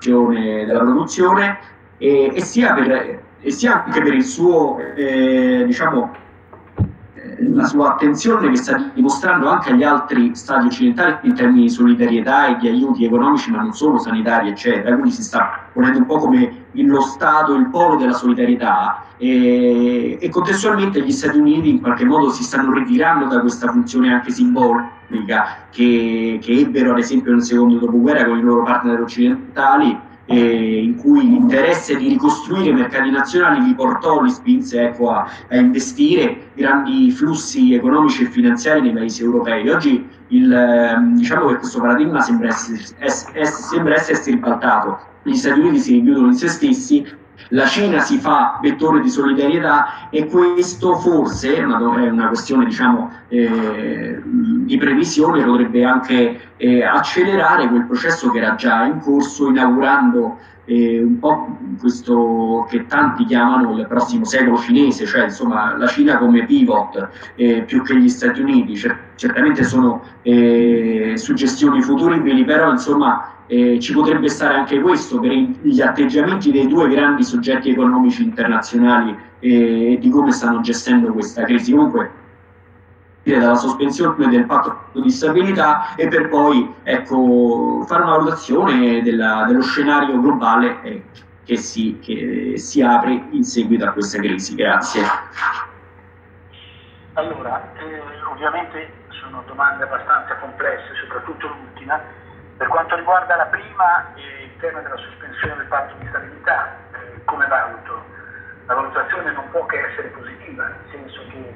della 0.00 0.80
produzione 0.80 1.58
e, 1.98 2.32
e, 2.34 2.40
sia, 2.40 2.74
per, 2.74 3.20
e 3.40 3.50
sia 3.52 3.84
anche 3.84 4.02
per 4.02 4.12
il 4.14 4.24
suo 4.24 4.78
eh, 4.96 5.62
diciamo, 5.64 6.10
la 7.50 7.64
sua 7.64 7.92
attenzione 7.92 8.50
che 8.50 8.56
sta 8.56 8.90
dimostrando 8.94 9.48
anche 9.48 9.70
agli 9.70 9.82
altri 9.82 10.34
stati 10.34 10.66
occidentali 10.66 11.18
in 11.22 11.34
termini 11.34 11.62
di 11.62 11.70
solidarietà 11.70 12.46
e 12.46 12.56
di 12.58 12.68
aiuti 12.68 13.04
economici, 13.04 13.50
ma 13.50 13.62
non 13.62 13.72
solo 13.72 13.98
sanitari, 13.98 14.48
eccetera. 14.48 14.94
Quindi 14.94 15.12
si 15.12 15.22
sta 15.22 15.66
ponendo 15.72 15.98
un 15.98 16.06
po' 16.06 16.18
come 16.18 16.64
lo 16.72 17.00
Stato, 17.00 17.54
il 17.54 17.68
polo 17.68 17.96
della 17.96 18.12
solidarietà 18.12 19.04
e, 19.18 20.18
e 20.20 20.28
contestualmente 20.30 21.02
gli 21.02 21.12
Stati 21.12 21.38
Uniti 21.38 21.70
in 21.70 21.80
qualche 21.80 22.04
modo 22.04 22.30
si 22.30 22.42
stanno 22.42 22.72
ritirando 22.72 23.26
da 23.26 23.40
questa 23.40 23.70
funzione 23.70 24.12
anche 24.12 24.30
simbolica 24.30 25.66
che, 25.70 26.38
che 26.40 26.52
ebbero 26.52 26.92
ad 26.92 26.98
esempio 26.98 27.32
nel 27.32 27.42
secondo 27.42 27.78
dopoguerra 27.78 28.24
con 28.26 28.38
i 28.38 28.42
loro 28.42 28.62
partner 28.62 29.00
occidentali 29.00 30.10
eh, 30.32 30.82
in 30.82 30.96
cui 30.96 31.22
l'interesse 31.28 31.96
di 31.96 32.08
ricostruire 32.08 32.70
i 32.70 32.72
mercati 32.72 33.10
nazionali 33.10 33.62
li 33.62 33.74
portò, 33.74 34.20
li 34.22 34.30
spinse 34.30 34.82
ecco, 34.82 35.10
a, 35.10 35.28
a, 35.48 35.56
investire 35.56 36.50
grandi 36.54 37.10
flussi 37.10 37.74
economici 37.74 38.22
e 38.22 38.26
finanziari 38.26 38.80
nei 38.80 38.92
paesi 38.92 39.22
europei. 39.22 39.68
Oggi 39.68 40.06
il, 40.28 40.52
ehm, 40.52 41.16
diciamo 41.16 41.48
che 41.48 41.56
questo 41.56 41.80
paradigma 41.80 42.20
sembra 42.20 42.48
essere, 42.48 43.44
sembra 43.44 43.94
essersi 43.94 44.30
ribaltato. 44.30 44.98
Gli 45.22 45.34
Stati 45.34 45.60
Uniti 45.60 45.78
si 45.78 45.92
richiudono 45.94 46.28
in 46.28 46.34
se 46.34 46.48
stessi, 46.48 47.06
la 47.52 47.66
Cina 47.66 48.00
si 48.00 48.18
fa 48.18 48.58
vettore 48.60 49.00
di 49.00 49.10
solidarietà 49.10 50.08
e 50.10 50.26
questo 50.26 50.96
forse, 50.96 51.56
è 51.56 51.62
una, 51.62 51.78
è 52.02 52.08
una 52.08 52.28
questione 52.28 52.64
diciamo, 52.64 53.10
eh, 53.28 54.20
di 54.24 54.76
previsione, 54.78 55.44
potrebbe 55.44 55.84
anche 55.84 56.40
eh, 56.56 56.84
accelerare 56.84 57.68
quel 57.68 57.84
processo 57.84 58.30
che 58.30 58.38
era 58.38 58.54
già 58.54 58.84
in 58.84 59.00
corso, 59.00 59.48
inaugurando 59.48 60.38
eh, 60.64 61.02
un 61.02 61.18
po' 61.18 61.58
questo 61.78 62.66
che 62.70 62.86
tanti 62.86 63.24
chiamano 63.24 63.76
il 63.76 63.86
prossimo 63.86 64.24
secolo 64.24 64.58
cinese, 64.58 65.06
cioè 65.06 65.24
insomma 65.24 65.76
la 65.76 65.86
Cina 65.86 66.18
come 66.18 66.46
pivot 66.46 67.08
eh, 67.34 67.62
più 67.62 67.82
che 67.82 67.96
gli 67.96 68.08
Stati 68.08 68.40
Uniti. 68.40 68.76
Cer- 68.76 69.10
certamente 69.16 69.64
sono 69.64 70.02
eh, 70.22 71.14
suggestioni 71.16 71.82
futuribili, 71.82 72.44
però 72.44 72.70
insomma 72.70 73.41
eh, 73.52 73.78
ci 73.80 73.92
potrebbe 73.92 74.30
stare 74.30 74.54
anche 74.54 74.80
questo 74.80 75.20
per 75.20 75.30
gli 75.30 75.82
atteggiamenti 75.82 76.50
dei 76.50 76.66
due 76.66 76.88
grandi 76.88 77.22
soggetti 77.22 77.68
economici 77.68 78.22
internazionali 78.22 79.14
e 79.40 79.98
di 80.00 80.08
come 80.08 80.32
stanno 80.32 80.62
gestendo 80.62 81.12
questa 81.12 81.44
crisi. 81.44 81.72
Comunque, 81.72 82.10
dalla 83.22 83.54
sospensione 83.54 84.28
del 84.28 84.46
patto 84.46 85.00
di 85.02 85.10
stabilità 85.10 85.94
e 85.96 86.08
per 86.08 86.30
poi 86.30 86.76
ecco, 86.82 87.84
fare 87.86 88.02
una 88.04 88.16
valutazione 88.16 89.02
della, 89.02 89.44
dello 89.46 89.60
scenario 89.60 90.18
globale 90.18 90.80
eh, 90.80 91.02
che, 91.44 91.56
si, 91.56 91.98
che 92.00 92.54
si 92.56 92.80
apre 92.80 93.26
in 93.32 93.44
seguito 93.44 93.84
a 93.84 93.92
questa 93.92 94.16
crisi. 94.16 94.54
Grazie. 94.54 95.02
Allora, 97.12 97.70
eh, 97.74 98.00
ovviamente 98.32 98.90
sono 99.10 99.42
domande 99.46 99.84
abbastanza 99.84 100.36
complesse, 100.36 100.94
soprattutto 101.02 101.48
l'ultima 101.48 102.00
per 102.56 102.68
quanto 102.68 102.96
riguarda 102.96 103.36
la 103.36 103.46
prima, 103.46 104.12
il 104.14 104.56
tema 104.58 104.80
della 104.80 104.96
sospensione 104.96 105.56
del 105.56 105.66
patto 105.66 105.94
di 105.98 106.06
stabilità, 106.08 106.76
eh, 106.92 107.24
come 107.24 107.46
valuto? 107.46 108.04
La 108.66 108.74
valutazione 108.74 109.32
non 109.32 109.50
può 109.50 109.64
che 109.66 109.80
essere 109.84 110.08
positiva, 110.08 110.66
nel 110.66 110.90
senso 110.90 111.20
che 111.28 111.54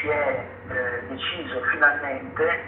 si 0.00 0.08
è 0.08 0.46
eh, 0.68 1.06
deciso 1.08 1.60
finalmente 1.72 2.64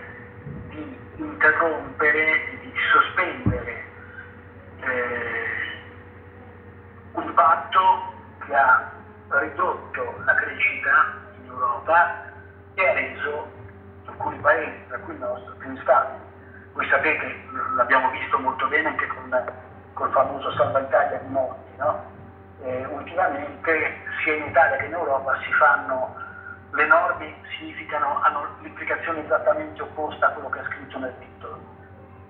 di 0.68 0.98
interrompere, 1.16 2.58
di 2.60 2.72
sospendere 2.92 3.84
eh, 4.80 5.82
un 7.12 7.34
patto 7.34 8.12
che 8.44 8.54
ha 8.54 8.92
ridotto 9.28 10.22
la 10.24 10.34
crescita 10.34 11.14
in 11.40 11.50
Europa 11.50 12.24
e 12.74 12.88
ha 12.88 12.92
reso 12.92 13.50
alcuni 14.06 14.38
paesi, 14.38 14.86
tra 14.88 14.98
cui 14.98 15.14
il 15.14 15.20
nostro, 15.20 15.54
più 15.58 15.70
instabili 15.70 16.27
voi 16.78 16.88
sapete, 16.90 17.34
l'abbiamo 17.74 18.08
visto 18.10 18.38
molto 18.38 18.68
bene 18.68 18.90
anche 18.90 19.08
con 19.08 19.52
col 19.94 20.12
famoso 20.12 20.52
Salva 20.52 20.78
Italia 20.78 21.18
di 21.18 21.28
Monti, 21.28 21.76
no? 21.76 22.04
eh, 22.62 22.86
ultimamente 22.86 23.96
sia 24.22 24.34
in 24.34 24.44
Italia 24.44 24.76
che 24.76 24.84
in 24.84 24.92
Europa 24.92 25.36
si 25.42 25.52
fanno 25.54 26.14
le 26.70 26.86
norme 26.86 27.34
significano, 27.58 28.20
hanno 28.22 28.46
l'implicazione 28.60 29.24
esattamente 29.24 29.82
opposta 29.82 30.28
a 30.28 30.30
quello 30.30 30.50
che 30.50 30.60
è 30.60 30.64
scritto 30.66 30.98
nel 31.00 31.14
titolo. 31.18 31.58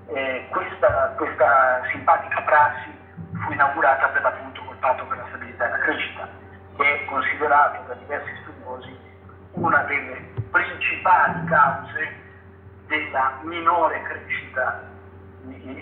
Eh, 0.07 0.47
questa, 0.49 1.13
questa, 1.19 1.83
simpatica 1.93 2.41
prassi 2.41 2.99
fu 3.45 3.53
inaugurata 3.53 4.07
per 4.07 4.23
l'appunto 4.23 4.65
col 4.65 4.77
patto 4.77 5.05
per 5.05 5.19
la 5.19 5.27
stabilità 5.29 5.67
e 5.67 5.71
la 5.73 5.79
crescita, 5.79 6.27
che 6.75 7.03
è 7.03 7.05
considerato 7.05 7.83
da 7.87 7.95
diversi 7.97 8.33
studiosi 8.41 8.99
una 9.53 9.83
delle 9.83 10.27
principali 10.51 11.45
cause 11.45 12.27
della 12.89 13.39
minore 13.43 14.03
crescita 14.03 14.83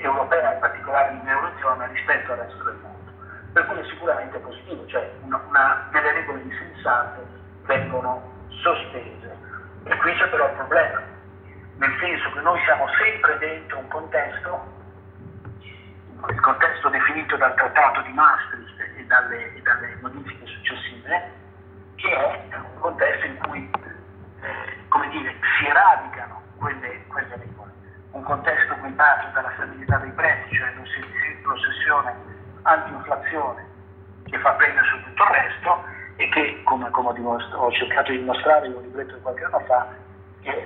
europea, 0.02 0.52
in 0.52 0.60
particolare 0.60 1.12
in 1.14 1.26
Eurozona, 1.26 1.86
rispetto 1.86 2.32
al 2.32 2.38
resto 2.38 2.62
del 2.64 2.78
mondo. 2.82 3.10
Per 3.52 3.66
cui 3.66 3.78
è 3.78 3.84
sicuramente 3.84 4.38
positivo, 4.38 4.86
cioè 4.86 5.10
una, 5.22 5.40
una, 5.48 5.88
delle 5.92 6.12
regole 6.12 6.42
insensate 6.42 7.26
vengono 7.64 8.22
sospese. 8.50 9.34
E 9.84 9.96
qui 9.96 10.14
c'è 10.14 10.28
però 10.28 10.46
il 10.46 10.54
problema, 10.56 11.00
nel 11.76 11.96
senso 12.00 12.30
che 12.32 12.40
noi 12.40 12.60
siamo 12.64 12.86
sempre 12.98 13.38
dentro 13.38 13.78
un 13.78 13.88
contesto, 13.88 14.74
il 16.28 16.40
contesto 16.40 16.88
definito 16.88 17.36
dal 17.36 17.54
Trattato 17.54 18.00
di 18.02 18.12
Maastricht 18.12 18.80
e 18.96 19.04
dalle, 19.04 19.54
e 19.54 19.62
dalle 19.62 19.96
modifiche 20.02 20.46
successive, 20.46 21.32
che 21.94 22.10
è 22.10 22.56
un 22.56 22.80
contesto 22.80 23.26
in 23.26 23.38
cui 23.38 23.70
eh, 24.42 24.88
come 24.88 25.08
dire, 25.08 25.34
si 25.58 25.70
radicano 25.72 26.45
quelle, 26.58 27.04
quelle 27.08 27.36
regole. 27.36 27.70
Un 28.12 28.22
contesto 28.22 28.74
guidato 28.76 29.28
dalla 29.32 29.52
stabilità 29.54 29.98
dei 29.98 30.10
prezzi, 30.10 30.54
cioè 30.54 30.72
l'ossessione 31.42 32.14
anti-inflazione 32.62 33.64
che 34.24 34.38
fa 34.38 34.52
premio 34.52 34.82
su 34.84 35.02
tutto 35.04 35.22
il 35.22 35.28
resto 35.28 35.84
e 36.16 36.28
che, 36.30 36.62
come, 36.64 36.90
come 36.90 37.10
ho 37.20 37.72
cercato 37.72 38.10
di 38.10 38.18
dimostrare 38.18 38.66
in 38.66 38.74
un 38.74 38.82
libretto 38.82 39.14
di 39.14 39.20
qualche 39.20 39.44
anno 39.44 39.60
fa, 39.60 39.86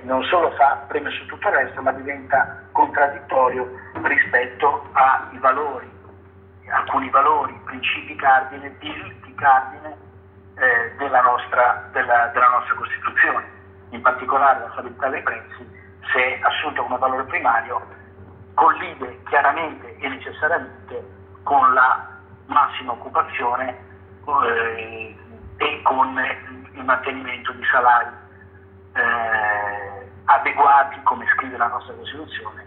non 0.03 0.23
solo 0.23 0.51
fa 0.51 0.83
premio 0.87 1.11
su 1.11 1.25
tutto 1.25 1.47
il 1.49 1.53
resto, 1.55 1.81
ma 1.81 1.91
diventa 1.91 2.63
contraddittorio 2.71 3.69
rispetto 4.01 4.87
ai 4.93 5.37
valori, 5.39 5.89
alcuni 6.69 7.09
valori, 7.09 7.59
principi 7.65 8.15
cardine, 8.15 8.75
diritti 8.79 9.33
cardine 9.35 9.97
eh, 10.55 10.95
della, 10.97 11.21
nostra, 11.21 11.89
della, 11.91 12.27
della 12.33 12.49
nostra 12.49 12.75
Costituzione, 12.75 13.45
in 13.89 14.01
particolare 14.01 14.59
la 14.59 14.69
stabilità 14.71 15.09
dei 15.09 15.21
prezzi 15.21 15.79
se 16.11 16.39
assunto 16.41 16.83
come 16.83 16.97
valore 16.97 17.23
primario, 17.25 17.81
collide 18.53 19.21
chiaramente 19.25 19.97
e 19.97 20.07
necessariamente 20.07 21.03
con 21.43 21.73
la 21.73 22.19
massima 22.47 22.91
occupazione 22.91 23.77
eh, 24.25 25.15
e 25.57 25.81
con 25.83 26.19
il 26.73 26.83
mantenimento 26.83 27.51
di 27.53 27.63
salari 27.71 28.09
eh, 28.93 30.11
adeguati, 30.25 31.01
come 31.03 31.25
scrive 31.35 31.57
la 31.57 31.67
nostra 31.67 31.93
Costituzione, 31.93 32.65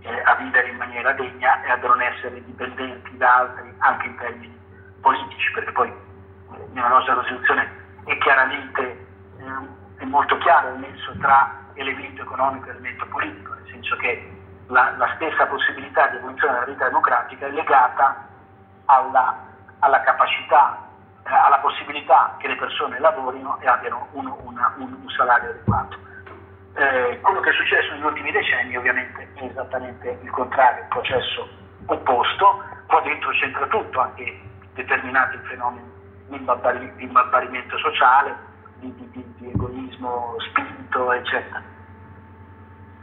eh, 0.00 0.22
a 0.24 0.34
vivere 0.36 0.68
in 0.68 0.76
maniera 0.76 1.12
degna 1.12 1.62
e 1.62 1.70
a 1.70 1.76
non 1.76 2.00
essere 2.00 2.42
dipendenti 2.44 3.16
da 3.16 3.34
altri 3.34 3.72
anche 3.78 4.06
in 4.06 4.16
termini 4.16 4.60
politici, 5.00 5.52
perché 5.52 5.72
poi 5.72 5.88
eh, 5.88 6.66
nella 6.72 6.88
nostra 6.88 7.14
Costituzione 7.14 7.68
è 8.04 8.18
chiaramente 8.18 9.06
eh, 9.38 9.80
è 10.02 10.04
molto 10.04 10.36
chiaro 10.38 10.74
il 10.74 10.80
nesso 10.80 11.16
tra 11.18 11.48
elemento 11.74 12.22
economico 12.22 12.66
e 12.66 12.70
elemento 12.70 13.06
politico, 13.06 13.54
nel 13.54 13.66
senso 13.70 13.96
che 13.96 14.30
la, 14.66 14.92
la 14.96 15.12
stessa 15.14 15.46
possibilità 15.46 16.08
di 16.08 16.16
evoluzione 16.16 16.54
della 16.54 16.66
vita 16.66 16.84
democratica 16.86 17.46
è 17.46 17.50
legata 17.50 18.26
alla, 18.86 19.36
alla 19.78 20.00
capacità, 20.00 20.76
eh, 21.24 21.32
alla 21.32 21.58
possibilità 21.58 22.34
che 22.38 22.48
le 22.48 22.56
persone 22.56 22.98
lavorino 22.98 23.58
e 23.60 23.68
abbiano 23.68 24.08
un, 24.12 24.26
una, 24.42 24.74
un, 24.76 24.92
un 24.92 25.08
salario 25.10 25.50
adeguato. 25.50 25.96
Eh, 26.74 27.20
quello 27.20 27.40
che 27.40 27.50
è 27.50 27.52
successo 27.52 27.92
negli 27.92 28.04
ultimi 28.04 28.32
decenni 28.32 28.76
ovviamente 28.76 29.28
è 29.34 29.44
esattamente 29.44 30.18
il 30.20 30.30
contrario, 30.30 30.82
il 30.82 30.88
processo 30.88 31.48
opposto, 31.86 32.64
qua 32.86 33.00
dentro 33.02 33.30
c'entra 33.30 33.66
tutto, 33.66 34.00
anche 34.00 34.40
determinati 34.74 35.36
fenomeni 35.44 35.90
di 36.26 37.04
imbarbarimento 37.04 37.76
sociale, 37.78 38.50
di, 38.90 39.10
di, 39.10 39.34
di 39.38 39.50
egoismo 39.50 40.34
spinto, 40.38 41.12
eccetera. 41.12 41.62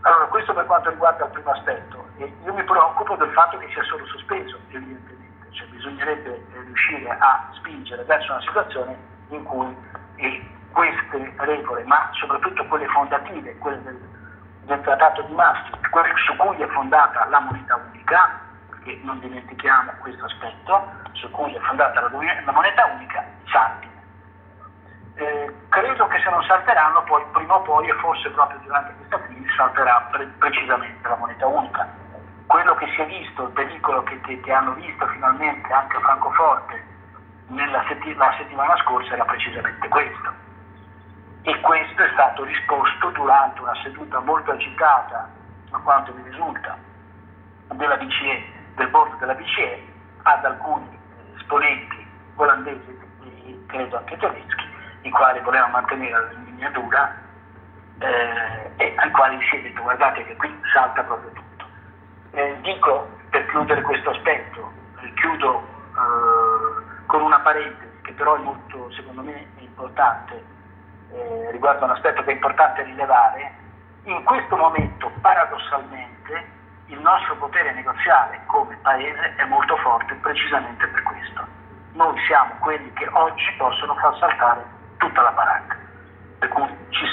Allora, 0.01 0.25
questo 0.25 0.53
per 0.53 0.65
quanto 0.65 0.89
riguarda 0.89 1.25
il 1.25 1.31
primo 1.31 1.51
aspetto. 1.51 2.07
E 2.17 2.33
io 2.43 2.53
mi 2.53 2.63
preoccupo 2.63 3.15
del 3.15 3.31
fatto 3.31 3.57
che 3.57 3.69
sia 3.71 3.83
solo 3.83 4.05
sospeso, 4.07 4.57
evidentemente, 4.69 5.51
cioè 5.51 5.67
bisognerebbe 5.67 6.45
riuscire 6.65 7.09
a 7.09 7.49
spingere 7.53 8.03
verso 8.03 8.31
una 8.31 8.41
situazione 8.41 8.97
in 9.29 9.43
cui 9.43 9.75
queste 10.71 11.33
regole, 11.37 11.83
ma 11.85 12.09
soprattutto 12.13 12.65
quelle 12.65 12.87
fondative, 12.87 13.57
quelle 13.57 13.81
del, 13.83 13.99
del 14.63 14.81
Trattato 14.81 15.21
di 15.23 15.33
Maastricht, 15.33 15.89
quelle 15.89 16.13
su 16.15 16.35
cui 16.35 16.61
è 16.61 16.67
fondata 16.67 17.25
la 17.25 17.39
moneta 17.39 17.75
unica, 17.75 18.39
perché 18.69 18.99
non 19.03 19.19
dimentichiamo 19.19 19.91
questo 19.99 20.25
aspetto, 20.25 20.91
su 21.13 21.29
cui 21.31 21.53
è 21.53 21.59
fondata 21.59 22.01
la, 22.01 22.09
la 22.45 22.51
moneta 22.51 22.85
unica, 22.85 23.25
salti 23.45 23.88
eh, 25.19 25.53
credo 25.69 26.07
che 26.07 26.19
se 26.19 26.29
non 26.29 26.41
salteranno 26.43 27.03
poi 27.03 27.23
prima 27.31 27.55
o 27.55 27.61
poi 27.61 27.87
e 27.89 27.93
forse 27.95 28.29
proprio 28.31 28.59
durante 28.63 28.93
questa 28.95 29.19
crisi 29.21 29.47
salterà 29.55 30.07
pre- 30.11 30.31
precisamente 30.37 31.07
la 31.07 31.15
moneta 31.15 31.45
unica. 31.45 31.87
Quello 32.47 32.73
che 32.75 32.87
si 32.95 33.01
è 33.01 33.05
visto, 33.05 33.43
il 33.43 33.49
pericolo 33.49 34.03
che, 34.03 34.19
che, 34.21 34.39
che 34.39 34.51
hanno 34.51 34.73
visto 34.73 35.05
finalmente 35.07 35.71
anche 35.71 35.97
a 35.97 35.99
Francoforte 35.99 36.83
nella 37.47 37.83
setti- 37.87 38.15
la 38.15 38.33
settimana 38.37 38.75
scorsa 38.77 39.13
era 39.13 39.25
precisamente 39.25 39.87
questo. 39.87 40.33
E 41.43 41.59
questo 41.61 42.03
è 42.03 42.09
stato 42.13 42.43
risposto 42.43 43.09
durante 43.11 43.61
una 43.61 43.75
seduta 43.83 44.19
molto 44.19 44.51
agitata, 44.51 45.29
a 45.71 45.79
quanto 45.79 46.13
mi 46.13 46.23
risulta, 46.23 46.77
BCE, 47.99 48.43
del 48.75 48.87
board 48.89 49.17
della 49.19 49.35
BCE, 49.35 49.83
ad 50.23 50.45
alcuni 50.45 50.97
esponenti 51.35 52.07
olandesi 52.35 52.97
e 53.23 53.63
credo 53.67 53.97
anche 53.97 54.17
tedeschi, 54.17 54.68
i 55.09 55.11
quali 55.11 55.39
volevano 55.41 55.73
mantenere 55.73 56.11
la 56.11 56.39
linea 56.45 56.69
dura 56.69 57.15
eh, 57.97 58.71
e 58.77 58.93
ai 58.95 59.11
quali 59.11 59.37
si 59.49 59.57
è 59.57 59.61
detto 59.61 59.81
guardate 59.81 60.23
che 60.23 60.35
qui 60.35 60.61
salta 60.71 61.03
proprio 61.03 61.31
tutto. 61.31 61.65
Eh, 62.31 62.57
dico 62.61 63.09
per 63.29 63.45
chiudere 63.47 63.81
questo 63.81 64.11
aspetto, 64.11 64.71
chiudo 65.15 65.61
eh, 65.61 67.05
con 67.07 67.21
una 67.21 67.39
parentesi 67.39 68.01
che 68.03 68.13
però 68.13 68.35
è 68.35 68.39
molto 68.39 68.91
secondo 68.91 69.21
me 69.23 69.47
importante 69.57 70.43
eh, 71.11 71.51
riguardo 71.51 71.85
un 71.85 71.91
aspetto 71.91 72.23
che 72.23 72.31
è 72.31 72.33
importante 72.33 72.83
rilevare, 72.83 73.51
in 74.03 74.23
questo 74.23 74.55
momento 74.55 75.11
paradossalmente 75.21 76.57
il 76.85 76.99
nostro 76.99 77.35
potere 77.37 77.73
negoziale 77.73 78.39
come 78.45 78.77
Paese 78.81 79.35
è 79.35 79.45
molto 79.45 79.75
forte 79.77 80.13
precisamente 80.15 80.87
per 80.87 81.03
questo. 81.03 81.47
Noi 81.93 82.15
siamo 82.25 82.53
quelli 82.59 82.91
che 82.93 83.07
oggi 83.11 83.51
possono 83.57 83.95
far 83.95 84.17
saltare 84.17 84.77
tutta 84.99 85.21
la 85.21 85.31
baracca, 85.31 85.75
per 86.37 86.49
cui 86.49 86.67
ci 86.89 87.05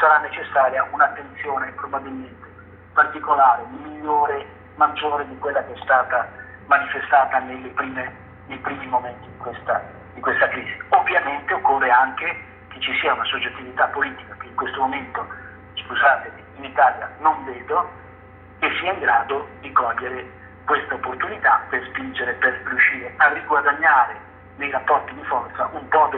sarà 0.00 0.18
necessaria 0.18 0.86
un'attenzione 0.90 1.70
probabilmente 1.72 2.44
particolare, 2.92 3.62
migliore, 3.70 4.46
maggiore 4.76 5.28
di 5.28 5.38
quella 5.38 5.62
che 5.64 5.74
è 5.74 5.78
stata 5.82 6.26
manifestata 6.66 7.40
prime, 7.74 8.12
nei 8.46 8.58
primi 8.58 8.86
momenti 8.86 9.28
di 9.28 9.36
questa, 9.36 9.82
di 10.14 10.20
questa 10.20 10.48
crisi. 10.48 10.76
Ovviamente 10.88 11.52
occorre 11.54 11.90
anche 11.90 12.44
che 12.68 12.80
ci 12.80 12.92
sia 13.00 13.12
una 13.12 13.24
soggettività 13.24 13.86
politica 13.88 14.34
che 14.38 14.46
in 14.46 14.54
questo 14.54 14.80
momento, 14.80 15.26
scusatemi, 15.74 16.42
in 16.56 16.64
Italia 16.64 17.10
non 17.18 17.44
vedo, 17.44 17.88
che 18.58 18.70
sia 18.80 18.92
in 18.92 19.00
grado 19.00 19.46
di 19.60 19.70
cogliere 19.72 20.26
questa 20.64 20.94
opportunità 20.94 21.60
per 21.68 21.84
spingere, 21.88 22.32
per 22.34 22.60
riuscire 22.64 23.12
a 23.18 23.28
riguadagnare 23.28 24.16
nei 24.56 24.70
rapporti 24.70 25.14
di 25.14 25.22
forza 25.24 25.68
un 25.72 25.86
po' 25.88 26.08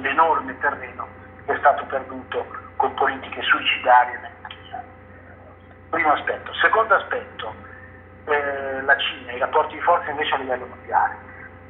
dell'enorme 0.00 0.58
terreno 0.58 1.06
che 1.46 1.54
è 1.54 1.58
stato 1.58 1.84
perduto 1.84 2.46
con 2.76 2.94
politiche 2.94 3.42
suicidarie 3.42 4.16
anni. 4.16 4.84
Primo 5.90 6.12
aspetto. 6.12 6.52
Secondo 6.54 6.94
aspetto, 6.94 7.54
eh, 8.24 8.80
la 8.82 8.96
Cina, 8.96 9.32
i 9.32 9.38
rapporti 9.38 9.74
di 9.74 9.80
forza 9.80 10.10
invece 10.10 10.34
a 10.34 10.38
livello 10.38 10.66
mondiale. 10.66 11.16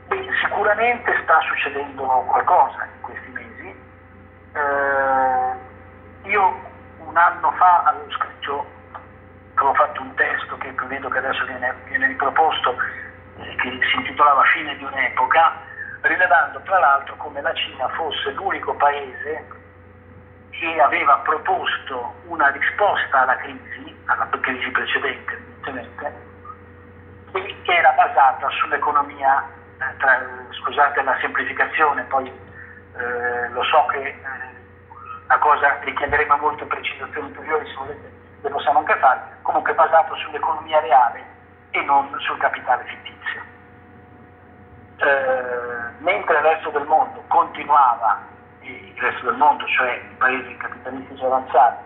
Beh, 0.09 0.29
sicuramente 0.43 1.21
sta 1.23 1.41
succedendo 1.41 2.05
qualcosa 2.05 2.85
in 2.85 3.01
questi 3.01 3.31
mesi. 3.31 3.75
Eh, 4.53 6.29
io 6.29 6.69
un 6.99 7.17
anno 7.17 7.51
fa 7.53 7.83
avevo 7.85 8.11
scritto 8.11 8.79
avevo 9.55 9.75
fatto 9.75 10.01
un 10.01 10.15
testo 10.15 10.57
che 10.57 10.73
vedo 10.87 11.09
che 11.09 11.19
adesso 11.19 11.45
viene, 11.45 11.75
viene 11.87 12.07
riproposto, 12.09 12.77
eh, 13.39 13.55
che 13.57 13.79
si 13.91 13.97
intitolava 13.97 14.43
Fine 14.45 14.77
di 14.77 14.85
un'epoca, 14.85 15.53
rilevando 16.03 16.61
tra 16.63 16.79
l'altro 16.79 17.17
come 17.17 17.41
la 17.41 17.53
Cina 17.55 17.89
fosse 17.91 18.31
l'unico 18.33 18.75
paese 18.75 19.47
che 20.51 20.81
aveva 20.81 21.17
proposto 21.19 22.15
una 22.27 22.49
risposta 22.49 23.21
alla 23.23 23.37
crisi, 23.37 23.97
alla 24.07 24.29
crisi 24.41 24.71
precedente 24.71 25.33
evidentemente, 25.33 26.29
che 27.63 27.73
era 27.73 27.93
basata 27.93 28.49
sull'economia, 28.51 29.43
eh, 29.79 29.97
tra, 29.99 30.21
scusate 30.51 31.03
la 31.03 31.17
semplificazione, 31.21 32.03
poi 32.05 32.29
eh, 32.29 33.49
lo 33.51 33.63
so 33.65 33.87
che 33.87 33.99
eh, 33.99 34.19
la 35.27 35.39
cosa 35.39 35.79
richiederemo 35.81 36.37
molte 36.37 36.65
precisazioni 36.65 37.29
ulteriori 37.29 37.67
se 37.67 37.75
volete 37.75 38.19
le 38.43 38.49
possiamo 38.49 38.79
anche 38.79 38.97
fare, 38.97 39.21
comunque 39.43 39.75
basato 39.75 40.15
sull'economia 40.17 40.81
reale 40.81 41.25
e 41.71 41.83
non 41.83 42.15
sul 42.21 42.39
capitale 42.39 42.85
fittizio. 42.85 43.50
Eh, 45.03 46.03
mentre 46.03 46.37
il 46.37 46.43
resto 46.43 46.69
del 46.71 46.85
mondo 46.85 47.23
continuava, 47.29 48.21
il 48.61 48.95
resto 48.99 49.25
del 49.25 49.37
mondo, 49.37 49.67
cioè 49.67 49.93
i 49.93 50.15
paesi 50.17 50.57
capitalistici 50.59 51.25
avanzati, 51.25 51.85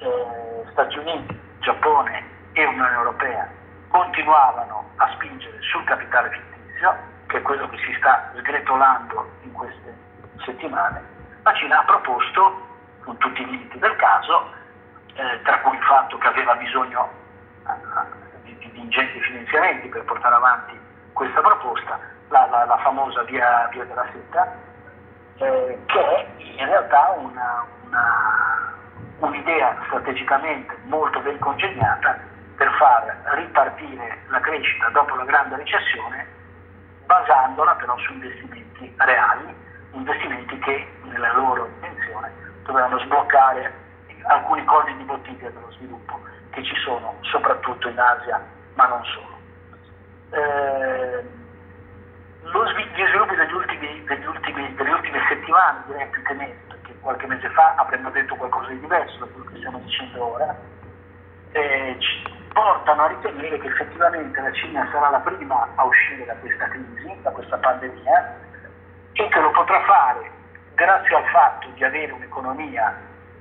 eh, 0.00 0.64
Stati 0.72 0.98
Uniti, 0.98 1.40
Giappone 1.60 2.22
e 2.52 2.66
Unione 2.66 2.92
Europea, 2.92 3.48
continuavano 3.88 4.90
a 4.96 5.10
spingere 5.14 5.56
sul 5.62 5.84
capitale 5.84 6.30
fittizio, 6.30 6.96
che 7.28 7.38
è 7.38 7.42
quello 7.42 7.66
che 7.70 7.78
si 7.78 7.94
sta 7.98 8.30
sgretolando 8.36 9.30
in 9.42 9.52
queste 9.52 9.96
settimane, 10.44 11.02
la 11.42 11.54
Cina 11.54 11.80
ha 11.80 11.84
proposto, 11.84 12.68
con 13.04 13.16
tutti 13.16 13.40
i 13.40 13.46
limiti 13.46 13.78
del 13.78 13.96
caso, 13.96 14.52
eh, 15.14 15.40
tra 15.42 15.60
cui 15.60 15.76
il 15.76 15.82
fatto 15.82 16.18
che 16.18 16.26
aveva 16.26 16.54
bisogno 16.56 17.08
eh, 17.66 18.42
di, 18.42 18.56
di, 18.58 18.80
ingenti 18.80 19.18
finanziamenti 19.20 19.88
per 19.88 20.04
portare 20.04 20.34
avanti 20.34 20.81
questa 21.12 21.40
proposta, 21.40 21.98
la, 22.28 22.46
la, 22.50 22.64
la 22.64 22.78
famosa 22.78 23.22
via, 23.24 23.68
via, 23.72 23.84
della 23.84 24.06
seta, 24.12 24.56
eh, 25.36 25.78
che 25.86 26.00
è 26.00 26.28
in 26.38 26.66
realtà 26.66 27.14
una, 27.18 27.66
una, 27.86 28.74
un'idea 29.18 29.76
strategicamente 29.86 30.76
molto 30.84 31.20
ben 31.20 31.38
congegnata 31.38 32.18
per 32.56 32.70
far 32.78 33.20
ripartire 33.34 34.18
la 34.28 34.40
crescita 34.40 34.88
dopo 34.90 35.14
la 35.16 35.24
grande 35.24 35.56
recessione, 35.56 36.26
basandola 37.06 37.74
però 37.74 37.96
su 37.98 38.12
investimenti 38.12 38.92
reali, 38.98 39.54
investimenti 39.92 40.58
che 40.58 40.88
nella 41.04 41.32
loro 41.34 41.66
intenzione 41.66 42.32
dovevano 42.64 42.98
sbloccare 43.00 43.72
alcuni 44.24 44.64
colli 44.64 44.96
di 44.96 45.04
bottiglia 45.04 45.50
dello 45.50 45.70
sviluppo 45.72 46.20
che 46.50 46.62
ci 46.62 46.74
sono 46.76 47.16
soprattutto 47.22 47.88
in 47.88 47.98
Asia, 47.98 48.40
ma 48.74 48.86
non 48.86 49.04
solo. 49.04 49.31
Eh, 50.32 51.40
gli 52.42 53.06
sviluppi 53.06 53.36
degli 53.36 53.52
ultimi, 53.52 54.04
degli 54.04 54.26
ultimi, 54.26 54.74
delle 54.74 54.90
ultime 54.90 55.18
settimane, 55.28 55.82
direi 55.86 56.06
più 56.08 56.22
che 56.22 56.34
mesi, 56.34 56.58
perché 56.68 56.94
qualche 57.00 57.26
mese 57.26 57.48
fa 57.50 57.74
avremmo 57.76 58.10
detto 58.10 58.34
qualcosa 58.36 58.68
di 58.68 58.80
diverso 58.80 59.18
da 59.18 59.26
quello 59.26 59.50
che 59.50 59.56
stiamo 59.56 59.78
dicendo 59.78 60.34
ora, 60.34 60.56
eh, 61.52 61.96
ci 61.98 62.30
portano 62.52 63.02
a 63.04 63.08
ritenere 63.08 63.58
che 63.58 63.66
effettivamente 63.66 64.40
la 64.40 64.52
Cina 64.52 64.88
sarà 64.90 65.10
la 65.10 65.20
prima 65.20 65.68
a 65.74 65.84
uscire 65.84 66.24
da 66.26 66.34
questa 66.34 66.68
crisi, 66.68 67.16
da 67.22 67.30
questa 67.30 67.56
pandemia, 67.56 68.38
e 69.12 69.28
che 69.28 69.40
lo 69.40 69.50
potrà 69.50 69.80
fare 69.84 70.30
grazie 70.74 71.16
al 71.16 71.26
fatto 71.26 71.68
di 71.74 71.84
avere 71.84 72.12
un'economia 72.12 72.94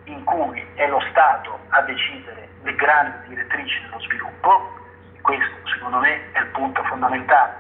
in 0.06 0.24
cui 0.24 0.66
è 0.76 0.88
lo 0.88 1.00
Stato 1.10 1.60
a 1.70 1.82
decidere 1.82 2.50
le 2.64 2.76
grandi 2.76 3.30
direttrici 3.30 3.82
dello 3.84 4.00
sviluppo, 4.00 4.80
questo 5.22 5.68
secondo 5.74 6.00
me 6.00 6.32
è 6.32 6.40
il 6.40 6.48
punto 6.48 6.84
fondamentale, 6.84 7.54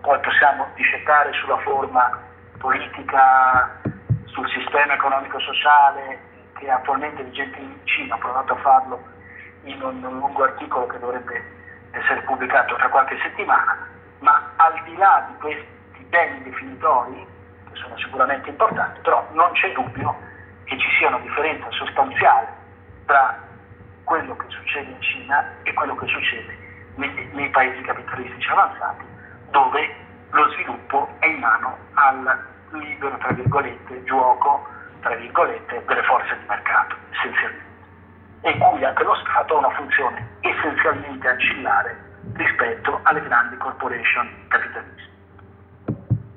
poi 0.00 0.18
possiamo 0.20 0.66
discettare 0.74 1.32
sulla 1.32 1.58
forma 1.58 2.22
politica, 2.58 3.80
sul 4.26 4.48
sistema 4.50 4.94
economico-sociale 4.94 6.18
che 6.58 6.66
è 6.66 6.70
attualmente 6.70 7.22
vigente 7.22 7.58
in 7.58 7.74
Cina, 7.84 8.14
ho 8.14 8.18
provato 8.18 8.52
a 8.54 8.56
farlo 8.56 9.02
in 9.64 9.82
un 9.82 10.00
lungo 10.00 10.44
articolo 10.44 10.86
che 10.86 10.98
dovrebbe 10.98 11.42
essere 11.90 12.22
pubblicato 12.22 12.76
tra 12.76 12.88
qualche 12.88 13.18
settimana, 13.22 13.88
ma 14.20 14.52
al 14.56 14.82
di 14.84 14.96
là 14.96 15.26
di 15.28 15.36
questi 15.38 16.04
beni 16.08 16.42
definitori, 16.44 17.26
che 17.70 17.76
sono 17.76 17.96
sicuramente 17.98 18.48
importanti, 18.48 19.00
però 19.00 19.26
non 19.32 19.52
c'è 19.52 19.72
dubbio 19.72 20.14
che 20.64 20.78
ci 20.78 20.88
sia 20.98 21.08
una 21.08 21.18
differenza 21.18 21.70
sostanziale 21.70 22.48
tra 23.06 23.38
quello 24.04 24.36
che 24.36 24.46
succede 24.48 24.90
in 24.90 25.00
Cina 25.00 25.52
e 25.62 25.72
quello 25.74 25.94
che 25.96 26.06
succede 26.06 26.65
nei, 26.96 27.30
nei 27.32 27.48
paesi 27.50 27.80
capitalistici 27.82 28.50
avanzati, 28.50 29.04
dove 29.50 29.94
lo 30.30 30.50
sviluppo 30.52 31.08
è 31.20 31.26
in 31.26 31.38
mano 31.38 31.76
al 31.94 32.44
libero, 32.70 33.16
tra 33.18 33.32
virgolette, 33.32 34.04
gioco, 34.04 34.66
tra 35.00 35.14
virgolette, 35.14 35.84
delle 35.86 36.02
forze 36.02 36.36
di 36.38 36.44
mercato, 36.46 36.96
essenzialmente, 37.10 37.64
e 38.42 38.58
cui 38.58 38.84
anche 38.84 39.02
lo 39.02 39.14
Stato 39.14 39.54
ha 39.54 39.58
una 39.58 39.70
funzione 39.70 40.28
essenzialmente 40.40 41.28
ancillare 41.28 42.04
rispetto 42.34 43.00
alle 43.02 43.22
grandi 43.22 43.56
corporation 43.56 44.28
capitaliste. 44.48 45.14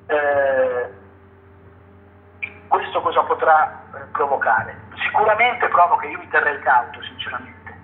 Eh, 0.08 0.90
questo 2.68 3.02
cosa 3.02 3.22
potrà 3.24 3.84
eh, 3.96 4.00
provocare? 4.12 4.76
Sicuramente 5.04 5.68
provoca, 5.68 6.06
io 6.06 6.20
mi 6.20 6.28
terrei 6.28 6.60
cauto 6.60 7.02
sinceramente, 7.04 7.76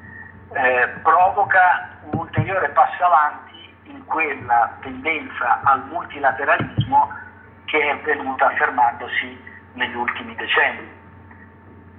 eh, 0.53 0.87
provoca 1.01 1.94
ulteriore 2.35 2.69
passo 2.69 3.03
avanti 3.05 3.73
in 3.83 4.03
quella 4.05 4.75
tendenza 4.81 5.61
al 5.63 5.85
multilateralismo 5.85 7.09
che 7.63 7.79
è 7.79 7.97
venuta 8.01 8.47
affermandosi 8.47 9.41
negli 9.73 9.95
ultimi 9.95 10.35
decenni. 10.35 10.91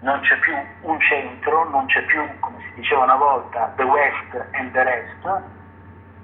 Non 0.00 0.20
c'è 0.20 0.38
più 0.38 0.54
un 0.82 1.00
centro, 1.00 1.68
non 1.70 1.86
c'è 1.86 2.02
più, 2.02 2.22
come 2.40 2.60
si 2.60 2.74
diceva 2.74 3.04
una 3.04 3.16
volta, 3.16 3.72
the 3.76 3.82
West 3.82 4.46
and 4.52 4.72
the 4.72 4.82
rest, 4.82 5.42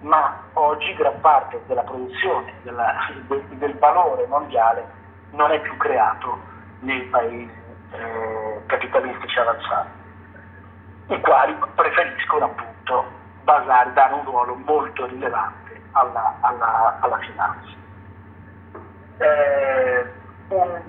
ma 0.01 0.43
oggi 0.55 0.93
gran 0.95 1.19
parte 1.21 1.61
della 1.67 1.83
produzione, 1.83 2.53
della, 2.63 2.95
del, 3.29 3.43
del 3.45 3.79
valore 3.79 4.27
mondiale 4.27 4.87
non 5.31 5.51
è 5.51 5.61
più 5.61 5.75
creato 5.79 6.39
nei 6.81 7.01
paesi 7.05 7.51
eh, 7.93 8.63
capitalistici 8.67 9.39
avanzati, 9.39 9.91
i 11.09 11.21
quali 11.21 11.57
preferiscono 11.75 12.45
appunto 12.45 13.21
basare, 13.53 13.93
dare 13.93 14.15
un 14.15 14.25
ruolo 14.25 14.55
molto 14.55 15.07
rilevante 15.07 15.83
alla, 15.93 16.37
alla, 16.41 16.99
alla 17.01 17.19
finanza. 17.19 17.81
Eh, 19.19 20.13
un, 20.49 20.81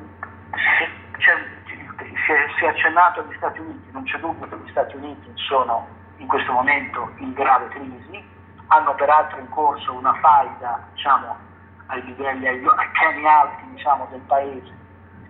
si, 1.17 2.31
è, 2.31 2.47
si 2.57 2.63
è 2.63 2.67
accennato 2.67 3.19
agli 3.19 3.35
Stati 3.35 3.59
Uniti, 3.59 3.91
non 3.91 4.03
c'è 4.03 4.17
dubbio 4.19 4.47
che 4.47 4.55
gli 4.63 4.69
Stati 4.69 4.95
Uniti 4.95 5.31
sono 5.35 5.87
in 6.17 6.27
questo 6.27 6.51
momento 6.51 7.11
in 7.17 7.33
grave 7.33 7.67
crisi, 7.69 8.23
hanno 8.67 8.95
peraltro 8.95 9.39
in 9.39 9.49
corso 9.49 9.93
una 9.93 10.13
faida 10.15 10.87
diciamo, 10.93 11.35
ai 11.87 12.03
livelli, 12.05 12.47
ai, 12.47 12.65
ai 12.65 12.89
piani 12.91 13.27
alti 13.27 13.65
diciamo, 13.71 14.07
del 14.09 14.21
paese 14.21 14.81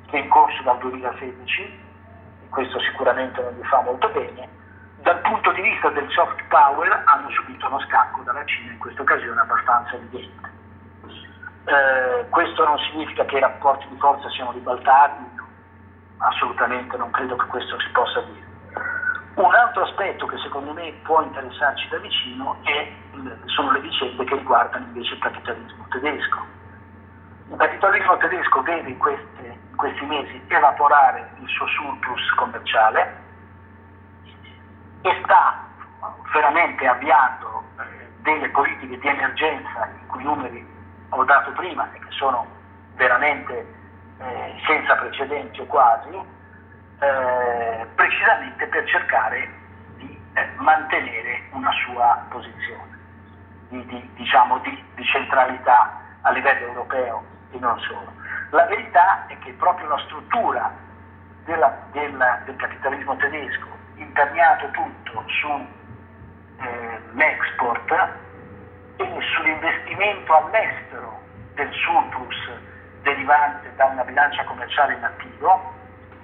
che 0.08 0.18
è 0.20 0.22
in 0.22 0.30
corso 0.30 0.62
dal 0.62 0.78
2016, 0.78 1.62
e 1.64 2.50
questo 2.50 2.80
sicuramente 2.82 3.42
non 3.42 3.54
gli 3.54 3.66
fa 3.66 3.82
molto 3.82 4.08
bene. 4.10 4.62
Dal 5.04 5.20
punto 5.20 5.52
di 5.52 5.62
vista 5.62 5.90
del 5.90 6.10
soft 6.12 6.42
power 6.48 7.04
hanno 7.08 7.30
subito 7.32 7.68
uno 7.68 7.80
scacco 7.82 8.22
dalla 8.22 8.46
Cina 8.46 8.72
in 8.72 8.78
questa 8.78 9.02
occasione 9.02 9.42
abbastanza 9.42 9.96
evidente. 9.96 10.50
Eh, 11.66 12.30
questo 12.30 12.64
non 12.64 12.78
significa 12.80 13.26
che 13.26 13.36
i 13.36 13.42
rapporti 13.42 13.86
di 13.90 13.98
forza 13.98 14.30
siano 14.30 14.54
ribaltati, 14.54 15.24
assolutamente 16.20 16.96
non 16.96 17.12
credo 17.12 17.36
che 17.36 17.46
questo 17.48 17.78
si 17.82 17.90
possa 17.90 18.22
dire. 18.22 18.48
Un 19.36 19.54
altro 19.54 19.84
aspetto 19.84 20.26
che 20.26 20.38
secondo 20.38 20.72
me 20.72 20.94
può 21.04 21.22
interessarci 21.22 21.90
da 21.90 21.98
vicino 21.98 22.56
è, 22.64 22.90
sono 23.48 23.72
le 23.72 23.82
vicende 23.82 24.24
che 24.24 24.36
riguardano 24.36 24.86
invece 24.86 25.16
il 25.16 25.20
capitalismo 25.20 25.86
tedesco. 25.90 26.46
Il 27.50 27.58
capitalismo 27.58 28.16
tedesco 28.16 28.62
vede 28.62 28.88
in, 28.88 28.98
queste, 28.98 29.60
in 29.70 29.76
questi 29.76 30.06
mesi 30.06 30.42
evaporare 30.48 31.30
il 31.42 31.48
suo 31.50 31.68
surplus 31.68 32.30
commerciale 32.36 33.23
e 35.04 35.22
sta 35.24 35.62
veramente 36.34 36.88
avviando 36.88 37.64
eh, 37.78 38.10
delle 38.22 38.50
politiche 38.50 38.98
di 38.98 39.08
emergenza 39.08 39.88
i 40.02 40.06
cui 40.08 40.24
numeri 40.24 40.66
ho 41.10 41.24
dato 41.26 41.52
prima 41.52 41.88
e 41.94 42.00
che 42.00 42.10
sono 42.10 42.48
veramente 42.96 43.66
eh, 44.18 44.62
senza 44.66 44.96
precedenti 44.96 45.62
o 45.62 45.66
quasi, 45.66 46.16
eh, 46.16 47.88
precisamente 47.96 48.66
per 48.68 48.88
cercare 48.88 49.50
di 49.98 50.20
eh, 50.34 50.50
mantenere 50.58 51.44
una 51.52 51.72
sua 51.86 52.26
posizione 52.30 52.98
di, 53.70 53.86
di, 53.86 54.10
diciamo, 54.16 54.60
di, 54.60 54.84
di, 54.96 55.04
centralità 55.06 56.00
a 56.22 56.32
livello 56.32 56.68
europeo 56.68 57.24
e 57.52 57.60
non 57.60 57.78
solo. 57.80 58.12
La 58.52 58.66
verità 58.66 59.26
è 59.28 59.38
che 59.40 59.52
proprio 59.54 59.88
la 59.88 60.00
struttura 60.06 60.72
della, 61.46 61.76
della, 61.92 62.40
del 62.46 62.56
capitalismo 62.56 63.16
tedesco, 63.18 63.68
imperniato 64.14 64.69
tutto 64.69 65.26
sull'export 66.61 67.91
eh, 67.91 69.03
e 69.03 69.22
sull'investimento 69.35 70.35
all'estero 70.35 71.19
del 71.56 71.73
surplus 71.73 72.52
derivante 73.02 73.73
da 73.76 73.85
una 73.85 74.03
bilancia 74.03 74.44
commerciale 74.44 74.94
in 74.94 75.03
attivo 75.03 75.73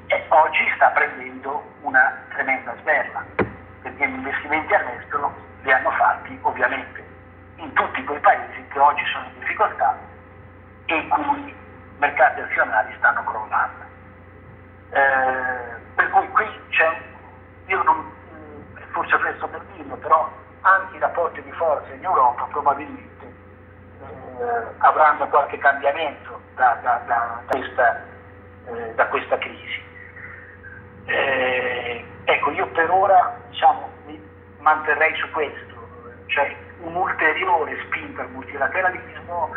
e 0.06 0.24
oggi 0.28 0.72
sta 0.76 0.90
prendendo 0.90 1.64
una 1.82 2.24
tremenda 2.30 2.76
sberla 2.80 3.26
perché 3.82 4.08
gli 4.08 4.14
investimenti 4.14 4.72
all'estero 4.76 5.34
li 5.64 5.72
hanno 5.72 5.90
fatti 5.92 6.38
ovviamente 6.44 7.04
in 7.56 7.74
tutti 7.74 8.04
quei 8.04 8.20
paesi 8.20 8.68
che 8.68 8.80
oggi 8.80 9.04
sono 9.12 9.26
in 9.26 9.40
difficoltà 9.40 9.98
e 10.86 10.96
i 10.96 11.08
cui 11.08 11.56
mercati 11.98 12.40
azionari 12.40 12.94
stanno 12.98 13.24
crollando. 13.24 13.84
Eh, 14.92 15.78
per 15.96 16.10
cui 16.12 16.30
qui 16.30 16.46
c'è, 16.70 16.98
io 17.70 17.84
non, 17.84 18.12
forse 18.92 19.16
presto 19.18 19.48
per 19.48 19.62
dirlo, 19.76 19.96
però 19.96 20.30
anche 20.62 20.98
i 20.98 21.00
rapporti 21.00 21.42
di 21.44 21.52
forza 21.52 21.94
in 21.94 22.04
Europa 22.04 22.48
probabilmente 22.52 23.26
eh, 24.02 24.74
avranno 24.80 25.28
qualche 25.28 25.58
cambiamento 25.60 26.42
da, 26.56 26.80
da, 26.82 27.02
da, 27.06 27.42
questa, 27.48 28.04
eh, 28.66 28.94
da 28.96 29.06
questa, 29.08 29.38
crisi. 29.38 29.84
Eh, 31.06 32.06
ecco, 32.24 32.52
io 32.52 32.68
per 32.70 32.90
ora 32.90 33.38
diciamo, 33.50 33.90
mi 34.06 34.20
manterrei 34.58 35.16
su 35.16 35.30
questo, 35.32 35.88
cioè 36.26 36.56
un'ulteriore 36.80 37.78
spinta 37.86 38.24
al 38.24 38.32
multilateralismo, 38.32 39.50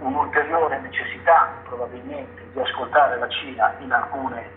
un'ulteriore 0.00 0.80
necessità 0.80 1.50
probabilmente 1.64 2.42
di 2.52 2.60
ascoltare 2.60 3.16
la 3.18 3.28
Cina 3.28 3.74
in, 3.78 3.90
alcune, 3.90 4.50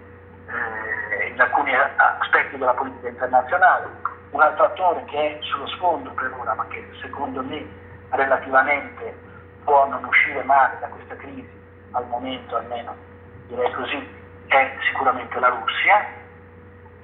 eh, 0.47 1.27
in 1.27 1.39
alcuni 1.39 1.73
aspetti 1.73 2.57
della 2.57 2.73
politica 2.73 3.09
internazionale. 3.09 3.87
Un 4.31 4.41
altro 4.41 4.65
attore 4.65 5.03
che 5.05 5.37
è 5.37 5.41
sullo 5.41 5.67
sfondo 5.67 6.09
per 6.11 6.33
ora, 6.37 6.53
ma 6.53 6.65
che 6.67 6.85
secondo 7.01 7.41
me 7.43 7.65
relativamente 8.09 9.15
può 9.63 9.87
non 9.87 10.03
uscire 10.03 10.43
male 10.43 10.77
da 10.79 10.87
questa 10.87 11.15
crisi, 11.15 11.49
al 11.91 12.05
momento 12.07 12.55
almeno 12.55 12.95
direi 13.47 13.71
così, 13.73 14.07
è 14.47 14.77
sicuramente 14.89 15.39
la 15.39 15.49
Russia. 15.49 16.05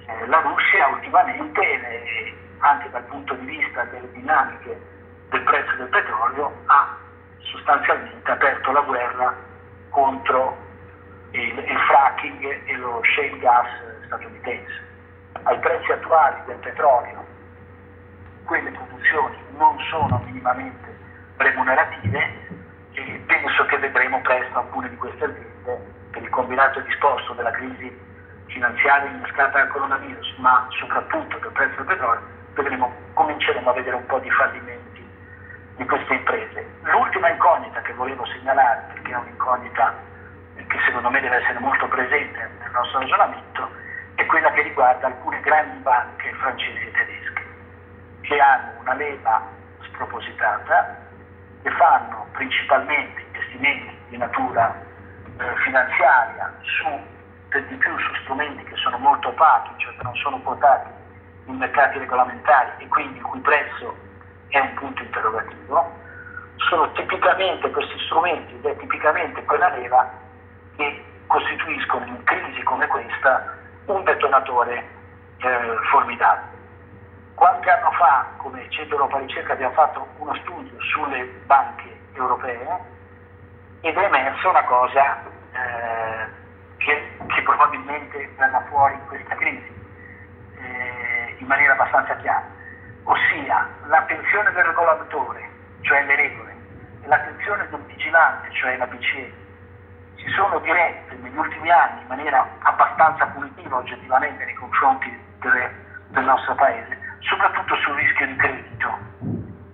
Eh, 0.06 0.26
la 0.26 0.40
Russia 0.40 0.86
ultimamente, 0.88 1.60
eh, 1.60 2.34
anche 2.58 2.90
dal 2.90 3.04
punto 3.04 3.34
di 3.34 3.46
vista 3.46 3.84
delle 3.84 4.10
dinamiche 4.12 4.80
del 5.30 5.42
prezzo 5.42 5.74
del 5.76 5.88
petrolio, 5.88 6.52
ha 6.66 6.96
sostanzialmente 7.38 8.30
aperto 8.30 8.72
la 8.72 8.80
guerra 8.80 9.34
contro 9.90 10.56
il, 11.34 11.58
il 11.58 11.78
fracking 11.88 12.62
e 12.64 12.76
lo 12.76 13.00
shale 13.02 13.38
gas 13.38 13.66
statunitense. 14.06 14.82
Ai 15.42 15.58
prezzi 15.58 15.92
attuali 15.92 16.40
del 16.46 16.56
petrolio 16.58 17.24
quelle 18.44 18.70
produzioni 18.70 19.36
non 19.56 19.76
sono 19.90 20.22
minimamente 20.26 20.96
remunerative 21.36 22.18
e 22.92 23.22
penso 23.26 23.64
che 23.66 23.78
vedremo 23.78 24.20
presto 24.20 24.58
alcune 24.58 24.88
di 24.90 24.96
queste 24.96 25.24
aziende 25.24 25.92
per 26.12 26.22
il 26.22 26.30
combinato 26.30 26.80
disposto 26.80 27.32
della 27.32 27.50
crisi 27.50 27.92
finanziaria 28.46 29.10
innescata 29.10 29.58
dal 29.58 29.68
coronavirus, 29.68 30.36
ma 30.36 30.66
soprattutto 30.78 31.38
del 31.38 31.50
prezzo 31.50 31.76
del 31.76 31.86
petrolio, 31.86 32.22
vedremo, 32.54 32.92
cominceremo 33.14 33.70
a 33.70 33.72
vedere 33.72 33.96
un 33.96 34.06
po' 34.06 34.20
di 34.20 34.30
fallimenti 34.30 35.04
di 35.76 35.84
queste 35.84 36.14
imprese. 36.14 36.64
L'ultima 36.82 37.30
incognita 37.30 37.80
che 37.80 37.92
volevo 37.94 38.24
segnalare, 38.26 38.84
perché 38.92 39.12
è 39.12 39.16
un'incognita 39.16 40.12
che 40.68 40.78
secondo 40.84 41.10
me 41.10 41.20
deve 41.20 41.36
essere 41.36 41.58
molto 41.58 41.86
presente 41.88 42.50
nel 42.60 42.70
nostro 42.72 43.00
ragionamento, 43.00 43.70
è 44.14 44.26
quella 44.26 44.50
che 44.52 44.62
riguarda 44.62 45.06
alcune 45.06 45.40
grandi 45.40 45.78
banche 45.78 46.32
francesi 46.34 46.86
e 46.86 46.90
tedesche, 46.92 47.44
che 48.22 48.38
hanno 48.38 48.80
una 48.80 48.94
leva 48.94 49.42
spropositata 49.80 51.02
che 51.62 51.70
fanno 51.70 52.26
principalmente 52.32 53.22
investimenti 53.22 53.96
di 54.08 54.16
natura 54.18 54.74
eh, 55.38 55.56
finanziaria 55.64 56.52
su, 56.60 56.86
per 57.48 57.64
di 57.64 57.76
più 57.76 57.98
su 57.98 58.14
strumenti 58.22 58.64
che 58.64 58.76
sono 58.76 58.98
molto 58.98 59.28
opachi, 59.28 59.70
cioè 59.78 59.96
che 59.96 60.02
non 60.02 60.14
sono 60.16 60.38
quotati 60.40 60.90
in 61.46 61.56
mercati 61.56 61.98
regolamentari 61.98 62.70
e 62.78 62.88
quindi 62.88 63.18
il 63.18 63.24
cui 63.24 63.40
prezzo 63.40 63.96
è 64.48 64.58
un 64.58 64.74
punto 64.74 65.02
interrogativo, 65.02 66.02
sono 66.68 66.90
tipicamente 66.92 67.70
questi 67.70 67.98
strumenti 68.04 68.54
ed 68.54 68.64
è 68.64 68.76
tipicamente 68.76 69.44
quella 69.44 69.68
leva 69.70 70.22
che 70.76 71.04
costituiscono 71.26 72.06
in 72.06 72.22
crisi 72.24 72.62
come 72.62 72.86
questa 72.86 73.56
un 73.86 74.02
detonatore 74.04 74.84
eh, 75.38 75.76
formidabile. 75.90 76.52
Qualche 77.34 77.70
anno 77.70 77.90
fa, 77.92 78.26
come 78.36 78.64
Centro 78.70 78.96
Europa 78.96 79.18
Ricerca, 79.18 79.52
abbiamo 79.52 79.74
fatto 79.74 80.06
uno 80.18 80.34
studio 80.36 80.72
sulle 80.80 81.24
banche 81.46 81.98
europee 82.14 82.92
ed 83.80 83.96
è 83.96 84.04
emersa 84.04 84.48
una 84.48 84.64
cosa 84.64 85.22
eh, 85.52 86.26
che, 86.78 87.16
che, 87.26 87.42
probabilmente 87.42 88.30
verrà 88.36 88.64
fuori 88.68 88.94
in 88.94 89.06
questa 89.08 89.34
crisi 89.34 89.74
eh, 90.58 91.36
in 91.38 91.46
maniera 91.46 91.72
abbastanza 91.72 92.16
chiara, 92.16 92.46
ossia 93.02 93.68
l'attenzione 93.86 94.52
del 94.52 94.64
regolatore, 94.64 95.50
cioè 95.82 96.04
le 96.04 96.16
regole, 96.16 96.56
e 97.02 97.08
l'attenzione 97.08 97.68
del 97.68 97.80
vigilante, 97.80 98.50
cioè 98.52 98.76
la 98.76 98.86
BCE, 98.86 99.32
si 100.24 100.30
sono 100.30 100.58
dirette 100.60 101.14
negli 101.16 101.36
ultimi 101.36 101.70
anni 101.70 102.00
in 102.00 102.06
maniera 102.06 102.48
abbastanza 102.60 103.26
punitiva 103.26 103.76
oggettivamente 103.76 104.44
nei 104.44 104.54
confronti 104.54 105.14
delle, 105.40 105.70
del 106.08 106.24
nostro 106.24 106.54
Paese 106.54 106.98
soprattutto 107.20 107.76
sul 107.76 107.94
rischio 107.94 108.26
di 108.26 108.36
credito 108.36 108.98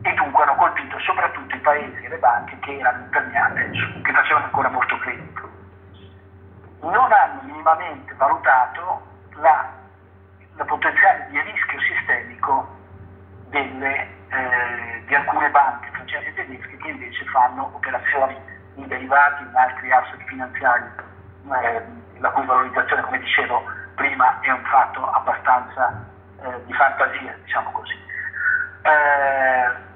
e 0.02 0.14
dunque 0.14 0.42
hanno 0.42 0.56
colpito 0.56 0.98
soprattutto 1.00 1.54
i 1.54 1.60
paesi 1.60 2.04
e 2.04 2.08
le 2.08 2.18
banche 2.18 2.58
che 2.60 2.78
erano 2.78 3.04
imperniate, 3.04 3.70
che 4.02 4.12
facevano 4.12 4.46
ancora 4.46 4.68
molto 4.70 4.96
credito. 4.98 5.48
Non 6.80 7.12
hanno 7.12 7.42
minimamente 7.42 8.14
valutato 8.14 9.02
la, 9.34 9.68
la 10.56 10.64
potenziale 10.64 11.26
di 11.30 11.40
rischio 11.42 11.80
sistemico 11.80 12.76
delle, 13.50 14.08
eh, 14.30 15.02
di 15.06 15.14
alcune 15.14 15.50
banche 15.50 15.90
francesi 15.92 16.28
e 16.28 16.34
tedesche 16.34 16.76
che 16.78 16.88
invece 16.88 17.24
fanno 17.26 17.70
operazioni 17.74 18.58
in 18.74 18.86
derivati, 18.86 19.42
in 19.42 19.54
altri 19.54 19.92
asset 19.92 20.22
finanziari, 20.24 20.84
eh, 21.62 21.82
la 22.18 22.30
cui 22.30 22.44
valorizzazione, 22.46 23.02
come 23.02 23.18
dicevo 23.18 23.62
prima, 23.94 24.40
è 24.40 24.50
un 24.50 24.64
fatto 24.64 25.10
abbastanza 25.10 26.04
eh, 26.42 26.64
di 26.64 26.72
fantasia, 26.72 27.36
diciamo 27.42 27.70
così. 27.72 27.98
eh, 28.82 29.88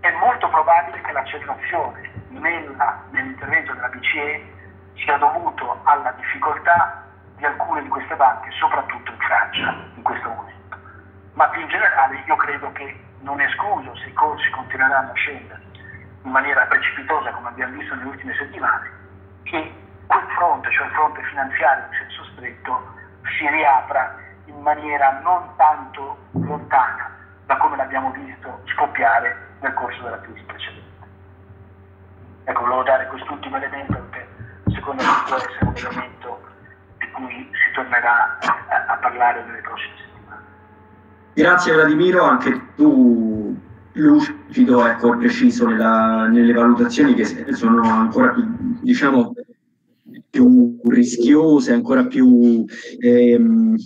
è 0.00 0.10
molto 0.12 0.48
probabile 0.48 1.00
che 1.00 1.12
l'accelerazione 1.12 2.10
nella, 2.28 3.02
nell'intervento 3.10 3.72
della 3.72 3.88
BCE 3.88 4.54
sia 4.94 5.16
dovuto 5.16 5.80
alla 5.84 6.12
difficoltà 6.12 7.04
di 7.36 7.44
alcune 7.44 7.82
di 7.82 7.88
queste 7.88 8.14
banche, 8.16 8.50
soprattutto 8.52 9.10
in 9.10 9.18
Francia 9.18 9.74
in 9.94 10.02
questo 10.02 10.28
momento. 10.28 10.76
Ma 11.34 11.48
più 11.48 11.60
in 11.60 11.68
generale 11.68 12.22
io 12.26 12.36
credo 12.36 12.72
che 12.72 13.04
non 13.20 13.40
è 13.40 13.44
escluso 13.44 13.94
se 13.96 14.08
i 14.08 14.12
corsi 14.12 14.50
continueranno 14.50 15.10
a 15.10 15.14
scendere 15.14 15.67
in 16.28 16.34
maniera 16.34 16.66
precipitosa 16.66 17.30
come 17.32 17.48
abbiamo 17.48 17.78
visto 17.78 17.94
nelle 17.94 18.10
ultime 18.10 18.34
settimane, 18.34 18.90
che 19.44 19.72
quel 20.06 20.26
fronte, 20.36 20.70
cioè 20.72 20.86
il 20.86 20.92
fronte 20.92 21.22
finanziario 21.24 21.84
in 21.86 21.96
senso 21.98 22.24
stretto, 22.32 22.94
si 23.38 23.48
riapra 23.48 24.14
in 24.44 24.60
maniera 24.60 25.20
non 25.22 25.42
tanto 25.56 26.18
lontana 26.32 27.10
da 27.46 27.56
come 27.56 27.76
l'abbiamo 27.76 28.10
visto 28.10 28.60
scoppiare 28.74 29.36
nel 29.60 29.72
corso 29.72 30.02
della 30.02 30.20
crisi 30.20 30.42
precedente. 30.42 31.06
Ecco, 32.44 32.60
volevo 32.60 32.82
dare 32.82 33.06
quest'ultimo 33.06 33.56
elemento 33.56 33.96
perché 34.10 34.28
secondo 34.74 35.02
me 35.02 35.08
può 35.26 35.36
essere 35.36 35.64
un 35.64 35.74
elemento 35.76 36.40
di 36.98 37.10
cui 37.12 37.50
si 37.52 37.74
tornerà 37.74 38.38
a, 38.40 38.92
a 38.92 38.96
parlare 38.96 39.44
nelle 39.44 39.60
prossime 39.62 39.94
settimane. 39.96 40.42
Grazie 41.32 41.72
Vladimiro, 41.72 42.22
anche 42.24 42.74
tu 42.74 43.47
lucido 43.98 44.86
ecco, 44.86 45.16
preciso 45.16 45.66
nella, 45.66 46.26
nelle 46.28 46.52
valutazioni 46.52 47.14
che 47.14 47.24
sono 47.52 47.82
ancora 47.82 48.32
più, 48.32 48.44
diciamo, 48.80 49.34
più 50.30 50.78
rischiose, 50.84 51.72
ancora 51.72 52.06
più 52.06 52.64
ehm, 52.98 53.76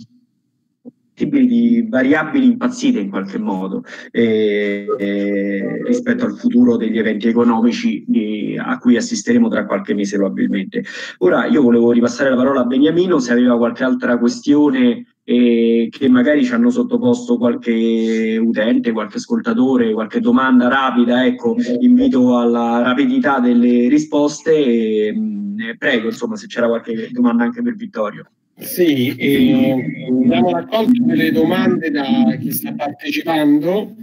di 1.15 1.85
variabili 1.87 2.45
impazzite 2.45 2.99
in 2.99 3.09
qualche 3.09 3.37
modo 3.37 3.83
eh, 4.11 4.85
eh, 4.97 5.83
rispetto 5.85 6.25
al 6.25 6.37
futuro 6.37 6.75
degli 6.75 6.97
eventi 6.97 7.27
economici 7.27 8.03
eh, 8.11 8.57
a 8.57 8.77
cui 8.79 8.97
assisteremo 8.97 9.47
tra 9.47 9.65
qualche 9.65 9.93
mese 9.93 10.17
probabilmente. 10.17 10.83
Ora 11.19 11.45
io 11.45 11.61
volevo 11.61 11.91
ripassare 11.91 12.29
la 12.29 12.35
parola 12.35 12.61
a 12.61 12.65
Beniamino 12.65 13.19
se 13.19 13.31
aveva 13.31 13.57
qualche 13.57 13.83
altra 13.83 14.17
questione 14.17 15.05
eh, 15.25 15.87
che 15.89 16.09
magari 16.09 16.43
ci 16.43 16.53
hanno 16.53 16.69
sottoposto 16.69 17.37
qualche 17.37 18.37
utente, 18.37 18.91
qualche 18.91 19.17
ascoltatore, 19.17 19.93
qualche 19.93 20.19
domanda 20.19 20.67
rapida, 20.67 21.25
ecco, 21.25 21.55
invito 21.79 22.37
alla 22.37 22.81
rapidità 22.81 23.39
delle 23.39 23.87
risposte 23.87 24.53
e, 24.53 25.07
eh, 25.07 25.77
prego 25.77 26.07
insomma 26.07 26.35
se 26.35 26.47
c'era 26.47 26.67
qualche 26.67 27.09
domanda 27.11 27.43
anche 27.45 27.61
per 27.61 27.75
Vittorio. 27.75 28.29
Sì, 28.55 29.15
eh, 29.15 30.07
abbiamo 30.09 30.51
raccolto 30.51 31.03
delle 31.03 31.31
domande 31.31 31.89
da 31.89 32.03
chi 32.39 32.51
sta 32.51 32.73
partecipando, 32.73 33.95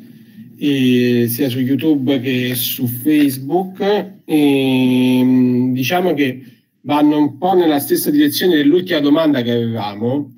eh, 0.59 1.27
sia 1.29 1.49
su 1.49 1.61
YouTube 1.61 2.19
che 2.21 2.55
su 2.55 2.87
Facebook. 2.87 3.81
E, 4.25 5.71
diciamo 5.73 6.15
che 6.15 6.45
vanno 6.83 7.19
un 7.19 7.39
po' 7.39 7.53
nella 7.53 7.79
stessa 7.79 8.11
direzione 8.11 8.57
dell'ultima 8.57 9.01
domanda 9.01 9.43
che 9.43 9.53
avevamo, 9.53 10.33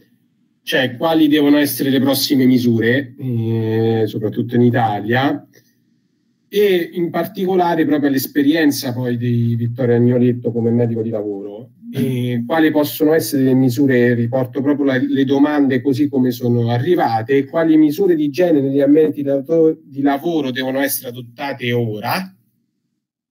cioè 0.62 0.97
quali 0.97 1.28
devono 1.28 1.59
essere 1.59 1.90
le 1.90 2.01
prossime 2.01 2.44
misure, 2.44 3.14
eh, 3.18 4.05
soprattutto 4.06 4.55
in 4.55 4.62
Italia, 4.62 5.47
e 6.48 6.90
in 6.93 7.10
particolare 7.10 7.84
proprio 7.86 8.10
l'esperienza 8.10 8.93
poi 8.93 9.16
di 9.16 9.55
Vittorio 9.56 9.97
Agnoletto 9.97 10.52
come 10.52 10.70
medico 10.70 11.02
di 11.02 11.10
lavoro 11.10 11.70
eh, 11.94 12.43
quali 12.47 12.70
possono 12.70 13.12
essere 13.12 13.43
le 13.43 13.55
misure, 13.55 14.14
riporto 14.14 14.62
proprio 14.62 14.86
la, 14.86 14.97
le 14.97 15.24
domande 15.24 15.82
così 15.82 16.09
come 16.09 16.30
sono 16.30 16.70
arrivate, 16.70 17.44
quali 17.44 17.76
misure 17.76 18.14
di 18.14 18.30
genere 18.30 18.62
negli 18.66 18.80
ambienti 18.80 19.22
di 19.22 20.01
lavoro 20.01 20.51
devono 20.51 20.80
essere 20.80 21.10
adottate 21.10 21.70
ora, 21.72 22.34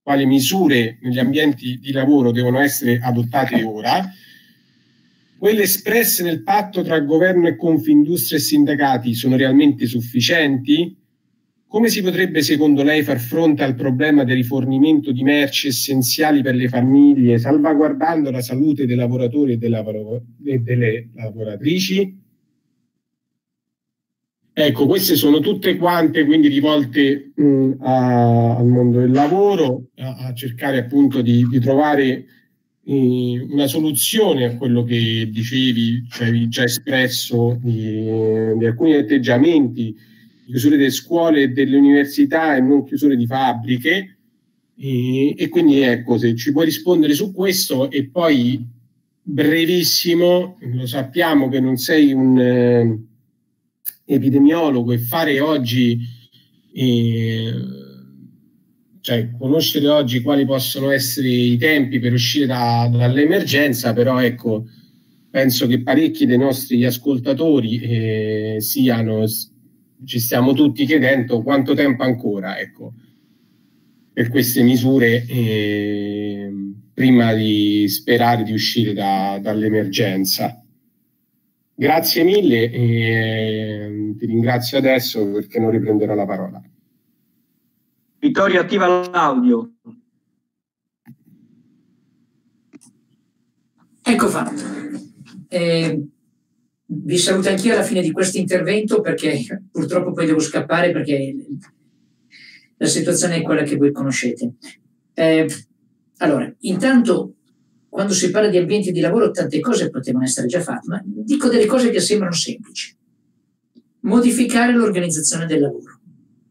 quali 0.03 0.25
misure 0.27 0.99
negli 1.01 1.17
ambienti 1.17 1.79
di 1.79 1.91
lavoro 1.91 2.31
devono 2.31 2.59
essere 2.59 2.99
adottate 3.01 3.63
ora, 3.63 4.07
quelle 5.41 5.63
espresse 5.63 6.21
nel 6.21 6.43
patto 6.43 6.83
tra 6.83 6.99
governo 6.99 7.47
e 7.47 7.55
Confindustria 7.55 8.37
e 8.37 8.41
sindacati 8.41 9.15
sono 9.15 9.35
realmente 9.35 9.87
sufficienti? 9.87 10.95
Come 11.65 11.89
si 11.89 12.03
potrebbe, 12.03 12.43
secondo 12.43 12.83
lei, 12.83 13.01
far 13.01 13.17
fronte 13.17 13.63
al 13.63 13.73
problema 13.73 14.23
del 14.23 14.35
rifornimento 14.35 15.11
di 15.11 15.23
merci 15.23 15.69
essenziali 15.69 16.43
per 16.43 16.53
le 16.53 16.67
famiglie, 16.67 17.39
salvaguardando 17.39 18.29
la 18.29 18.41
salute 18.41 18.85
dei 18.85 18.95
lavoratori 18.95 19.53
e 19.53 20.59
delle 20.59 21.09
lavoratrici? 21.15 22.19
Ecco, 24.53 24.85
queste 24.85 25.15
sono 25.15 25.39
tutte 25.39 25.75
quante 25.75 26.23
quindi 26.23 26.49
rivolte 26.49 27.31
mh, 27.33 27.77
a, 27.79 28.57
al 28.57 28.67
mondo 28.67 28.99
del 28.99 29.11
lavoro, 29.11 29.87
a, 29.95 30.17
a 30.17 30.33
cercare 30.35 30.77
appunto 30.77 31.23
di, 31.23 31.47
di 31.49 31.59
trovare 31.59 32.25
una 32.83 33.67
soluzione 33.67 34.45
a 34.45 34.57
quello 34.57 34.83
che 34.83 35.29
dicevi, 35.31 36.07
cioè 36.09 36.27
avevi 36.27 36.47
già 36.47 36.63
espresso 36.63 37.57
di, 37.61 38.57
di 38.57 38.65
alcuni 38.65 38.95
atteggiamenti 38.95 39.95
chiusure 40.45 40.75
delle 40.75 40.91
scuole 40.91 41.43
e 41.43 41.47
delle 41.49 41.77
università 41.77 42.55
e 42.55 42.61
non 42.61 42.83
chiusure 42.83 43.15
di 43.15 43.25
fabbriche. 43.25 44.17
E, 44.75 45.35
e, 45.37 45.49
quindi 45.49 45.79
ecco, 45.79 46.17
se 46.17 46.35
ci 46.35 46.51
puoi 46.51 46.65
rispondere 46.65 47.13
su 47.13 47.31
questo 47.31 47.89
e 47.89 48.09
poi 48.09 48.65
brevissimo, 49.21 50.57
lo 50.59 50.85
sappiamo 50.85 51.47
che 51.49 51.59
non 51.59 51.77
sei 51.77 52.11
un 52.11 52.37
eh, 52.39 52.99
epidemiologo 54.05 54.91
e 54.91 54.97
fare 54.97 55.39
oggi, 55.39 55.99
eh, 56.73 57.53
cioè 59.01 59.31
conoscere 59.37 59.87
oggi 59.87 60.21
quali 60.21 60.45
possono 60.45 60.91
essere 60.91 61.27
i 61.27 61.57
tempi 61.57 61.99
per 61.99 62.13
uscire 62.13 62.45
da, 62.45 62.89
dall'emergenza, 62.91 63.93
però 63.93 64.21
ecco, 64.21 64.65
penso 65.29 65.67
che 65.67 65.81
parecchi 65.81 66.25
dei 66.25 66.37
nostri 66.37 66.85
ascoltatori 66.85 67.79
eh, 67.79 68.55
siano 68.59 69.25
ci 70.03 70.19
stiamo 70.19 70.53
tutti 70.53 70.85
chiedendo 70.85 71.41
quanto 71.41 71.73
tempo 71.73 72.03
ancora 72.03 72.59
ecco, 72.59 72.93
per 74.13 74.29
queste 74.29 74.63
misure 74.63 75.25
eh, 75.27 76.51
prima 76.93 77.33
di 77.33 77.87
sperare 77.87 78.43
di 78.43 78.51
uscire 78.51 78.93
da, 78.93 79.39
dall'emergenza. 79.41 80.63
Grazie 81.73 82.23
mille 82.23 82.69
e 82.69 83.01
eh, 83.01 84.15
ti 84.17 84.25
ringrazio 84.25 84.77
adesso 84.77 85.31
perché 85.31 85.59
non 85.59 85.71
riprenderò 85.71 86.13
la 86.13 86.25
parola. 86.25 86.61
Vittorio, 88.21 88.61
attiva 88.61 88.85
l'audio. 88.85 89.71
Ecco 94.03 94.27
fatto. 94.27 94.61
Eh, 95.47 96.07
vi 96.85 97.17
saluto 97.17 97.49
anch'io 97.49 97.73
alla 97.73 97.81
fine 97.81 98.03
di 98.03 98.11
questo 98.11 98.37
intervento 98.37 99.01
perché 99.01 99.63
purtroppo 99.71 100.11
poi 100.11 100.27
devo 100.27 100.39
scappare 100.39 100.91
perché 100.91 101.35
la 102.77 102.85
situazione 102.85 103.37
è 103.37 103.41
quella 103.41 103.63
che 103.63 103.75
voi 103.75 103.91
conoscete. 103.91 104.53
Eh, 105.15 105.47
allora, 106.17 106.53
intanto 106.59 107.37
quando 107.89 108.13
si 108.13 108.29
parla 108.29 108.49
di 108.49 108.57
ambienti 108.57 108.91
di 108.91 108.99
lavoro 108.99 109.31
tante 109.31 109.59
cose 109.59 109.89
potevano 109.89 110.25
essere 110.25 110.45
già 110.45 110.61
fatte, 110.61 110.87
ma 110.87 111.01
dico 111.03 111.49
delle 111.49 111.65
cose 111.65 111.89
che 111.89 111.99
sembrano 111.99 112.35
semplici. 112.35 112.95
Modificare 114.01 114.73
l'organizzazione 114.73 115.47
del 115.47 115.61
lavoro. 115.61 116.00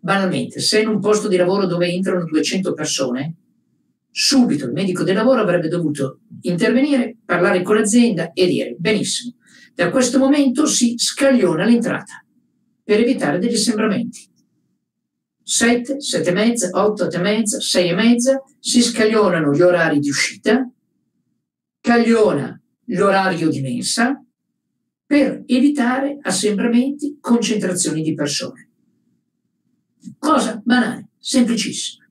Banalmente, 0.00 0.60
se 0.60 0.80
in 0.80 0.88
un 0.88 0.98
posto 0.98 1.28
di 1.28 1.36
lavoro 1.36 1.66
dove 1.66 1.86
entrano 1.86 2.24
200 2.24 2.72
persone, 2.72 3.36
subito 4.10 4.64
il 4.64 4.72
medico 4.72 5.04
del 5.04 5.14
lavoro 5.14 5.40
avrebbe 5.40 5.68
dovuto 5.68 6.20
intervenire, 6.42 7.18
parlare 7.24 7.62
con 7.62 7.76
l'azienda 7.76 8.32
e 8.32 8.46
dire 8.46 8.74
benissimo, 8.78 9.34
da 9.74 9.90
questo 9.90 10.18
momento 10.18 10.66
si 10.66 10.94
scagliona 10.96 11.64
l'entrata 11.64 12.24
per 12.82 13.00
evitare 13.00 13.38
degli 13.38 13.54
assembramenti. 13.54 14.28
7, 15.42 16.00
7 16.00 16.28
e 16.28 16.32
mezza, 16.32 16.70
8, 16.72 17.04
8 17.04 17.16
e 17.16 17.20
mezza, 17.20 17.60
6 17.60 17.88
e 17.88 17.94
mezza, 17.94 18.42
si 18.58 18.82
scaglionano 18.82 19.52
gli 19.52 19.60
orari 19.60 19.98
di 19.98 20.08
uscita, 20.08 20.68
cagliona 21.80 22.60
l'orario 22.86 23.48
di 23.48 23.60
mensa 23.60 24.24
per 25.04 25.42
evitare 25.46 26.18
assembramenti, 26.22 27.18
concentrazioni 27.20 28.02
di 28.02 28.14
persone. 28.14 28.69
Cosa 30.18 30.60
banale, 30.64 31.08
semplicissima. 31.18 32.04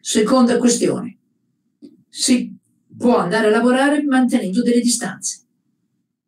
Seconda 0.00 0.58
questione, 0.58 1.18
si 2.08 2.54
può 2.96 3.16
andare 3.16 3.48
a 3.48 3.50
lavorare 3.50 4.02
mantenendo 4.04 4.62
delle 4.62 4.80
distanze. 4.80 5.42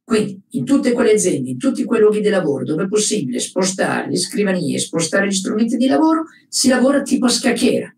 Quindi 0.03 0.41
in 0.51 0.65
tutte 0.65 0.93
quelle 0.93 1.13
aziende, 1.13 1.51
in 1.51 1.59
tutti 1.59 1.85
quei 1.85 2.01
luoghi 2.01 2.21
di 2.21 2.29
lavoro 2.29 2.65
dove 2.65 2.85
è 2.85 2.89
possibile 2.89 3.41
spostare 3.41 4.09
le 4.09 4.17
scrivanie, 4.17 4.79
spostare 4.79 5.27
gli 5.27 5.33
strumenti 5.33 5.77
di 5.77 5.87
lavoro, 5.87 6.27
si 6.49 6.69
lavora 6.69 7.03
tipo 7.03 7.27
a 7.27 7.29
scacchiera. 7.29 7.93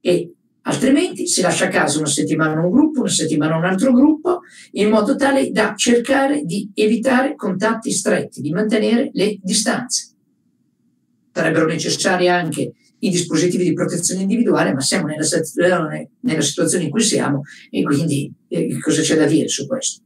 E 0.00 0.32
altrimenti 0.62 1.26
si 1.26 1.40
lascia 1.40 1.66
a 1.66 1.68
casa 1.68 1.98
una 1.98 2.06
settimana 2.06 2.60
un 2.60 2.70
gruppo, 2.70 3.00
una 3.00 3.08
settimana 3.08 3.56
un 3.56 3.64
altro 3.64 3.92
gruppo, 3.92 4.42
in 4.72 4.88
modo 4.88 5.16
tale 5.16 5.50
da 5.50 5.74
cercare 5.76 6.44
di 6.44 6.70
evitare 6.74 7.34
contatti 7.34 7.90
stretti, 7.90 8.40
di 8.40 8.52
mantenere 8.52 9.10
le 9.14 9.38
distanze. 9.42 10.17
Sarebbero 11.38 11.66
necessari 11.66 12.28
anche 12.28 12.72
i 12.98 13.10
dispositivi 13.10 13.62
di 13.62 13.72
protezione 13.72 14.22
individuale, 14.22 14.72
ma 14.72 14.80
siamo 14.80 15.06
nella 15.06 15.22
situazione, 15.22 16.10
nella 16.22 16.40
situazione 16.40 16.84
in 16.84 16.90
cui 16.90 17.02
siamo 17.02 17.42
e 17.70 17.82
quindi 17.84 18.32
eh, 18.48 18.76
cosa 18.80 19.02
c'è 19.02 19.16
da 19.16 19.24
dire 19.24 19.46
su 19.46 19.64
questo? 19.68 20.02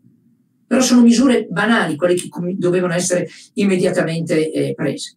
Però 0.67 0.83
sono 0.83 1.01
misure 1.01 1.47
banali, 1.49 1.97
quelle 1.97 2.15
che 2.15 2.29
dovevano 2.59 2.93
essere 2.93 3.27
immediatamente 3.55 4.53
eh, 4.53 4.75
prese. 4.75 5.17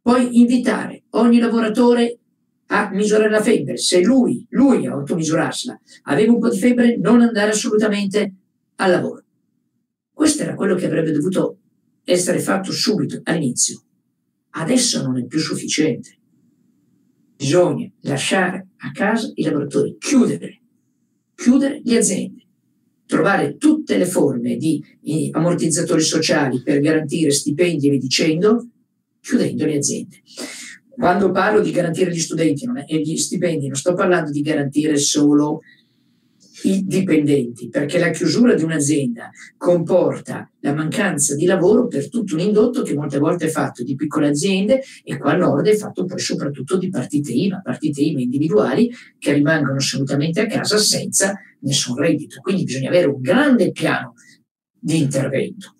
Poi 0.00 0.38
invitare 0.38 1.02
ogni 1.10 1.40
lavoratore 1.40 2.18
a 2.66 2.90
misurare 2.92 3.30
la 3.30 3.42
febbre. 3.42 3.78
Se 3.78 4.00
lui, 4.00 4.46
lui 4.50 4.86
a 4.86 4.92
automisuраrsela, 4.92 5.78
aveva 6.04 6.32
un 6.32 6.38
po' 6.38 6.50
di 6.50 6.58
febbre, 6.58 6.96
non 6.98 7.20
andare 7.20 7.50
assolutamente 7.50 8.32
al 8.76 8.90
lavoro. 8.92 9.24
Questo 10.12 10.42
era 10.42 10.54
quello 10.54 10.76
che 10.76 10.86
avrebbe 10.86 11.10
dovuto 11.10 11.58
essere 12.04 12.38
fatto 12.38 12.70
subito, 12.70 13.20
all'inizio. 13.24 13.82
Adesso 14.58 15.02
non 15.02 15.18
è 15.18 15.24
più 15.24 15.38
sufficiente. 15.38 16.16
Bisogna 17.36 17.88
lasciare 18.00 18.70
a 18.78 18.90
casa 18.90 19.30
i 19.34 19.44
lavoratori, 19.44 19.96
chiudere, 19.98 20.60
chiudere 21.36 21.80
le 21.84 21.96
aziende, 21.96 22.46
trovare 23.06 23.56
tutte 23.56 23.96
le 23.96 24.06
forme 24.06 24.56
di 24.56 24.82
ammortizzatori 25.30 26.02
sociali 26.02 26.60
per 26.62 26.80
garantire 26.80 27.30
stipendi 27.30 27.86
e 27.86 27.90
via 27.90 28.00
dicendo, 28.00 28.68
chiudendo 29.20 29.64
le 29.64 29.76
aziende. 29.76 30.22
Quando 30.88 31.30
parlo 31.30 31.60
di 31.60 31.70
garantire 31.70 32.10
gli 32.10 32.18
studenti 32.18 32.66
e 32.86 33.00
gli 33.00 33.16
stipendi, 33.16 33.68
non 33.68 33.76
sto 33.76 33.94
parlando 33.94 34.32
di 34.32 34.42
garantire 34.42 34.96
solo 34.96 35.60
i 36.64 36.84
dipendenti, 36.84 37.68
perché 37.68 37.98
la 37.98 38.10
chiusura 38.10 38.54
di 38.54 38.64
un'azienda 38.64 39.30
comporta 39.56 40.50
la 40.60 40.74
mancanza 40.74 41.34
di 41.34 41.44
lavoro 41.44 41.86
per 41.86 42.08
tutto 42.08 42.34
un 42.34 42.40
indotto 42.40 42.82
che 42.82 42.94
molte 42.94 43.18
volte 43.18 43.46
è 43.46 43.48
fatto 43.48 43.84
di 43.84 43.94
piccole 43.94 44.28
aziende 44.28 44.82
e 45.04 45.16
qua 45.16 45.32
al 45.32 45.38
nord 45.38 45.66
è 45.66 45.76
fatto 45.76 46.04
poi 46.04 46.18
soprattutto 46.18 46.76
di 46.76 46.88
partite 46.88 47.32
IVA, 47.32 47.60
partite 47.62 48.00
IVA 48.00 48.20
individuali 48.20 48.90
che 49.18 49.32
rimangono 49.32 49.76
assolutamente 49.76 50.40
a 50.40 50.46
casa 50.46 50.78
senza 50.78 51.38
nessun 51.60 51.96
reddito. 51.96 52.40
Quindi 52.40 52.64
bisogna 52.64 52.88
avere 52.88 53.06
un 53.06 53.20
grande 53.20 53.70
piano 53.70 54.14
di 54.78 54.98
intervento. 54.98 55.74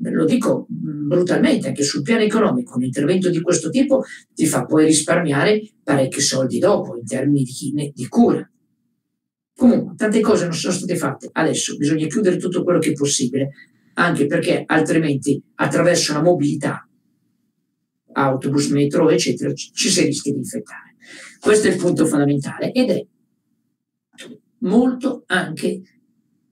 Lo 0.00 0.24
dico 0.24 0.66
brutalmente, 0.68 1.66
anche 1.66 1.82
sul 1.82 2.02
piano 2.02 2.22
economico, 2.22 2.76
un 2.76 2.84
intervento 2.84 3.30
di 3.30 3.40
questo 3.40 3.68
tipo 3.68 4.04
ti 4.32 4.46
fa 4.46 4.64
poi 4.64 4.84
risparmiare 4.84 5.60
parecchi 5.82 6.20
soldi 6.20 6.60
dopo 6.60 6.96
in 6.96 7.04
termini 7.04 7.42
di, 7.42 7.92
di 7.92 8.06
cura 8.06 8.48
Comunque, 9.58 9.96
tante 9.96 10.20
cose 10.20 10.44
non 10.44 10.54
sono 10.54 10.72
state 10.72 10.94
fatte. 10.94 11.30
Adesso 11.32 11.76
bisogna 11.76 12.06
chiudere 12.06 12.36
tutto 12.36 12.62
quello 12.62 12.78
che 12.78 12.90
è 12.90 12.92
possibile, 12.92 13.50
anche 13.94 14.26
perché 14.26 14.62
altrimenti 14.64 15.42
attraverso 15.56 16.12
la 16.12 16.22
mobilità, 16.22 16.88
autobus, 18.12 18.68
metro, 18.68 19.10
eccetera, 19.10 19.52
ci 19.52 19.90
si 19.90 20.04
rischia 20.04 20.30
di 20.30 20.38
infettare. 20.38 20.94
Questo 21.40 21.66
è 21.66 21.72
il 21.72 21.76
punto 21.76 22.06
fondamentale 22.06 22.70
ed 22.70 22.90
è 22.90 23.04
molto 24.58 25.24
anche 25.26 25.82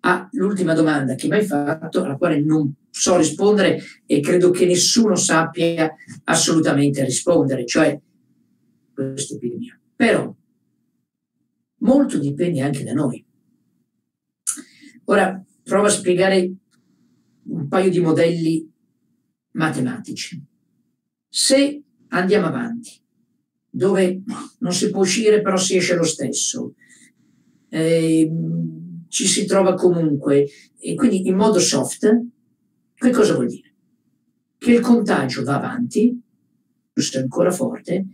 all'ultima 0.01 0.74
domanda 0.74 1.15
che 1.15 1.28
mi 1.28 1.37
hai 1.37 1.45
fatto, 1.45 2.03
alla 2.03 2.16
quale 2.16 2.43
non 2.43 2.74
so 2.91 3.16
rispondere 3.16 3.81
e 4.05 4.19
credo 4.19 4.51
che 4.51 4.66
nessuno 4.66 5.15
sappia 5.15 5.95
assolutamente 6.24 7.05
rispondere, 7.05 7.65
cioè 7.66 7.97
questa 8.93 9.35
epidemia. 9.35 9.78
Però 9.95 10.35
molto 11.87 12.19
dipende 12.19 12.61
anche 12.61 12.83
da 12.83 12.93
noi. 12.93 13.25
Ora 15.05 15.43
provo 15.63 15.87
a 15.87 15.91
spiegare 15.91 16.53
un 17.45 17.69
paio 17.69 17.91
di 17.91 18.01
modelli 18.01 18.69
matematici. 19.53 20.43
Se 21.29 21.83
andiamo 22.09 22.47
avanti, 22.47 23.01
dove 23.71 24.23
non 24.59 24.73
si 24.73 24.91
può 24.91 25.01
uscire 25.01 25.41
però 25.41 25.57
si 25.57 25.77
esce 25.77 25.95
lo 25.95 26.05
stesso, 26.05 26.75
eh, 27.69 28.31
ci 29.09 29.27
si 29.27 29.47
trova 29.47 29.75
comunque, 29.75 30.49
e 30.79 30.95
quindi 30.95 31.27
in 31.27 31.37
modo 31.37 31.61
soft, 31.61 32.25
che 32.95 33.11
cosa 33.11 33.35
vuol 33.35 33.47
dire? 33.49 33.75
Che 34.59 34.73
il 34.73 34.81
contagio 34.81 35.45
va 35.45 35.57
avanti, 35.57 36.21
è 36.93 37.19
ancora 37.19 37.51
forte, 37.51 38.07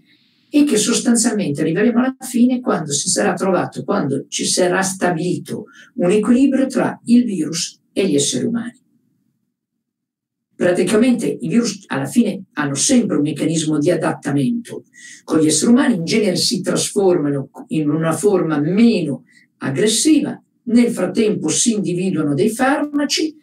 e 0.55 0.65
che 0.65 0.77
sostanzialmente 0.77 1.63
arriveremo 1.63 1.99
alla 1.99 2.15
fine 2.21 2.61
quando 2.61 2.93
si 2.93 3.09
sarà 3.09 3.33
trovato, 3.33 3.85
quando 3.85 4.27
ci 4.29 4.45
sarà 4.45 4.83
stabilito 4.83 5.65
un 5.95 6.11
equilibrio 6.11 6.67
tra 6.67 7.01
il 7.07 7.25
virus 7.25 7.81
e 7.91 8.07
gli 8.07 8.17
esseri 8.17 8.45
umani. 8.45 8.79
Praticamente 10.55 11.27
i 11.27 11.49
virus 11.49 11.85
alla 11.87 12.05
fine 12.05 12.45
hanno 12.53 12.75
sempre 12.75 13.17
un 13.17 13.23
meccanismo 13.23 13.79
di 13.79 13.91
adattamento. 13.91 14.85
Con 15.25 15.41
gli 15.41 15.47
esseri 15.47 15.73
umani 15.73 15.95
in 15.95 16.05
genere 16.05 16.37
si 16.37 16.61
trasformano 16.61 17.49
in 17.69 17.89
una 17.89 18.13
forma 18.13 18.61
meno 18.61 19.25
aggressiva, 19.57 20.39
nel 20.65 20.91
frattempo 20.91 21.49
si 21.49 21.73
individuano 21.73 22.35
dei 22.35 22.51
farmaci, 22.51 23.35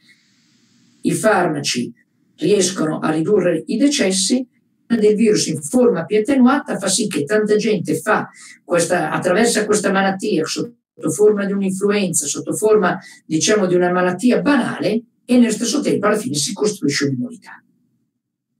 i 1.02 1.11
farmaci 1.11 1.91
riescono 2.36 2.99
a 2.99 3.10
ridurre 3.10 3.64
i 3.65 3.77
decessi 3.77 4.48
del 4.95 5.16
virus 5.16 5.48
in 5.48 5.61
forma 5.61 6.06
più 6.06 6.18
attenuata 6.18 6.78
fa 6.78 6.88
sì 6.88 7.07
che 7.07 7.24
tanta 7.24 7.56
gente 7.56 7.99
fa 7.99 8.30
questa, 8.64 9.11
attraversa 9.11 9.66
questa 9.66 9.91
malattia 9.91 10.45
sotto 10.45 11.11
forma 11.11 11.45
di 11.45 11.53
un'influenza, 11.53 12.26
sotto 12.26 12.56
forma 12.56 12.98
diciamo 13.26 13.66
di 13.68 13.76
una 13.76 13.91
malattia 13.91 14.41
banale 14.41 15.03
e 15.26 15.38
nello 15.38 15.52
stesso 15.52 15.82
tempo 15.82 16.07
alla 16.07 16.18
fine 16.18 16.36
si 16.36 16.53
costruisce 16.53 17.06
un'immunità. 17.06 17.64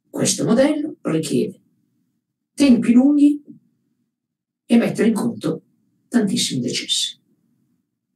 Questo 0.10 0.44
modello 0.44 0.98
richiede 1.02 1.62
tempi 2.60 2.92
lunghi 2.92 3.42
e 4.66 4.78
mettere 4.78 5.08
in 5.08 5.14
conto 5.14 5.64
tantissimi 6.10 6.60
decessi. 6.60 7.18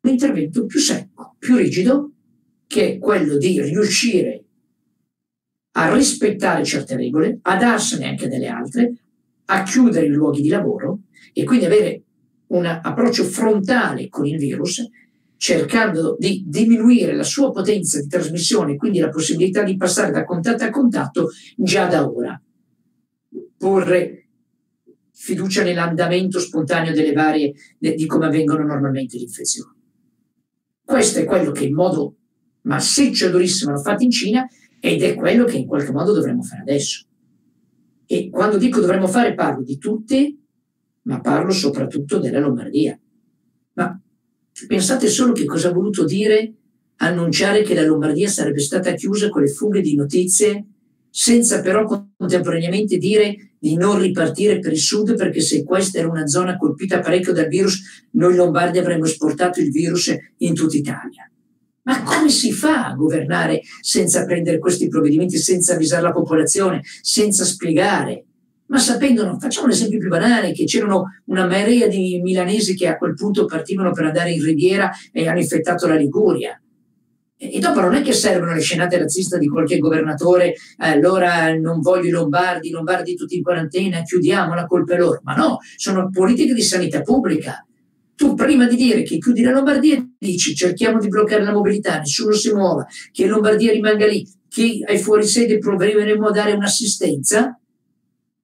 Un 0.01 0.11
intervento 0.11 0.65
più 0.65 0.79
secco, 0.79 1.37
più 1.39 1.55
rigido, 1.55 2.11
che 2.67 2.95
è 2.95 2.97
quello 2.97 3.37
di 3.37 3.61
riuscire 3.61 4.42
a 5.75 5.93
rispettare 5.93 6.63
certe 6.63 6.95
regole, 6.95 7.39
a 7.43 7.57
darsene 7.57 8.07
anche 8.07 8.27
delle 8.27 8.47
altre, 8.47 8.93
a 9.45 9.63
chiudere 9.63 10.05
i 10.05 10.09
luoghi 10.09 10.41
di 10.41 10.49
lavoro 10.49 10.99
e 11.33 11.43
quindi 11.43 11.65
avere 11.65 12.03
un 12.47 12.65
approccio 12.65 13.23
frontale 13.23 14.07
con 14.09 14.25
il 14.25 14.37
virus, 14.37 14.87
cercando 15.37 16.15
di 16.19 16.43
diminuire 16.45 17.15
la 17.15 17.23
sua 17.23 17.51
potenza 17.51 17.99
di 17.99 18.07
trasmissione, 18.07 18.75
quindi 18.75 18.99
la 18.99 19.09
possibilità 19.09 19.63
di 19.63 19.75
passare 19.75 20.11
da 20.11 20.23
contatto 20.23 20.63
a 20.63 20.69
contatto 20.69 21.29
già 21.57 21.87
da 21.87 22.07
ora. 22.07 22.39
Porre 23.57 24.27
fiducia 25.11 25.63
nell'andamento 25.63 26.39
spontaneo 26.39 26.93
delle 26.93 27.13
varie, 27.13 27.53
di 27.77 28.05
come 28.05 28.27
avvengono 28.27 28.63
normalmente 28.63 29.17
le 29.17 29.23
infezioni. 29.23 29.71
Questo 30.83 31.19
è 31.19 31.25
quello 31.25 31.51
che 31.51 31.65
in 31.65 31.73
modo 31.73 32.15
massiccio 32.63 33.27
e 33.27 33.31
durissimo 33.31 33.71
hanno 33.71 33.81
fatto 33.81 34.03
in 34.03 34.11
Cina 34.11 34.47
ed 34.85 35.01
è 35.01 35.15
quello 35.15 35.45
che 35.45 35.55
in 35.55 35.65
qualche 35.65 35.93
modo 35.93 36.11
dovremmo 36.11 36.43
fare 36.43 36.59
adesso. 36.59 37.05
E 38.05 38.29
quando 38.29 38.57
dico 38.57 38.81
dovremmo 38.81 39.07
fare 39.07 39.33
parlo 39.33 39.63
di 39.63 39.77
tutti, 39.77 40.37
ma 41.03 41.21
parlo 41.21 41.53
soprattutto 41.53 42.19
della 42.19 42.39
Lombardia. 42.39 42.99
Ma 43.75 43.97
pensate 44.67 45.07
solo 45.07 45.31
che 45.31 45.45
cosa 45.45 45.69
ha 45.69 45.71
voluto 45.71 46.03
dire 46.03 46.53
annunciare 46.97 47.61
che 47.61 47.75
la 47.75 47.85
Lombardia 47.85 48.27
sarebbe 48.27 48.59
stata 48.59 48.91
chiusa 48.93 49.29
con 49.29 49.43
le 49.43 49.47
fughe 49.47 49.79
di 49.79 49.95
notizie, 49.95 50.65
senza 51.09 51.61
però 51.61 51.85
contemporaneamente 52.17 52.97
dire 52.97 53.53
di 53.57 53.77
non 53.77 53.97
ripartire 53.97 54.59
per 54.59 54.73
il 54.73 54.79
sud, 54.79 55.15
perché 55.15 55.39
se 55.39 55.63
questa 55.63 55.99
era 55.99 56.09
una 56.09 56.27
zona 56.27 56.57
colpita 56.57 56.99
parecchio 56.99 57.31
dal 57.31 57.47
virus, 57.47 58.09
noi 58.11 58.35
lombardi 58.35 58.79
avremmo 58.79 59.05
esportato 59.05 59.61
il 59.61 59.71
virus 59.71 60.13
in 60.39 60.53
tutta 60.53 60.75
Italia. 60.75 61.31
Ma 61.83 62.01
come 62.03 62.29
si 62.29 62.51
fa 62.51 62.87
a 62.87 62.93
governare 62.93 63.61
senza 63.81 64.25
prendere 64.25 64.59
questi 64.59 64.87
provvedimenti, 64.87 65.37
senza 65.37 65.73
avvisare 65.73 66.01
la 66.01 66.11
popolazione, 66.11 66.81
senza 67.01 67.43
spiegare? 67.43 68.25
Ma 68.67 68.79
sapendo, 68.79 69.37
facciamo 69.39 69.65
un 69.65 69.73
esempio 69.73 69.99
più 69.99 70.09
banale, 70.09 70.53
che 70.53 70.63
c'erano 70.63 71.03
una 71.25 71.45
marea 71.45 71.87
di 71.87 72.21
milanesi 72.23 72.75
che 72.75 72.87
a 72.87 72.97
quel 72.97 73.13
punto 73.13 73.45
partivano 73.45 73.91
per 73.91 74.05
andare 74.05 74.31
in 74.31 74.43
Riviera 74.43 74.89
e 75.11 75.27
hanno 75.27 75.39
infettato 75.39 75.85
la 75.85 75.95
Liguria. 75.95 76.57
E 77.35 77.59
dopo 77.59 77.81
non 77.81 77.93
è 77.93 78.01
che 78.01 78.13
servono 78.13 78.53
le 78.53 78.61
scenate 78.61 78.97
razziste 78.97 79.37
di 79.37 79.47
qualche 79.47 79.77
governatore, 79.77 80.53
eh, 80.53 80.55
allora 80.77 81.53
non 81.53 81.81
voglio 81.81 82.07
i 82.07 82.11
lombardi, 82.11 82.69
i 82.69 82.71
lombardi 82.71 83.15
tutti 83.15 83.35
in 83.35 83.43
quarantena, 83.43 84.01
chiudiamo, 84.01 84.53
la 84.53 84.65
colpa 84.65 84.93
è 84.93 84.97
loro. 84.97 85.19
Ma 85.23 85.35
no, 85.35 85.57
sono 85.75 86.09
politiche 86.09 86.53
di 86.53 86.61
sanità 86.61 87.01
pubblica 87.01 87.65
tu 88.15 88.35
prima 88.35 88.67
di 88.67 88.75
dire 88.75 89.03
che 89.03 89.17
chiudi 89.17 89.41
la 89.41 89.51
Lombardia 89.51 90.05
dici 90.17 90.55
cerchiamo 90.55 90.99
di 90.99 91.07
bloccare 91.07 91.43
la 91.43 91.51
mobilità, 91.51 91.97
nessuno 91.97 92.33
si 92.33 92.51
muova, 92.53 92.85
che 93.11 93.25
Lombardia 93.27 93.71
rimanga 93.71 94.05
lì, 94.05 94.27
che 94.47 94.81
ai 94.85 94.99
fuori 94.99 95.25
sede 95.25 95.57
proveremo 95.57 96.27
a 96.27 96.31
dare 96.31 96.53
un'assistenza, 96.53 97.59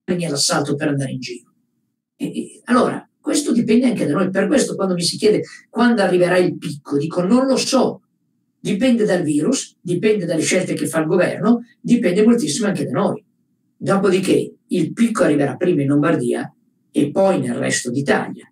vieni 0.05 0.25
all'assalto 0.25 0.75
per 0.75 0.87
andare 0.87 1.11
in 1.11 1.19
giro. 1.19 1.53
E, 2.15 2.25
e, 2.25 2.61
allora, 2.65 3.07
questo 3.21 3.51
dipende 3.51 3.85
anche 3.85 4.05
da 4.05 4.13
noi. 4.13 4.29
Per 4.29 4.47
questo 4.47 4.75
quando 4.75 4.95
mi 4.95 5.03
si 5.03 5.17
chiede 5.17 5.43
quando 5.69 6.01
arriverà 6.01 6.37
il 6.37 6.57
picco, 6.57 6.97
dico 6.97 7.21
non 7.21 7.45
lo 7.45 7.57
so. 7.57 8.01
Dipende 8.59 9.05
dal 9.05 9.21
virus, 9.21 9.77
dipende 9.79 10.25
dalle 10.25 10.41
scelte 10.41 10.73
che 10.73 10.87
fa 10.87 10.99
il 10.99 11.05
governo, 11.05 11.63
dipende 11.79 12.25
moltissimo 12.25 12.67
anche 12.67 12.85
da 12.85 12.91
noi. 12.91 13.23
Dopodiché 13.77 14.55
il 14.67 14.93
picco 14.93 15.23
arriverà 15.23 15.55
prima 15.55 15.81
in 15.81 15.87
Lombardia 15.87 16.53
e 16.91 17.11
poi 17.11 17.39
nel 17.39 17.55
resto 17.55 17.89
d'Italia. 17.89 18.51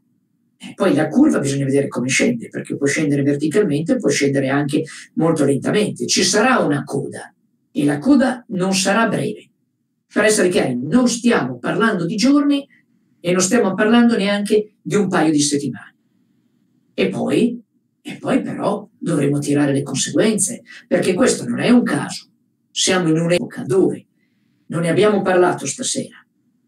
Poi 0.74 0.94
la 0.96 1.08
curva 1.08 1.40
bisogna 1.40 1.66
vedere 1.66 1.88
come 1.88 2.08
scende, 2.08 2.48
perché 2.50 2.76
può 2.76 2.88
scendere 2.88 3.22
verticalmente, 3.22 3.98
può 3.98 4.10
scendere 4.10 4.50
anche 4.50 4.84
molto 5.14 5.46
lentamente. 5.46 6.08
Ci 6.08 6.24
sarà 6.24 6.60
una 6.60 6.84
coda 6.84 7.34
e 7.72 7.86
la 7.86 8.00
coda 8.00 8.44
non 8.50 8.74
sarà 8.74 9.08
breve. 9.08 9.50
Per 10.12 10.24
essere 10.24 10.50
chiari, 10.50 10.80
non 10.82 11.08
stiamo 11.08 11.60
parlando 11.60 12.06
di 12.06 12.16
giorni 12.16 12.68
e 13.20 13.32
non 13.32 13.42
stiamo 13.42 13.74
parlando 13.76 14.18
neanche 14.18 14.78
di 14.82 14.96
un 14.96 15.08
paio 15.08 15.32
di 15.32 15.42
settimane. 15.42 15.96
E 16.94 17.10
poi, 17.10 17.62
e 18.02 18.18
poi 18.18 18.42
però 18.42 18.90
dovremo 18.98 19.38
tirare 19.38 19.74
le 19.74 19.84
conseguenze, 19.84 20.64
perché 20.88 21.14
questo 21.14 21.48
non 21.48 21.60
è 21.60 21.70
un 21.70 21.84
caso. 21.84 22.30
Siamo 22.72 23.10
in 23.10 23.20
un'epoca 23.20 23.64
dove, 23.64 24.08
non 24.68 24.82
ne 24.82 24.90
abbiamo 24.90 25.22
parlato 25.22 25.68
stasera, 25.68 26.26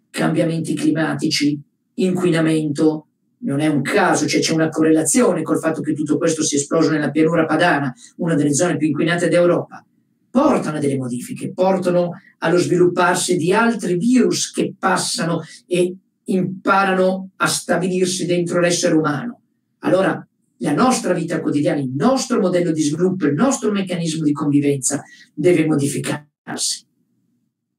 cambiamenti 0.10 0.76
climatici, 0.76 1.60
inquinamento, 1.96 3.08
non 3.42 3.60
è 3.60 3.68
un 3.68 3.82
caso, 3.82 4.28
cioè 4.28 4.42
c'è 4.42 4.54
una 4.54 4.70
correlazione 4.70 5.42
col 5.42 5.60
fatto 5.60 5.82
che 5.82 5.94
tutto 5.94 6.18
questo 6.18 6.44
sia 6.44 6.58
esploso 6.58 6.92
nella 6.92 7.12
pianura 7.12 7.46
padana, 7.46 7.94
una 8.18 8.36
delle 8.36 8.54
zone 8.54 8.78
più 8.78 8.88
inquinate 8.88 9.28
d'Europa. 9.28 9.84
Portano 10.30 10.78
a 10.78 10.80
delle 10.80 10.98
modifiche, 10.98 11.52
portano 11.54 12.12
allo 12.40 12.58
svilupparsi 12.58 13.38
di 13.38 13.54
altri 13.54 13.98
virus 13.98 14.52
che 14.52 14.74
passano 14.78 15.42
e 15.66 15.96
imparano 16.26 17.32
a 17.38 17.48
stabilirsi 17.48 18.26
dentro 18.26 18.60
l'essere 18.60 18.96
umano. 18.96 19.42
Allora, 19.80 20.24
la 20.58 20.74
nostra 20.74 21.14
vita 21.14 21.40
quotidiana, 21.40 21.80
il 21.80 21.92
nostro 21.96 22.40
modello 22.40 22.72
di 22.72 22.82
sviluppo, 22.82 23.26
il 23.26 23.34
nostro 23.34 23.72
meccanismo 23.72 24.24
di 24.24 24.32
convivenza 24.32 25.02
deve 25.34 25.66
modificarsi. 25.66 26.86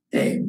Eh, 0.09 0.45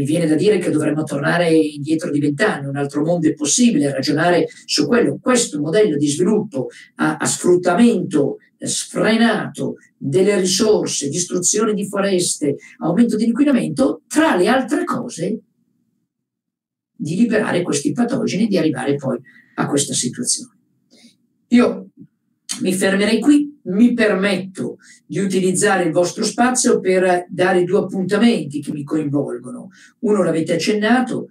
mi 0.00 0.06
viene 0.06 0.26
da 0.26 0.34
dire 0.34 0.56
che 0.58 0.70
dovremmo 0.70 1.02
tornare 1.02 1.50
indietro 1.52 2.10
di 2.10 2.20
vent'anni, 2.20 2.66
un 2.66 2.76
altro 2.76 3.04
mondo 3.04 3.28
è 3.28 3.34
possibile, 3.34 3.92
ragionare 3.92 4.46
su 4.64 4.86
quello. 4.86 5.18
Questo 5.20 5.60
modello 5.60 5.98
di 5.98 6.08
sviluppo 6.08 6.68
a, 6.96 7.18
a 7.18 7.26
sfruttamento 7.26 8.38
sfrenato 8.56 9.76
delle 9.98 10.40
risorse, 10.40 11.10
distruzione 11.10 11.74
di 11.74 11.86
foreste, 11.86 12.56
aumento 12.78 13.16
dell'inquinamento, 13.16 14.02
tra 14.06 14.36
le 14.36 14.48
altre 14.48 14.84
cose, 14.84 15.40
di 16.96 17.16
liberare 17.16 17.60
questi 17.60 17.92
patogeni 17.92 18.44
e 18.44 18.48
di 18.48 18.56
arrivare 18.56 18.94
poi 18.94 19.18
a 19.56 19.66
questa 19.66 19.92
situazione. 19.92 20.56
Io 21.48 21.88
mi 22.62 22.72
fermerei 22.72 23.20
qui, 23.20 23.49
mi 23.70 23.92
permetto 23.92 24.78
di 25.06 25.18
utilizzare 25.18 25.84
il 25.84 25.92
vostro 25.92 26.24
spazio 26.24 26.80
per 26.80 27.26
dare 27.28 27.64
due 27.64 27.80
appuntamenti 27.80 28.60
che 28.60 28.72
mi 28.72 28.84
coinvolgono. 28.84 29.70
Uno 30.00 30.22
l'avete 30.22 30.54
accennato, 30.54 31.30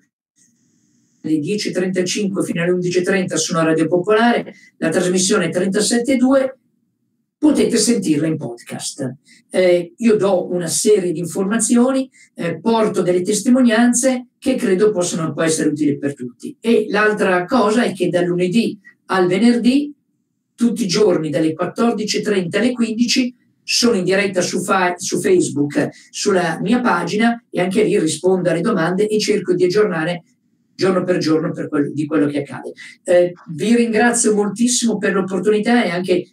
alle 1.22 1.40
10.35 1.40 2.44
fino 2.44 2.62
alle 2.62 2.72
11.30 2.72 3.36
sono 3.36 3.60
a 3.60 3.64
Radio 3.64 3.88
Popolare, 3.88 4.54
la 4.78 4.90
trasmissione 4.90 5.50
37.2 5.50 6.54
potete 7.40 7.78
sentirla 7.78 8.28
in 8.28 8.38
podcast. 8.38 9.16
Eh, 9.50 9.94
io 9.96 10.16
do 10.18 10.52
una 10.52 10.68
serie 10.68 11.14
di 11.14 11.20
informazioni, 11.20 12.10
eh, 12.36 12.60
porto 12.60 13.02
delle 13.02 13.22
testimonianze 13.22 14.28
che 14.38 14.56
credo 14.56 14.92
possano 14.92 15.34
essere 15.42 15.70
utili 15.70 15.98
per 15.98 16.14
tutti. 16.14 16.56
E 16.60 16.86
l'altra 16.90 17.46
cosa 17.46 17.84
è 17.84 17.94
che 17.94 18.10
dal 18.10 18.26
lunedì 18.26 18.78
al 19.06 19.28
venerdì, 19.28 19.94
tutti 20.60 20.84
i 20.84 20.88
giorni 20.88 21.30
dalle 21.30 21.54
14.30 21.54 22.58
alle 22.58 22.74
15, 22.74 23.36
sono 23.64 23.96
in 23.96 24.04
diretta 24.04 24.42
su, 24.42 24.62
fa- 24.62 24.96
su, 24.98 25.22
Facebook, 25.22 25.88
sulla 26.10 26.60
mia 26.60 26.82
pagina 26.82 27.42
e 27.50 27.62
anche 27.62 27.82
lì 27.84 27.98
rispondo 27.98 28.50
alle 28.50 28.60
domande 28.60 29.08
e 29.08 29.20
cerco 29.20 29.54
di 29.54 29.64
aggiornare 29.64 30.24
giorno 30.76 31.06
per 31.06 31.18
giorno 31.18 31.54
per 31.54 31.70
quello, 31.70 31.92
di 31.94 32.06
quello 32.06 32.28
che 32.28 32.40
accade. 32.40 32.74
Eh, 33.04 33.32
vi 33.54 33.74
ringrazio 33.74 34.36
moltissimo 34.36 34.98
per 34.98 35.14
l'opportunità 35.14 35.86
e 35.86 35.90
anche 35.92 36.30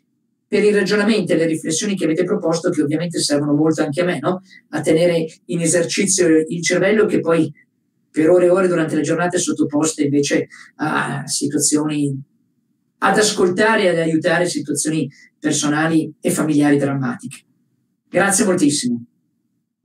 per 0.49 0.65
i 0.65 0.73
ragionamenti 0.73 1.33
e 1.33 1.37
le 1.37 1.47
riflessioni 1.47 1.95
che 1.95 2.05
avete 2.05 2.25
proposto, 2.25 2.71
che 2.71 2.83
ovviamente 2.83 3.21
servono 3.21 3.55
molto 3.55 3.83
anche 3.83 4.01
a 4.01 4.05
me, 4.05 4.19
no? 4.21 4.43
a 4.71 4.81
tenere 4.81 5.25
in 5.47 5.61
esercizio 5.61 6.27
il 6.27 6.63
cervello 6.63 7.07
che 7.07 7.21
poi 7.21 7.53
per 8.11 8.29
ore 8.29 8.47
e 8.47 8.51
ore 8.51 8.67
durante 8.67 8.97
la 8.97 9.03
giornata 9.03 9.37
è 9.37 9.41
sottoposto 9.41 10.03
invece 10.03 10.49
a 10.77 11.23
situazioni, 11.27 12.19
ad 13.07 13.19
ascoltare 13.19 13.83
e 13.83 13.89
ad 13.89 13.99
aiutare 13.99 14.47
situazioni 14.47 15.09
personali 15.39 16.13
e 16.21 16.31
familiari 16.31 16.79
drammatiche. 16.79 17.45
Grazie 18.09 18.45
moltissimo. 18.45 19.05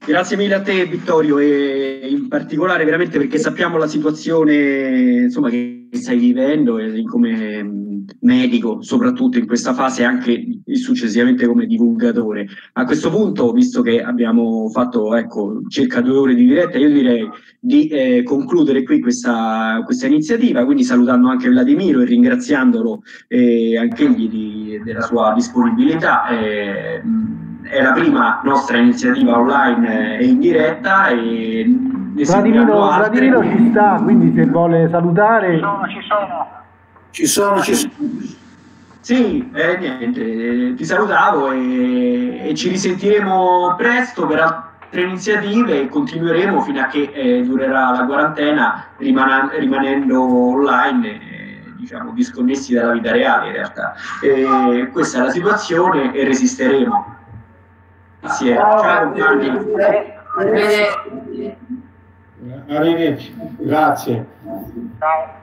Grazie 0.03 0.35
mille 0.35 0.55
a 0.55 0.61
te 0.61 0.85
Vittorio 0.87 1.37
e 1.37 2.07
in 2.09 2.27
particolare 2.27 2.85
veramente 2.85 3.19
perché 3.19 3.37
sappiamo 3.37 3.77
la 3.77 3.87
situazione 3.87 5.21
insomma, 5.23 5.49
che 5.49 5.89
stai 5.91 6.17
vivendo 6.17 6.79
e 6.79 7.03
come 7.03 7.63
medico, 8.21 8.81
soprattutto 8.81 9.37
in 9.37 9.47
questa 9.47 9.73
fase 9.73 10.03
anche 10.03 10.61
successivamente 10.73 11.45
come 11.45 11.65
divulgatore. 11.65 12.47
A 12.73 12.85
questo 12.85 13.09
punto, 13.09 13.51
visto 13.51 13.81
che 13.81 14.01
abbiamo 14.01 14.69
fatto 14.69 15.15
ecco, 15.15 15.61
circa 15.67 16.01
due 16.01 16.17
ore 16.17 16.35
di 16.35 16.45
diretta, 16.45 16.77
io 16.77 16.89
direi 16.89 17.29
di 17.59 17.87
eh, 17.87 18.23
concludere 18.23 18.83
qui 18.83 18.99
questa, 18.99 19.81
questa, 19.85 20.07
iniziativa, 20.07 20.65
quindi 20.65 20.83
salutando 20.83 21.29
anche 21.29 21.49
Vladimiro 21.49 22.01
e 22.01 22.05
ringraziandolo 22.05 23.01
eh, 23.27 23.77
anche 23.77 24.05
egli 24.05 24.29
di, 24.29 24.81
della 24.83 25.01
sua 25.01 25.33
disponibilità. 25.33 26.27
Eh, 26.27 27.01
è 27.63 27.81
la 27.81 27.93
prima 27.93 28.41
nostra 28.43 28.77
iniziativa 28.77 29.37
online 29.37 30.17
e 30.19 30.25
in 30.25 30.39
diretta 30.39 31.07
e 31.07 31.65
Vladimiro, 32.13 32.73
Vladimiro 32.73 33.43
ci 33.43 33.69
sta, 33.69 33.99
quindi 34.03 34.33
se 34.33 34.45
vuole 34.47 34.89
salutare... 34.89 35.53
Ci 35.53 35.59
sono, 35.59 35.87
ci 35.87 36.01
sono. 36.07 36.60
Ci 37.11 37.25
sono, 37.27 37.61
ci 37.61 37.75
sono. 37.75 37.91
Sì, 39.01 39.49
eh, 39.53 39.77
niente, 39.77 40.75
ti 40.75 40.85
salutavo 40.85 41.51
e, 41.51 42.49
e, 42.49 42.55
ci 42.55 42.69
risentiremo 42.69 43.73
presto 43.75 44.27
per 44.27 44.39
altre 44.39 45.01
iniziative 45.01 45.81
e 45.81 45.87
continueremo 45.87 46.61
fino 46.61 46.81
a 46.81 46.87
che 46.87 47.11
eh, 47.13 47.41
durerà 47.43 47.91
la 47.91 48.05
quarantena 48.05 48.85
riman- 48.97 49.49
rimanendo 49.57 50.21
online. 50.21 51.07
Eh, 51.09 51.41
diciamo 51.77 52.11
disconnessi 52.11 52.73
dalla 52.73 52.93
vita 52.93 53.11
reale 53.11 53.47
in 53.47 53.53
realtà. 53.53 53.95
E 54.21 54.89
questa 54.93 55.19
è 55.19 55.21
la 55.23 55.31
situazione 55.31 56.13
e 56.13 56.23
resisteremo. 56.23 57.15
Grazie. 58.21 58.55
Ciao. 58.55 58.81
Arrivederci. 62.67 63.35
Grazie. 63.57 64.25
Ciao. 64.99 65.39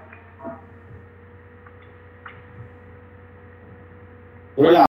Pero 4.59 4.73
la 4.73 4.77